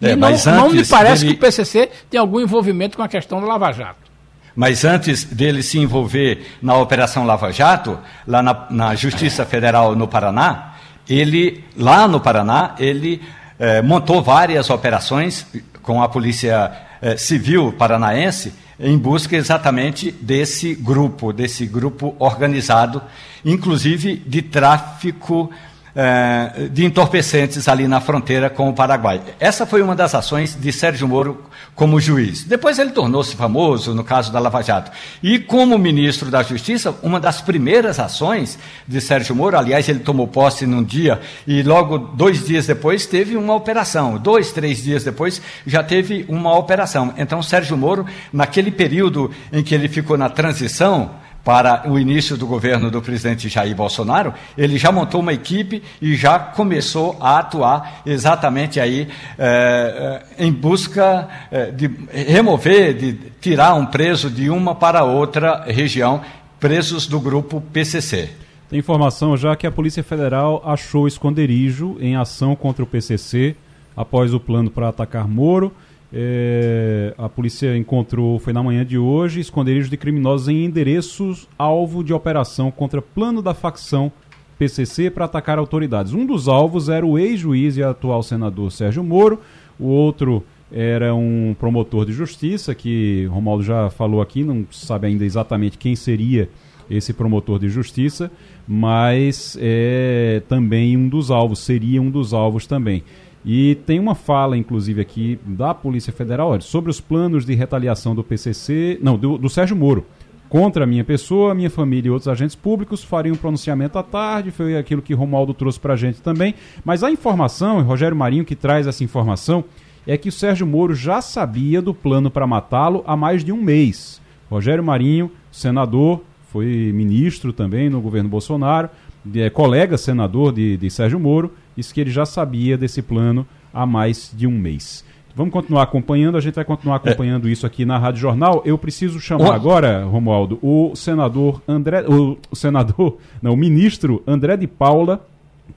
É, 0.00 0.12
e 0.12 0.16
não, 0.16 0.30
não 0.30 0.70
me 0.70 0.84
parece 0.84 1.22
dele... 1.22 1.34
que 1.34 1.38
o 1.38 1.40
PCC 1.40 1.90
tem 2.10 2.20
algum 2.20 2.40
envolvimento 2.40 2.96
com 2.96 3.02
a 3.02 3.08
questão 3.08 3.40
do 3.40 3.46
Lava 3.46 3.72
Jato. 3.72 4.06
Mas 4.54 4.84
antes 4.84 5.24
dele 5.24 5.62
se 5.62 5.78
envolver 5.78 6.46
na 6.62 6.76
Operação 6.76 7.26
Lava 7.26 7.52
Jato, 7.52 7.98
lá 8.26 8.42
na, 8.42 8.66
na 8.70 8.94
Justiça 8.94 9.44
Federal 9.44 9.94
no 9.94 10.08
Paraná, 10.08 10.76
ele, 11.08 11.62
lá 11.76 12.08
no 12.08 12.20
Paraná, 12.20 12.74
ele 12.78 13.22
eh, 13.58 13.82
montou 13.82 14.22
várias 14.22 14.70
operações 14.70 15.46
com 15.82 16.02
a 16.02 16.08
Polícia 16.08 16.72
eh, 17.02 17.16
Civil 17.16 17.72
Paranaense 17.72 18.52
em 18.78 18.96
busca 18.98 19.36
exatamente 19.36 20.10
desse 20.10 20.74
grupo, 20.74 21.32
desse 21.32 21.66
grupo 21.66 22.14
organizado, 22.18 23.02
inclusive 23.44 24.16
de 24.16 24.42
tráfico 24.42 25.50
é, 25.96 26.68
de 26.70 26.84
entorpecentes 26.84 27.66
ali 27.66 27.88
na 27.88 28.00
fronteira 28.02 28.50
com 28.50 28.68
o 28.68 28.74
Paraguai. 28.74 29.22
Essa 29.40 29.64
foi 29.64 29.80
uma 29.80 29.96
das 29.96 30.14
ações 30.14 30.54
de 30.54 30.70
Sérgio 30.70 31.08
Moro 31.08 31.42
como 31.74 31.98
juiz. 31.98 32.44
Depois 32.44 32.78
ele 32.78 32.90
tornou-se 32.90 33.34
famoso 33.34 33.94
no 33.94 34.04
caso 34.04 34.30
da 34.30 34.38
Lava 34.38 34.62
Jato. 34.62 34.90
E 35.22 35.38
como 35.38 35.78
ministro 35.78 36.30
da 36.30 36.42
Justiça, 36.42 36.94
uma 37.02 37.18
das 37.18 37.40
primeiras 37.40 37.98
ações 37.98 38.58
de 38.86 39.00
Sérgio 39.00 39.34
Moro, 39.34 39.56
aliás, 39.56 39.88
ele 39.88 40.00
tomou 40.00 40.28
posse 40.28 40.66
num 40.66 40.84
dia 40.84 41.18
e 41.46 41.62
logo 41.62 41.96
dois 41.96 42.44
dias 42.44 42.66
depois 42.66 43.06
teve 43.06 43.34
uma 43.34 43.54
operação. 43.54 44.18
Dois, 44.18 44.52
três 44.52 44.82
dias 44.82 45.02
depois 45.02 45.40
já 45.66 45.82
teve 45.82 46.26
uma 46.28 46.54
operação. 46.58 47.14
Então, 47.16 47.42
Sérgio 47.42 47.76
Moro, 47.76 48.04
naquele 48.30 48.70
período 48.70 49.30
em 49.50 49.62
que 49.62 49.74
ele 49.74 49.88
ficou 49.88 50.18
na 50.18 50.28
transição, 50.28 51.10
para 51.46 51.88
o 51.88 51.96
início 51.96 52.36
do 52.36 52.44
governo 52.44 52.90
do 52.90 53.00
presidente 53.00 53.48
Jair 53.48 53.72
Bolsonaro, 53.72 54.34
ele 54.58 54.76
já 54.76 54.90
montou 54.90 55.20
uma 55.20 55.32
equipe 55.32 55.80
e 56.02 56.16
já 56.16 56.40
começou 56.40 57.16
a 57.20 57.38
atuar 57.38 58.02
exatamente 58.04 58.80
aí 58.80 59.06
é, 59.38 60.24
em 60.40 60.52
busca 60.52 61.28
é, 61.52 61.70
de 61.70 61.88
remover, 62.10 62.94
de 62.94 63.12
tirar 63.40 63.74
um 63.74 63.86
preso 63.86 64.28
de 64.28 64.50
uma 64.50 64.74
para 64.74 65.04
outra 65.04 65.62
região, 65.68 66.20
presos 66.58 67.06
do 67.06 67.20
grupo 67.20 67.60
PCC. 67.72 68.28
Tem 68.68 68.80
informação 68.80 69.36
já 69.36 69.54
que 69.54 69.68
a 69.68 69.70
Polícia 69.70 70.02
Federal 70.02 70.60
achou 70.66 71.06
esconderijo 71.06 71.96
em 72.00 72.16
ação 72.16 72.56
contra 72.56 72.82
o 72.82 72.86
PCC 72.88 73.54
após 73.96 74.34
o 74.34 74.40
plano 74.40 74.68
para 74.68 74.88
atacar 74.88 75.28
Moro. 75.28 75.72
É, 76.12 77.14
a 77.18 77.28
polícia 77.28 77.76
encontrou, 77.76 78.38
foi 78.38 78.52
na 78.52 78.62
manhã 78.62 78.84
de 78.84 78.96
hoje, 78.96 79.40
esconderijos 79.40 79.90
de 79.90 79.96
criminosos 79.96 80.48
em 80.48 80.64
endereços 80.64 81.48
alvo 81.58 82.04
de 82.04 82.12
operação 82.12 82.70
contra 82.70 83.02
plano 83.02 83.42
da 83.42 83.54
facção 83.54 84.12
PCC 84.58 85.10
para 85.10 85.24
atacar 85.24 85.58
autoridades. 85.58 86.12
Um 86.12 86.24
dos 86.24 86.48
alvos 86.48 86.88
era 86.88 87.04
o 87.04 87.18
ex-juiz 87.18 87.76
e 87.76 87.82
atual 87.82 88.22
senador 88.22 88.70
Sérgio 88.70 89.02
Moro, 89.02 89.40
o 89.78 89.86
outro 89.86 90.44
era 90.70 91.14
um 91.14 91.54
promotor 91.58 92.06
de 92.06 92.12
justiça, 92.12 92.74
que 92.74 93.26
Romualdo 93.26 93.62
já 93.62 93.90
falou 93.90 94.20
aqui, 94.20 94.42
não 94.42 94.66
sabe 94.70 95.06
ainda 95.06 95.24
exatamente 95.24 95.78
quem 95.78 95.94
seria 95.94 96.48
esse 96.88 97.12
promotor 97.12 97.58
de 97.58 97.68
justiça, 97.68 98.30
mas 98.66 99.56
é 99.60 100.42
também 100.48 100.96
um 100.96 101.08
dos 101.08 101.30
alvos, 101.30 101.60
seria 101.60 102.00
um 102.00 102.10
dos 102.10 102.32
alvos 102.32 102.66
também. 102.66 103.02
E 103.48 103.76
tem 103.86 104.00
uma 104.00 104.16
fala, 104.16 104.56
inclusive, 104.56 105.00
aqui 105.00 105.38
da 105.46 105.72
Polícia 105.72 106.12
Federal 106.12 106.50
olha, 106.50 106.60
sobre 106.60 106.90
os 106.90 107.00
planos 107.00 107.46
de 107.46 107.54
retaliação 107.54 108.12
do 108.12 108.24
PCC, 108.24 108.98
não, 109.00 109.16
do, 109.16 109.38
do 109.38 109.48
Sérgio 109.48 109.76
Moro, 109.76 110.04
contra 110.48 110.82
a 110.82 110.86
minha 110.86 111.04
pessoa, 111.04 111.54
minha 111.54 111.70
família 111.70 112.08
e 112.08 112.10
outros 112.10 112.26
agentes 112.26 112.56
públicos, 112.56 113.04
faria 113.04 113.32
um 113.32 113.36
pronunciamento 113.36 114.00
à 114.00 114.02
tarde, 114.02 114.50
foi 114.50 114.76
aquilo 114.76 115.00
que 115.00 115.14
Romualdo 115.14 115.54
trouxe 115.54 115.78
para 115.78 115.94
a 115.94 115.96
gente 115.96 116.20
também. 116.20 116.56
Mas 116.84 117.04
a 117.04 117.10
informação, 117.10 117.78
e 117.78 117.84
Rogério 117.84 118.16
Marinho 118.16 118.44
que 118.44 118.56
traz 118.56 118.84
essa 118.84 119.04
informação, 119.04 119.62
é 120.04 120.16
que 120.16 120.28
o 120.28 120.32
Sérgio 120.32 120.66
Moro 120.66 120.92
já 120.92 121.20
sabia 121.20 121.80
do 121.80 121.94
plano 121.94 122.28
para 122.28 122.48
matá-lo 122.48 123.04
há 123.06 123.16
mais 123.16 123.44
de 123.44 123.52
um 123.52 123.62
mês. 123.62 124.20
Rogério 124.50 124.82
Marinho, 124.82 125.30
senador, 125.52 126.20
foi 126.52 126.92
ministro 126.92 127.52
também 127.52 127.88
no 127.88 128.00
governo 128.00 128.28
Bolsonaro, 128.28 128.88
é, 129.34 129.50
colega 129.50 129.96
senador 129.96 130.52
de, 130.52 130.76
de 130.76 130.90
Sérgio 130.90 131.20
Moro, 131.20 131.52
disse 131.76 131.92
que 131.92 132.00
ele 132.00 132.10
já 132.10 132.24
sabia 132.24 132.76
desse 132.76 133.02
plano 133.02 133.46
há 133.72 133.84
mais 133.84 134.32
de 134.34 134.46
um 134.46 134.58
mês. 134.58 135.04
Vamos 135.34 135.52
continuar 135.52 135.82
acompanhando, 135.82 136.38
a 136.38 136.40
gente 136.40 136.54
vai 136.54 136.64
continuar 136.64 136.96
acompanhando 136.96 137.46
é. 137.46 137.50
isso 137.50 137.66
aqui 137.66 137.84
na 137.84 137.98
Rádio 137.98 138.22
Jornal. 138.22 138.62
Eu 138.64 138.78
preciso 138.78 139.20
chamar 139.20 139.50
oh. 139.50 139.52
agora, 139.52 140.02
Romualdo, 140.04 140.58
o 140.62 140.96
senador 140.96 141.60
André, 141.68 142.02
o, 142.08 142.38
o 142.50 142.56
senador, 142.56 143.18
não, 143.42 143.52
o 143.52 143.56
ministro 143.56 144.22
André 144.26 144.56
de 144.56 144.66
Paula, 144.66 145.26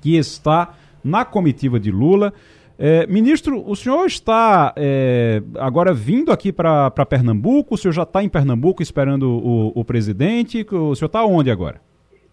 que 0.02 0.16
está 0.16 0.78
na 1.04 1.26
comitiva 1.26 1.78
de 1.78 1.92
Lula. 1.92 2.34
É, 2.82 3.06
ministro, 3.08 3.62
o 3.70 3.76
senhor 3.76 4.06
está 4.06 4.74
é, 4.78 5.44
agora 5.58 5.94
vindo 5.94 6.32
aqui 6.32 6.54
para 6.54 6.90
Pernambuco? 7.06 7.76
O 7.76 7.78
senhor 7.78 7.92
já 7.92 8.04
está 8.04 8.24
em 8.24 8.30
Pernambuco 8.30 8.82
esperando 8.82 9.30
o, 9.30 9.74
o 9.76 9.84
presidente? 9.84 10.66
O 10.72 10.96
senhor 10.96 11.08
está 11.08 11.26
onde 11.26 11.52
agora? 11.52 11.82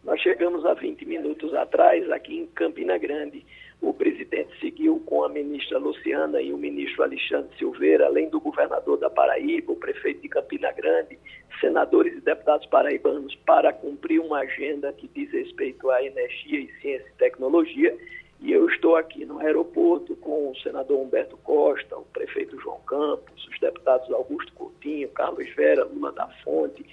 Nós 0.05 0.21
chegamos 0.21 0.65
há 0.65 0.75
20 0.75 1.05
minutos 1.05 1.53
atrás 1.55 2.09
aqui 2.13 2.39
em 2.39 2.47
Campina 2.47 2.97
Grande. 2.97 3.45
O 3.87 3.95
presidente 3.95 4.51
seguiu 4.59 5.01
com 5.07 5.23
a 5.23 5.29
ministra 5.29 5.79
Luciana 5.79 6.43
e 6.43 6.53
o 6.53 6.59
ministro 6.59 7.05
Alexandre 7.05 7.57
Silveira, 7.57 8.07
além 8.07 8.29
do 8.29 8.41
governador 8.41 8.99
da 8.99 9.09
Paraíba, 9.09 9.71
o 9.71 9.77
prefeito 9.77 10.23
de 10.23 10.29
Campina 10.29 10.73
Grande, 10.73 11.17
senadores 11.61 12.13
e 12.17 12.21
deputados 12.21 12.67
paraibanos, 12.67 13.37
para 13.47 13.73
cumprir 13.73 14.19
uma 14.19 14.41
agenda 14.41 14.93
que 14.93 15.07
diz 15.15 15.31
respeito 15.31 15.89
à 15.89 16.03
energia 16.03 16.59
e 16.59 16.81
ciência 16.81 17.07
e 17.09 17.17
tecnologia. 17.17 17.97
E 18.41 18.51
eu 18.51 18.69
estou 18.69 18.97
aqui 18.97 19.25
no 19.25 19.39
aeroporto 19.39 20.17
com 20.17 20.51
o 20.51 20.57
senador 20.57 20.99
Humberto 20.99 21.37
Costa, 21.37 21.97
o 21.97 22.05
prefeito 22.07 22.61
João 22.61 22.81
Campos, 22.81 23.47
os 23.47 23.61
deputados 23.61 24.11
Augusto 24.11 24.53
Coutinho, 24.55 25.09
Carlos 25.11 25.49
Vera, 25.55 25.85
Lula 25.85 26.11
da 26.11 26.27
Fonte, 26.43 26.85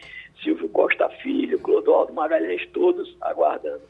Silvio 0.43 0.69
Costa 0.69 1.09
Filho, 1.23 1.57
Clodoaldo 1.57 2.13
Magalhães, 2.13 2.69
todos 2.71 3.17
aguardando 3.19 3.81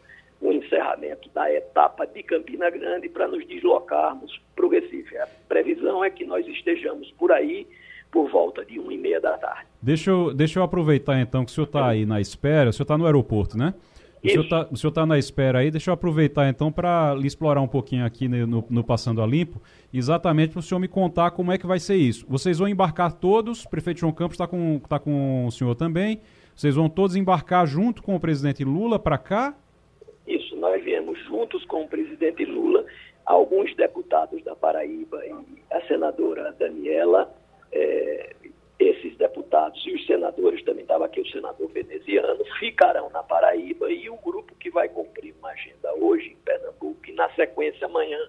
o 0.43 0.51
encerramento 0.51 1.29
da 1.33 1.51
etapa 1.51 2.05
de 2.05 2.21
Campina 2.21 2.69
Grande 2.69 3.07
para 3.07 3.27
nos 3.29 3.47
deslocarmos 3.47 4.41
para 4.53 4.65
o 4.65 4.69
Recife. 4.69 5.17
A 5.17 5.27
previsão 5.47 6.03
é 6.03 6.09
que 6.09 6.25
nós 6.25 6.45
estejamos 6.45 7.09
por 7.11 7.31
aí 7.31 7.65
por 8.11 8.29
volta 8.29 8.63
de 8.65 8.77
uma 8.77 8.93
e 8.93 8.97
meia 8.97 9.21
da 9.21 9.37
tarde. 9.37 9.65
Deixa 9.81 10.11
eu, 10.11 10.33
deixa 10.33 10.59
eu 10.59 10.63
aproveitar 10.63 11.19
então 11.19 11.45
que 11.45 11.51
o 11.51 11.53
senhor 11.53 11.65
está 11.65 11.87
aí 11.87 12.05
na 12.05 12.19
espera, 12.19 12.69
o 12.69 12.73
senhor 12.73 12.83
está 12.83 12.97
no 12.97 13.05
aeroporto, 13.05 13.57
né? 13.57 13.73
O 14.23 14.29
senhor, 14.29 14.47
tá, 14.47 14.67
senhor 14.73 14.89
está 14.89 15.05
na 15.05 15.17
espera 15.17 15.59
aí, 15.59 15.71
deixa 15.71 15.89
eu 15.89 15.93
aproveitar 15.93 16.47
então 16.47 16.71
para 16.71 17.13
lhe 17.15 17.27
explorar 17.27 17.59
um 17.59 17.67
pouquinho 17.67 18.05
aqui 18.05 18.27
no, 18.27 18.65
no 18.69 18.83
Passando 18.83 19.21
a 19.21 19.27
Limpo, 19.27 19.61
exatamente 19.93 20.51
para 20.51 20.59
o 20.59 20.63
senhor 20.63 20.79
me 20.79 20.87
contar 20.87 21.31
como 21.31 21.51
é 21.51 21.57
que 21.57 21.65
vai 21.65 21.79
ser 21.79 21.95
isso. 21.95 22.25
Vocês 22.29 22.59
vão 22.59 22.67
embarcar 22.67 23.11
todos, 23.13 23.65
o 23.65 23.69
prefeito 23.69 23.99
João 23.99 24.13
Campos 24.13 24.35
está 24.35 24.47
com, 24.47 24.79
tá 24.79 24.99
com 24.99 25.45
o 25.45 25.51
senhor 25.51 25.75
também, 25.75 26.21
vocês 26.55 26.75
vão 26.75 26.87
todos 26.87 27.15
embarcar 27.15 27.65
junto 27.65 28.03
com 28.03 28.15
o 28.15 28.19
presidente 28.19 28.63
Lula 28.63 28.99
para 28.99 29.17
cá? 29.17 29.55
Isso, 30.27 30.55
nós 30.55 30.81
viemos 30.83 31.19
juntos 31.25 31.65
com 31.65 31.83
o 31.83 31.87
presidente 31.87 32.45
Lula, 32.45 32.85
alguns 33.25 33.75
deputados 33.75 34.41
da 34.43 34.55
Paraíba 34.55 35.25
e 35.25 35.33
a 35.71 35.81
senadora 35.87 36.53
Daniela, 36.57 37.33
é, 37.71 38.35
esses 38.79 39.15
deputados 39.17 39.81
e 39.85 39.93
os 39.93 40.05
senadores, 40.05 40.63
também 40.63 40.83
estava 40.83 41.05
aqui 41.05 41.21
o 41.21 41.27
senador 41.27 41.69
veneziano, 41.69 42.43
ficarão 42.59 43.09
na 43.09 43.23
Paraíba 43.23 43.91
e 43.91 44.09
o 44.09 44.17
grupo 44.17 44.55
que 44.55 44.69
vai 44.69 44.89
cumprir 44.89 45.33
uma 45.39 45.49
agenda 45.49 45.93
hoje 45.95 46.29
em 46.31 46.35
Pernambuco 46.37 46.99
e 47.07 47.13
na 47.13 47.29
sequência 47.33 47.85
amanhã 47.85 48.19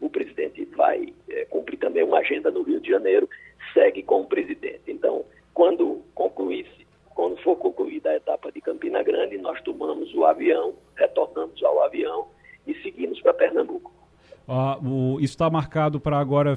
o 0.00 0.10
presidente 0.10 0.64
vai 0.76 1.12
é, 1.28 1.44
cumprir 1.44 1.78
também 1.78 2.02
uma 2.02 2.18
agenda 2.18 2.50
no 2.50 2.62
Rio 2.62 2.80
de 2.80 2.90
Janeiro, 2.90 3.28
segue 3.72 4.02
com 4.02 4.22
o 4.22 4.26
presidente. 4.26 4.82
Então, 4.88 5.24
quando 5.54 6.02
concluísse, 6.14 6.81
quando 7.14 7.36
for 7.42 7.56
concluída 7.56 8.10
a 8.10 8.16
etapa 8.16 8.50
de 8.50 8.60
Campina 8.60 9.02
Grande, 9.02 9.38
nós 9.38 9.60
tomamos 9.62 10.12
o 10.14 10.24
avião, 10.24 10.74
retornamos 10.96 11.62
ao 11.62 11.82
avião 11.82 12.26
e 12.66 12.74
seguimos 12.82 13.20
para 13.20 13.34
Pernambuco. 13.34 13.92
Ah, 14.48 14.78
o, 14.82 15.20
isso 15.20 15.34
está 15.34 15.48
marcado 15.48 16.00
para 16.00 16.18
agora, 16.18 16.56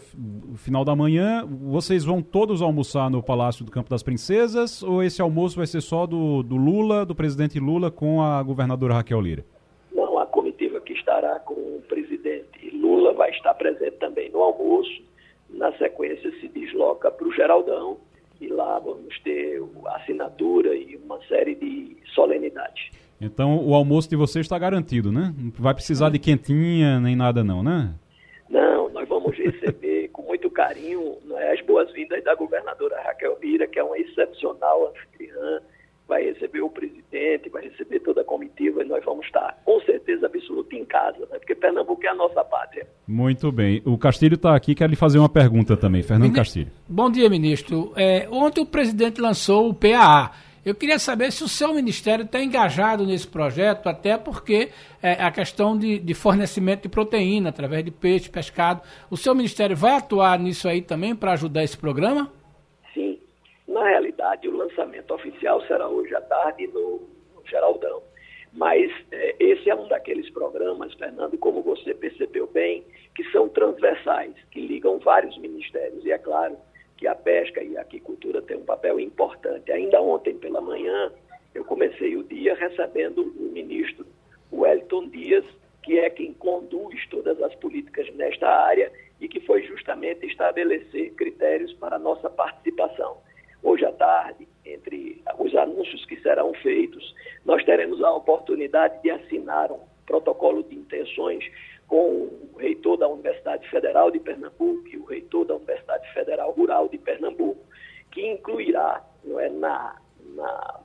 final 0.55 0.83
da 0.83 0.95
manhã. 0.95 1.45
Vocês 1.45 2.03
vão 2.03 2.21
todos 2.21 2.61
almoçar 2.61 3.09
no 3.09 3.21
Palácio 3.21 3.63
do 3.63 3.71
Campo 3.71 3.89
das 3.89 4.01
Princesas 4.01 4.81
ou 4.81 5.03
esse 5.03 5.21
almoço 5.21 5.57
vai 5.57 5.67
ser 5.67 5.81
só 5.81 6.07
do, 6.07 6.41
do 6.41 6.55
Lula, 6.55 7.05
do 7.05 7.15
presidente 7.15 7.59
Lula, 7.59 7.91
com 7.91 8.21
a 8.21 8.41
governadora 8.41 8.95
Raquel 8.95 9.21
Lira? 9.21 9.45
Não, 9.93 10.17
a 10.17 10.25
comitiva 10.25 10.81
que 10.81 10.93
estará 10.93 11.39
com 11.39 11.53
o 11.53 11.83
presidente 11.87 12.69
Lula 12.75 13.13
vai 13.13 13.29
estar 13.29 13.53
presente 13.53 13.97
também 13.97 14.31
no 14.31 14.41
almoço. 14.41 15.03
Na 15.49 15.71
sequência, 15.77 16.31
se 16.39 16.47
desloca 16.47 17.11
para 17.11 17.27
o 17.27 17.31
Geraldão 17.31 17.97
e 18.45 18.47
lá 18.47 18.79
vamos 18.79 19.17
ter 19.19 19.61
assinatura 19.87 20.75
e 20.75 20.95
uma 20.97 21.19
série 21.27 21.55
de 21.55 21.97
solenidades. 22.13 22.91
Então 23.19 23.57
o 23.65 23.73
almoço 23.73 24.09
de 24.09 24.15
vocês 24.15 24.45
está 24.45 24.57
garantido, 24.59 25.11
né? 25.11 25.33
Não 25.37 25.51
vai 25.57 25.73
precisar 25.73 26.09
de 26.09 26.19
quentinha 26.19 26.99
nem 26.99 27.15
nada 27.15 27.43
não, 27.43 27.63
né? 27.63 27.93
Não, 28.49 28.89
nós 28.89 29.07
vamos 29.07 29.35
receber 29.37 30.09
com 30.09 30.21
muito 30.23 30.49
carinho 30.49 31.17
é, 31.37 31.53
as 31.53 31.61
boas-vindas 31.61 32.23
da 32.23 32.35
governadora 32.35 33.01
Raquel 33.01 33.37
Mira, 33.41 33.67
que 33.67 33.79
é 33.79 33.83
uma 33.83 33.97
excepcional 33.97 34.89
anfitriã, 34.89 35.61
vai 36.07 36.23
receber 36.23 36.61
o 36.61 36.69
presidente, 36.69 37.49
vai 37.49 37.63
receber 37.63 37.99
toda 37.99 38.21
a 38.21 38.23
comitiva 38.23 38.83
e 38.83 38.87
nós 38.87 39.03
vamos 39.03 39.25
estar 39.25 39.59
com 39.65 39.79
certeza 39.81 40.27
absoluta 40.27 40.75
em 40.75 40.85
casa, 40.85 41.19
né? 41.31 41.37
porque 41.39 41.55
Pernambuco 41.55 42.05
é 42.05 42.09
a 42.09 42.15
nossa 42.15 42.43
pátria. 42.43 42.87
Muito 43.07 43.51
bem. 43.51 43.81
O 43.85 43.97
Castilho 43.97 44.35
está 44.35 44.55
aqui, 44.55 44.75
quer 44.75 44.89
lhe 44.89 44.95
fazer 44.95 45.19
uma 45.19 45.29
pergunta 45.29 45.75
também. 45.75 46.01
Fernando 46.01 46.31
Ministro, 46.31 46.41
Castilho. 46.41 46.71
Bom 46.87 47.09
dia, 47.09 47.29
ministro. 47.29 47.91
É, 47.95 48.27
ontem 48.29 48.61
o 48.61 48.65
presidente 48.65 49.19
lançou 49.19 49.69
o 49.69 49.73
PAA 49.73 50.31
eu 50.65 50.73
queria 50.73 50.97
saber 50.97 51.31
se 51.31 51.43
o 51.43 51.47
seu 51.47 51.75
ministério 51.75 52.25
está 52.25 52.41
engajado 52.41 53.05
nesse 53.05 53.27
projeto, 53.27 53.87
até 53.87 54.17
porque 54.17 54.71
é, 54.99 55.11
a 55.11 55.29
questão 55.29 55.77
de, 55.77 55.99
de, 55.99 56.13
fornecimento 56.15 56.81
de 56.81 56.89
proteína 56.89 57.49
através 57.49 57.85
de 57.85 57.91
peixe, 57.91 58.27
pescado. 58.27 58.81
O 59.07 59.15
seu 59.15 59.35
ministério 59.35 59.77
vai 59.77 59.95
atuar 59.95 60.39
nisso 60.39 60.67
aí 60.67 60.81
também 60.81 61.15
para 61.15 61.33
ajudar 61.33 61.63
esse 61.63 61.77
programa? 61.77 62.31
Na 63.67 63.83
realidade, 63.83 64.47
o 64.47 64.55
lançamento 64.55 65.13
oficial 65.13 65.61
será 65.65 65.87
hoje 65.87 66.13
à 66.15 66.21
tarde 66.21 66.67
no, 66.67 67.01
no 67.35 67.45
Geraldão. 67.45 68.01
Mas 68.53 68.91
é, 69.11 69.35
esse 69.39 69.69
é 69.69 69.75
um 69.75 69.87
daqueles 69.87 70.29
programas, 70.29 70.93
Fernando, 70.93 71.37
como 71.37 71.61
você 71.61 71.93
percebeu 71.93 72.47
bem, 72.47 72.85
que 73.15 73.23
são 73.31 73.49
transversais, 73.49 74.33
que 74.51 74.61
ligam 74.61 74.99
vários 74.99 75.37
ministérios. 75.37 76.05
E 76.05 76.11
é 76.11 76.17
claro 76.17 76.57
que 76.97 77.07
a 77.07 77.15
pesca 77.15 77.61
e 77.61 77.77
a 77.77 77.81
aquicultura 77.81 78.41
têm 78.41 78.57
um 78.57 78.65
papel 78.65 78.99
importante. 78.99 79.71
Ainda 79.71 80.01
ontem 80.01 80.37
pela 80.37 80.61
manhã, 80.61 81.11
eu 81.53 81.65
comecei 81.65 82.15
o 82.15 82.23
dia 82.23 82.55
recebendo 82.55 83.21
o 83.21 83.51
ministro 83.51 84.05
Wellington 84.51 85.09
Dias, 85.09 85.45
que 85.83 85.99
é 85.99 86.09
quem 86.09 86.33
conduz 86.33 87.05
todas 87.09 87.41
as 87.41 87.53
políticas 87.55 88.07
nesta 88.15 88.47
área 88.47 88.91
e 89.19 89.27
que 89.27 89.39
foi 89.41 89.63
justamente 89.63 90.25
estabelecer 90.25 91.13
critérios 91.15 91.73
para 91.73 91.97
a 91.97 91.99
nossa 91.99 92.29
participação. 92.29 93.17
Tarde, 93.95 94.47
entre 94.65 95.23
os 95.39 95.55
anúncios 95.55 96.05
que 96.05 96.19
serão 96.21 96.53
feitos, 96.55 97.15
nós 97.45 97.63
teremos 97.63 98.03
a 98.03 98.11
oportunidade 98.11 99.01
de 99.01 99.11
assinar 99.11 99.71
um 99.71 99.79
protocolo 100.05 100.63
de 100.63 100.75
intenções 100.75 101.43
com 101.87 101.97
o 101.97 102.57
reitor 102.57 102.97
da 102.97 103.07
Universidade 103.07 103.67
Federal 103.69 104.09
de 104.11 104.19
Pernambuco 104.19 104.87
e 104.87 104.97
o 104.97 105.05
reitor 105.05 105.45
da 105.45 105.55
Universidade 105.55 106.11
Federal 106.13 106.51
Rural 106.51 106.87
de 106.89 106.97
Pernambuco, 106.97 107.63
que 108.11 108.25
incluirá 108.25 109.03
não 109.23 109.39
é, 109.39 109.49
na, 109.49 109.95
na 110.35 110.79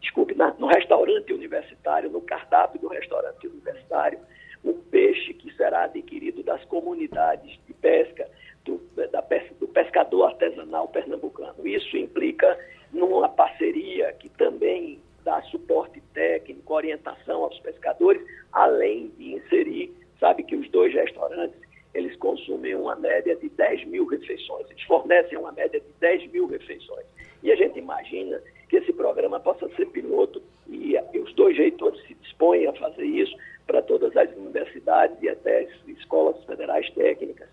desculpe, 0.00 0.34
na, 0.34 0.52
no 0.54 0.66
restaurante 0.66 1.32
universitário, 1.32 2.10
no 2.10 2.20
cardápio 2.20 2.80
do 2.80 2.88
restaurante 2.88 3.46
universitário, 3.46 4.18
o 4.64 4.72
peixe 4.74 5.34
que 5.34 5.52
será 5.54 5.84
adquirido 5.84 6.42
das 6.42 6.64
comunidades 6.64 7.58
de 7.66 7.74
pesca, 7.74 8.28
do, 8.64 8.78
da, 8.94 9.20
do 9.20 9.47
pescador 9.78 10.24
artesanal 10.24 10.88
pernambucano. 10.88 11.64
Isso 11.64 11.96
implica 11.96 12.58
numa 12.92 13.28
parceria 13.28 14.12
que 14.14 14.28
também 14.30 15.00
dá 15.24 15.40
suporte 15.42 16.02
técnico, 16.12 16.74
orientação 16.74 17.44
aos 17.44 17.56
pescadores, 17.60 18.20
além 18.52 19.08
de 19.16 19.34
inserir, 19.34 19.94
sabe 20.18 20.42
que 20.42 20.56
os 20.56 20.68
dois 20.70 20.92
restaurantes, 20.92 21.56
eles 21.94 22.16
consumem 22.16 22.74
uma 22.74 22.96
média 22.96 23.36
de 23.36 23.48
10 23.50 23.84
mil 23.84 24.04
refeições, 24.06 24.68
eles 24.68 24.82
fornecem 24.82 25.38
uma 25.38 25.52
média 25.52 25.78
de 25.78 25.92
10 26.00 26.32
mil 26.32 26.48
refeições. 26.48 27.06
E 27.44 27.52
a 27.52 27.56
gente 27.56 27.78
imagina 27.78 28.42
que 28.68 28.78
esse 28.78 28.92
programa 28.92 29.38
possa 29.38 29.68
ser 29.76 29.86
piloto 29.86 30.42
e, 30.66 30.96
e 31.12 31.18
os 31.20 31.32
dois 31.34 31.56
reitores 31.56 32.04
se 32.06 32.14
dispõem 32.14 32.66
a 32.66 32.72
fazer 32.72 33.04
isso 33.04 33.36
para 33.64 33.80
todas 33.82 34.16
as 34.16 34.28
universidades 34.36 35.22
e 35.22 35.28
até 35.28 35.60
as 35.60 35.88
escolas 35.98 36.42
federais 36.46 36.90
técnicas. 36.94 37.48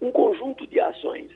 Um 0.00 0.10
conjunto 0.10 0.66
de 0.66 0.80
ações 0.80 1.30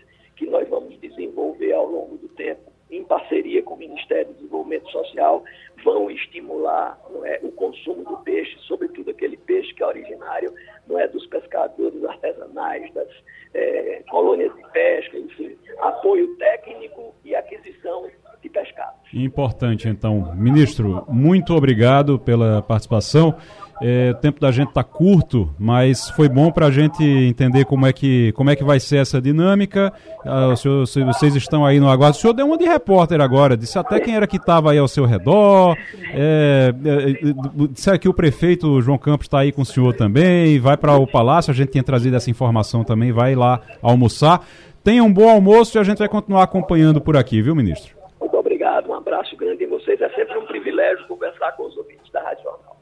nós 0.56 0.68
vamos 0.70 0.98
desenvolver 1.00 1.72
ao 1.72 1.86
longo 1.86 2.16
do 2.16 2.28
tempo 2.28 2.72
em 2.90 3.04
parceria 3.04 3.62
com 3.62 3.74
o 3.74 3.78
Ministério 3.78 4.28
do 4.28 4.34
Desenvolvimento 4.34 4.88
Social, 4.90 5.44
vão 5.84 6.08
estimular 6.10 6.98
é, 7.24 7.40
o 7.42 7.50
consumo 7.50 8.04
do 8.04 8.16
peixe, 8.18 8.56
sobretudo 8.60 9.10
aquele 9.10 9.36
peixe 9.36 9.74
que 9.74 9.82
é 9.82 9.86
originário 9.86 10.52
não 10.86 10.98
é, 10.98 11.08
dos 11.08 11.26
pescadores 11.26 12.02
artesanais, 12.04 12.92
das 12.94 13.08
é, 13.54 14.02
colônias 14.08 14.54
de 14.54 14.62
pesca, 14.70 15.18
enfim, 15.18 15.56
apoio 15.80 16.36
técnico 16.36 17.12
e 17.24 17.34
aquisição 17.34 18.08
de 18.40 18.48
pescados. 18.48 19.00
Importante, 19.12 19.88
então. 19.88 20.32
Ministro, 20.36 21.04
muito 21.08 21.54
obrigado 21.54 22.20
pela 22.20 22.62
participação. 22.62 23.36
É, 23.82 24.10
o 24.12 24.14
tempo 24.14 24.40
da 24.40 24.50
gente 24.50 24.68
está 24.68 24.82
curto, 24.82 25.54
mas 25.58 26.08
foi 26.10 26.28
bom 26.28 26.50
para 26.50 26.66
a 26.66 26.70
gente 26.70 27.04
entender 27.04 27.66
como 27.66 27.86
é, 27.86 27.92
que, 27.92 28.32
como 28.32 28.48
é 28.48 28.56
que 28.56 28.64
vai 28.64 28.80
ser 28.80 28.96
essa 28.96 29.20
dinâmica. 29.20 29.92
Ah, 30.24 30.54
senhor, 30.56 30.86
vocês 30.86 31.36
estão 31.36 31.64
aí 31.64 31.78
no 31.78 31.88
aguardo. 31.88 32.16
O 32.16 32.20
senhor 32.20 32.32
deu 32.32 32.46
uma 32.46 32.56
de 32.56 32.64
repórter 32.64 33.20
agora, 33.20 33.56
disse 33.56 33.78
até 33.78 34.00
quem 34.00 34.16
era 34.16 34.26
que 34.26 34.36
estava 34.36 34.72
aí 34.72 34.78
ao 34.78 34.88
seu 34.88 35.04
redor. 35.04 35.76
É, 36.14 36.72
é, 36.84 37.66
disseram 37.70 37.98
que 37.98 38.08
o 38.08 38.14
prefeito 38.14 38.80
João 38.80 38.96
Campos 38.96 39.26
está 39.26 39.40
aí 39.40 39.52
com 39.52 39.62
o 39.62 39.66
senhor 39.66 39.94
também, 39.94 40.58
vai 40.58 40.76
para 40.76 40.96
o 40.96 41.06
palácio. 41.06 41.50
A 41.50 41.54
gente 41.54 41.72
tinha 41.72 41.84
trazido 41.84 42.16
essa 42.16 42.30
informação 42.30 42.82
também, 42.82 43.12
vai 43.12 43.34
lá 43.34 43.60
almoçar. 43.82 44.46
Tenha 44.82 45.04
um 45.04 45.12
bom 45.12 45.28
almoço 45.28 45.76
e 45.76 45.80
a 45.80 45.84
gente 45.84 45.98
vai 45.98 46.08
continuar 46.08 46.44
acompanhando 46.44 47.00
por 47.00 47.16
aqui, 47.16 47.42
viu, 47.42 47.54
ministro? 47.54 47.94
Muito 48.20 48.36
obrigado, 48.36 48.88
um 48.88 48.94
abraço 48.94 49.36
grande 49.36 49.64
em 49.64 49.68
vocês. 49.68 50.00
É 50.00 50.08
sempre 50.10 50.38
um 50.38 50.46
privilégio 50.46 51.06
conversar 51.08 51.52
com 51.52 51.66
os 51.66 51.76
ouvintes 51.76 52.10
da 52.10 52.22
Rádio 52.22 52.44
Jornal. 52.44 52.76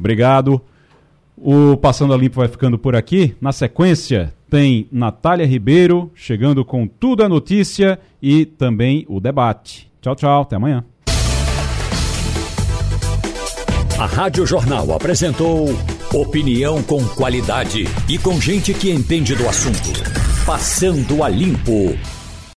Obrigado. 0.00 0.60
O 1.36 1.76
Passando 1.76 2.12
a 2.12 2.16
Limpo 2.16 2.36
vai 2.36 2.48
ficando 2.48 2.78
por 2.78 2.96
aqui. 2.96 3.36
Na 3.40 3.52
sequência, 3.52 4.32
tem 4.48 4.88
Natália 4.90 5.46
Ribeiro 5.46 6.10
chegando 6.14 6.64
com 6.64 6.86
tudo 6.86 7.22
a 7.22 7.28
notícia 7.28 8.00
e 8.20 8.44
também 8.44 9.06
o 9.08 9.20
debate. 9.20 9.90
Tchau, 10.00 10.16
tchau. 10.16 10.42
Até 10.42 10.56
amanhã. 10.56 10.84
A 13.98 14.06
Rádio 14.06 14.46
Jornal 14.46 14.92
apresentou 14.92 15.66
opinião 16.14 16.82
com 16.82 17.06
qualidade 17.08 17.84
e 18.08 18.18
com 18.18 18.40
gente 18.40 18.72
que 18.72 18.90
entende 18.90 19.34
do 19.34 19.46
assunto. 19.46 19.92
Passando 20.46 21.22
a 21.22 21.28
Limpo. 21.28 21.96